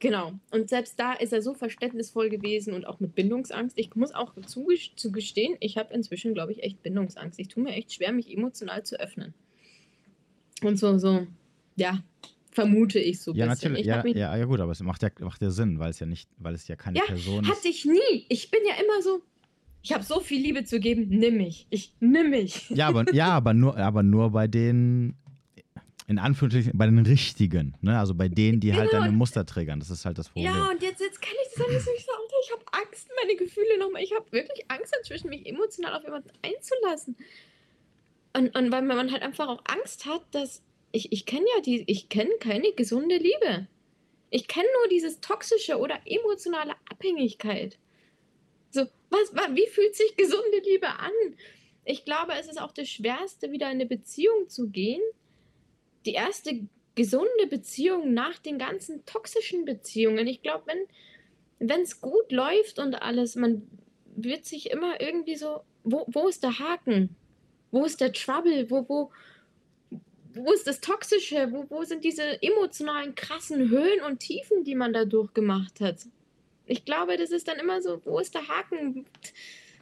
Genau. 0.01 0.33
Und 0.49 0.67
selbst 0.67 0.99
da 0.99 1.13
ist 1.13 1.31
er 1.31 1.43
so 1.43 1.53
verständnisvoll 1.53 2.29
gewesen 2.29 2.73
und 2.73 2.85
auch 2.85 2.99
mit 2.99 3.13
Bindungsangst. 3.13 3.77
Ich 3.77 3.95
muss 3.95 4.11
auch 4.13 4.33
zugestehen, 4.45 5.55
ich 5.59 5.77
habe 5.77 5.93
inzwischen, 5.93 6.33
glaube 6.33 6.51
ich, 6.51 6.63
echt 6.63 6.81
Bindungsangst. 6.81 7.39
Ich 7.39 7.49
tue 7.49 7.63
mir 7.63 7.73
echt 7.73 7.93
schwer, 7.93 8.11
mich 8.11 8.35
emotional 8.35 8.83
zu 8.83 8.99
öffnen. 8.99 9.35
Und 10.63 10.77
so, 10.77 10.97
so, 10.97 11.27
ja, 11.75 12.03
vermute 12.49 12.97
ich 12.97 13.21
so 13.21 13.31
ein 13.31 13.37
ja, 13.37 13.47
bisschen. 13.47 13.73
Natürlich, 13.73 14.15
ja, 14.15 14.31
ja, 14.31 14.37
ja, 14.37 14.45
gut, 14.45 14.59
aber 14.59 14.71
es 14.71 14.81
macht 14.81 15.03
ja, 15.03 15.09
macht 15.19 15.41
ja 15.41 15.51
Sinn, 15.51 15.77
weil 15.77 15.91
es 15.91 15.99
ja 15.99 16.07
nicht, 16.07 16.27
weil 16.37 16.55
es 16.55 16.67
ja 16.67 16.75
keine 16.75 16.97
ja, 16.97 17.05
Person 17.05 17.43
ist. 17.43 17.51
Hatte 17.51 17.67
ich 17.67 17.85
nie. 17.85 18.25
Ich 18.27 18.49
bin 18.49 18.61
ja 18.67 18.83
immer 18.83 19.03
so, 19.03 19.21
ich 19.83 19.93
habe 19.93 20.03
so 20.03 20.19
viel 20.19 20.41
Liebe 20.41 20.63
zu 20.63 20.79
geben, 20.79 21.09
nimm 21.09 21.37
mich. 21.37 21.67
Ich 21.69 21.93
nimm 21.99 22.31
mich. 22.31 22.71
Ja, 22.71 22.87
aber, 22.87 23.13
ja, 23.13 23.27
aber, 23.27 23.53
nur, 23.53 23.77
aber 23.77 24.01
nur 24.01 24.31
bei 24.31 24.47
den 24.47 25.15
in 26.07 26.19
Anführungsstrichen, 26.19 26.71
bei 26.75 26.85
den 26.85 26.99
richtigen, 26.99 27.75
ne? 27.81 27.97
also 27.97 28.15
bei 28.15 28.27
denen, 28.27 28.59
die 28.59 28.73
halt 28.73 28.89
genau. 28.89 29.03
deine 29.03 29.15
Muster 29.15 29.45
triggern. 29.45 29.79
Das 29.79 29.89
ist 29.89 30.05
halt 30.05 30.17
das 30.17 30.29
Problem. 30.29 30.53
Ja, 30.53 30.69
und 30.69 30.81
jetzt, 30.81 30.99
jetzt 30.99 31.21
kann 31.21 31.33
ich 31.43 31.53
das 31.55 31.65
alles 31.65 31.85
nicht 31.85 32.05
sagen. 32.05 32.21
Ich 32.43 32.51
habe 32.51 32.63
Angst, 32.71 33.09
meine 33.21 33.35
Gefühle 33.35 33.77
nochmal. 33.77 34.01
Ich 34.01 34.13
habe 34.13 34.31
wirklich 34.31 34.65
Angst 34.69 34.95
inzwischen, 34.97 35.29
mich 35.29 35.45
emotional 35.45 35.95
auf 35.95 36.03
jemanden 36.03 36.31
einzulassen. 36.41 37.15
Und, 38.33 38.55
und 38.55 38.71
weil 38.71 38.81
man 38.81 39.11
halt 39.11 39.21
einfach 39.21 39.47
auch 39.47 39.61
Angst 39.65 40.05
hat, 40.05 40.23
dass 40.31 40.63
ich, 40.91 41.11
ich 41.11 41.25
kenne 41.25 41.45
ja 41.55 41.61
die, 41.61 41.83
ich 41.87 42.09
kenne 42.09 42.31
keine 42.39 42.73
gesunde 42.73 43.17
Liebe. 43.17 43.67
Ich 44.29 44.47
kenne 44.47 44.67
nur 44.79 44.89
dieses 44.89 45.19
toxische 45.19 45.77
oder 45.77 45.99
emotionale 46.05 46.73
Abhängigkeit. 46.89 47.77
So, 48.71 48.81
was, 49.09 49.35
was, 49.35 49.53
wie 49.53 49.67
fühlt 49.67 49.95
sich 49.95 50.15
gesunde 50.15 50.59
Liebe 50.65 50.87
an? 50.87 51.11
Ich 51.83 52.05
glaube, 52.05 52.33
es 52.39 52.47
ist 52.47 52.61
auch 52.61 52.71
das 52.71 52.89
Schwerste, 52.89 53.51
wieder 53.51 53.67
in 53.67 53.73
eine 53.73 53.85
Beziehung 53.85 54.47
zu 54.47 54.69
gehen, 54.69 55.01
die 56.05 56.13
erste 56.13 56.67
gesunde 56.95 57.47
Beziehung 57.49 58.13
nach 58.13 58.39
den 58.39 58.57
ganzen 58.57 59.05
toxischen 59.05 59.65
Beziehungen. 59.65 60.27
Ich 60.27 60.41
glaube, 60.41 60.65
wenn 61.59 61.81
es 61.81 62.01
gut 62.01 62.31
läuft 62.31 62.79
und 62.79 62.95
alles, 62.95 63.35
man 63.35 63.67
wird 64.15 64.45
sich 64.45 64.71
immer 64.71 64.99
irgendwie 64.99 65.35
so, 65.35 65.61
wo, 65.83 66.05
wo 66.07 66.27
ist 66.27 66.43
der 66.43 66.59
Haken? 66.59 67.15
Wo 67.71 67.85
ist 67.85 68.01
der 68.01 68.11
Trouble? 68.11 68.69
Wo, 68.69 68.87
wo, 68.89 69.11
wo 70.33 70.51
ist 70.51 70.67
das 70.67 70.81
Toxische? 70.81 71.51
Wo, 71.51 71.65
wo 71.69 71.83
sind 71.83 72.03
diese 72.03 72.41
emotionalen, 72.41 73.15
krassen 73.15 73.69
Höhen 73.69 74.01
und 74.01 74.19
Tiefen, 74.19 74.63
die 74.63 74.75
man 74.75 74.93
da 74.93 75.05
durchgemacht 75.05 75.79
hat? 75.79 76.07
Ich 76.65 76.85
glaube, 76.85 77.17
das 77.17 77.31
ist 77.31 77.47
dann 77.47 77.59
immer 77.59 77.81
so, 77.81 78.01
wo 78.05 78.19
ist 78.19 78.33
der 78.33 78.47
Haken? 78.47 79.05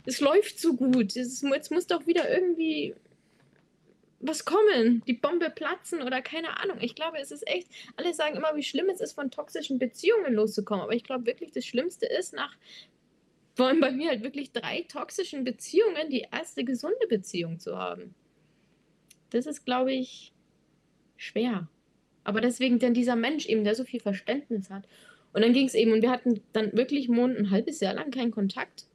Es 0.06 0.20
läuft 0.20 0.60
so 0.60 0.76
gut. 0.76 1.16
Es, 1.16 1.42
jetzt 1.42 1.72
muss 1.72 1.88
doch 1.88 2.06
wieder 2.08 2.30
irgendwie 2.30 2.96
was 4.20 4.46
kommen, 4.46 5.02
die 5.08 5.14
Bombe 5.14 5.50
platzen 5.50 6.02
oder 6.02 6.22
keine 6.22 6.60
Ahnung. 6.62 6.78
Ich 6.82 6.96
glaube, 6.96 7.20
es 7.20 7.32
ist 7.32 7.48
echt, 7.48 7.70
alle 7.96 8.14
sagen 8.14 8.36
immer, 8.36 8.56
wie 8.56 8.64
schlimm 8.64 8.90
es 8.90 9.00
ist, 9.00 9.14
von 9.14 9.32
toxischen 9.32 9.80
Beziehungen 9.80 10.34
loszukommen. 10.34 10.84
Aber 10.84 10.94
ich 10.94 11.04
glaube 11.04 11.26
wirklich, 11.26 11.52
das 11.52 11.66
Schlimmste 11.66 12.06
ist, 12.06 12.34
nach, 12.34 12.56
vor 13.56 13.68
allem 13.68 13.80
bei 13.80 13.92
mir 13.92 14.10
halt 14.10 14.24
wirklich 14.24 14.52
drei 14.52 14.82
toxischen 14.82 15.44
Beziehungen, 15.44 16.10
die 16.10 16.26
erste 16.32 16.64
gesunde 16.64 17.08
Beziehung 17.08 17.60
zu 17.60 17.78
haben. 17.78 18.14
Das 19.30 19.46
ist, 19.46 19.66
glaube 19.66 19.94
ich, 19.94 20.34
schwer. 21.16 21.70
Aber 22.24 22.42
deswegen 22.42 22.80
denn 22.80 22.94
dieser 22.94 23.16
Mensch 23.16 23.46
eben, 23.46 23.64
der 23.64 23.76
so 23.76 23.84
viel 23.84 24.00
Verständnis 24.02 24.70
hat. 24.70 24.84
Und 25.32 25.42
dann 25.44 25.54
ging 25.54 25.68
es 25.68 25.76
eben, 25.76 25.94
und 25.94 26.02
wir 26.02 26.12
hatten 26.12 26.42
dann 26.52 26.74
wirklich 26.74 27.08
Mond 27.08 27.38
ein 27.38 27.52
halbes 27.52 27.80
Jahr 27.80 27.94
lang 27.94 28.12
keinen 28.12 28.32
Kontakt. 28.32 28.86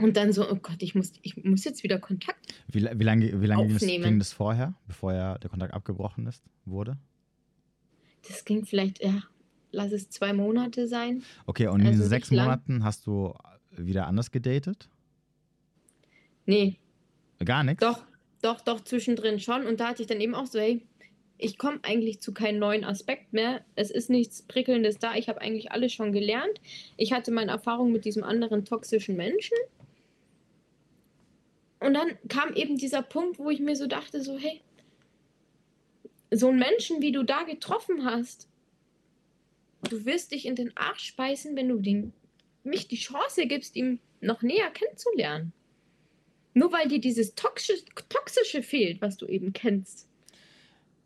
Und 0.00 0.16
dann 0.16 0.32
so, 0.32 0.50
oh 0.50 0.56
Gott, 0.56 0.82
ich 0.82 0.94
muss, 0.94 1.12
ich 1.22 1.42
muss 1.42 1.64
jetzt 1.64 1.82
wieder 1.82 1.98
Kontakt 1.98 2.38
Wie, 2.68 2.84
wie 2.84 3.04
lange, 3.04 3.40
wie 3.40 3.46
lange 3.46 3.66
ging, 3.66 3.72
das, 3.74 3.86
ging 3.86 4.18
das 4.18 4.32
vorher, 4.32 4.74
bevor 4.86 5.14
ja 5.14 5.38
der 5.38 5.48
Kontakt 5.48 5.72
abgebrochen 5.72 6.26
ist, 6.26 6.42
wurde? 6.66 6.98
Das 8.28 8.44
ging 8.44 8.66
vielleicht, 8.66 9.02
ja, 9.02 9.22
lass 9.70 9.92
es 9.92 10.10
zwei 10.10 10.32
Monate 10.32 10.86
sein. 10.86 11.22
Okay, 11.46 11.68
und 11.68 11.80
in 11.80 11.86
also 11.86 11.98
diesen 11.98 12.08
sechs 12.10 12.30
Monaten 12.30 12.84
hast 12.84 13.06
du 13.06 13.34
wieder 13.70 14.06
anders 14.06 14.30
gedatet? 14.30 14.88
Nee. 16.44 16.78
Gar 17.44 17.64
nichts? 17.64 17.80
Doch, 17.80 18.04
doch, 18.42 18.60
doch, 18.60 18.80
zwischendrin 18.82 19.40
schon. 19.40 19.66
Und 19.66 19.80
da 19.80 19.88
hatte 19.88 20.02
ich 20.02 20.08
dann 20.08 20.20
eben 20.20 20.34
auch 20.34 20.46
so, 20.46 20.58
hey, 20.58 20.82
ich 21.38 21.58
komme 21.58 21.78
eigentlich 21.82 22.20
zu 22.20 22.32
keinem 22.32 22.58
neuen 22.58 22.84
Aspekt 22.84 23.32
mehr. 23.32 23.60
Es 23.74 23.90
ist 23.90 24.08
nichts 24.08 24.42
Prickelndes 24.42 24.98
da. 24.98 25.14
Ich 25.14 25.28
habe 25.28 25.40
eigentlich 25.40 25.70
alles 25.70 25.92
schon 25.92 26.12
gelernt. 26.12 26.60
Ich 26.96 27.12
hatte 27.12 27.30
meine 27.30 27.50
Erfahrung 27.50 27.92
mit 27.92 28.04
diesem 28.04 28.24
anderen 28.24 28.64
toxischen 28.64 29.16
Menschen. 29.16 29.56
Und 31.80 31.94
dann 31.94 32.18
kam 32.28 32.54
eben 32.54 32.76
dieser 32.76 33.02
Punkt, 33.02 33.38
wo 33.38 33.50
ich 33.50 33.60
mir 33.60 33.76
so 33.76 33.86
dachte, 33.86 34.22
so, 34.22 34.38
hey, 34.38 34.60
so 36.30 36.48
einen 36.48 36.58
Menschen, 36.58 37.02
wie 37.02 37.12
du 37.12 37.22
da 37.22 37.42
getroffen 37.42 38.04
hast, 38.04 38.48
du 39.88 40.04
wirst 40.04 40.32
dich 40.32 40.46
in 40.46 40.56
den 40.56 40.76
Arsch 40.76 41.04
speisen, 41.04 41.54
wenn 41.56 41.68
du 41.68 41.78
den, 41.78 42.12
mich 42.64 42.88
die 42.88 42.96
Chance 42.96 43.46
gibst, 43.46 43.76
ihm 43.76 44.00
noch 44.20 44.42
näher 44.42 44.70
kennenzulernen. 44.70 45.52
Nur 46.54 46.72
weil 46.72 46.88
dir 46.88 47.00
dieses 47.00 47.34
Toxische, 47.34 47.84
Toxische 48.08 48.62
fehlt, 48.62 49.02
was 49.02 49.18
du 49.18 49.26
eben 49.26 49.52
kennst. 49.52 50.08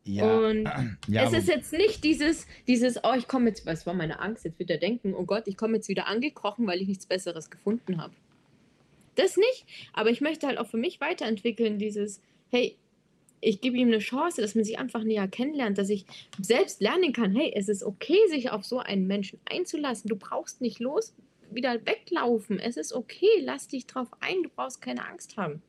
Ja. 0.04 0.38
Und 0.38 0.64
ja, 1.08 1.24
es 1.24 1.32
ist 1.32 1.48
jetzt 1.48 1.72
nicht 1.72 2.04
dieses, 2.04 2.46
dieses, 2.68 3.02
oh, 3.04 3.14
ich 3.16 3.26
komme 3.28 3.48
jetzt, 3.48 3.66
was 3.66 3.84
war 3.84 3.94
meine 3.94 4.20
Angst? 4.20 4.44
Jetzt 4.44 4.58
wird 4.58 4.70
er 4.70 4.78
denken, 4.78 5.14
oh 5.14 5.24
Gott, 5.24 5.46
ich 5.46 5.56
komme 5.56 5.76
jetzt 5.76 5.88
wieder 5.88 6.06
angekrochen, 6.06 6.66
weil 6.66 6.80
ich 6.80 6.88
nichts 6.88 7.06
Besseres 7.06 7.50
gefunden 7.50 8.00
habe. 8.00 8.14
Das 9.20 9.36
nicht, 9.36 9.66
aber 9.92 10.10
ich 10.10 10.20
möchte 10.20 10.46
halt 10.46 10.58
auch 10.58 10.66
für 10.66 10.78
mich 10.78 11.00
weiterentwickeln, 11.00 11.78
dieses, 11.78 12.22
hey, 12.50 12.76
ich 13.42 13.60
gebe 13.60 13.76
ihm 13.76 13.88
eine 13.88 13.98
Chance, 13.98 14.40
dass 14.40 14.54
man 14.54 14.64
sich 14.64 14.78
einfach 14.78 15.02
näher 15.04 15.28
kennenlernt, 15.28 15.76
dass 15.78 15.90
ich 15.90 16.06
selbst 16.40 16.80
lernen 16.80 17.12
kann, 17.12 17.34
hey, 17.34 17.52
es 17.54 17.68
ist 17.68 17.82
okay, 17.82 18.18
sich 18.28 18.50
auf 18.50 18.64
so 18.64 18.78
einen 18.78 19.06
Menschen 19.06 19.38
einzulassen. 19.50 20.08
Du 20.08 20.16
brauchst 20.16 20.60
nicht 20.60 20.78
los 20.78 21.14
wieder 21.50 21.84
weglaufen. 21.84 22.58
Es 22.58 22.76
ist 22.76 22.92
okay, 22.92 23.28
lass 23.42 23.68
dich 23.68 23.86
drauf 23.86 24.08
ein, 24.20 24.42
du 24.42 24.48
brauchst 24.48 24.80
keine 24.80 25.06
Angst 25.06 25.36
haben. 25.36 25.62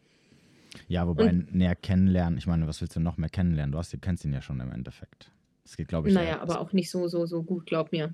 Ja, 0.88 1.08
wobei 1.08 1.30
und, 1.30 1.54
näher 1.54 1.76
kennenlernen, 1.76 2.38
ich 2.38 2.48
meine, 2.48 2.68
was 2.68 2.80
willst 2.80 2.96
du 2.96 3.00
noch 3.02 3.18
mehr 3.18 3.30
kennenlernen? 3.30 3.74
Du, 3.74 3.78
hast, 3.78 3.92
du 3.92 3.98
kennst 3.98 4.24
ihn 4.24 4.34
ja 4.34 4.42
schon 4.42 4.60
im 4.62 4.72
Endeffekt. 4.72 5.32
Das 5.64 5.76
geht, 5.76 5.90
glaube 5.90 6.08
ich. 6.08 6.14
Naja, 6.14 6.30
ja, 6.30 6.42
aber 6.42 6.62
auch 6.62 6.72
nicht 6.72 6.90
so, 6.90 7.08
so, 7.08 7.26
so 7.26 7.44
gut, 7.44 7.66
glaub 7.66 7.92
mir. 7.92 8.14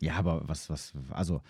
Ja, 0.00 0.14
aber 0.14 0.42
was, 0.46 0.70
was, 0.70 0.92
also. 1.10 1.40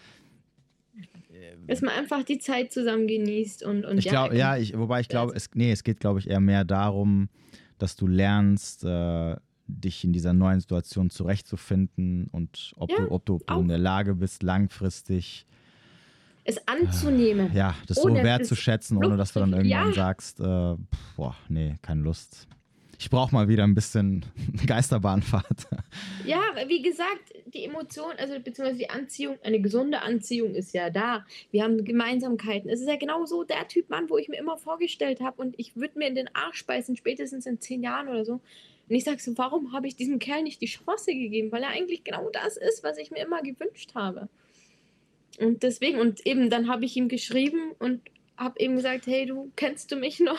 Dass 1.67 1.81
man 1.81 1.95
einfach 1.95 2.23
die 2.25 2.39
Zeit 2.39 2.73
zusammen 2.73 3.07
genießt 3.07 3.65
und. 3.65 3.85
und 3.85 3.99
ich 3.99 4.07
glaube, 4.07 4.37
ja, 4.37 4.57
ich, 4.57 4.77
wobei 4.77 5.01
ich 5.01 5.09
glaube, 5.09 5.33
es, 5.35 5.51
nee, 5.55 5.73
es 5.73 5.85
geht, 5.85 6.01
glaube 6.01 6.19
ich, 6.19 6.29
eher 6.29 6.41
mehr 6.41 6.65
darum, 6.65 7.29
dass 7.79 7.97
du 7.97 8.07
lernst, 8.07 8.85
äh, 8.85 9.37
dich 9.67 10.05
in 10.05 10.13
dieser 10.13 10.33
neuen 10.33 10.61
Situation 10.61 11.11
zurechtzufinden 11.11 12.29
und 12.31 12.73
ob 12.77 12.91
ja, 12.91 12.99
du, 12.99 13.11
ob 13.11 13.25
du, 13.25 13.35
ob 13.37 13.47
du 13.47 13.61
in 13.61 13.69
der 13.69 13.79
Lage 13.79 14.15
bist, 14.15 14.43
langfristig 14.43 15.47
es 16.45 16.67
anzunehmen. 16.67 17.53
Äh, 17.53 17.59
ja, 17.59 17.75
das 17.87 17.99
so 17.99 18.13
wertzuschätzen, 18.13 18.97
ohne 18.97 19.17
dass 19.17 19.33
du 19.33 19.41
dann 19.41 19.53
irgendwann 19.53 19.89
ja. 19.89 19.93
sagst, 19.93 20.41
äh, 20.41 20.77
boah, 21.17 21.37
nee, 21.49 21.77
keine 21.83 22.03
Lust. 22.03 22.49
Ich 23.03 23.11
brauche 23.11 23.35
mal 23.35 23.49
wieder 23.49 23.65
ein 23.65 23.75
bisschen 23.75 24.25
Geisterbahnfahrt. 24.67 25.67
Ja, 26.25 26.41
wie 26.69 26.83
gesagt, 26.83 27.35
die 27.47 27.65
Emotion, 27.65 28.13
also 28.17 28.35
beziehungsweise 28.35 28.79
die 28.79 28.91
Anziehung, 28.91 29.41
eine 29.43 29.61
gesunde 29.61 30.03
Anziehung 30.03 30.55
ist 30.55 30.73
ja 30.73 30.89
da. 30.89 31.27
Wir 31.51 31.65
haben 31.65 31.85
Gemeinsamkeiten. 31.85 32.71
Es 32.71 32.81
ist 32.81 32.87
ja 32.87 32.95
genau 32.95 33.25
so 33.25 33.43
der 33.43 33.67
Typ 33.67 33.91
Mann, 33.91 34.09
wo 34.09 34.19
ich 34.19 34.29
mir 34.29 34.37
immer 34.37 34.57
vorgestellt 34.57 35.21
habe 35.21 35.43
und 35.43 35.57
ich 35.59 35.75
würde 35.75 35.99
mir 35.99 36.07
in 36.07 36.15
den 36.15 36.33
Arsch 36.33 36.65
beißen, 36.65 36.97
spätestens 36.97 37.45
in 37.45 37.61
zehn 37.61 37.83
Jahren 37.83 38.07
oder 38.07 38.25
so. 38.25 38.35
Und 38.35 38.95
ich 38.95 39.03
sage 39.03 39.19
so, 39.21 39.37
warum 39.37 39.73
habe 39.73 39.89
ich 39.89 39.97
diesem 39.97 40.21
Kerl 40.21 40.45
nicht 40.45 40.61
die 40.61 40.67
Chance 40.67 41.07
gegeben? 41.07 41.51
Weil 41.51 41.65
er 41.65 41.71
eigentlich 41.71 42.05
genau 42.05 42.31
das 42.31 42.57
ist, 42.57 42.85
was 42.85 42.99
ich 42.99 43.11
mir 43.11 43.25
immer 43.25 43.43
gewünscht 43.43 43.97
habe. 43.97 44.29
Und 45.41 45.65
deswegen, 45.65 45.99
und 45.99 46.25
eben 46.25 46.51
dann 46.51 46.69
habe 46.69 46.85
ich 46.85 46.97
ihm 46.97 47.09
geschrieben 47.09 47.73
und 47.81 48.01
habe 48.37 48.61
eben 48.61 48.77
gesagt, 48.77 49.09
hey, 49.09 49.27
du 49.27 49.51
kennst 49.57 49.91
du 49.91 49.97
mich 49.97 50.21
noch? 50.21 50.39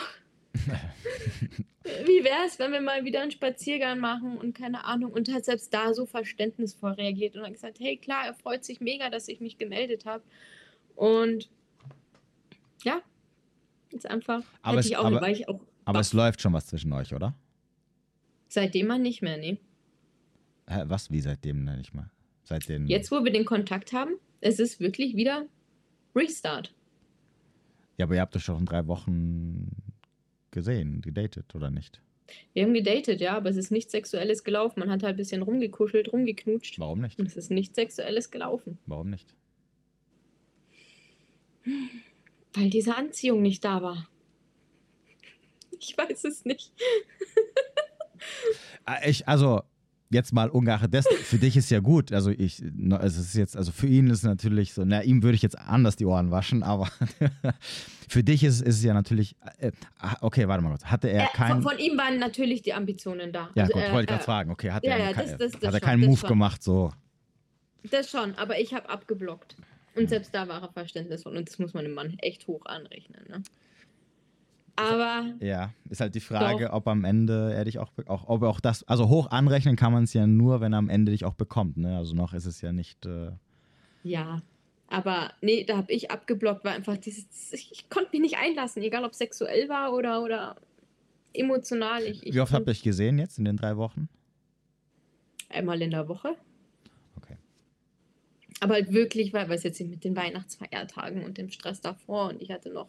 Wie 1.84 2.24
wäre 2.24 2.46
es, 2.46 2.58
wenn 2.58 2.72
wir 2.72 2.80
mal 2.80 3.04
wieder 3.04 3.20
einen 3.20 3.30
Spaziergang 3.30 4.00
machen 4.00 4.38
und 4.38 4.54
keine 4.54 4.84
Ahnung 4.84 5.12
und 5.12 5.30
hat 5.30 5.44
selbst 5.44 5.72
da 5.74 5.92
so 5.92 6.06
verständnisvoll 6.06 6.92
reagiert 6.92 7.36
und 7.36 7.42
hat 7.42 7.52
gesagt, 7.52 7.78
hey 7.78 7.98
klar, 7.98 8.24
er 8.26 8.34
freut 8.34 8.64
sich 8.64 8.80
mega, 8.80 9.10
dass 9.10 9.28
ich 9.28 9.40
mich 9.40 9.58
gemeldet 9.58 10.06
habe 10.06 10.24
und 10.96 11.50
ja, 12.84 13.02
jetzt 13.90 14.06
einfach. 14.08 14.42
Aber, 14.62 14.78
es, 14.78 14.94
auch, 14.94 15.04
aber, 15.04 15.36
aber 15.84 16.00
es 16.00 16.14
läuft 16.14 16.40
schon 16.40 16.54
was 16.54 16.66
zwischen 16.66 16.92
euch, 16.94 17.14
oder? 17.14 17.34
Seitdem 18.48 18.86
mal 18.86 18.98
nicht 18.98 19.20
mehr, 19.20 19.36
nee. 19.36 19.58
Was, 20.66 21.10
wie 21.10 21.20
seitdem 21.20 21.64
nicht 21.64 21.92
mehr? 21.92 22.10
Seitdem. 22.44 22.86
Jetzt, 22.86 23.10
wo 23.10 23.24
wir 23.24 23.32
den 23.32 23.44
Kontakt 23.44 23.92
haben, 23.92 24.14
es 24.40 24.58
ist 24.58 24.80
wirklich 24.80 25.16
wieder 25.16 25.46
Restart. 26.16 26.72
Ja, 27.98 28.06
aber 28.06 28.14
ihr 28.14 28.22
habt 28.22 28.34
euch 28.36 28.44
schon 28.44 28.64
drei 28.64 28.86
Wochen 28.86 29.68
gesehen, 30.54 31.02
gedatet, 31.02 31.54
oder 31.54 31.70
nicht? 31.70 32.00
Wir 32.54 32.64
haben 32.64 32.72
gedatet, 32.72 33.20
ja, 33.20 33.36
aber 33.36 33.50
es 33.50 33.56
ist 33.56 33.70
nichts 33.70 33.92
Sexuelles 33.92 34.44
gelaufen. 34.44 34.80
Man 34.80 34.90
hat 34.90 35.02
halt 35.02 35.14
ein 35.14 35.18
bisschen 35.18 35.42
rumgekuschelt, 35.42 36.10
rumgeknutscht. 36.10 36.78
Warum 36.78 37.02
nicht? 37.02 37.18
Und 37.18 37.26
es 37.26 37.36
ist 37.36 37.50
nichts 37.50 37.74
Sexuelles 37.76 38.30
gelaufen. 38.30 38.78
Warum 38.86 39.10
nicht? 39.10 39.34
Weil 42.54 42.70
diese 42.70 42.96
Anziehung 42.96 43.42
nicht 43.42 43.64
da 43.64 43.82
war. 43.82 44.08
Ich 45.78 45.98
weiß 45.98 46.24
es 46.24 46.44
nicht. 46.44 46.72
Ah, 48.86 49.00
ich, 49.06 49.28
also, 49.28 49.62
jetzt 50.10 50.32
mal 50.32 50.48
ungeachtet 50.48 50.94
dessen, 50.94 51.16
für 51.16 51.38
dich 51.38 51.56
ist 51.56 51.70
ja 51.70 51.80
gut. 51.80 52.12
Also 52.12 52.30
ich, 52.30 52.62
es 53.00 53.18
ist 53.18 53.34
jetzt, 53.34 53.56
also 53.56 53.72
für 53.72 53.86
ihn 53.86 54.08
ist 54.08 54.18
es 54.18 54.24
natürlich 54.24 54.72
so, 54.72 54.84
na, 54.84 55.02
ihm 55.02 55.22
würde 55.22 55.34
ich 55.34 55.42
jetzt 55.42 55.58
anders 55.58 55.96
die 55.96 56.06
Ohren 56.06 56.30
waschen, 56.30 56.62
aber 56.62 56.88
für 58.08 58.22
dich 58.22 58.44
ist, 58.44 58.60
ist 58.60 58.76
es 58.76 58.84
ja 58.84 58.94
natürlich, 58.94 59.36
äh, 59.58 59.72
ah, 59.98 60.16
okay, 60.20 60.48
warte 60.48 60.62
mal 60.62 60.70
kurz, 60.70 60.84
hatte 60.84 61.08
er 61.08 61.24
äh, 61.24 61.28
keinen... 61.34 61.62
Von, 61.62 61.72
von, 61.72 61.78
ihm 61.78 61.96
waren 61.98 62.18
natürlich 62.18 62.62
die 62.62 62.74
Ambitionen 62.74 63.32
da. 63.32 63.50
Ja 63.54 63.64
also, 63.64 63.74
gut, 63.74 63.82
äh, 63.82 63.92
wollte 63.92 64.02
ich 64.02 64.08
gerade 64.08 64.24
fragen, 64.24 64.50
okay, 64.50 64.70
hat 64.70 64.84
ja, 64.84 64.96
er, 64.96 65.10
ja, 65.10 65.12
das, 65.12 65.36
das, 65.36 65.52
das 65.52 65.68
hat 65.68 65.74
er 65.74 65.80
keinen 65.80 66.04
Move 66.04 66.18
schon. 66.18 66.28
gemacht, 66.28 66.62
so? 66.62 66.92
Das 67.90 68.10
schon, 68.10 68.34
aber 68.36 68.58
ich 68.58 68.72
habe 68.72 68.88
abgeblockt. 68.88 69.56
Und 69.96 70.08
selbst 70.08 70.34
da 70.34 70.48
war 70.48 70.62
er 70.62 70.72
verständnisvoll 70.72 71.36
und 71.36 71.48
das 71.48 71.58
muss 71.58 71.72
man 71.72 71.84
dem 71.84 71.94
Mann 71.94 72.18
echt 72.18 72.48
hoch 72.48 72.66
anrechnen, 72.66 73.22
ne? 73.28 73.42
Aber. 74.76 75.34
Ja, 75.40 75.72
ist 75.88 76.00
halt 76.00 76.14
die 76.14 76.20
Frage, 76.20 76.66
doch. 76.66 76.72
ob 76.72 76.88
am 76.88 77.04
Ende 77.04 77.52
er 77.54 77.64
dich 77.64 77.78
auch, 77.78 77.90
auch, 78.06 78.28
ob 78.28 78.42
auch 78.42 78.60
das, 78.60 78.82
also 78.88 79.08
hoch 79.08 79.30
anrechnen 79.30 79.76
kann 79.76 79.92
man 79.92 80.04
es 80.04 80.12
ja 80.14 80.26
nur, 80.26 80.60
wenn 80.60 80.72
er 80.72 80.78
am 80.78 80.88
Ende 80.88 81.12
dich 81.12 81.24
auch 81.24 81.34
bekommt, 81.34 81.76
ne? 81.76 81.96
Also 81.96 82.14
noch 82.14 82.34
ist 82.34 82.46
es 82.46 82.60
ja 82.60 82.72
nicht. 82.72 83.06
Äh 83.06 83.30
ja, 84.02 84.42
aber 84.88 85.32
nee, 85.40 85.64
da 85.64 85.76
habe 85.76 85.92
ich 85.92 86.10
abgeblockt, 86.10 86.64
weil 86.64 86.74
einfach 86.74 86.96
dieses, 86.96 87.52
ich, 87.52 87.72
ich, 87.72 87.88
konnte 87.88 88.10
mich 88.12 88.20
nicht 88.20 88.36
einlassen, 88.36 88.82
egal 88.82 89.04
ob 89.04 89.14
sexuell 89.14 89.68
war 89.68 89.92
oder, 89.94 90.22
oder 90.22 90.56
emotional. 91.32 92.02
Ich, 92.02 92.26
ich 92.26 92.34
Wie 92.34 92.40
oft 92.40 92.52
habt 92.52 92.66
ihr 92.66 92.70
euch 92.72 92.82
gesehen 92.82 93.18
jetzt 93.18 93.38
in 93.38 93.44
den 93.44 93.56
drei 93.56 93.76
Wochen? 93.76 94.08
Einmal 95.48 95.80
in 95.82 95.90
der 95.90 96.08
Woche. 96.08 96.36
Okay. 97.16 97.36
Aber 98.60 98.74
halt 98.74 98.92
wirklich, 98.92 99.32
weil 99.32 99.50
es 99.52 99.62
jetzt 99.62 99.80
mit 99.80 100.04
den 100.04 100.16
Weihnachtsfeiertagen 100.16 101.24
und 101.24 101.38
dem 101.38 101.50
Stress 101.50 101.80
davor 101.80 102.28
und 102.30 102.42
ich 102.42 102.50
hatte 102.50 102.70
noch 102.70 102.88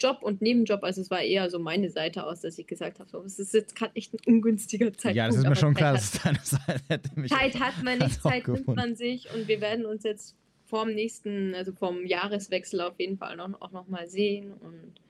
Job 0.00 0.22
und 0.22 0.40
Nebenjob. 0.40 0.82
Also 0.82 1.00
es 1.00 1.10
war 1.10 1.20
eher 1.20 1.50
so 1.50 1.58
meine 1.58 1.90
Seite 1.90 2.24
aus, 2.24 2.40
dass 2.40 2.58
ich 2.58 2.66
gesagt 2.66 2.98
habe, 2.98 3.08
so, 3.08 3.22
es 3.22 3.38
ist 3.38 3.54
jetzt 3.54 3.76
gerade 3.76 3.94
echt 3.94 4.14
ein 4.14 4.18
ungünstiger 4.26 4.92
Zeitpunkt. 4.92 5.16
Ja, 5.16 5.26
das 5.26 5.36
ist 5.36 5.46
mir 5.46 5.56
schon 5.56 5.74
klar, 5.74 5.94
dass 5.94 6.12
deine 6.12 6.38
Seite 6.42 6.82
hätte 6.88 7.20
mich 7.20 7.30
Zeit 7.30 7.60
hat 7.60 7.82
man 7.82 7.98
nicht, 7.98 8.22
Zeit 8.22 8.48
nimmt 8.48 8.66
man 8.66 8.96
sich 8.96 9.32
und 9.34 9.48
wir 9.48 9.60
werden 9.60 9.86
uns 9.86 10.04
jetzt 10.04 10.36
vorm 10.64 10.92
nächsten, 10.92 11.54
also 11.54 11.72
vom 11.72 12.06
Jahreswechsel 12.06 12.80
auf 12.80 12.98
jeden 12.98 13.18
Fall 13.18 13.36
noch, 13.36 13.60
auch 13.60 13.72
noch 13.72 13.88
mal 13.88 14.08
sehen 14.08 14.52
und 14.52 15.00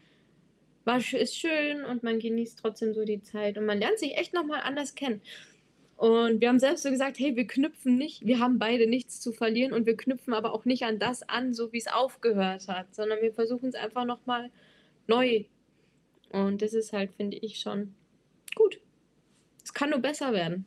war, 0.84 0.99
ist 0.99 1.36
schön 1.36 1.84
und 1.84 2.03
man 2.03 2.18
genießt 2.18 2.59
trotzdem 2.59 2.95
so 2.95 3.05
die 3.05 3.22
Zeit 3.22 3.59
und 3.59 3.66
man 3.66 3.78
lernt 3.78 3.99
sich 3.99 4.16
echt 4.16 4.32
noch 4.34 4.47
mal 4.47 4.61
anders 4.61 4.95
kennen. 4.95 5.20
Und 5.97 6.41
wir 6.41 6.49
haben 6.49 6.59
selbst 6.59 6.82
so 6.82 6.91
gesagt, 6.91 7.18
hey, 7.18 7.36
wir 7.36 7.47
knüpfen 7.47 7.97
nicht, 7.97 8.24
wir 8.24 8.38
haben 8.38 8.59
beide 8.59 8.86
nichts 8.86 9.20
zu 9.20 9.32
verlieren 9.32 9.74
und 9.74 9.84
wir 9.84 9.99
knüpfen 9.99 10.32
aber 10.32 10.55
auch 10.55 10.64
nicht 10.64 10.84
an 10.84 10.99
das 10.99 11.22
an, 11.28 11.53
so 11.53 11.74
wie 11.74 11.78
es 11.78 11.88
aufgehört 11.88 12.68
hat, 12.68 12.95
sondern 12.95 13.20
wir 13.20 13.34
versuchen 13.34 13.68
es 13.68 13.74
einfach 13.74 14.07
noch 14.07 14.24
mal 14.24 14.51
neu. 15.11 15.45
Und 16.31 16.63
das 16.63 16.73
ist 16.73 16.93
halt, 16.93 17.13
finde 17.13 17.37
ich, 17.37 17.61
schon 17.61 17.95
gut. 18.55 18.81
Es 19.63 19.75
kann 19.75 19.91
nur 19.91 19.99
besser 19.99 20.33
werden. 20.33 20.67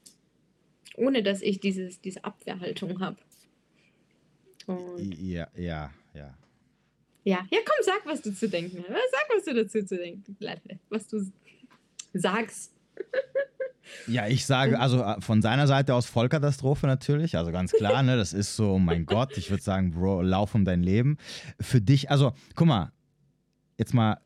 Ohne 0.95 1.23
dass 1.23 1.41
ich 1.41 1.59
dieses, 1.59 2.01
diese 2.01 2.23
Abwehrhaltung 2.23 2.99
habe. 2.99 3.17
Ja, 5.19 5.47
ja, 5.55 5.91
ja. 6.13 6.37
Ja, 7.25 7.47
ja, 7.49 7.59
komm, 7.65 7.77
sag, 7.81 8.05
was 8.05 8.21
du 8.21 8.33
zu 8.33 8.49
denken 8.49 8.83
hast. 8.87 9.11
Sag, 9.11 9.25
was 9.35 9.45
du 9.45 9.53
dazu 9.53 9.83
zu 9.85 9.97
denken 9.97 10.37
Was 10.89 11.07
du 11.07 11.25
sagst. 12.13 12.73
Ja, 14.07 14.27
ich 14.27 14.45
sage, 14.45 14.79
also 14.79 15.01
äh, 15.01 15.19
von 15.21 15.41
seiner 15.41 15.67
Seite 15.67 15.93
aus 15.93 16.05
Vollkatastrophe 16.05 16.87
natürlich, 16.87 17.37
also 17.37 17.51
ganz 17.51 17.71
klar, 17.71 18.01
ne, 18.03 18.15
das 18.15 18.33
ist 18.33 18.55
so, 18.55 18.73
oh 18.73 18.79
mein 18.79 19.05
Gott, 19.05 19.37
ich 19.37 19.49
würde 19.49 19.63
sagen, 19.63 19.91
Bro, 19.91 20.21
lauf 20.21 20.55
um 20.55 20.65
dein 20.65 20.83
Leben. 20.83 21.17
Für 21.59 21.81
dich, 21.81 22.09
also, 22.09 22.33
guck 22.55 22.67
mal, 22.67 22.91
jetzt 23.77 23.93
mal 23.93 24.22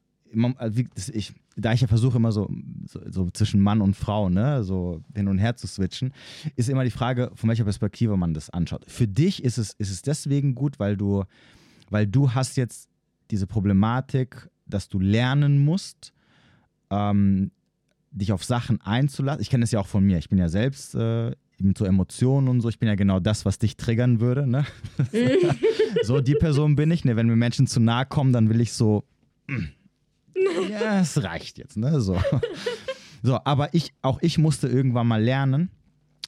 ich, 1.13 1.34
da 1.55 1.73
ich 1.73 1.82
ja 1.82 1.88
versuche 1.88 2.17
immer 2.17 2.32
so, 2.32 2.49
so, 2.86 2.99
so, 3.09 3.30
zwischen 3.32 3.61
Mann 3.61 3.82
und 3.82 3.95
Frau, 3.95 4.30
ne, 4.30 4.63
so 4.63 5.01
hin 5.15 5.28
und 5.28 5.38
her 5.38 5.55
zu 5.55 5.67
switchen, 5.67 6.13
ist 6.55 6.69
immer 6.69 6.84
die 6.84 6.91
Frage, 6.91 7.32
von 7.36 7.49
welcher 7.49 7.63
Perspektive 7.63 8.17
man 8.17 8.34
das 8.34 8.49
anschaut. 8.49 8.84
Für 8.88 9.07
dich 9.07 9.43
ist 9.43 9.57
es, 9.57 9.73
ist 9.73 9.91
es 9.91 10.01
deswegen 10.01 10.55
gut, 10.55 10.80
weil 10.80 10.97
du, 10.97 11.23
weil 11.89 12.07
du 12.07 12.34
hast 12.34 12.57
jetzt 12.57 12.89
diese 13.32 13.47
Problematik, 13.47 14.49
dass 14.65 14.89
du 14.89 14.99
lernen 14.99 15.63
musst, 15.63 16.13
ähm, 16.89 17.51
dich 18.11 18.32
auf 18.32 18.43
Sachen 18.43 18.82
einzulassen. 18.82 19.41
Ich 19.41 19.49
kenne 19.49 19.61
das 19.61 19.71
ja 19.71 19.80
auch 19.80 19.88
von 19.88 20.03
mir. 20.03 20.17
Ich 20.17 20.30
bin 20.30 20.39
ja 20.39 20.49
selbst 20.49 20.95
äh, 20.95 21.32
mit 21.59 21.78
so 21.78 21.86
Emotionen 21.86 22.47
und 22.47 22.61
so. 22.61 22.69
Ich 22.69 22.80
bin 22.80 22.88
ja 22.88 22.95
genau 22.95 23.19
das, 23.19 23.45
was 23.45 23.59
dich 23.59 23.78
triggern 23.78 24.19
würde. 24.19 24.47
Ne? 24.47 24.65
so 26.03 26.21
die 26.21 26.36
Person 26.36 26.75
bin 26.75 26.91
ich. 26.91 27.05
Ne? 27.05 27.15
Wenn 27.15 27.28
mir 27.28 27.36
Menschen 27.36 27.67
zu 27.67 27.80
nahe 27.80 28.05
kommen, 28.05 28.34
dann 28.34 28.49
will 28.49 28.61
ich 28.61 28.73
so 28.73 29.03
ja, 30.70 30.99
es 30.99 31.22
reicht 31.24 31.57
jetzt, 31.57 31.78
ne? 31.78 31.99
So. 32.01 32.20
so, 33.24 33.39
aber 33.43 33.74
ich, 33.74 33.93
auch 34.01 34.20
ich 34.22 34.38
musste 34.38 34.68
irgendwann 34.68 35.07
mal 35.07 35.22
lernen, 35.22 35.70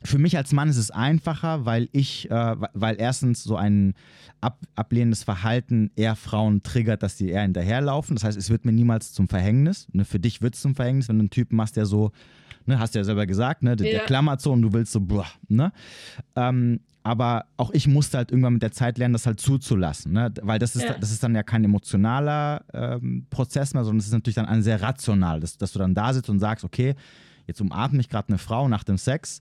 für 0.03 0.17
mich 0.17 0.37
als 0.37 0.53
Mann 0.53 0.69
ist 0.69 0.77
es 0.77 0.91
einfacher, 0.91 1.65
weil 1.65 1.89
ich, 1.91 2.29
äh, 2.31 2.55
weil 2.73 2.95
erstens 2.99 3.43
so 3.43 3.57
ein 3.57 3.95
ab, 4.39 4.59
ablehnendes 4.75 5.23
Verhalten 5.23 5.91
eher 5.95 6.15
Frauen 6.15 6.63
triggert, 6.63 7.03
dass 7.03 7.17
die 7.17 7.29
eher 7.29 7.41
hinterherlaufen. 7.41 8.15
Das 8.15 8.23
heißt, 8.23 8.37
es 8.37 8.49
wird 8.49 8.65
mir 8.65 8.71
niemals 8.71 9.11
zum 9.11 9.27
Verhängnis. 9.27 9.87
Ne? 9.91 10.05
Für 10.05 10.19
dich 10.19 10.41
wird 10.41 10.55
es 10.55 10.61
zum 10.61 10.75
Verhängnis, 10.75 11.09
wenn 11.09 11.17
du 11.17 11.23
einen 11.23 11.29
Typen 11.29 11.57
machst, 11.57 11.75
der 11.75 11.85
so, 11.85 12.11
ne, 12.65 12.79
hast 12.79 12.95
du 12.95 12.99
ja 12.99 13.03
selber 13.03 13.25
gesagt, 13.25 13.63
ne, 13.63 13.75
der, 13.75 13.87
ja. 13.87 13.97
der 13.99 14.05
klammert 14.05 14.41
so 14.41 14.51
und 14.51 14.61
du 14.61 14.73
willst 14.73 14.91
so, 14.91 15.01
boah, 15.01 15.27
ne? 15.47 15.71
Ähm, 16.35 16.79
aber 17.03 17.45
auch 17.57 17.71
ich 17.71 17.87
musste 17.87 18.17
halt 18.17 18.31
irgendwann 18.31 18.53
mit 18.53 18.61
der 18.61 18.71
Zeit 18.71 18.97
lernen, 18.97 19.13
das 19.13 19.25
halt 19.25 19.39
zuzulassen, 19.39 20.11
ne? 20.11 20.31
weil 20.41 20.59
das 20.59 20.75
ist, 20.75 20.83
ja. 20.83 20.93
das 20.93 21.11
ist 21.11 21.23
dann 21.23 21.33
ja 21.33 21.43
kein 21.43 21.63
emotionaler 21.63 22.63
ähm, 22.73 23.25
Prozess 23.29 23.73
mehr, 23.73 23.83
sondern 23.83 23.99
es 23.99 24.07
ist 24.07 24.11
natürlich 24.11 24.35
dann 24.35 24.45
ein 24.45 24.61
sehr 24.61 24.81
rational, 24.81 25.39
dass, 25.39 25.57
dass 25.57 25.71
du 25.71 25.79
dann 25.79 25.95
da 25.95 26.13
sitzt 26.13 26.29
und 26.29 26.39
sagst, 26.39 26.65
okay, 26.65 26.95
jetzt 27.47 27.61
umarmt 27.61 27.93
mich 27.93 28.09
gerade 28.09 28.27
eine 28.27 28.37
Frau 28.37 28.67
nach 28.67 28.83
dem 28.83 28.97
Sex, 28.97 29.39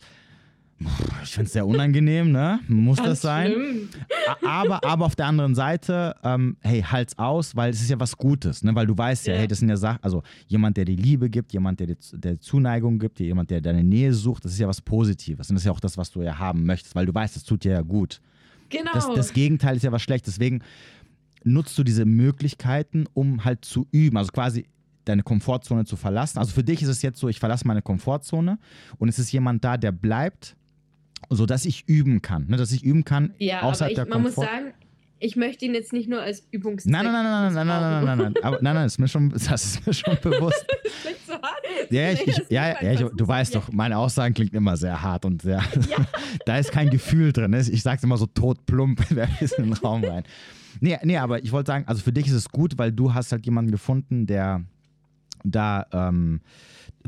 ich 1.23 1.31
finde 1.31 1.47
es 1.47 1.53
sehr 1.53 1.67
unangenehm, 1.67 2.31
ne? 2.31 2.61
Muss 2.69 2.99
Ganz 2.99 3.09
das 3.09 3.21
sein? 3.23 3.53
Schlimm. 3.53 3.89
Aber, 4.47 4.85
aber 4.85 5.07
auf 5.07 5.17
der 5.17 5.27
anderen 5.27 5.55
Seite, 5.55 6.15
ähm, 6.23 6.57
hey, 6.61 6.83
halt's 6.83 7.19
aus, 7.19 7.57
weil 7.57 7.71
es 7.71 7.81
ist 7.81 7.91
ja 7.91 7.99
was 7.99 8.17
Gutes, 8.17 8.63
ne? 8.63 8.75
Weil 8.75 8.87
du 8.87 8.97
weißt 8.97 9.27
ja, 9.27 9.35
ja. 9.35 9.41
hey, 9.41 9.49
das 9.49 9.59
sind 9.59 9.69
ja 9.69 9.77
Sachen, 9.77 9.99
also 10.03 10.23
jemand, 10.47 10.77
der 10.77 10.85
dir 10.85 10.97
Liebe 10.97 11.29
gibt, 11.31 11.53
jemand, 11.53 11.81
der 11.81 11.89
dir 11.89 11.97
der 12.13 12.39
Zuneigung 12.41 12.99
gibt, 12.99 13.19
jemand, 13.19 13.51
der 13.51 13.61
deine 13.61 13.83
Nähe 13.83 14.13
sucht, 14.15 14.45
das 14.45 14.53
ist 14.53 14.59
ja 14.59 14.69
was 14.69 14.81
Positives. 14.81 15.51
Und 15.51 15.57
das 15.57 15.63
ist 15.63 15.67
ja 15.67 15.73
auch 15.73 15.81
das, 15.81 15.99
was 15.99 16.11
du 16.11 16.23
ja 16.23 16.39
haben 16.39 16.65
möchtest, 16.65 16.95
weil 16.95 17.07
du 17.07 17.15
weißt, 17.15 17.35
das 17.35 17.45
tut 17.45 17.65
dir 17.65 17.73
ja 17.73 17.83
gut. 17.83 18.21
Genau. 18.69 18.93
Das, 18.93 19.09
das 19.15 19.33
Gegenteil 19.33 19.77
ist 19.77 19.83
ja 19.83 19.93
was 19.93 20.03
Schlechtes. 20.03 20.35
Deswegen 20.35 20.61
nutzt 21.43 21.77
du 21.79 21.83
diese 21.83 22.05
Möglichkeiten, 22.05 23.07
um 23.15 23.45
halt 23.45 23.65
zu 23.65 23.89
üben. 23.91 24.17
Also 24.17 24.31
quasi 24.31 24.67
deine 25.09 25.23
Komfortzone 25.23 25.85
zu 25.85 25.97
verlassen. 25.97 26.39
Also 26.39 26.53
für 26.53 26.63
dich 26.65 26.83
ist 26.83 26.89
es 26.89 27.03
jetzt 27.03 27.19
so, 27.19 27.29
ich 27.29 27.41
verlasse 27.41 27.67
meine 27.67 27.83
Komfortzone 27.83 28.59
und 28.99 29.09
es 29.09 29.19
ist 29.19 29.33
jemand 29.33 29.65
da, 29.65 29.77
der 29.77 29.93
bleibt 29.93 30.57
so 31.31 31.47
dass 31.47 31.65
ich 31.65 31.89
üben 31.89 32.23
kann, 32.23 32.47
ne, 32.49 32.57
dass 32.57 32.73
ich 32.73 32.83
üben 32.85 33.05
kann 33.05 33.35
ja, 33.39 33.63
außerhalb 33.63 33.93
ich, 33.93 33.97
der 33.97 34.09
man 34.09 34.23
muss 34.23 34.35
sagen, 34.35 34.73
ich 35.21 35.37
möchte 35.37 35.65
ihn 35.65 35.75
jetzt 35.75 35.93
nicht 35.93 36.09
nur 36.09 36.23
als 36.23 36.47
Übungszweck. 36.51 36.93
Nein, 36.93 37.05
nein, 37.05 37.13
nein, 37.13 37.25
nein, 37.25 37.55
nein, 37.55 37.67
nein, 37.67 37.81
nein, 37.81 38.05
nein, 38.05 38.19
nein, 38.19 38.33
nein, 38.35 38.45
aber 38.45 38.59
nein, 38.63 38.75
nein, 38.75 38.87
ist 38.87 38.99
mir 38.99 39.09
schon, 39.09 39.31
das 39.31 39.51
ist 39.51 39.87
mir 39.87 39.93
schon 39.93 40.17
bewusst. 40.23 40.65
so. 41.27 41.35
Ja, 41.91 42.11
ich, 42.13 42.27
ich, 42.27 42.43
ja, 42.49 42.81
ja, 42.83 42.93
ich, 42.93 43.01
du 43.01 43.27
weißt 43.27 43.55
doch, 43.55 43.73
meine 43.73 43.99
Aussagen 43.99 44.35
klingen 44.35 44.55
immer 44.55 44.77
sehr 44.77 45.01
hart 45.03 45.25
und 45.25 45.43
sehr. 45.43 45.63
Ja. 45.91 46.07
da 46.47 46.59
ist 46.59 46.71
kein 46.71 46.91
Gefühl 46.91 47.33
drin. 47.33 47.51
Ne? 47.51 47.61
Ich 47.61 47.83
sag's 47.83 48.03
immer 48.03 48.17
so 48.17 48.27
totplump, 48.27 49.05
wer 49.11 49.29
ist 49.41 49.59
in 49.59 49.65
den 49.65 49.73
Raum 49.73 50.05
rein. 50.05 50.25
Nee, 50.81 50.99
nee, 51.03 51.17
aber 51.17 51.43
ich 51.43 51.51
wollte 51.51 51.69
sagen, 51.69 51.85
also 51.89 52.03
für 52.03 52.13
dich 52.13 52.29
ist 52.29 52.35
es 52.35 52.49
gut, 52.49 52.79
weil 52.79 52.93
du 52.93 53.15
hast 53.15 53.33
halt 53.33 53.45
jemanden 53.45 53.73
gefunden, 53.73 54.27
der 54.27 54.63
da 55.45 55.87
ähm, 55.93 56.41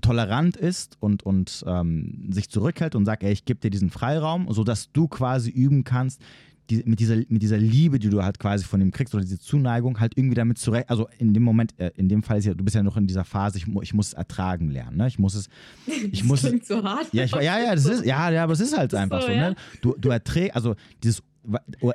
tolerant 0.01 0.57
ist 0.57 0.97
und, 1.01 1.23
und 1.23 1.65
ähm, 1.67 2.29
sich 2.31 2.49
zurückhält 2.49 2.95
und 2.95 3.05
sagt, 3.05 3.23
ey, 3.23 3.33
ich 3.33 3.45
gebe 3.45 3.61
dir 3.61 3.71
diesen 3.71 3.91
Freiraum, 3.91 4.47
sodass 4.53 4.93
du 4.93 5.09
quasi 5.09 5.51
üben 5.51 5.85
kannst, 5.85 6.21
die, 6.71 6.83
mit, 6.87 7.01
dieser, 7.01 7.17
mit 7.17 7.43
dieser 7.43 7.59
Liebe, 7.59 7.99
die 7.99 8.09
du 8.09 8.23
halt 8.23 8.39
quasi 8.39 8.65
von 8.65 8.81
ihm 8.81 8.93
kriegst 8.93 9.15
oder 9.15 9.25
diese 9.25 9.41
Zuneigung, 9.41 9.99
halt 9.99 10.17
irgendwie 10.17 10.37
damit 10.37 10.59
zurecht, 10.59 10.89
also 10.89 11.09
in 11.19 11.35
dem 11.35 11.43
Moment, 11.43 11.75
äh, 11.79 11.91
in 11.97 12.09
dem 12.09 12.23
Fall 12.23 12.39
ist 12.39 12.45
ja, 12.45 12.55
du 12.55 12.65
bist 12.65 12.77
ja 12.77 12.83
noch 12.83 12.97
in 12.97 13.07
dieser 13.07 13.25
Phase, 13.25 13.59
ich, 13.59 13.67
ich 13.83 13.93
muss 13.93 14.09
es 14.09 14.13
ertragen 14.13 14.71
lernen, 14.71 14.97
ne? 14.97 15.09
Ich 15.09 15.19
muss 15.19 15.35
es, 15.35 15.49
ich 15.87 16.21
das 16.21 16.29
muss 16.29 16.45
es, 16.45 16.69
so 16.69 16.83
hart. 16.83 17.13
Ja, 17.13 17.25
ich, 17.25 17.33
ja, 17.33 17.43
ja, 17.43 17.75
das 17.75 17.87
ist, 17.87 18.05
ja, 18.05 18.31
ja, 18.31 18.45
aber 18.45 18.53
es 18.53 18.61
ist 18.61 18.77
halt 18.77 18.95
einfach 18.95 19.21
so, 19.21 19.27
so 19.27 19.33
ja. 19.33 19.51
ne? 19.51 19.57
Du, 19.83 19.97
du 19.99 20.11
erträgst, 20.11 20.55
also 20.55 20.77
dieses 21.03 21.23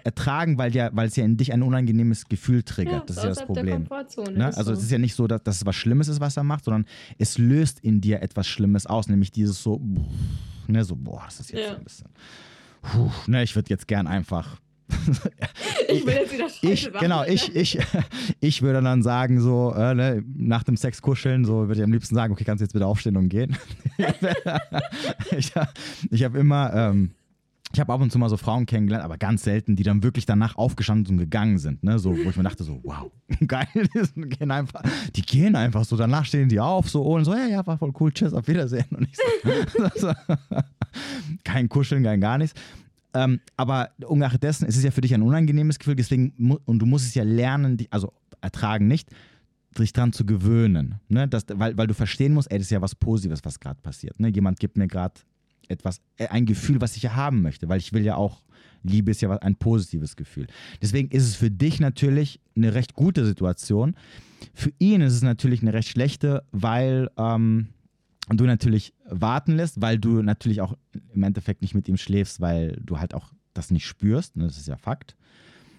ertragen, 0.04 0.58
weil, 0.58 0.76
ja, 0.76 0.90
weil 0.94 1.08
es 1.08 1.16
ja 1.16 1.24
in 1.24 1.38
dich 1.38 1.54
ein 1.54 1.62
unangenehmes 1.62 2.26
Gefühl 2.26 2.64
triggert. 2.64 2.94
Ja, 2.94 3.04
das 3.06 3.18
ist 3.18 3.24
ja 3.24 3.30
das 3.30 3.46
Problem. 3.46 3.88
Ne? 4.34 4.46
Also 4.46 4.64
so. 4.64 4.72
es 4.74 4.84
ist 4.84 4.92
ja 4.92 4.98
nicht 4.98 5.16
so, 5.16 5.28
dass, 5.28 5.44
dass 5.44 5.58
es 5.58 5.66
was 5.66 5.76
Schlimmes 5.76 6.08
ist, 6.08 6.20
was 6.20 6.38
er 6.38 6.44
macht, 6.44 6.66
sondern 6.66 6.86
es 7.18 7.38
löst 7.38 7.80
in 7.80 8.02
dir 8.02 8.22
etwas 8.22 8.48
Schlimmes 8.48 8.86
aus, 8.86 9.08
nämlich 9.08 9.32
dieses 9.32 9.62
so, 9.62 9.82
ne, 10.68 10.84
so, 10.84 10.96
boah, 10.96 11.24
das 11.26 11.40
ist 11.40 11.52
jetzt 11.52 11.68
ja. 11.68 11.76
ein 11.76 11.84
bisschen. 11.84 12.08
Puh, 12.82 13.12
ne, 13.28 13.44
ich 13.44 13.56
würde 13.56 13.70
jetzt 13.70 13.88
gern 13.88 14.08
einfach. 14.08 14.58
ich 15.90 16.06
will 16.06 16.14
jetzt 16.14 16.34
wieder 16.34 16.48
ich, 16.62 16.92
Genau, 17.00 17.24
ich, 17.24 17.56
ich, 17.56 17.80
ich 18.40 18.62
würde 18.62 18.82
dann 18.82 19.02
sagen, 19.04 19.40
so, 19.42 19.74
äh, 19.76 19.94
ne, 19.94 20.24
nach 20.36 20.64
dem 20.64 20.78
Sex 20.78 21.02
kuscheln, 21.02 21.46
so 21.46 21.68
würde 21.68 21.76
ich 21.76 21.84
am 21.84 21.92
liebsten 21.92 22.16
sagen, 22.16 22.34
okay, 22.34 22.44
kannst 22.44 22.62
du 22.62 22.66
jetzt 22.66 22.76
wieder 22.76 22.88
aufstehen 22.88 23.18
und 23.18 23.30
gehen. 23.30 23.58
ich 25.38 25.52
ich 26.12 26.24
habe 26.24 26.40
immer. 26.40 26.74
Ähm, 26.74 27.12
ich 27.76 27.80
habe 27.82 27.92
ab 27.92 28.00
und 28.00 28.10
zu 28.10 28.18
mal 28.18 28.30
so 28.30 28.38
Frauen 28.38 28.66
kennengelernt, 28.66 29.04
aber 29.04 29.18
ganz 29.18 29.44
selten, 29.44 29.76
die 29.76 29.84
dann 29.84 30.02
wirklich 30.02 30.26
danach 30.26 30.56
aufgestanden 30.56 31.16
und 31.16 31.18
gegangen 31.18 31.58
sind. 31.58 31.84
Ne? 31.84 32.00
So, 32.00 32.12
wo 32.12 32.30
ich 32.30 32.38
mir 32.38 32.44
dachte, 32.44 32.64
so, 32.64 32.80
wow, 32.84 33.12
geil, 33.48 33.68
die 33.76 34.30
gehen 34.30 34.50
einfach, 34.50 34.82
die 35.14 35.22
gehen 35.22 35.58
einfach 35.58 35.84
so, 35.84 35.98
danach 35.98 36.24
stehen 36.24 36.48
die 36.48 36.62
auf, 36.62 36.90
so 36.90 37.04
und 37.04 37.26
so, 37.26 37.34
ja, 37.34 37.48
ja, 37.48 37.68
war 37.68 37.78
voll 37.78 37.92
cool, 38.00 38.14
tschüss, 38.14 38.34
auf 38.34 38.48
Wiedersehen. 38.48 38.86
Und 38.92 39.10
ich 39.10 39.18
so, 39.98 40.14
kein 41.44 41.68
Kuscheln, 41.68 42.02
kein 42.02 42.22
gar 42.22 42.38
nichts. 42.38 42.58
Ähm, 43.14 43.42
aber 43.58 43.90
ungeachtet 44.06 44.44
dessen, 44.44 44.66
es 44.70 44.78
ist 44.78 44.84
ja 44.84 44.92
für 44.92 45.02
dich 45.02 45.14
ein 45.14 45.22
unangenehmes 45.22 45.78
Gefühl, 45.78 45.98
deswegen, 45.98 46.58
und 46.64 46.80
du 46.80 46.86
musst 46.86 47.06
es 47.06 47.14
ja 47.14 47.24
lernen, 47.24 47.78
also 47.90 48.14
ertragen 48.40 48.88
nicht, 48.88 49.10
sich 49.78 49.92
dran 49.92 50.14
zu 50.14 50.26
gewöhnen. 50.26 50.96
Ne? 51.10 51.28
Das, 51.28 51.46
weil, 51.54 51.78
weil 51.78 51.88
du 51.88 51.94
verstehen 51.94 52.34
musst, 52.34 52.50
ey, 52.50 52.58
das 52.58 52.68
ist 52.68 52.72
ja 52.72 52.82
was 52.82 52.96
Positives, 52.96 53.44
was 53.44 53.60
gerade 53.60 53.82
passiert. 53.82 54.18
Ne? 54.18 54.30
Jemand 54.30 54.62
gibt 54.62 54.78
mir 54.78 54.88
gerade 54.88 55.16
etwas, 55.70 56.02
äh, 56.18 56.28
ein 56.28 56.46
Gefühl, 56.46 56.82
was 56.82 56.96
ich 56.96 57.04
ja 57.04 57.16
haben 57.16 57.42
möchte, 57.42 57.70
weil 57.70 57.80
ich 57.80 57.94
will 57.94 58.04
ja 58.04 58.16
auch, 58.16 58.42
Liebe 58.84 59.12
ist 59.12 59.22
ja 59.22 59.30
ein 59.38 59.56
positives 59.56 60.16
Gefühl. 60.16 60.48
Deswegen 60.82 61.10
ist 61.10 61.24
es 61.24 61.36
für 61.36 61.50
dich 61.50 61.80
natürlich 61.80 62.40
eine 62.56 62.74
recht 62.74 62.94
gute 62.94 63.26
Situation. 63.26 63.96
Für 64.54 64.72
ihn 64.78 65.02
ist 65.02 65.14
es 65.14 65.24
natürlich 65.24 65.62
eine 65.62 65.74
recht 65.74 65.90
schlechte, 65.90 66.44
weil 66.52 67.10
ähm, 67.18 67.70
du 68.30 68.46
natürlich 68.46 68.94
warten 69.10 69.54
lässt, 69.54 69.82
weil 69.82 69.98
du 69.98 70.22
natürlich 70.22 70.62
auch 70.62 70.76
im 71.14 71.24
Endeffekt 71.24 71.62
nicht 71.62 71.76
mit 71.76 71.88
ihm 71.88 71.98
schläfst, 71.98 72.42
weil 72.42 72.80
du 72.84 73.00
halt 73.00 73.14
auch 73.14 73.32
das 73.54 73.72
nicht 73.72 73.86
spürst. 73.86 74.36
Ne? 74.36 74.46
Das 74.46 74.58
ist 74.58 74.68
ja 74.68 74.78
Fakt. 74.78 75.16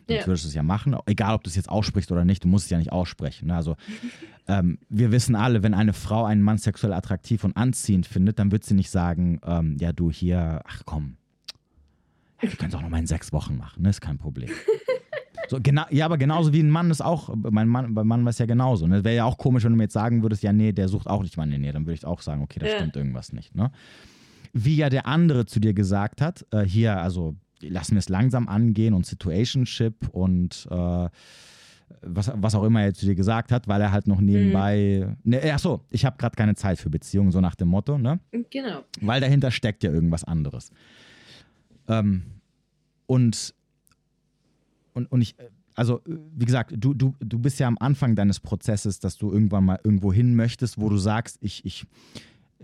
Ja. 0.08 0.20
Du 0.20 0.28
würdest 0.28 0.46
es 0.46 0.54
ja 0.54 0.62
machen, 0.62 0.96
egal 1.06 1.34
ob 1.34 1.42
du 1.42 1.50
es 1.50 1.56
jetzt 1.56 1.68
aussprichst 1.68 2.12
oder 2.12 2.24
nicht, 2.24 2.44
du 2.44 2.48
musst 2.48 2.66
es 2.66 2.70
ja 2.70 2.78
nicht 2.78 2.92
aussprechen. 2.92 3.48
Ne? 3.48 3.56
Also 3.56 3.76
ähm, 4.48 4.78
wir 4.88 5.10
wissen 5.10 5.34
alle, 5.34 5.62
wenn 5.62 5.74
eine 5.74 5.92
Frau 5.92 6.24
einen 6.24 6.42
Mann 6.42 6.58
sexuell 6.58 6.92
attraktiv 6.92 7.42
und 7.44 7.56
anziehend 7.56 8.06
findet, 8.06 8.38
dann 8.38 8.52
wird 8.52 8.64
sie 8.64 8.74
nicht 8.74 8.90
sagen, 8.90 9.40
ähm, 9.44 9.76
ja 9.80 9.92
du 9.92 10.10
hier, 10.10 10.62
ach 10.66 10.82
komm, 10.84 11.16
ja, 12.42 12.50
wir 12.50 12.56
können 12.56 12.70
es 12.70 12.76
auch 12.76 12.82
noch 12.82 12.90
mal 12.90 12.98
in 12.98 13.06
sechs 13.06 13.32
Wochen 13.32 13.56
machen, 13.56 13.82
ne? 13.82 13.90
ist 13.90 14.00
kein 14.00 14.18
Problem. 14.18 14.50
So, 15.48 15.58
genau, 15.62 15.84
ja, 15.90 16.06
aber 16.06 16.18
genauso 16.18 16.52
wie 16.52 16.60
ein 16.60 16.70
Mann 16.70 16.90
ist 16.90 17.00
auch, 17.00 17.32
mein 17.34 17.68
Mann, 17.68 17.94
beim 17.94 18.06
Mann 18.06 18.24
war 18.24 18.30
es 18.30 18.38
ja 18.38 18.46
genauso. 18.46 18.86
Ne? 18.86 19.04
Wäre 19.04 19.16
ja 19.16 19.24
auch 19.24 19.38
komisch, 19.38 19.64
wenn 19.64 19.72
du 19.72 19.76
mir 19.76 19.84
jetzt 19.84 19.92
sagen 19.92 20.22
würdest, 20.22 20.42
ja, 20.42 20.52
nee, 20.52 20.72
der 20.72 20.88
sucht 20.88 21.06
auch 21.06 21.22
nicht 21.22 21.36
meine 21.36 21.58
Nähe. 21.58 21.72
Dann 21.72 21.86
würde 21.86 21.94
ich 21.94 22.04
auch 22.04 22.20
sagen, 22.20 22.42
okay, 22.42 22.58
da 22.58 22.66
ja. 22.66 22.76
stimmt 22.76 22.96
irgendwas 22.96 23.32
nicht. 23.32 23.54
Ne? 23.54 23.70
Wie 24.52 24.76
ja 24.76 24.88
der 24.88 25.06
andere 25.06 25.46
zu 25.46 25.60
dir 25.60 25.74
gesagt 25.74 26.20
hat, 26.20 26.44
äh, 26.50 26.62
hier, 26.62 27.00
also 27.00 27.36
lassen 27.60 27.96
es 27.96 28.08
langsam 28.08 28.48
angehen 28.48 28.94
und 28.94 29.06
Situationship 29.06 30.08
und 30.12 30.66
äh, 30.70 31.08
was, 32.02 32.30
was 32.34 32.54
auch 32.54 32.64
immer 32.64 32.82
er 32.82 32.94
zu 32.94 33.06
dir 33.06 33.14
gesagt 33.14 33.52
hat, 33.52 33.68
weil 33.68 33.80
er 33.80 33.92
halt 33.92 34.06
noch 34.06 34.20
nebenbei. 34.20 35.06
Mhm. 35.22 35.30
Ne, 35.30 35.52
ach 35.52 35.58
so, 35.58 35.84
ich 35.90 36.04
habe 36.04 36.16
gerade 36.18 36.36
keine 36.36 36.54
Zeit 36.54 36.78
für 36.78 36.90
Beziehungen, 36.90 37.30
so 37.30 37.40
nach 37.40 37.54
dem 37.54 37.68
Motto, 37.68 37.98
ne? 37.98 38.20
Genau. 38.50 38.84
Weil 39.00 39.20
dahinter 39.20 39.50
steckt 39.50 39.82
ja 39.82 39.90
irgendwas 39.90 40.24
anderes. 40.24 40.70
Ähm, 41.88 42.22
und, 43.06 43.54
und, 44.94 45.10
und 45.10 45.22
ich, 45.22 45.36
also 45.74 46.00
wie 46.06 46.44
gesagt, 46.44 46.74
du, 46.76 46.94
du, 46.94 47.14
du 47.20 47.38
bist 47.38 47.60
ja 47.60 47.68
am 47.68 47.76
Anfang 47.78 48.16
deines 48.16 48.40
Prozesses, 48.40 48.98
dass 48.98 49.16
du 49.16 49.30
irgendwann 49.30 49.64
mal 49.64 49.78
irgendwo 49.84 50.12
hin 50.12 50.34
möchtest, 50.34 50.80
wo 50.80 50.88
du 50.88 50.96
sagst, 50.96 51.38
ich, 51.40 51.64
ich, 51.64 51.86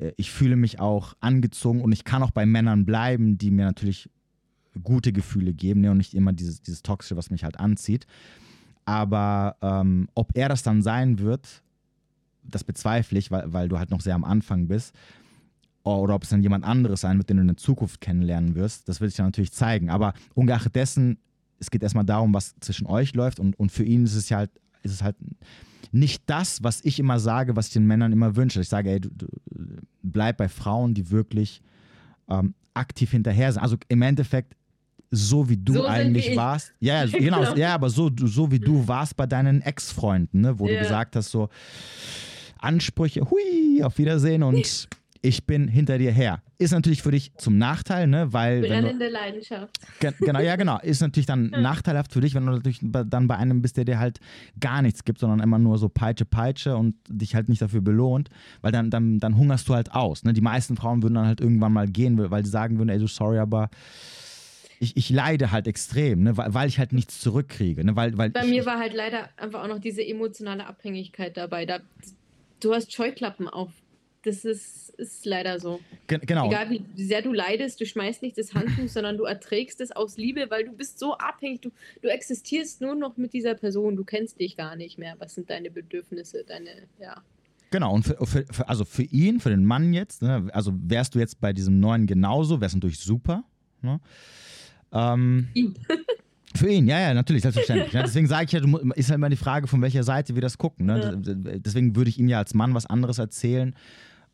äh, 0.00 0.12
ich 0.16 0.30
fühle 0.30 0.56
mich 0.56 0.80
auch 0.80 1.14
angezogen 1.20 1.80
und 1.80 1.92
ich 1.92 2.04
kann 2.04 2.22
auch 2.22 2.32
bei 2.32 2.46
Männern 2.46 2.84
bleiben, 2.84 3.38
die 3.38 3.50
mir 3.50 3.66
natürlich 3.66 4.08
gute 4.82 5.12
Gefühle 5.12 5.52
geben 5.52 5.80
ne, 5.80 5.90
und 5.90 5.98
nicht 5.98 6.14
immer 6.14 6.32
dieses, 6.32 6.62
dieses 6.62 6.82
Toxische, 6.82 7.16
was 7.16 7.30
mich 7.30 7.44
halt 7.44 7.58
anzieht. 7.58 8.06
Aber 8.84 9.56
ähm, 9.62 10.08
ob 10.14 10.36
er 10.36 10.48
das 10.48 10.62
dann 10.62 10.82
sein 10.82 11.18
wird, 11.18 11.62
das 12.42 12.64
bezweifle 12.64 13.18
ich, 13.18 13.30
weil, 13.30 13.52
weil 13.52 13.68
du 13.68 13.78
halt 13.78 13.90
noch 13.90 14.00
sehr 14.00 14.14
am 14.14 14.24
Anfang 14.24 14.66
bist. 14.66 14.94
Oder 15.84 16.14
ob 16.14 16.22
es 16.22 16.30
dann 16.30 16.42
jemand 16.42 16.64
anderes 16.64 17.00
sein 17.00 17.18
wird, 17.18 17.28
den 17.28 17.38
du 17.38 17.40
in 17.42 17.48
der 17.48 17.56
Zukunft 17.56 18.00
kennenlernen 18.00 18.54
wirst, 18.54 18.88
das 18.88 19.00
wird 19.00 19.10
sich 19.10 19.16
dann 19.16 19.26
natürlich 19.26 19.52
zeigen. 19.52 19.90
Aber 19.90 20.14
ungeachtet 20.34 20.76
dessen, 20.76 21.18
es 21.58 21.70
geht 21.70 21.82
erstmal 21.82 22.04
darum, 22.04 22.34
was 22.34 22.54
zwischen 22.60 22.86
euch 22.86 23.14
läuft. 23.14 23.40
Und, 23.40 23.58
und 23.58 23.72
für 23.72 23.84
ihn 23.84 24.04
ist 24.04 24.14
es 24.14 24.28
ja 24.28 24.38
halt, 24.38 24.50
ist 24.82 24.92
es 24.92 25.02
halt 25.02 25.16
nicht 25.90 26.22
das, 26.26 26.62
was 26.62 26.84
ich 26.84 26.98
immer 26.98 27.18
sage, 27.18 27.56
was 27.56 27.68
ich 27.68 27.72
den 27.72 27.86
Männern 27.86 28.12
immer 28.12 28.36
wünsche. 28.36 28.60
Ich 28.60 28.68
sage, 28.68 28.90
ey, 28.90 29.00
du, 29.00 29.10
du 29.10 29.26
bleib 30.02 30.38
bei 30.38 30.48
Frauen, 30.48 30.94
die 30.94 31.10
wirklich 31.10 31.62
ähm, 32.28 32.54
aktiv 32.74 33.10
hinterher 33.10 33.52
sind. 33.52 33.62
Also 33.62 33.76
im 33.88 34.02
Endeffekt 34.02 34.56
so 35.12 35.48
wie 35.48 35.58
du 35.58 35.74
so 35.74 35.86
eigentlich 35.86 36.34
warst. 36.34 36.72
Ja, 36.80 37.04
ja 37.04 37.18
genau, 37.18 37.40
genau, 37.40 37.54
ja, 37.54 37.74
aber 37.74 37.90
so, 37.90 38.10
so 38.16 38.50
wie 38.50 38.58
du 38.58 38.88
warst 38.88 39.16
bei 39.16 39.26
deinen 39.26 39.60
Ex-Freunden, 39.60 40.40
ne, 40.40 40.58
wo 40.58 40.66
ja. 40.66 40.74
du 40.74 40.78
gesagt 40.80 41.14
hast, 41.14 41.30
so 41.30 41.48
Ansprüche, 42.58 43.30
hui, 43.30 43.82
auf 43.82 43.98
Wiedersehen 43.98 44.42
und 44.42 44.88
ich 45.22 45.46
bin 45.46 45.68
hinter 45.68 45.98
dir 45.98 46.10
her. 46.10 46.42
Ist 46.58 46.72
natürlich 46.72 47.02
für 47.02 47.10
dich 47.10 47.32
zum 47.36 47.58
Nachteil, 47.58 48.06
ne? 48.06 48.32
Weil. 48.32 48.60
Brennende 48.60 49.08
Leidenschaft. 49.08 49.78
genau, 50.00 50.40
ja, 50.40 50.56
genau. 50.56 50.78
Ist 50.80 51.00
natürlich 51.00 51.26
dann 51.26 51.50
nachteilhaft 51.50 52.12
für 52.12 52.20
dich, 52.20 52.34
wenn 52.34 52.46
du 52.46 52.52
natürlich 52.52 52.80
dann 52.82 53.28
bei 53.28 53.36
einem 53.36 53.62
bist, 53.62 53.76
der 53.76 53.84
dir 53.84 53.98
halt 53.98 54.18
gar 54.60 54.82
nichts 54.82 55.04
gibt, 55.04 55.18
sondern 55.18 55.40
immer 55.40 55.58
nur 55.58 55.78
so 55.78 55.88
Peitsche, 55.88 56.24
Peitsche 56.24 56.76
und 56.76 56.94
dich 57.08 57.34
halt 57.34 57.48
nicht 57.48 57.62
dafür 57.62 57.80
belohnt, 57.80 58.30
weil 58.62 58.72
dann, 58.72 58.90
dann, 58.90 59.18
dann 59.18 59.36
hungerst 59.36 59.68
du 59.68 59.74
halt 59.74 59.92
aus. 59.92 60.24
Ne? 60.24 60.32
Die 60.32 60.40
meisten 60.40 60.76
Frauen 60.76 61.02
würden 61.02 61.14
dann 61.14 61.26
halt 61.26 61.40
irgendwann 61.40 61.72
mal 61.72 61.88
gehen, 61.88 62.18
weil 62.30 62.44
sie 62.44 62.50
sagen 62.50 62.78
würden, 62.78 62.88
ey, 62.88 62.98
du 62.98 63.06
sorry, 63.06 63.38
aber 63.38 63.70
ich, 64.82 64.96
ich 64.96 65.10
leide 65.10 65.52
halt 65.52 65.68
extrem, 65.68 66.24
ne, 66.24 66.36
weil, 66.36 66.52
weil 66.52 66.68
ich 66.68 66.78
halt 66.80 66.92
nichts 66.92 67.20
zurückkriege. 67.20 67.84
Ne, 67.84 67.94
weil, 67.94 68.18
weil 68.18 68.30
Bei 68.30 68.44
ich, 68.44 68.50
mir 68.50 68.66
war 68.66 68.80
halt 68.80 68.94
leider 68.94 69.28
einfach 69.36 69.62
auch 69.62 69.68
noch 69.68 69.78
diese 69.78 70.04
emotionale 70.04 70.66
Abhängigkeit 70.66 71.36
dabei. 71.36 71.66
Da, 71.66 71.80
du 72.60 72.74
hast 72.74 72.92
Scheuklappen 72.92 73.48
auf. 73.48 73.70
Das 74.24 74.44
ist, 74.44 74.90
ist 74.90 75.24
leider 75.24 75.58
so. 75.58 75.80
Ge 76.06 76.18
genau. 76.24 76.46
Egal 76.46 76.70
wie 76.70 76.84
sehr 76.96 77.22
du 77.22 77.32
leidest, 77.32 77.80
du 77.80 77.86
schmeißt 77.86 78.22
nicht 78.22 78.36
das 78.38 78.54
Handtuch, 78.54 78.88
sondern 78.88 79.16
du 79.16 79.24
erträgst 79.24 79.80
es 79.80 79.92
aus 79.92 80.16
Liebe, 80.16 80.46
weil 80.48 80.64
du 80.64 80.72
bist 80.72 80.98
so 80.98 81.16
abhängig. 81.16 81.60
Du, 81.60 81.70
du 82.02 82.08
existierst 82.08 82.80
nur 82.80 82.94
noch 82.96 83.16
mit 83.16 83.32
dieser 83.32 83.54
Person. 83.54 83.94
Du 83.94 84.04
kennst 84.04 84.40
dich 84.40 84.56
gar 84.56 84.74
nicht 84.74 84.98
mehr. 84.98 85.14
Was 85.18 85.34
sind 85.34 85.48
deine 85.48 85.70
Bedürfnisse, 85.70 86.44
deine, 86.46 86.70
ja. 87.00 87.22
Genau, 87.70 87.94
und 87.94 88.02
für, 88.02 88.26
für, 88.26 88.68
also 88.68 88.84
für 88.84 89.04
ihn, 89.04 89.40
für 89.40 89.50
den 89.50 89.64
Mann 89.64 89.94
jetzt, 89.94 90.22
ne, 90.22 90.48
also 90.52 90.72
wärst 90.74 91.14
du 91.14 91.20
jetzt 91.20 91.40
bei 91.40 91.52
diesem 91.52 91.80
neuen 91.80 92.06
genauso, 92.06 92.60
wärst 92.60 92.74
natürlich 92.74 92.98
super. 92.98 93.44
Ne? 93.80 94.00
Ähm, 94.92 95.48
ihn. 95.54 95.74
Für 96.54 96.68
ihn, 96.68 96.86
ja, 96.86 97.00
ja, 97.00 97.14
natürlich, 97.14 97.42
selbstverständlich. 97.42 97.92
Ja, 97.92 98.02
deswegen 98.02 98.26
sage 98.26 98.44
ich 98.44 98.52
ja, 98.52 98.60
ist 98.94 99.08
halt 99.08 99.16
immer 99.16 99.30
die 99.30 99.36
Frage, 99.36 99.66
von 99.66 99.80
welcher 99.80 100.02
Seite 100.02 100.34
wir 100.34 100.42
das 100.42 100.58
gucken. 100.58 100.86
Ne? 100.86 101.22
Ja. 101.24 101.34
Deswegen 101.56 101.96
würde 101.96 102.10
ich 102.10 102.18
ihm 102.18 102.28
ja 102.28 102.38
als 102.38 102.52
Mann 102.52 102.74
was 102.74 102.84
anderes 102.84 103.18
erzählen, 103.18 103.74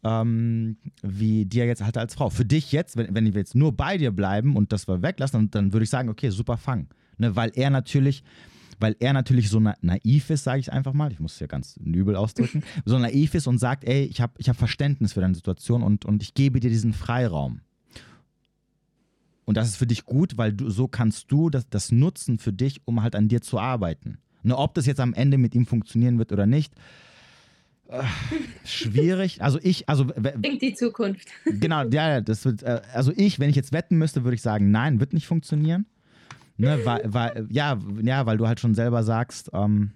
ähm, 0.04 0.76
wie 1.02 1.44
dir 1.44 1.66
jetzt 1.66 1.82
halt 1.82 1.96
als 1.96 2.14
Frau. 2.14 2.28
Für 2.28 2.44
dich 2.44 2.72
jetzt, 2.72 2.96
wenn, 2.96 3.14
wenn 3.14 3.24
wir 3.24 3.40
jetzt 3.40 3.54
nur 3.54 3.72
bei 3.72 3.98
dir 3.98 4.10
bleiben 4.10 4.56
und 4.56 4.72
das 4.72 4.88
wir 4.88 5.02
weglassen, 5.02 5.38
dann, 5.38 5.50
dann 5.50 5.72
würde 5.72 5.84
ich 5.84 5.90
sagen, 5.90 6.08
okay, 6.08 6.30
super 6.30 6.56
Fang. 6.56 6.88
Ne? 7.18 7.36
Weil 7.36 7.52
er 7.54 7.70
natürlich, 7.70 8.24
weil 8.80 8.96
er 8.98 9.12
natürlich 9.12 9.48
so 9.48 9.60
na 9.60 9.74
naiv 9.80 10.30
ist, 10.30 10.44
sage 10.44 10.60
ich 10.60 10.72
einfach 10.72 10.92
mal, 10.92 11.12
ich 11.12 11.20
muss 11.20 11.34
es 11.34 11.40
ja 11.40 11.46
ganz 11.46 11.78
übel 11.84 12.16
ausdrücken, 12.16 12.64
so 12.84 12.98
naiv 12.98 13.34
ist 13.34 13.46
und 13.46 13.58
sagt, 13.58 13.84
ey, 13.84 14.04
ich 14.04 14.20
habe 14.20 14.32
ich 14.38 14.48
hab 14.48 14.56
Verständnis 14.56 15.12
für 15.12 15.20
deine 15.20 15.34
Situation 15.34 15.82
und, 15.82 16.04
und 16.04 16.22
ich 16.22 16.34
gebe 16.34 16.58
dir 16.58 16.70
diesen 16.70 16.92
Freiraum. 16.92 17.60
Und 19.48 19.56
das 19.56 19.66
ist 19.68 19.76
für 19.76 19.86
dich 19.86 20.04
gut, 20.04 20.36
weil 20.36 20.52
du, 20.52 20.68
so 20.68 20.88
kannst 20.88 21.32
du 21.32 21.48
das, 21.48 21.66
das 21.70 21.90
nutzen 21.90 22.36
für 22.36 22.52
dich, 22.52 22.82
um 22.84 23.02
halt 23.02 23.16
an 23.16 23.28
dir 23.28 23.40
zu 23.40 23.58
arbeiten. 23.58 24.18
Ne, 24.42 24.54
ob 24.54 24.74
das 24.74 24.84
jetzt 24.84 25.00
am 25.00 25.14
Ende 25.14 25.38
mit 25.38 25.54
ihm 25.54 25.64
funktionieren 25.64 26.18
wird 26.18 26.32
oder 26.32 26.44
nicht, 26.44 26.74
äh, 27.88 28.02
schwierig. 28.66 29.38
Also 29.40 29.58
ich, 29.62 29.88
also 29.88 30.04
denkt 30.04 30.60
die 30.60 30.74
Zukunft. 30.74 31.28
Genau, 31.46 31.84
ja, 31.84 32.20
das 32.20 32.44
wird, 32.44 32.62
äh, 32.62 32.82
also 32.92 33.10
ich, 33.16 33.40
wenn 33.40 33.48
ich 33.48 33.56
jetzt 33.56 33.72
wetten 33.72 33.96
müsste, 33.96 34.22
würde 34.22 34.34
ich 34.34 34.42
sagen, 34.42 34.70
nein, 34.70 35.00
wird 35.00 35.14
nicht 35.14 35.26
funktionieren. 35.26 35.86
Ne, 36.58 36.80
weil, 36.84 37.00
weil, 37.06 37.46
ja, 37.48 37.78
ja, 38.02 38.26
weil 38.26 38.36
du 38.36 38.46
halt 38.46 38.60
schon 38.60 38.74
selber 38.74 39.02
sagst, 39.02 39.48
ähm, 39.54 39.92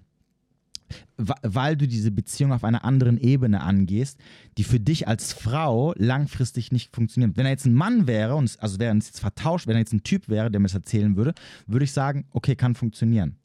weil 1.17 1.77
du 1.77 1.87
diese 1.87 2.11
Beziehung 2.11 2.53
auf 2.53 2.65
einer 2.65 2.85
anderen 2.85 3.19
Ebene 3.19 3.61
angehst, 3.61 4.19
die 4.59 4.65
für 4.65 4.81
dich 4.81 5.09
als 5.09 5.33
Frau 5.33 5.95
langfristig 5.97 6.73
nicht 6.73 6.95
funktioniert. 6.95 7.37
Wenn 7.37 7.47
er 7.47 7.53
jetzt 7.53 7.67
ein 7.67 7.75
Mann 7.75 8.07
wäre, 8.07 8.35
und 8.35 8.57
also 8.61 8.79
wäre 8.79 8.97
es 8.97 9.07
jetzt 9.07 9.21
vertauscht, 9.21 9.67
wenn 9.67 9.77
er 9.77 9.81
jetzt 9.81 9.93
ein 9.93 10.03
Typ 10.03 10.29
wäre, 10.29 10.51
der 10.51 10.61
mir 10.61 10.67
das 10.67 10.75
erzählen 10.75 11.17
würde, 11.17 11.35
würde 11.67 11.85
ich 11.85 11.93
sagen, 11.93 12.27
okay, 12.31 12.57
kann 12.57 12.75
funktionieren. 12.75 13.37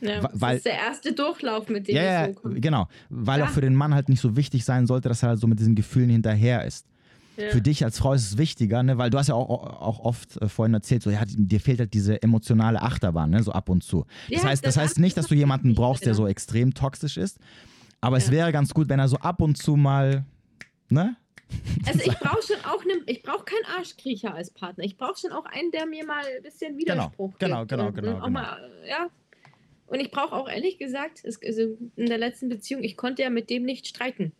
Ja, 0.00 0.20
das 0.20 0.40
weil, 0.40 0.56
ist 0.56 0.66
der 0.66 0.74
erste 0.74 1.12
Durchlauf, 1.12 1.68
mit 1.68 1.88
dem 1.88 1.96
ja, 1.96 2.26
es 2.26 2.36
so. 2.36 2.50
Genau, 2.54 2.88
weil 3.08 3.40
ja. 3.40 3.46
auch 3.46 3.50
für 3.50 3.60
den 3.60 3.74
Mann 3.74 3.94
halt 3.94 4.08
nicht 4.08 4.20
so 4.20 4.36
wichtig 4.36 4.64
sein 4.64 4.86
sollte, 4.86 5.08
dass 5.08 5.22
er 5.22 5.30
halt 5.30 5.40
so 5.40 5.46
mit 5.46 5.58
diesen 5.58 5.74
Gefühlen 5.74 6.10
hinterher 6.10 6.64
ist. 6.64 6.86
Ja. 7.36 7.50
Für 7.50 7.60
dich 7.60 7.84
als 7.84 7.98
Frau 7.98 8.12
ist 8.12 8.22
es 8.22 8.38
wichtiger, 8.38 8.82
ne? 8.82 8.96
weil 8.96 9.10
du 9.10 9.18
hast 9.18 9.28
ja 9.28 9.34
auch, 9.34 9.48
auch 9.48 9.98
oft 9.98 10.40
äh, 10.40 10.48
vorhin 10.48 10.72
erzählt, 10.72 11.02
so 11.02 11.10
ja, 11.10 11.22
dir 11.26 11.60
fehlt 11.60 11.80
halt 11.80 11.92
diese 11.92 12.22
emotionale 12.22 12.80
Achterbahn, 12.80 13.30
ne? 13.30 13.42
so 13.42 13.50
ab 13.52 13.68
und 13.68 13.82
zu. 13.82 14.06
Das 14.30 14.42
ja, 14.42 14.48
heißt, 14.48 14.64
das, 14.64 14.74
das 14.74 14.82
heißt 14.82 14.98
nicht, 15.00 15.16
dass 15.16 15.26
du 15.26 15.34
jemanden 15.34 15.74
brauchst, 15.74 16.06
der 16.06 16.14
so 16.14 16.28
extrem 16.28 16.74
toxisch 16.74 17.16
ist, 17.16 17.38
aber 18.00 18.18
ja. 18.18 18.24
es 18.24 18.30
wäre 18.30 18.52
ganz 18.52 18.72
gut, 18.72 18.88
wenn 18.88 19.00
er 19.00 19.08
so 19.08 19.16
ab 19.16 19.40
und 19.40 19.56
zu 19.56 19.76
mal, 19.76 20.24
ne? 20.88 21.16
Also 21.86 22.00
ich 22.00 22.18
brauche 22.20 22.42
schon 22.42 22.64
auch 22.64 22.82
einen, 22.82 23.02
ich 23.06 23.22
brauche 23.22 23.44
keinen 23.44 23.64
Arschkriecher 23.78 24.34
als 24.34 24.50
Partner. 24.50 24.84
Ich 24.84 24.96
brauche 24.96 25.18
schon 25.18 25.32
auch 25.32 25.46
einen, 25.46 25.70
der 25.70 25.86
mir 25.86 26.04
mal 26.04 26.22
ein 26.24 26.42
bisschen 26.42 26.76
genau, 26.78 26.94
Widerspruch 26.94 27.38
genau, 27.38 27.60
gibt. 27.60 27.70
Genau, 27.70 27.92
genau, 27.92 28.14
genau. 28.14 28.30
Mal, 28.30 28.70
ja. 28.88 29.08
Und 29.86 30.00
ich 30.00 30.10
brauche 30.10 30.32
auch 30.32 30.48
ehrlich 30.48 30.78
gesagt, 30.78 31.20
es, 31.24 31.40
also 31.42 31.76
in 31.96 32.06
der 32.06 32.18
letzten 32.18 32.48
Beziehung, 32.48 32.82
ich 32.82 32.96
konnte 32.96 33.22
ja 33.22 33.30
mit 33.30 33.50
dem 33.50 33.64
nicht 33.64 33.86
streiten. 33.86 34.32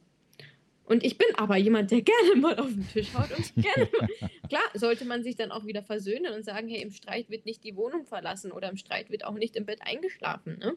Und 0.84 1.02
ich 1.02 1.16
bin 1.16 1.28
aber 1.36 1.56
jemand, 1.56 1.90
der 1.90 2.02
gerne 2.02 2.36
mal 2.36 2.58
auf 2.58 2.68
den 2.68 2.88
Tisch 2.88 3.14
haut 3.14 3.30
und 3.36 3.54
gerne 3.54 3.88
mal. 3.98 4.08
Klar, 4.48 4.62
sollte 4.74 5.04
man 5.04 5.22
sich 5.22 5.36
dann 5.36 5.50
auch 5.50 5.66
wieder 5.66 5.82
versöhnen 5.82 6.32
und 6.34 6.44
sagen, 6.44 6.68
hey, 6.68 6.82
im 6.82 6.90
Streit 6.90 7.30
wird 7.30 7.46
nicht 7.46 7.64
die 7.64 7.76
Wohnung 7.76 8.04
verlassen 8.04 8.52
oder 8.52 8.68
im 8.68 8.76
Streit 8.76 9.10
wird 9.10 9.24
auch 9.24 9.34
nicht 9.34 9.56
im 9.56 9.66
Bett 9.66 9.80
eingeschlafen. 9.82 10.58
Ne? 10.58 10.74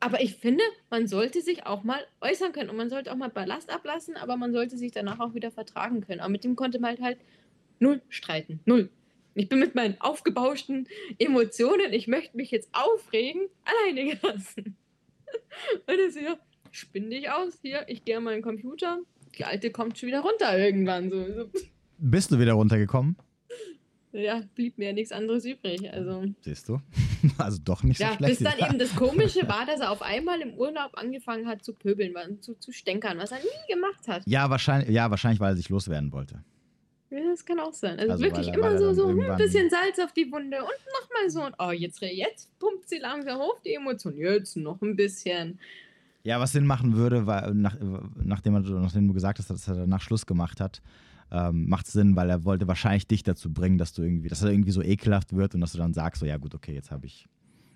Aber 0.00 0.20
ich 0.20 0.34
finde, 0.34 0.64
man 0.90 1.06
sollte 1.06 1.42
sich 1.42 1.64
auch 1.66 1.84
mal 1.84 2.04
äußern 2.20 2.52
können 2.52 2.70
und 2.70 2.76
man 2.76 2.90
sollte 2.90 3.12
auch 3.12 3.16
mal 3.16 3.28
Ballast 3.28 3.70
ablassen, 3.70 4.16
aber 4.16 4.36
man 4.36 4.52
sollte 4.52 4.76
sich 4.76 4.90
danach 4.90 5.20
auch 5.20 5.34
wieder 5.34 5.52
vertragen 5.52 6.00
können. 6.00 6.20
Aber 6.20 6.30
mit 6.30 6.42
dem 6.42 6.56
konnte 6.56 6.80
man 6.80 6.90
halt, 6.90 7.00
halt 7.00 7.18
null 7.78 8.02
streiten. 8.08 8.60
Null. 8.64 8.90
Ich 9.34 9.48
bin 9.48 9.60
mit 9.60 9.74
meinen 9.74 10.00
aufgebauschten 10.00 10.88
Emotionen, 11.18 11.92
ich 11.92 12.06
möchte 12.06 12.36
mich 12.36 12.50
jetzt 12.50 12.68
aufregen, 12.72 13.48
alleine 13.64 14.16
gelassen. 14.16 14.76
Und 15.86 15.98
das 15.98 16.16
ist 16.16 16.20
ja, 16.20 16.38
spinn 16.72 17.10
dich 17.10 17.30
aus, 17.30 17.58
hier, 17.62 17.84
ich 17.86 18.04
gehe 18.04 18.16
an 18.16 18.24
meinen 18.24 18.42
Computer. 18.42 18.98
Die 19.38 19.44
alte 19.44 19.70
kommt 19.70 19.98
schon 19.98 20.08
wieder 20.08 20.20
runter 20.20 20.58
irgendwann. 20.58 21.10
So. 21.10 21.50
Bist 21.98 22.32
du 22.32 22.38
wieder 22.38 22.54
runtergekommen? 22.54 23.16
Ja, 24.12 24.42
blieb 24.54 24.76
mir 24.76 24.92
nichts 24.92 25.10
anderes 25.10 25.44
übrig. 25.46 25.90
Also. 25.90 26.24
Siehst 26.40 26.68
du? 26.68 26.80
Also 27.38 27.60
doch 27.64 27.84
nicht 27.84 27.98
so 27.98 28.04
ja, 28.04 28.14
schlecht. 28.14 28.40
Bis 28.40 28.48
dann 28.50 28.68
eben 28.68 28.78
das 28.80 28.96
Komische 28.96 29.46
war, 29.48 29.64
dass 29.64 29.78
er 29.78 29.92
auf 29.92 30.02
einmal 30.02 30.40
im 30.40 30.54
Urlaub 30.54 30.90
angefangen 30.94 31.46
hat 31.46 31.64
zu 31.64 31.72
pöbeln, 31.72 32.12
zu, 32.42 32.58
zu 32.58 32.72
stänkern, 32.72 33.16
was 33.16 33.30
er 33.30 33.38
nie 33.38 33.72
gemacht 33.72 34.08
hat. 34.08 34.24
Ja, 34.26 34.50
wahrscheinlich, 34.50 34.90
ja, 34.90 35.08
wahrscheinlich, 35.08 35.38
weil 35.38 35.52
er 35.52 35.56
sich 35.56 35.68
loswerden 35.68 36.10
wollte. 36.10 36.42
Ja, 37.10 37.20
das 37.30 37.46
kann 37.46 37.60
auch 37.60 37.72
sein. 37.72 38.00
Also, 38.00 38.12
also 38.12 38.24
wirklich 38.24 38.48
er, 38.48 38.54
immer 38.54 38.76
so, 38.76 38.92
so 38.92 39.06
ein 39.06 39.24
hm, 39.24 39.36
bisschen 39.36 39.70
Salz 39.70 40.00
auf 40.00 40.12
die 40.12 40.32
Wunde 40.32 40.58
und 40.58 40.70
nochmal 41.00 41.30
so. 41.30 41.44
Und 41.44 41.54
oh, 41.60 41.70
jetzt, 41.70 42.00
jetzt 42.00 42.58
pumpt 42.58 42.88
sie 42.88 42.98
langsam 42.98 43.38
hoch, 43.38 43.60
die 43.64 43.74
Emotion. 43.74 44.16
Jetzt 44.16 44.56
noch 44.56 44.82
ein 44.82 44.96
bisschen. 44.96 45.60
Ja, 46.24 46.38
was 46.38 46.52
Sinn 46.52 46.66
machen 46.66 46.94
würde, 46.94 47.26
war, 47.26 47.52
nach, 47.52 47.76
nachdem, 48.22 48.54
er, 48.54 48.60
nachdem 48.60 49.08
du 49.08 49.14
gesagt 49.14 49.38
hast, 49.38 49.50
dass 49.50 49.66
er 49.66 49.74
danach 49.74 50.00
Schluss 50.00 50.26
gemacht 50.26 50.60
hat, 50.60 50.80
ähm, 51.32 51.68
macht 51.68 51.86
es 51.86 51.92
Sinn, 51.92 52.14
weil 52.14 52.30
er 52.30 52.44
wollte 52.44 52.68
wahrscheinlich 52.68 53.06
dich 53.06 53.22
dazu 53.22 53.52
bringen, 53.52 53.78
dass 53.78 53.92
du 53.92 54.02
irgendwie, 54.02 54.28
dass 54.28 54.42
er 54.42 54.50
irgendwie 54.50 54.70
so 54.70 54.82
ekelhaft 54.82 55.34
wird 55.34 55.54
und 55.54 55.60
dass 55.62 55.72
du 55.72 55.78
dann 55.78 55.94
sagst, 55.94 56.20
so 56.20 56.26
ja 56.26 56.36
gut, 56.36 56.54
okay, 56.54 56.74
jetzt 56.74 56.90
habe 56.90 57.06
ich. 57.06 57.26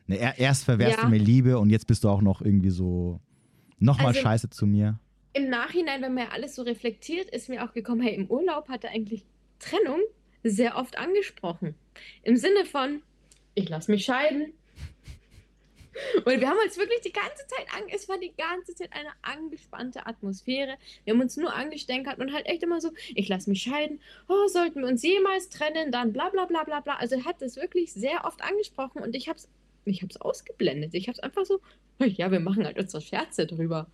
Ne, 0.06 0.18
erst 0.38 0.64
verwehrst 0.64 0.98
ja. 0.98 1.04
du 1.04 1.10
mir 1.10 1.18
Liebe 1.18 1.58
und 1.58 1.70
jetzt 1.70 1.86
bist 1.86 2.04
du 2.04 2.08
auch 2.08 2.22
noch 2.22 2.40
irgendwie 2.40 2.70
so 2.70 3.20
nochmal 3.78 4.08
also, 4.08 4.20
scheiße 4.20 4.50
zu 4.50 4.66
mir. 4.66 5.00
Im 5.32 5.48
Nachhinein, 5.48 6.00
wenn 6.02 6.14
man 6.14 6.24
ja 6.24 6.30
alles 6.30 6.54
so 6.54 6.62
reflektiert, 6.62 7.28
ist 7.30 7.48
mir 7.48 7.64
auch 7.64 7.72
gekommen, 7.72 8.00
hey, 8.00 8.14
im 8.14 8.26
Urlaub 8.30 8.68
hat 8.68 8.84
er 8.84 8.90
eigentlich 8.90 9.24
Trennung 9.58 10.00
sehr 10.44 10.76
oft 10.76 10.96
angesprochen. 10.98 11.74
Im 12.22 12.36
Sinne 12.36 12.64
von, 12.64 13.02
ich 13.54 13.68
lasse 13.68 13.90
mich 13.90 14.04
scheiden, 14.04 14.52
und 16.24 16.40
wir 16.40 16.48
haben 16.48 16.58
uns 16.64 16.76
wirklich 16.76 17.00
die 17.00 17.12
ganze 17.12 17.46
Zeit, 17.46 17.66
an, 17.74 17.84
es 17.88 18.08
war 18.08 18.18
die 18.18 18.32
ganze 18.36 18.74
Zeit 18.74 18.92
eine 18.92 19.10
angespannte 19.22 20.06
Atmosphäre. 20.06 20.76
Wir 21.04 21.14
haben 21.14 21.20
uns 21.20 21.36
nur 21.36 21.54
angestänkert 21.54 22.18
und 22.18 22.32
halt 22.32 22.46
echt 22.46 22.62
immer 22.62 22.80
so, 22.80 22.90
ich 23.14 23.28
lasse 23.28 23.50
mich 23.50 23.62
scheiden, 23.62 24.00
oh, 24.28 24.46
sollten 24.48 24.80
wir 24.80 24.88
uns 24.88 25.02
jemals 25.02 25.48
trennen, 25.48 25.92
dann 25.92 26.12
bla 26.12 26.28
bla 26.30 26.44
bla 26.46 26.64
bla 26.64 26.80
bla. 26.80 26.96
Also 26.96 27.16
er 27.16 27.24
hat 27.24 27.40
das 27.40 27.56
wirklich 27.56 27.92
sehr 27.92 28.24
oft 28.24 28.42
angesprochen 28.42 29.02
und 29.02 29.14
ich 29.14 29.28
habe 29.28 29.38
ich 29.86 30.02
hab's 30.02 30.16
ausgeblendet. 30.16 30.94
Ich 30.94 31.08
habe 31.08 31.14
es 31.14 31.20
einfach 31.20 31.44
so, 31.44 31.60
ja, 32.00 32.30
wir 32.30 32.40
machen 32.40 32.64
halt 32.64 32.78
unsere 32.78 33.00
Scherze 33.00 33.46
drüber. 33.46 33.86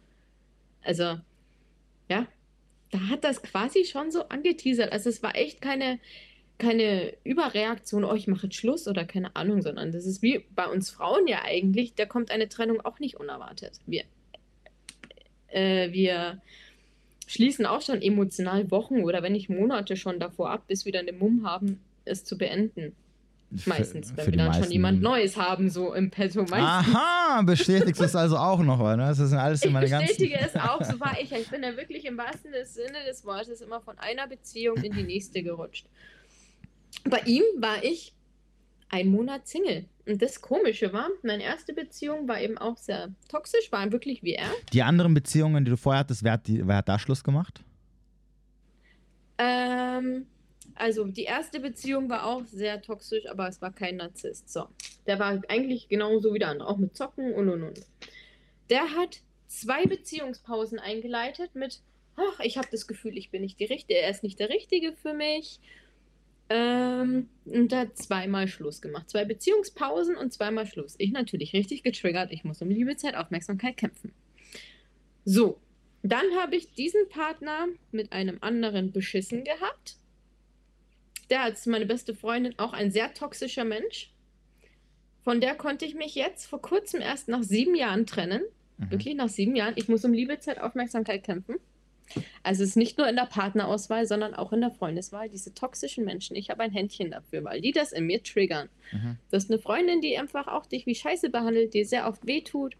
Also, 0.82 1.18
ja, 2.08 2.26
da 2.90 3.08
hat 3.08 3.24
das 3.24 3.42
quasi 3.42 3.84
schon 3.84 4.10
so 4.10 4.28
angeteasert. 4.28 4.92
Also 4.92 5.08
es 5.08 5.22
war 5.22 5.36
echt 5.36 5.60
keine, 5.60 5.98
keine 6.58 7.12
Überreaktion, 7.24 8.04
oh, 8.04 8.14
ich 8.14 8.28
mache 8.28 8.46
jetzt 8.46 8.56
Schluss 8.56 8.86
oder 8.86 9.04
keine 9.04 9.34
Ahnung, 9.34 9.62
sondern 9.62 9.92
das 9.92 10.06
ist 10.06 10.22
wie 10.22 10.44
bei 10.54 10.66
uns 10.66 10.90
Frauen 10.90 11.26
ja 11.26 11.42
eigentlich, 11.44 11.94
da 11.94 12.06
kommt 12.06 12.30
eine 12.30 12.48
Trennung 12.48 12.80
auch 12.80 13.00
nicht 13.00 13.18
unerwartet. 13.18 13.80
Wir, 13.86 14.04
äh, 15.48 15.90
wir 15.92 16.40
schließen 17.26 17.66
auch 17.66 17.82
schon 17.82 18.00
emotional 18.00 18.70
Wochen 18.70 19.02
oder 19.02 19.22
wenn 19.22 19.32
nicht 19.32 19.48
Monate 19.48 19.96
schon 19.96 20.20
davor 20.20 20.50
ab, 20.50 20.64
bis 20.68 20.84
wir 20.84 20.92
dann 20.92 21.06
den 21.06 21.18
Mumm 21.18 21.46
haben, 21.46 21.80
es 22.04 22.24
zu 22.24 22.38
beenden. 22.38 22.94
Meistens, 23.66 24.16
wenn 24.16 24.30
wir 24.30 24.38
dann 24.38 24.46
meisten... 24.48 24.64
schon 24.64 24.72
jemand 24.72 25.02
Neues 25.02 25.36
haben, 25.36 25.68
so 25.68 25.92
im 25.92 26.10
Petto. 26.10 26.40
Meistens. 26.40 26.94
Aha, 26.94 27.42
bestätigst 27.42 28.00
du 28.00 28.04
es 28.04 28.16
also 28.16 28.38
auch 28.38 28.60
noch, 28.60 28.78
ne? 28.78 28.96
Das 28.96 29.18
sind 29.18 29.36
alles 29.36 29.62
immer 29.62 29.80
meine 29.80 29.90
ganzen... 29.90 30.10
Ich 30.10 30.16
bestätige 30.16 30.40
es 30.40 30.56
auch, 30.56 30.82
so 30.82 30.98
war 31.00 31.18
ich. 31.20 31.32
Ich 31.32 31.50
bin 31.50 31.62
ja 31.62 31.76
wirklich 31.76 32.06
im 32.06 32.16
wahrsten 32.16 32.52
Sinne 32.64 33.04
des 33.06 33.26
Wortes 33.26 33.60
immer 33.60 33.80
von 33.82 33.98
einer 33.98 34.26
Beziehung 34.26 34.78
in 34.78 34.92
die 34.92 35.02
nächste 35.02 35.42
gerutscht. 35.42 35.86
Bei 37.04 37.20
ihm 37.26 37.42
war 37.58 37.82
ich 37.82 38.12
ein 38.88 39.08
Monat 39.08 39.48
Single. 39.48 39.86
Und 40.06 40.20
das 40.20 40.40
Komische 40.40 40.92
war, 40.92 41.08
meine 41.22 41.42
erste 41.42 41.72
Beziehung 41.72 42.28
war 42.28 42.40
eben 42.40 42.58
auch 42.58 42.76
sehr 42.76 43.14
toxisch, 43.28 43.70
war 43.70 43.90
wirklich 43.92 44.22
wie 44.22 44.34
er. 44.34 44.50
Die 44.72 44.82
anderen 44.82 45.14
Beziehungen, 45.14 45.64
die 45.64 45.70
du 45.70 45.76
vorher 45.76 46.00
hattest, 46.00 46.24
wer 46.24 46.32
hat, 46.32 46.46
die, 46.46 46.66
wer 46.66 46.76
hat 46.76 46.88
da 46.88 46.98
Schluss 46.98 47.22
gemacht? 47.22 47.62
Ähm, 49.38 50.26
also 50.74 51.04
die 51.04 51.22
erste 51.22 51.60
Beziehung 51.60 52.08
war 52.10 52.26
auch 52.26 52.44
sehr 52.44 52.82
toxisch, 52.82 53.26
aber 53.26 53.48
es 53.48 53.62
war 53.62 53.72
kein 53.72 53.96
Narzisst. 53.96 54.52
So, 54.52 54.66
der 55.06 55.18
war 55.18 55.40
eigentlich 55.48 55.88
genauso 55.88 56.34
wie 56.34 56.38
der 56.38 56.48
andere, 56.48 56.68
auch 56.68 56.78
mit 56.78 56.96
Zocken 56.96 57.32
und 57.32 57.48
und 57.48 57.62
und. 57.62 57.80
Der 58.70 58.82
hat 58.96 59.20
zwei 59.46 59.84
Beziehungspausen 59.86 60.78
eingeleitet 60.78 61.54
mit, 61.54 61.80
ach, 62.16 62.40
ich 62.40 62.58
habe 62.58 62.68
das 62.70 62.86
Gefühl, 62.86 63.16
ich 63.16 63.30
bin 63.30 63.42
nicht 63.42 63.60
die 63.60 63.64
Richtige, 63.64 64.00
er 64.00 64.10
ist 64.10 64.22
nicht 64.22 64.38
der 64.38 64.48
Richtige 64.48 64.92
für 64.94 65.14
mich. 65.14 65.60
Ähm, 66.54 67.30
und 67.46 67.72
hat 67.72 67.96
zweimal 67.96 68.46
Schluss 68.46 68.82
gemacht. 68.82 69.08
Zwei 69.08 69.24
Beziehungspausen 69.24 70.16
und 70.16 70.34
zweimal 70.34 70.66
Schluss. 70.66 70.96
Ich 70.98 71.10
natürlich 71.10 71.54
richtig 71.54 71.82
getriggert. 71.82 72.30
Ich 72.30 72.44
muss 72.44 72.60
um 72.60 72.68
Liebe, 72.68 72.94
Zeit, 72.96 73.14
Aufmerksamkeit 73.14 73.78
kämpfen. 73.78 74.12
So, 75.24 75.58
dann 76.02 76.26
habe 76.38 76.56
ich 76.56 76.74
diesen 76.74 77.08
Partner 77.08 77.68
mit 77.90 78.12
einem 78.12 78.36
anderen 78.42 78.92
beschissen 78.92 79.44
gehabt. 79.44 79.96
Der 81.30 81.48
ist 81.48 81.66
meine 81.66 81.86
beste 81.86 82.14
Freundin, 82.14 82.58
auch 82.58 82.74
ein 82.74 82.90
sehr 82.90 83.14
toxischer 83.14 83.64
Mensch. 83.64 84.12
Von 85.22 85.40
der 85.40 85.54
konnte 85.54 85.86
ich 85.86 85.94
mich 85.94 86.14
jetzt 86.14 86.44
vor 86.46 86.60
kurzem 86.60 87.00
erst 87.00 87.28
nach 87.28 87.42
sieben 87.42 87.74
Jahren 87.74 88.04
trennen. 88.04 88.42
Mhm. 88.76 88.90
Wirklich 88.90 89.14
nach 89.14 89.30
sieben 89.30 89.56
Jahren. 89.56 89.72
Ich 89.76 89.88
muss 89.88 90.04
um 90.04 90.12
Liebe, 90.12 90.38
Zeit, 90.38 90.60
Aufmerksamkeit 90.60 91.24
kämpfen. 91.24 91.56
Also 92.42 92.62
es 92.62 92.70
ist 92.70 92.76
nicht 92.76 92.98
nur 92.98 93.08
in 93.08 93.16
der 93.16 93.26
Partnerauswahl, 93.26 94.06
sondern 94.06 94.34
auch 94.34 94.52
in 94.52 94.60
der 94.60 94.70
Freundeswahl. 94.70 95.28
Diese 95.28 95.54
toxischen 95.54 96.04
Menschen, 96.04 96.36
ich 96.36 96.50
habe 96.50 96.62
ein 96.62 96.72
Händchen 96.72 97.10
dafür, 97.10 97.44
weil 97.44 97.60
die 97.60 97.72
das 97.72 97.92
in 97.92 98.06
mir 98.06 98.22
triggern. 98.22 98.68
Mhm. 98.92 99.16
Das 99.30 99.44
ist 99.44 99.50
eine 99.50 99.60
Freundin, 99.60 100.00
die 100.00 100.18
einfach 100.18 100.48
auch 100.48 100.66
dich 100.66 100.86
wie 100.86 100.94
Scheiße 100.94 101.30
behandelt, 101.30 101.74
die 101.74 101.84
sehr 101.84 102.08
oft 102.08 102.26
wehtut. 102.26 102.76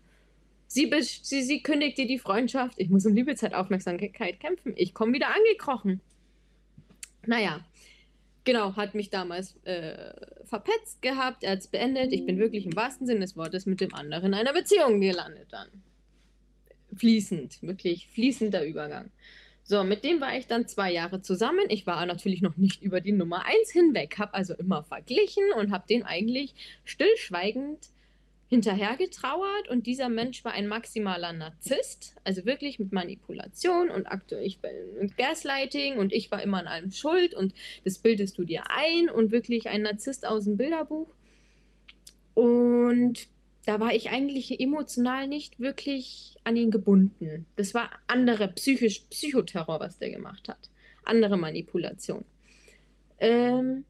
Sie, 0.66 0.90
sie, 1.22 1.42
sie 1.42 1.62
kündigt 1.62 1.98
dir 1.98 2.06
die 2.06 2.18
Freundschaft. 2.18 2.74
Ich 2.78 2.88
muss 2.88 3.04
um 3.04 3.14
Liebezeit 3.14 3.54
Aufmerksamkeit 3.54 4.40
kämpfen. 4.40 4.72
Ich 4.76 4.94
komme 4.94 5.12
wieder 5.12 5.28
angekrochen. 5.28 6.00
Naja, 7.26 7.60
genau, 8.44 8.74
hat 8.74 8.94
mich 8.94 9.10
damals 9.10 9.54
äh, 9.64 10.12
verpetzt 10.44 11.02
gehabt. 11.02 11.44
Er 11.44 11.52
hat 11.52 11.58
es 11.58 11.68
beendet. 11.68 12.12
Ich 12.12 12.24
bin 12.24 12.38
wirklich 12.38 12.64
im 12.64 12.74
wahrsten 12.74 13.06
Sinne 13.06 13.20
des 13.20 13.36
Wortes 13.36 13.66
mit 13.66 13.80
dem 13.80 13.94
anderen 13.94 14.32
in 14.32 14.34
einer 14.34 14.54
Beziehung 14.54 15.00
gelandet 15.00 15.48
dann 15.50 15.68
fließend, 16.96 17.62
wirklich 17.62 18.08
fließender 18.08 18.64
Übergang. 18.64 19.10
So, 19.64 19.84
mit 19.84 20.04
dem 20.04 20.20
war 20.20 20.36
ich 20.36 20.46
dann 20.46 20.66
zwei 20.66 20.92
Jahre 20.92 21.22
zusammen. 21.22 21.64
Ich 21.68 21.86
war 21.86 22.04
natürlich 22.04 22.42
noch 22.42 22.56
nicht 22.56 22.82
über 22.82 23.00
die 23.00 23.12
Nummer 23.12 23.46
1 23.46 23.70
hinweg, 23.70 24.18
habe 24.18 24.34
also 24.34 24.54
immer 24.54 24.82
verglichen 24.82 25.44
und 25.56 25.70
habe 25.70 25.86
den 25.88 26.02
eigentlich 26.02 26.54
stillschweigend 26.84 27.78
hinterhergetrauert. 28.48 29.68
Und 29.70 29.86
dieser 29.86 30.08
Mensch 30.08 30.44
war 30.44 30.52
ein 30.52 30.66
maximaler 30.66 31.32
Narzisst, 31.32 32.16
also 32.24 32.44
wirklich 32.44 32.78
mit 32.78 32.92
Manipulation 32.92 33.88
und 33.88 34.06
aktuell 34.06 34.44
ich 34.44 34.58
bin 34.58 34.72
Gaslighting 35.16 35.96
und 35.96 36.12
ich 36.12 36.30
war 36.30 36.42
immer 36.42 36.58
an 36.58 36.66
allem 36.66 36.90
schuld 36.90 37.32
und 37.32 37.54
das 37.84 37.98
bildest 37.98 38.36
du 38.36 38.44
dir 38.44 38.64
ein 38.68 39.08
und 39.08 39.30
wirklich 39.30 39.68
ein 39.68 39.82
Narzisst 39.82 40.26
aus 40.26 40.44
dem 40.44 40.56
Bilderbuch. 40.56 41.08
Und 42.34 43.28
da 43.64 43.78
war 43.78 43.94
ich 43.94 44.10
eigentlich 44.10 44.60
emotional 44.60 45.28
nicht 45.28 45.60
wirklich 45.60 46.36
an 46.44 46.56
ihn 46.56 46.70
gebunden. 46.70 47.46
Das 47.56 47.74
war 47.74 47.90
andere 48.06 48.48
psychisch 48.48 49.00
Psychoterror, 49.10 49.78
was 49.78 49.98
der 49.98 50.10
gemacht 50.10 50.48
hat. 50.48 50.70
Andere 51.04 51.36
Manipulation. 51.36 52.24
Ähm, 53.18 53.84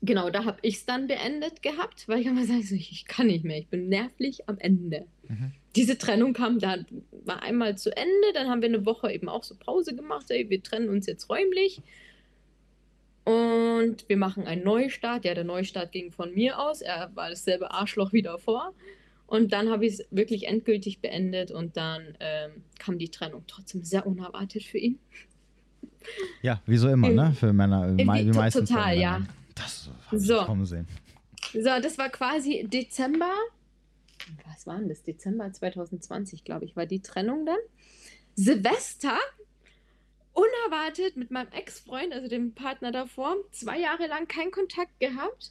genau, 0.00 0.30
da 0.30 0.44
habe 0.44 0.58
ich 0.62 0.76
es 0.76 0.86
dann 0.86 1.06
beendet 1.06 1.62
gehabt, 1.62 2.08
weil 2.08 2.20
ich 2.20 2.26
immer 2.26 2.46
sage, 2.46 2.60
ich 2.74 3.04
kann 3.06 3.26
nicht 3.26 3.44
mehr, 3.44 3.58
ich 3.58 3.68
bin 3.68 3.88
nervlich 3.88 4.48
am 4.48 4.58
Ende. 4.58 5.06
Mhm. 5.28 5.52
Diese 5.76 5.98
Trennung 5.98 6.32
kam, 6.32 6.58
da 6.58 6.76
war 7.24 7.42
einmal 7.42 7.76
zu 7.76 7.94
Ende, 7.94 8.32
dann 8.32 8.48
haben 8.48 8.62
wir 8.62 8.68
eine 8.68 8.86
Woche 8.86 9.12
eben 9.12 9.28
auch 9.28 9.44
so 9.44 9.54
Pause 9.54 9.94
gemacht, 9.94 10.30
ey, 10.30 10.48
wir 10.48 10.62
trennen 10.62 10.88
uns 10.88 11.06
jetzt 11.06 11.28
räumlich. 11.28 11.82
Und 13.28 14.08
wir 14.08 14.16
machen 14.16 14.46
einen 14.46 14.64
Neustart. 14.64 15.26
Ja, 15.26 15.34
der 15.34 15.44
Neustart 15.44 15.92
ging 15.92 16.10
von 16.12 16.32
mir 16.32 16.58
aus. 16.58 16.80
Er 16.80 17.10
war 17.14 17.28
dasselbe 17.28 17.70
Arschloch 17.70 18.14
wie 18.14 18.22
davor. 18.22 18.72
Und 19.26 19.52
dann 19.52 19.68
habe 19.68 19.84
ich 19.84 20.00
es 20.00 20.06
wirklich 20.10 20.46
endgültig 20.46 21.02
beendet 21.02 21.50
und 21.50 21.76
dann 21.76 22.16
ähm, 22.20 22.62
kam 22.78 22.98
die 22.98 23.10
Trennung 23.10 23.44
trotzdem 23.46 23.84
sehr 23.84 24.06
unerwartet 24.06 24.62
für 24.62 24.78
ihn. 24.78 24.98
Ja, 26.40 26.62
wie 26.64 26.78
so 26.78 26.88
immer, 26.88 27.10
ne? 27.10 27.34
Für 27.34 27.52
Männer. 27.52 27.94
Wie 27.98 28.04
meistens 28.04 28.70
total, 28.70 28.98
ja. 28.98 29.20
Das 29.54 29.90
habe 30.06 30.18
so. 30.18 30.44
kommen 30.44 30.64
sehen. 30.64 30.88
So, 31.52 31.68
das 31.82 31.98
war 31.98 32.08
quasi 32.08 32.66
Dezember. 32.66 33.34
Was 34.46 34.66
war 34.66 34.78
denn 34.78 34.88
das? 34.88 35.02
Dezember 35.02 35.52
2020, 35.52 36.44
glaube 36.44 36.64
ich, 36.64 36.76
war 36.76 36.86
die 36.86 37.02
Trennung 37.02 37.44
dann. 37.44 37.58
Silvester 38.36 39.18
unerwartet 40.38 41.16
mit 41.16 41.30
meinem 41.30 41.50
Ex-Freund, 41.52 42.12
also 42.12 42.28
dem 42.28 42.54
Partner 42.54 42.92
davor, 42.92 43.36
zwei 43.50 43.78
Jahre 43.78 44.06
lang 44.06 44.28
keinen 44.28 44.52
Kontakt 44.52 45.00
gehabt. 45.00 45.50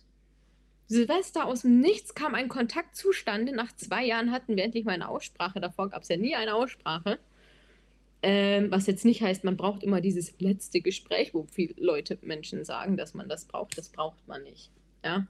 Silvester 0.88 1.46
aus 1.46 1.64
dem 1.64 1.82
Nichts 1.82 2.16
kam 2.16 2.34
ein 2.34 2.48
Kontakt 2.48 2.96
zustande. 2.96 3.52
Nach 3.52 3.76
zwei 3.76 4.06
Jahren 4.06 4.32
hatten 4.32 4.56
wir 4.56 4.64
endlich 4.64 4.86
mal 4.86 4.94
eine 4.94 5.10
Aussprache. 5.10 5.60
Davor 5.60 5.90
gab 5.90 6.04
es 6.04 6.08
ja 6.08 6.16
nie 6.16 6.36
eine 6.36 6.56
Aussprache. 6.56 7.20
Ähm, 8.22 8.72
was 8.72 8.88
jetzt 8.88 9.04
nicht 9.04 9.22
heißt, 9.22 9.44
man 9.44 9.58
braucht 9.58 9.84
immer 9.84 10.00
dieses 10.00 10.40
letzte 10.40 10.80
Gespräch, 10.80 11.34
wo 11.34 11.46
viele 11.52 11.74
Leute, 11.78 12.18
Menschen 12.22 12.64
sagen, 12.64 12.96
dass 12.96 13.14
man 13.14 13.28
das 13.28 13.44
braucht. 13.44 13.78
Das 13.78 13.90
braucht 13.90 14.26
man 14.28 14.44
nicht. 14.44 14.72
Ja. 15.04 15.28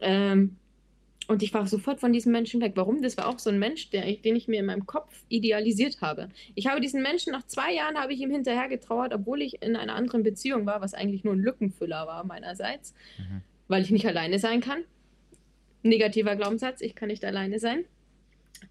Ähm, 0.00 0.56
und 1.28 1.42
ich 1.42 1.54
war 1.54 1.66
sofort 1.66 2.00
von 2.00 2.12
diesem 2.12 2.32
Menschen 2.32 2.60
weg. 2.60 2.72
Warum? 2.74 3.02
Das 3.02 3.16
war 3.16 3.28
auch 3.28 3.38
so 3.38 3.50
ein 3.50 3.58
Mensch, 3.58 3.90
der, 3.90 4.10
den 4.16 4.36
ich 4.36 4.48
mir 4.48 4.60
in 4.60 4.66
meinem 4.66 4.86
Kopf 4.86 5.14
idealisiert 5.28 6.00
habe. 6.00 6.28
Ich 6.54 6.66
habe 6.66 6.80
diesen 6.80 7.02
Menschen 7.02 7.32
nach 7.32 7.46
zwei 7.46 7.72
Jahren 7.72 7.96
habe 7.96 8.12
ich 8.12 8.20
ihm 8.20 8.30
hinterher 8.30 8.68
getrauert, 8.68 9.14
obwohl 9.14 9.42
ich 9.42 9.62
in 9.62 9.76
einer 9.76 9.94
anderen 9.94 10.22
Beziehung 10.22 10.66
war, 10.66 10.80
was 10.80 10.94
eigentlich 10.94 11.24
nur 11.24 11.34
ein 11.34 11.40
Lückenfüller 11.40 12.06
war 12.06 12.24
meinerseits, 12.24 12.94
mhm. 13.18 13.42
weil 13.68 13.82
ich 13.82 13.90
nicht 13.90 14.06
alleine 14.06 14.38
sein 14.38 14.60
kann. 14.60 14.84
Negativer 15.82 16.36
Glaubenssatz, 16.36 16.80
ich 16.80 16.94
kann 16.94 17.08
nicht 17.08 17.24
alleine 17.24 17.58
sein. 17.58 17.84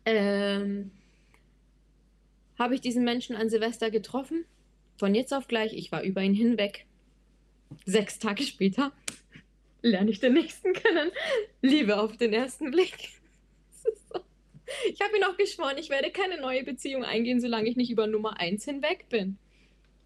Ähm, 0.05 0.91
habe 2.57 2.75
ich 2.75 2.81
diesen 2.81 3.03
Menschen 3.03 3.35
an 3.35 3.49
Silvester 3.49 3.91
getroffen. 3.91 4.45
Von 4.97 5.15
jetzt 5.15 5.33
auf 5.33 5.47
gleich, 5.47 5.73
ich 5.73 5.91
war 5.91 6.03
über 6.03 6.21
ihn 6.21 6.33
hinweg. 6.33 6.85
Sechs 7.85 8.19
Tage 8.19 8.43
später 8.43 8.91
lerne 9.81 10.11
ich 10.11 10.19
den 10.19 10.33
nächsten 10.33 10.73
kennen. 10.73 11.11
Liebe 11.61 11.99
auf 11.99 12.17
den 12.17 12.33
ersten 12.33 12.71
Blick. 12.71 13.09
So. 14.13 14.21
Ich 14.87 15.01
habe 15.01 15.17
ihn 15.17 15.23
auch 15.23 15.37
geschworen, 15.37 15.77
ich 15.77 15.89
werde 15.89 16.11
keine 16.11 16.39
neue 16.39 16.63
Beziehung 16.63 17.03
eingehen, 17.03 17.41
solange 17.41 17.67
ich 17.67 17.75
nicht 17.75 17.89
über 17.89 18.05
Nummer 18.05 18.39
1 18.39 18.63
hinweg 18.63 19.09
bin. 19.09 19.37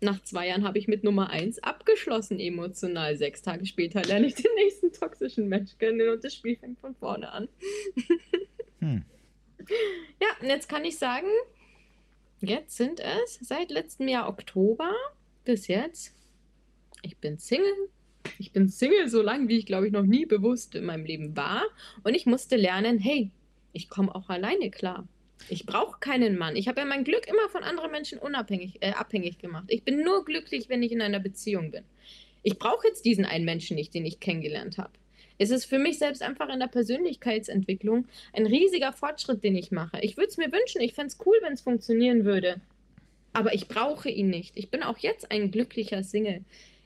Nach 0.02 0.22
zwei 0.24 0.48
Jahren 0.48 0.66
habe 0.66 0.78
ich 0.78 0.88
mit 0.88 1.04
Nummer 1.04 1.30
1 1.30 1.60
abgeschlossen 1.60 2.40
emotional. 2.40 3.18
Sechs 3.18 3.42
Tage 3.42 3.66
später 3.66 4.02
lerne 4.04 4.28
ich 4.28 4.36
den 4.36 4.54
nächsten 4.56 4.94
toxischen 4.94 5.50
Mensch 5.50 5.78
kennen 5.78 6.10
und 6.10 6.24
das 6.24 6.36
Spiel 6.36 6.58
fängt 6.58 6.80
von 6.80 6.96
vorne 6.96 7.32
an. 7.32 7.50
Hm. 8.80 9.06
Ja, 10.22 10.28
und 10.42 10.50
jetzt 10.50 10.68
kann 10.68 10.84
ich 10.84 10.98
sagen, 10.98 11.30
jetzt 12.42 12.76
sind 12.76 13.00
es 13.00 13.40
seit 13.42 13.72
letztem 13.72 14.10
Jahr 14.10 14.28
Oktober 14.28 14.94
bis 15.46 15.68
jetzt. 15.68 16.14
Ich 17.02 17.18
bin 17.18 17.40
Single, 17.40 17.90
ich 18.40 18.52
bin 18.52 18.70
Single 18.70 19.10
so 19.10 19.22
lange, 19.22 19.48
wie 19.48 19.58
ich 19.58 19.66
glaube 19.66 19.88
ich 19.88 19.94
noch 19.94 20.04
nie 20.04 20.26
bewusst 20.26 20.76
in 20.76 20.86
meinem 20.86 21.06
Leben 21.06 21.36
war. 21.36 21.64
Und 22.04 22.16
ich 22.16 22.26
musste 22.26 22.56
lernen, 22.56 23.00
hey, 23.00 23.32
ich 23.74 23.90
komme 23.90 24.14
auch 24.14 24.30
alleine 24.30 24.72
klar. 24.72 25.08
Ich 25.50 25.66
brauche 25.66 26.00
keinen 26.00 26.38
Mann. 26.38 26.56
Ich 26.56 26.68
habe 26.68 26.80
ja 26.80 26.86
mein 26.86 27.04
Glück 27.04 27.28
immer 27.28 27.50
von 27.50 27.64
anderen 27.64 27.92
Menschen 27.92 28.18
unabhängig, 28.20 28.78
äh, 28.82 28.92
abhängig 28.92 29.38
gemacht. 29.38 29.66
Ich 29.68 29.84
bin 29.84 30.04
nur 30.04 30.26
glücklich, 30.26 30.70
wenn 30.70 30.82
ich 30.82 30.92
in 30.92 31.02
einer 31.02 31.20
Beziehung 31.20 31.72
bin. 31.72 31.84
Ich 32.42 32.58
brauche 32.58 32.88
jetzt 32.88 33.06
diesen 33.06 33.26
einen 33.26 33.46
Menschen 33.46 33.76
nicht, 33.76 33.94
den 33.94 34.06
ich 34.06 34.20
kennengelernt 34.20 34.78
habe. 34.78 34.92
Es 35.38 35.50
ist 35.50 35.66
für 35.66 35.80
mich 35.80 35.98
selbst 35.98 36.22
einfach 36.22 36.48
in 36.50 36.60
der 36.60 36.68
Persönlichkeitsentwicklung 36.68 38.08
ein 38.34 38.46
riesiger 38.46 38.94
Fortschritt, 38.94 39.44
den 39.44 39.56
ich 39.56 39.72
mache. 39.72 40.00
Ich 40.02 40.16
würde 40.16 40.30
es 40.30 40.38
mir 40.38 40.52
wünschen, 40.52 40.82
ich 40.82 40.94
fände 40.94 41.08
es 41.08 41.18
cool, 41.26 41.36
wenn 41.42 41.54
es 41.54 41.62
funktionieren 41.62 42.24
würde. 42.24 42.62
Aber 43.34 43.54
ich 43.54 43.68
brauche 43.68 44.10
ihn 44.10 44.30
nicht. 44.30 44.54
Ich 44.56 44.70
bin 44.70 44.82
auch 44.82 44.98
jetzt 45.00 45.32
ein 45.32 45.52
glücklicher 45.52 46.04
Single 46.04 46.46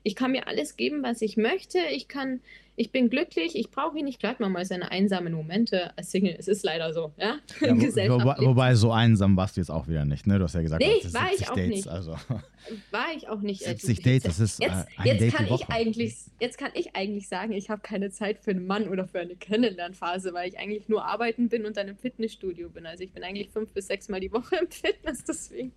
ich 0.09 0.15
kann 0.15 0.31
mir 0.31 0.47
alles 0.47 0.75
geben, 0.75 1.03
was 1.03 1.21
ich 1.21 1.37
möchte. 1.37 1.77
Ich 1.91 2.07
kann, 2.07 2.39
ich 2.75 2.91
bin 2.91 3.11
glücklich, 3.11 3.55
ich 3.55 3.69
brauche 3.69 3.99
ihn 3.99 4.05
nicht. 4.05 4.19
Klar 4.19 4.35
man 4.39 4.51
mal 4.51 4.65
seine 4.65 4.89
einsamen 4.89 5.33
Momente 5.33 5.95
als 5.97 6.09
Single. 6.09 6.35
Es 6.35 6.47
ist 6.47 6.63
leider 6.63 6.91
so, 6.93 7.11
ja. 7.17 7.37
ja 7.61 7.77
wo, 7.77 8.19
wo, 8.23 8.47
wobei, 8.47 8.73
so 8.73 8.91
einsam 8.91 9.37
warst 9.37 9.55
du 9.55 9.61
jetzt 9.61 9.69
auch 9.69 9.87
wieder 9.87 10.05
nicht, 10.05 10.25
ne? 10.25 10.39
Du 10.39 10.45
hast 10.45 10.55
ja 10.55 10.63
gesagt, 10.63 10.81
nee, 10.81 10.99
war 11.13 11.29
ich 11.31 11.47
auch 11.47 11.55
Dates, 11.55 11.69
nicht. 11.69 11.87
Also. 11.87 12.15
War 12.91 13.07
ich 13.15 13.27
auch 13.29 13.39
nicht. 13.39 13.63
70 13.63 14.01
Dates, 14.01 14.23
das 14.23 14.39
ist 14.39 14.61
jetzt, 14.61 14.85
ein 14.97 15.05
jetzt 15.05 15.21
Date 15.21 15.33
kann 15.33 15.47
ich 15.47 15.69
eigentlich, 15.69 16.15
Jetzt 16.39 16.57
kann 16.57 16.71
ich 16.73 16.95
eigentlich 16.95 17.27
sagen, 17.27 17.53
ich 17.53 17.69
habe 17.69 17.81
keine 17.81 18.11
Zeit 18.11 18.39
für 18.39 18.51
einen 18.51 18.67
Mann 18.67 18.89
oder 18.89 19.07
für 19.07 19.19
eine 19.19 19.35
Kennenlernphase, 19.35 20.33
weil 20.33 20.49
ich 20.49 20.59
eigentlich 20.59 20.87
nur 20.87 21.05
arbeiten 21.05 21.49
bin 21.49 21.65
und 21.65 21.77
dann 21.77 21.87
im 21.87 21.97
Fitnessstudio 21.97 22.69
bin. 22.69 22.85
Also 22.85 23.03
ich 23.03 23.11
bin 23.11 23.23
eigentlich 23.23 23.49
fünf 23.49 23.71
bis 23.71 23.87
sechs 23.87 24.09
Mal 24.09 24.19
die 24.19 24.31
Woche 24.31 24.57
im 24.57 24.69
Fitness, 24.69 25.23
deswegen. 25.23 25.71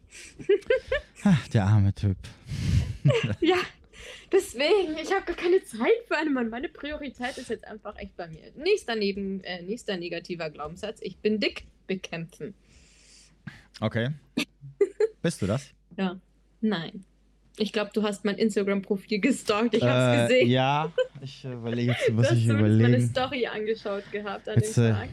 Ach, 1.23 1.49
der 1.49 1.65
arme 1.65 1.95
Typ. 1.95 2.17
ja, 3.41 3.59
Deswegen, 4.31 4.97
ich 5.03 5.13
habe 5.13 5.25
gar 5.27 5.37
keine 5.37 5.63
Zeit 5.65 5.89
für 6.09 6.17
einen 6.17 6.33
Mann. 6.33 6.49
Meine 6.49 6.69
Priorität 6.69 7.37
ist 7.39 7.51
jetzt 7.51 7.67
einfach 7.67 7.97
echt 7.99 8.17
bei 8.17 8.29
mir. 8.29 8.51
Nächster, 8.57 8.95
neben, 8.97 9.43
äh, 9.45 9.63
nächster 9.63 9.97
negativer 9.97 10.51
Glaubenssatz. 10.51 10.99
Ich 11.03 11.19
bin 11.19 11.39
dick 11.41 11.65
bekämpfen. 11.87 12.55
Okay. 13.81 14.11
Bist 15.23 15.43
du 15.43 15.47
das? 15.47 15.69
Ja. 15.99 16.19
Nein. 16.63 17.05
Ich 17.59 17.71
glaube, 17.71 17.91
du 17.93 18.03
hast 18.03 18.25
mein 18.25 18.39
Instagram-Profil 18.39 19.21
gestalkt. 19.21 19.75
Ich 19.75 19.83
habe 19.83 20.25
es 20.25 20.31
Äh, 20.31 20.39
gesehen. 20.39 20.51
ja, 20.51 20.91
ich 21.21 21.45
überlege 21.45 21.93
jetzt, 21.93 22.09
Du 22.09 22.17
hast 22.17 22.33
ich 22.33 22.47
zumindest 22.47 22.81
meine. 22.81 23.01
Story 23.03 23.47
angeschaut 23.47 24.11
gehabt 24.11 24.49
an 24.49 24.55
Jetzt, 24.57 24.75
dem 24.79 24.85
äh, 24.87 24.91
Tag. 24.93 25.09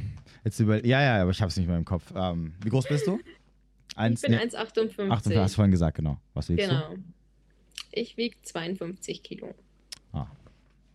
Jetzt 0.45 0.59
über 0.61 0.85
ja, 0.85 1.01
ja, 1.01 1.21
aber 1.21 1.31
ich 1.31 1.41
habe 1.41 1.49
es 1.49 1.57
nicht 1.57 1.67
mehr 1.67 1.75
im 1.75 1.83
Kopf. 1.83 2.03
Ähm, 2.15 2.53
wie 2.63 2.69
groß 2.69 2.87
bist 2.87 3.07
du? 3.07 3.19
Ich 3.91 3.97
Eins, 3.97 4.21
bin 4.21 4.31
nee, 4.31 4.37
1,58. 4.37 5.09
58, 5.09 5.37
hast 5.37 5.51
du 5.51 5.55
vorhin 5.55 5.71
gesagt, 5.71 5.97
genau. 5.97 6.17
Was 6.33 6.47
wiegst 6.47 6.69
Genau. 6.69 6.95
Ich 7.91 8.17
wiege 8.17 8.35
52 8.41 9.23
Kilo. 9.23 9.53
Ah, 10.13 10.27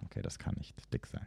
okay, 0.04 0.22
das 0.22 0.38
kann 0.38 0.54
nicht 0.56 0.74
dick 0.92 1.06
sein. 1.06 1.26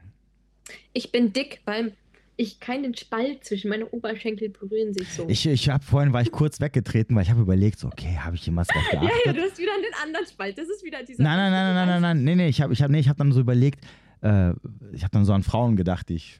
Ich 0.93 1.11
bin 1.11 1.33
dick, 1.33 1.61
weil 1.65 1.93
ich 2.37 2.59
keinen 2.59 2.95
Spalt 2.95 3.43
zwischen 3.43 3.69
meine 3.69 3.87
Oberschenkel 3.87 4.49
berühren 4.49 4.93
sich 4.93 5.11
so. 5.11 5.27
Ich, 5.27 5.45
ich 5.47 5.69
habe 5.69 5.83
vorhin 5.83 6.13
war 6.13 6.21
ich 6.21 6.31
kurz 6.31 6.61
weggetreten, 6.61 7.15
weil 7.15 7.23
ich 7.23 7.31
habe 7.31 7.41
überlegt, 7.41 7.79
so, 7.79 7.87
okay, 7.87 8.15
habe 8.17 8.35
ich 8.35 8.45
jemals 8.45 8.67
drauf 8.67 8.83
ja, 8.93 8.99
geachtet? 8.99 9.25
ja, 9.25 9.33
du 9.33 9.41
hast 9.41 9.57
wieder 9.57 9.73
einen 9.73 10.03
anderen 10.03 10.27
Spalt. 10.27 10.57
Das 10.57 10.69
ist 10.69 10.83
wieder 10.83 11.03
dieser. 11.03 11.23
Nein, 11.23 11.37
nein, 11.37 11.51
nein, 11.51 11.75
nein, 11.75 11.87
nein, 11.87 12.01
nein, 12.01 12.23
nee, 12.23 12.35
nee, 12.35 12.47
ich 12.47 12.61
habe 12.61 12.73
ich 12.73 12.81
hab, 12.81 12.91
nee, 12.91 12.99
ich 12.99 13.09
hab 13.09 13.17
dann 13.17 13.31
so 13.31 13.39
überlegt, 13.39 13.83
äh, 14.21 14.51
ich 14.93 15.03
habe 15.03 15.11
dann 15.11 15.25
so 15.25 15.33
an 15.33 15.43
Frauen 15.43 15.75
gedacht, 15.75 16.09
die 16.09 16.15
ich 16.15 16.39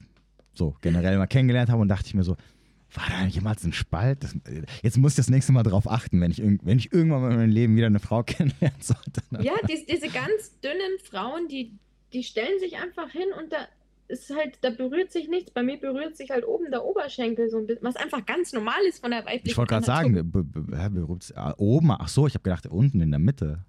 so 0.53 0.75
generell 0.81 1.17
mal 1.17 1.27
kennengelernt 1.27 1.69
habe 1.69 1.81
und 1.81 1.87
dachte 1.87 2.07
ich 2.07 2.13
mir 2.13 2.23
so, 2.23 2.35
war 2.93 3.03
da 3.09 3.25
jemals 3.25 3.63
ein 3.63 3.73
Spalt? 3.73 4.23
Das, 4.23 4.33
äh, 4.33 4.63
jetzt 4.81 4.97
muss 4.97 5.13
ich 5.13 5.17
das 5.17 5.29
nächste 5.29 5.51
Mal 5.51 5.63
drauf 5.63 5.89
achten, 5.89 6.19
wenn 6.21 6.31
ich, 6.31 6.41
wenn 6.41 6.77
ich 6.79 6.91
irgendwann 6.93 7.21
mal 7.21 7.31
in 7.31 7.37
meinem 7.37 7.51
Leben 7.51 7.75
wieder 7.75 7.87
eine 7.87 7.99
Frau 7.99 8.23
kennenlernen 8.25 8.81
sollte. 8.81 9.21
Ja, 9.41 9.53
dies, 9.69 9.85
diese 9.85 10.07
ganz 10.09 10.59
dünnen 10.61 10.99
Frauen, 11.03 11.47
die, 11.47 11.73
die 12.13 12.23
stellen 12.23 12.59
sich 12.59 12.77
einfach 12.77 13.09
hin 13.11 13.27
und 13.39 13.51
da 13.51 13.67
ist 14.09 14.29
halt, 14.33 14.57
da 14.61 14.69
berührt 14.69 15.11
sich 15.11 15.27
nichts. 15.27 15.51
Bei 15.51 15.63
mir 15.63 15.77
berührt 15.77 16.15
sich 16.15 16.29
halt 16.29 16.45
oben 16.47 16.71
der 16.71 16.85
Oberschenkel 16.85 17.49
so 17.49 17.57
ein 17.57 17.67
bisschen, 17.67 17.83
was 17.83 17.97
einfach 17.97 18.25
ganz 18.25 18.53
normal 18.53 18.79
ist 18.87 18.99
von 19.01 19.11
der 19.11 19.25
weiblichen 19.25 19.49
Ich 19.49 19.57
wollte 19.57 19.71
gerade 19.73 19.85
sagen, 19.85 20.31
be- 20.31 20.43
be- 20.43 20.77
hä, 20.77 20.87
berührt's- 20.89 21.33
ah, 21.35 21.53
oben, 21.57 21.91
ach 21.91 22.07
so, 22.07 22.25
ich 22.25 22.33
habe 22.33 22.43
gedacht, 22.43 22.67
unten 22.67 23.01
in 23.01 23.11
der 23.11 23.19
Mitte. 23.19 23.65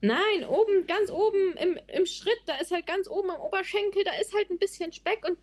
Nein, 0.00 0.46
oben, 0.48 0.86
ganz 0.86 1.10
oben 1.10 1.54
im, 1.60 1.76
im 1.92 2.06
Schritt, 2.06 2.38
da 2.46 2.54
ist 2.62 2.70
halt 2.70 2.86
ganz 2.86 3.08
oben 3.08 3.30
am 3.30 3.40
Oberschenkel, 3.40 4.04
da 4.04 4.12
ist 4.20 4.32
halt 4.32 4.48
ein 4.50 4.58
bisschen 4.58 4.92
Speck 4.92 5.26
und 5.28 5.36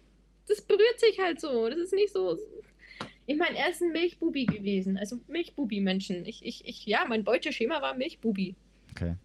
das 0.48 0.62
berührt 0.62 0.98
sich 1.00 1.20
halt 1.20 1.42
so. 1.42 1.68
Das 1.70 1.78
ist 1.78 1.94
nicht 1.94 2.14
so. 2.14 2.38
Ich 3.28 3.38
meine, 3.38 3.58
er 3.58 3.70
ist 3.70 3.82
ein 3.82 3.92
Milchbubi 3.92 4.46
gewesen. 4.46 4.98
Also 4.98 5.20
Milchbubi-Menschen. 5.28 6.26
Ich, 6.26 6.44
ich, 6.46 6.66
ich, 6.68 6.86
ja, 6.86 7.06
mein 7.08 7.24
Beuteschema 7.24 7.82
war 7.82 7.94
Milchbubi. 7.94 8.56
Okay. 8.92 9.16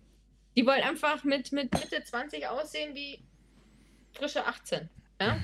Die 0.57 0.67
wollen 0.67 0.83
einfach 0.83 1.25
mit, 1.25 1.53
mit 1.53 1.73
Mitte 1.73 2.03
20 2.05 2.47
aussehen 2.49 2.95
wie 2.95 3.21
frische 4.13 4.45
18. 4.45 4.89
Ja? 5.21 5.39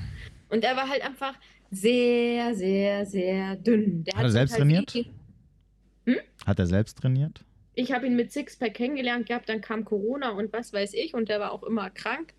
Und 0.51 0.65
er 0.65 0.77
war 0.77 0.89
halt 0.89 1.03
einfach 1.03 1.35
sehr, 1.71 2.55
sehr, 2.55 3.07
sehr 3.07 3.57
dünn. 3.57 4.05
Der 4.05 4.15
Hat 4.15 4.23
er 4.25 4.29
sich 4.31 4.33
selbst 4.39 4.53
halt 4.53 4.61
trainiert? 4.61 4.95
wie- 6.05 6.19
Hat 6.47 6.59
er 6.59 6.67
selbst 6.67 6.99
trainiert? 6.99 7.45
Ich 7.75 7.93
habe 7.93 8.07
ihn 8.07 8.17
mit 8.17 8.33
Sixpack 8.33 8.75
kennengelernt 8.75 9.27
gehabt, 9.29 9.49
dann 9.49 9.61
kam 9.61 9.85
Corona 9.85 10.31
und 10.31 10.53
was 10.53 10.73
weiß 10.73 10.95
ich 10.95 11.15
und 11.15 11.29
der 11.29 11.39
war 11.39 11.53
auch 11.53 11.63
immer 11.63 11.91
krank. 11.91 12.35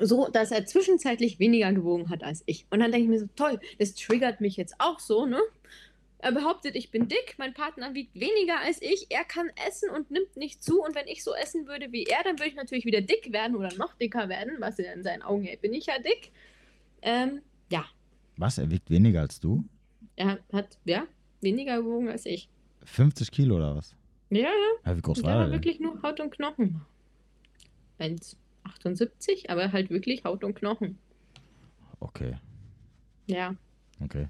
So, 0.00 0.28
dass 0.28 0.50
er 0.50 0.66
zwischenzeitlich 0.66 1.38
weniger 1.38 1.72
gewogen 1.72 2.08
hat 2.10 2.22
als 2.22 2.42
ich. 2.46 2.66
Und 2.70 2.80
dann 2.80 2.90
denke 2.92 3.04
ich 3.04 3.08
mir 3.10 3.20
so, 3.20 3.28
toll, 3.36 3.60
das 3.78 3.94
triggert 3.94 4.40
mich 4.40 4.56
jetzt 4.56 4.74
auch 4.78 4.98
so, 5.00 5.26
ne? 5.26 5.40
Er 6.18 6.30
behauptet, 6.30 6.76
ich 6.76 6.92
bin 6.92 7.08
dick, 7.08 7.34
mein 7.38 7.52
Partner 7.52 7.94
wiegt 7.94 8.14
weniger 8.14 8.60
als 8.60 8.80
ich, 8.80 9.06
er 9.10 9.24
kann 9.24 9.50
essen 9.66 9.90
und 9.90 10.10
nimmt 10.12 10.36
nicht 10.36 10.62
zu. 10.62 10.80
Und 10.80 10.94
wenn 10.94 11.08
ich 11.08 11.24
so 11.24 11.34
essen 11.34 11.66
würde 11.66 11.90
wie 11.90 12.04
er, 12.04 12.22
dann 12.22 12.38
würde 12.38 12.48
ich 12.50 12.54
natürlich 12.54 12.84
wieder 12.84 13.00
dick 13.00 13.32
werden 13.32 13.56
oder 13.56 13.74
noch 13.74 13.94
dicker 13.94 14.28
werden, 14.28 14.56
was 14.60 14.78
er 14.78 14.94
in 14.94 15.02
seinen 15.02 15.22
Augen, 15.22 15.42
hey, 15.42 15.56
bin 15.56 15.74
ich 15.74 15.86
ja 15.86 15.98
dick. 15.98 16.30
Ähm, 17.02 17.40
ja, 17.70 17.84
Was, 18.36 18.58
er 18.58 18.70
wiegt 18.70 18.88
weniger 18.90 19.20
als 19.22 19.40
du? 19.40 19.64
er 20.16 20.38
hat, 20.52 20.78
ja, 20.84 21.06
weniger 21.40 21.78
gewogen 21.78 22.08
als 22.08 22.24
ich. 22.26 22.48
50 22.84 23.30
Kilo 23.30 23.56
oder 23.56 23.76
was? 23.76 23.94
Ja, 24.30 24.42
ja. 24.42 24.50
Ja, 24.86 24.96
wie 24.96 25.00
groß 25.02 25.22
war 25.24 25.36
er 25.36 25.42
denn? 25.44 25.52
wirklich 25.52 25.80
nur 25.80 26.00
Haut 26.02 26.20
und 26.20 26.30
Knochen. 26.30 26.82
1,78, 28.84 29.48
aber 29.50 29.72
halt 29.72 29.90
wirklich 29.90 30.24
Haut 30.24 30.44
und 30.44 30.54
Knochen. 30.54 30.98
Okay, 32.00 32.34
Ja. 33.26 33.54
okay. 34.02 34.28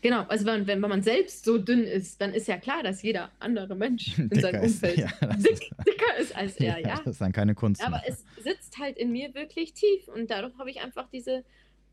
Genau, 0.00 0.22
also 0.24 0.44
wenn, 0.46 0.66
wenn 0.66 0.80
man 0.80 1.02
selbst 1.02 1.44
so 1.44 1.58
dünn 1.58 1.84
ist, 1.84 2.20
dann 2.20 2.34
ist 2.34 2.48
ja 2.48 2.56
klar, 2.56 2.82
dass 2.82 3.02
jeder 3.02 3.30
andere 3.38 3.76
Mensch 3.76 4.18
in 4.18 4.30
seinem 4.40 4.64
ist, 4.64 4.82
Umfeld 4.82 4.98
ja, 4.98 5.12
das 5.20 5.42
dick, 5.42 5.52
ist- 5.52 5.70
dicker 5.86 6.16
ist 6.18 6.36
als 6.36 6.56
er, 6.56 6.78
ja. 6.80 6.96
Das 6.96 7.06
ist 7.06 7.20
dann 7.20 7.30
keine 7.32 7.54
Kunst 7.54 7.84
Aber 7.84 7.98
mehr. 7.98 8.08
es 8.08 8.24
sitzt 8.42 8.78
halt 8.78 8.96
in 8.98 9.12
mir 9.12 9.32
wirklich 9.34 9.74
tief 9.74 10.08
und 10.08 10.30
dadurch 10.30 10.58
habe 10.58 10.70
ich 10.70 10.80
einfach 10.80 11.08
diese 11.10 11.44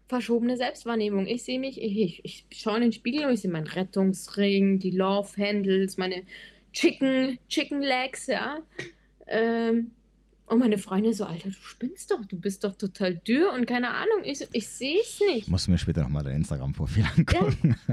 verschobene 0.07 0.57
Selbstwahrnehmung. 0.57 1.27
Ich 1.27 1.43
sehe 1.43 1.59
mich, 1.59 1.79
ich, 1.79 2.23
ich, 2.25 2.45
ich 2.49 2.59
schaue 2.59 2.77
in 2.77 2.81
den 2.83 2.93
Spiegel 2.93 3.25
und 3.27 3.33
ich 3.33 3.41
sehe 3.41 3.51
meinen 3.51 3.67
Rettungsring, 3.67 4.79
die 4.79 4.89
Love 4.89 5.29
Handles, 5.37 5.97
meine 5.97 6.23
Chicken, 6.73 7.37
Chicken 7.47 7.81
Legs, 7.83 8.25
ja. 8.25 8.57
Ähm, 9.27 9.91
und 10.49 10.59
meine 10.59 10.77
Freundin 10.77 11.13
so, 11.13 11.25
Alter, 11.25 11.49
du 11.49 11.53
spinnst 11.55 12.11
doch, 12.11 12.23
du 12.25 12.37
bist 12.39 12.63
doch 12.63 12.75
total 12.75 13.15
dürr 13.15 13.53
und 13.53 13.65
keine 13.65 13.89
Ahnung. 13.91 14.21
Ich, 14.23 14.39
so, 14.39 14.45
ich 14.51 14.67
sehe 14.67 14.99
es 15.01 15.19
nicht. 15.19 15.47
Muss 15.47 15.67
mir 15.67 15.77
später 15.77 16.01
nochmal 16.03 16.23
dein 16.23 16.37
Instagram-Profil 16.37 17.05
angucken. 17.17 17.75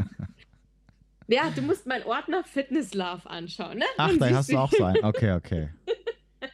Ja, 1.29 1.51
du 1.51 1.61
musst 1.61 1.87
meinen 1.89 2.05
Ordner 2.05 2.45
Fitness 2.45 2.95
Love 2.95 3.29
anschauen, 3.29 3.79
ne? 3.79 3.85
Ach, 3.97 4.11
Dann 4.11 4.19
da 4.21 4.31
hast 4.31 4.53
du 4.53 4.59
auch 4.59 4.71
so 4.71 4.85
einen. 4.85 5.05
Okay, 5.05 5.33
okay. 5.33 5.69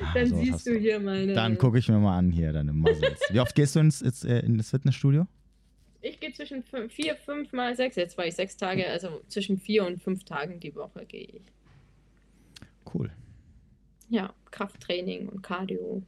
Ah, 0.00 0.14
Dann 0.14 0.28
sowas 0.28 0.44
siehst 0.44 0.66
du 0.68 0.78
hier 0.78 1.00
meine. 1.00 1.32
Dann 1.32 1.58
gucke 1.58 1.78
ich 1.78 1.88
mir 1.88 1.98
mal 1.98 2.16
an 2.18 2.30
hier 2.30 2.52
deine 2.52 2.72
Muscles. 2.72 3.20
Wie 3.30 3.40
oft 3.40 3.54
gehst 3.54 3.74
du 3.76 3.80
ins, 3.80 4.00
ins, 4.02 4.24
äh, 4.24 4.38
in 4.40 4.58
das 4.58 4.70
Fitnessstudio? 4.70 5.26
Ich 6.00 6.18
gehe 6.20 6.32
zwischen 6.32 6.62
fün- 6.64 6.88
vier, 6.88 7.16
fünf 7.16 7.52
mal 7.52 7.74
sechs. 7.76 7.96
Jetzt 7.96 8.16
war 8.18 8.26
ich 8.26 8.34
sechs 8.34 8.56
Tage, 8.56 8.88
also 8.88 9.22
zwischen 9.28 9.58
vier 9.58 9.84
und 9.86 10.00
fünf 10.02 10.24
Tagen 10.24 10.60
die 10.60 10.74
Woche 10.74 11.04
gehe 11.06 11.22
ich. 11.24 11.42
Cool. 12.92 13.10
Ja, 14.12 14.34
Krafttraining 14.50 15.28
und 15.28 15.42
Cardio. 15.42 16.02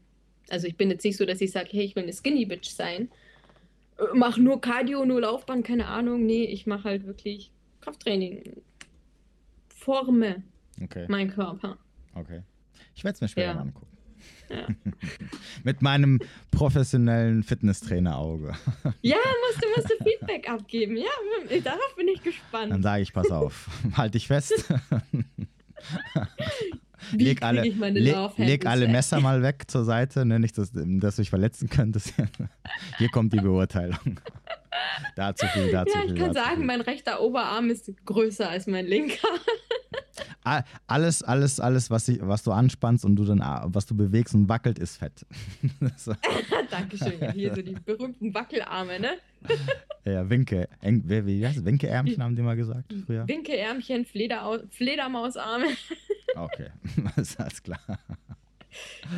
Also 0.51 0.67
ich 0.67 0.77
bin 0.77 0.91
jetzt 0.91 1.05
nicht 1.05 1.17
so, 1.17 1.25
dass 1.25 1.41
ich 1.41 1.51
sage, 1.53 1.69
hey, 1.73 1.85
ich 1.85 1.97
will 1.97 2.03
eine 2.03 2.13
Skinny 2.13 2.45
Bitch 2.45 2.69
sein. 2.69 3.09
Äh, 3.99 4.05
Mach 4.15 4.37
nur 4.37 4.61
Cardio, 4.61 5.07
nur 5.07 5.23
Laufbahn, 5.23 5.63
keine 5.63 5.87
Ahnung. 5.87 6.27
Nee, 6.27 6.45
ich 6.45 6.67
mache 6.67 6.85
halt 6.85 7.07
wirklich 7.07 7.51
Krafttraining. 7.81 8.61
Forme 9.69 10.43
Okay, 10.83 11.07
meinen 11.09 11.31
Körper. 11.31 11.79
okay. 12.15 12.43
Ich 12.95 13.05
werde 13.05 13.15
es 13.15 13.21
mir 13.23 13.29
später 13.29 13.47
Ja. 13.49 13.55
mal 13.55 13.61
angucken. 13.63 13.87
Ja. 14.51 14.67
Mit 15.65 15.81
meinem 15.81 16.21
professionellen 16.51 17.43
Fitnesstrainer-Auge. 17.43 18.53
Ja, 19.03 19.17
musst 19.49 19.65
du, 19.65 19.69
musst 19.77 19.91
du 19.91 20.05
Feedback 20.05 20.49
abgeben. 20.51 20.97
Ja, 20.99 21.61
darauf 21.63 21.95
bin 21.97 22.09
ich 22.09 22.17
Dann 22.21 22.25
gespannt. 22.25 22.83
sage 22.83 23.03
ich, 23.03 23.13
pass 23.15 23.31
auf, 23.31 23.69
halt 23.97 24.13
dich 24.15 24.27
fest. 24.27 24.73
Wie 27.13 27.25
leg 27.25 27.43
alle, 27.43 27.67
ich 27.67 27.77
meine 27.77 27.99
leg 27.99 28.15
Handles 28.15 28.67
alle? 28.67 28.89
Messer 28.89 29.21
mal 29.21 29.43
weg 29.43 29.65
zur 29.69 29.85
Seite, 29.85 30.25
ne? 30.25 30.39
nicht, 30.41 30.57
dass, 30.59 30.71
dass 30.73 31.17
du 31.17 31.23
dich 31.23 31.31
verletzen 31.31 31.69
könntest. 31.69 32.15
Hier 32.99 33.09
kommt 33.11 33.33
die 33.33 33.41
Beurteilung. 33.41 34.21
Da 35.15 35.35
zu 35.35 35.47
viel, 35.47 35.71
da 35.71 35.87
zu 35.87 35.97
Ja, 35.97 36.03
viel. 36.03 36.15
ich 36.15 36.21
kann 36.21 36.35
sagen, 36.35 36.57
viel. 36.57 36.67
mein 36.67 36.81
rechter 36.81 37.21
Oberarm 37.21 37.71
ist 37.71 37.93
größer 38.05 38.49
als 38.51 38.67
mein 38.67 38.87
linker. 38.87 39.29
Alles, 40.87 41.23
alles, 41.23 41.59
alles, 41.59 41.91
was, 41.91 42.07
ich, 42.09 42.19
was 42.21 42.43
du 42.43 42.53
anspannst 42.53 43.05
und 43.05 43.17
du 43.17 43.25
dann, 43.25 43.41
ah, 43.41 43.65
was 43.69 43.87
du 43.87 43.97
bewegst 43.97 44.35
und 44.35 44.47
wackelt, 44.49 44.79
ist 44.79 44.99
Fett. 44.99 45.25
Dankeschön. 46.71 47.19
Ja, 47.19 47.33
hier 47.33 47.55
so 47.55 47.63
die 47.63 47.73
berühmten 47.73 48.35
Wackelarme, 48.35 49.01
ne? 49.01 49.13
ja, 50.05 50.29
Winke. 50.29 50.69
Eng, 50.83 51.03
wie, 51.07 51.25
wie 51.25 51.47
heißt? 51.47 51.65
Winkeärmchen 51.65 52.23
haben 52.23 52.37
die 52.37 52.43
mal 52.43 52.57
gesagt 52.57 52.93
früher. 53.07 53.27
Winkeärmchen, 53.27 54.05
Flederau 54.05 54.59
Fledermausarme. 54.71 55.67
Okay, 56.37 56.69
ist 57.17 57.39
alles 57.41 57.63
klar. 57.63 57.81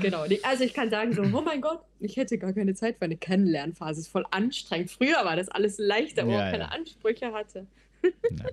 Genau. 0.03 0.25
Also 0.43 0.65
ich 0.65 0.75
kann 0.75 0.91
sagen 0.91 1.15
so, 1.15 1.23
oh 1.23 1.41
mein 1.41 1.61
Gott, 1.63 1.81
ich 1.99 2.17
hätte 2.17 2.37
gar 2.37 2.53
keine 2.53 2.75
Zeit 2.75 2.99
für 2.99 3.07
eine 3.07 3.17
Kennenlernphase. 3.17 4.01
Ist 4.01 4.09
voll 4.09 4.27
anstrengend. 4.31 4.91
Früher 4.91 5.25
war 5.25 5.35
das 5.37 5.49
alles 5.49 5.79
leichter, 5.79 6.27
wo 6.27 6.31
Ja, 6.33 6.39
man 6.39 6.51
keine 6.53 6.65
ja. 6.65 6.71
Ansprüche 6.71 7.33
hatte. 7.33 7.67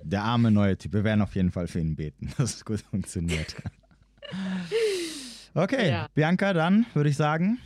Der 0.02 0.22
arme 0.22 0.50
neue 0.50 0.76
Typ. 0.78 0.94
Wir 0.94 1.04
werden 1.04 1.20
auf 1.20 1.34
jeden 1.34 1.52
Fall 1.52 1.66
für 1.66 1.78
ihn 1.80 1.94
beten, 1.94 2.32
dass 2.38 2.54
es 2.56 2.64
gut 2.64 2.80
funktioniert. 2.80 3.54
Okay, 5.56 5.90
Ja. 5.90 6.08
Bianca, 6.14 6.52
dann 6.52 6.84
würde 6.94 7.10
ich 7.10 7.16
sagen, 7.16 7.58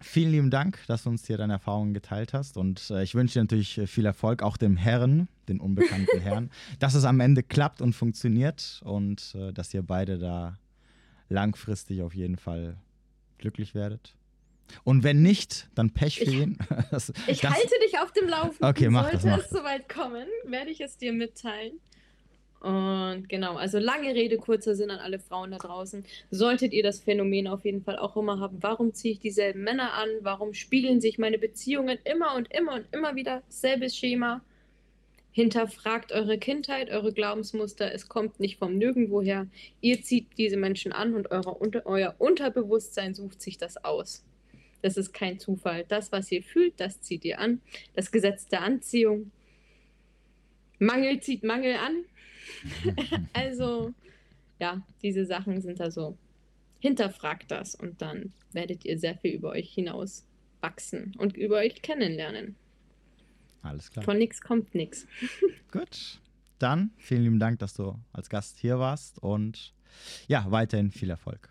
vielen 0.00 0.30
lieben 0.32 0.50
Dank, 0.50 0.78
dass 0.86 1.02
du 1.04 1.10
uns 1.10 1.26
hier 1.26 1.36
deine 1.38 1.54
Erfahrungen 1.54 1.94
geteilt 1.94 2.32
hast. 2.32 2.56
Und 2.56 2.90
äh, 2.90 3.02
ich 3.02 3.14
wünsche 3.14 3.34
dir 3.34 3.40
natürlich 3.42 3.78
äh, 3.78 3.86
viel 3.86 4.06
Erfolg, 4.06 4.42
auch 4.42 4.56
dem 4.56 4.76
Herren, 4.76 5.28
den 5.48 5.60
unbekannten 5.60 6.20
Herrn, 6.22 6.50
dass 6.78 6.94
es 6.94 7.04
am 7.04 7.20
Ende 7.20 7.42
klappt 7.42 7.80
und 7.82 7.92
funktioniert 7.94 8.80
und 8.84 9.34
äh, 9.34 9.52
dass 9.52 9.72
ihr 9.74 9.82
beide 9.82 10.18
da 10.18 10.58
langfristig 11.28 12.02
auf 12.02 12.14
jeden 12.14 12.36
Fall 12.36 12.76
glücklich 13.38 13.74
werdet. 13.74 14.14
Und 14.84 15.02
wenn 15.02 15.22
nicht, 15.22 15.68
dann 15.74 15.90
Pech 15.90 16.18
für 16.18 16.24
Ich- 16.24 16.34
ihn. 16.34 16.58
Das- 16.90 17.12
Ich 17.26 17.40
das- 17.40 17.52
halte 17.54 17.74
dich 17.86 17.98
auf 18.00 18.12
dem 18.12 18.28
Laufenden. 18.28 18.66
Okay, 18.68 18.88
mach 18.90 19.10
das, 19.10 19.22
Sollte 19.22 19.36
mach 19.38 19.44
es 19.44 19.50
soweit 19.50 19.88
kommen, 19.88 20.26
werde 20.46 20.70
ich 20.70 20.80
es 20.80 20.96
dir 20.96 21.12
mitteilen. 21.12 21.80
Und 22.60 23.28
genau, 23.28 23.54
also 23.56 23.78
lange 23.78 24.14
Rede, 24.14 24.36
kurzer 24.36 24.74
Sinn 24.74 24.90
an 24.90 24.98
alle 24.98 25.20
Frauen 25.20 25.52
da 25.52 25.58
draußen. 25.58 26.04
Solltet 26.30 26.72
ihr 26.72 26.82
das 26.82 27.00
Phänomen 27.00 27.46
auf 27.46 27.64
jeden 27.64 27.82
Fall 27.82 27.98
auch 27.98 28.16
immer 28.16 28.40
haben, 28.40 28.58
warum 28.60 28.92
ziehe 28.94 29.14
ich 29.14 29.20
dieselben 29.20 29.62
Männer 29.62 29.94
an? 29.94 30.08
Warum 30.22 30.54
spiegeln 30.54 31.00
sich 31.00 31.18
meine 31.18 31.38
Beziehungen 31.38 31.98
immer 32.04 32.34
und 32.34 32.52
immer 32.52 32.74
und 32.74 32.86
immer 32.92 33.14
wieder 33.14 33.42
selbes 33.48 33.96
Schema? 33.96 34.42
Hinterfragt 35.30 36.10
eure 36.10 36.36
Kindheit, 36.38 36.90
eure 36.90 37.12
Glaubensmuster. 37.12 37.92
Es 37.94 38.08
kommt 38.08 38.40
nicht 38.40 38.58
vom 38.58 38.76
Nirgendwoher. 38.76 39.46
Ihr 39.80 40.02
zieht 40.02 40.26
diese 40.36 40.56
Menschen 40.56 40.90
an 40.90 41.14
und 41.14 41.30
eure, 41.30 41.86
euer 41.86 42.16
Unterbewusstsein 42.18 43.14
sucht 43.14 43.40
sich 43.40 43.56
das 43.56 43.84
aus. 43.84 44.24
Das 44.82 44.96
ist 44.96 45.12
kein 45.12 45.38
Zufall. 45.38 45.84
Das, 45.88 46.10
was 46.10 46.32
ihr 46.32 46.42
fühlt, 46.42 46.80
das 46.80 47.00
zieht 47.02 47.24
ihr 47.24 47.38
an. 47.38 47.60
Das 47.94 48.10
Gesetz 48.10 48.48
der 48.48 48.62
Anziehung. 48.62 49.30
Mangel 50.80 51.20
zieht 51.20 51.44
Mangel 51.44 51.76
an. 51.76 52.04
also, 53.32 53.92
ja, 54.58 54.82
diese 55.02 55.24
Sachen 55.24 55.60
sind 55.60 55.80
da 55.80 55.90
so. 55.90 56.16
Hinterfragt 56.80 57.50
das 57.50 57.74
und 57.74 58.00
dann 58.00 58.32
werdet 58.52 58.84
ihr 58.84 58.98
sehr 58.98 59.16
viel 59.16 59.34
über 59.34 59.50
euch 59.50 59.72
hinaus 59.72 60.24
wachsen 60.60 61.14
und 61.18 61.36
über 61.36 61.56
euch 61.56 61.82
kennenlernen. 61.82 62.54
Alles 63.62 63.90
klar. 63.90 64.04
Von 64.04 64.18
nichts 64.18 64.40
kommt 64.40 64.74
nichts. 64.74 65.06
Gut. 65.72 66.20
Dann 66.58 66.90
vielen 66.96 67.22
lieben 67.22 67.38
Dank, 67.38 67.58
dass 67.58 67.74
du 67.74 67.96
als 68.12 68.28
Gast 68.28 68.58
hier 68.58 68.78
warst 68.78 69.22
und 69.22 69.74
ja, 70.26 70.46
weiterhin 70.50 70.90
viel 70.90 71.10
Erfolg. 71.10 71.48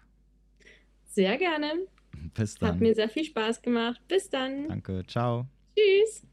Sehr 1.05 1.37
gerne. 1.37 1.73
Bis 2.33 2.55
dann. 2.55 2.69
Hat 2.69 2.79
mir 2.79 2.95
sehr 2.95 3.09
viel 3.09 3.23
Spaß 3.23 3.61
gemacht. 3.61 4.01
Bis 4.07 4.29
dann. 4.29 4.67
Danke. 4.67 5.03
Ciao. 5.07 5.47
Tschüss. 5.75 6.27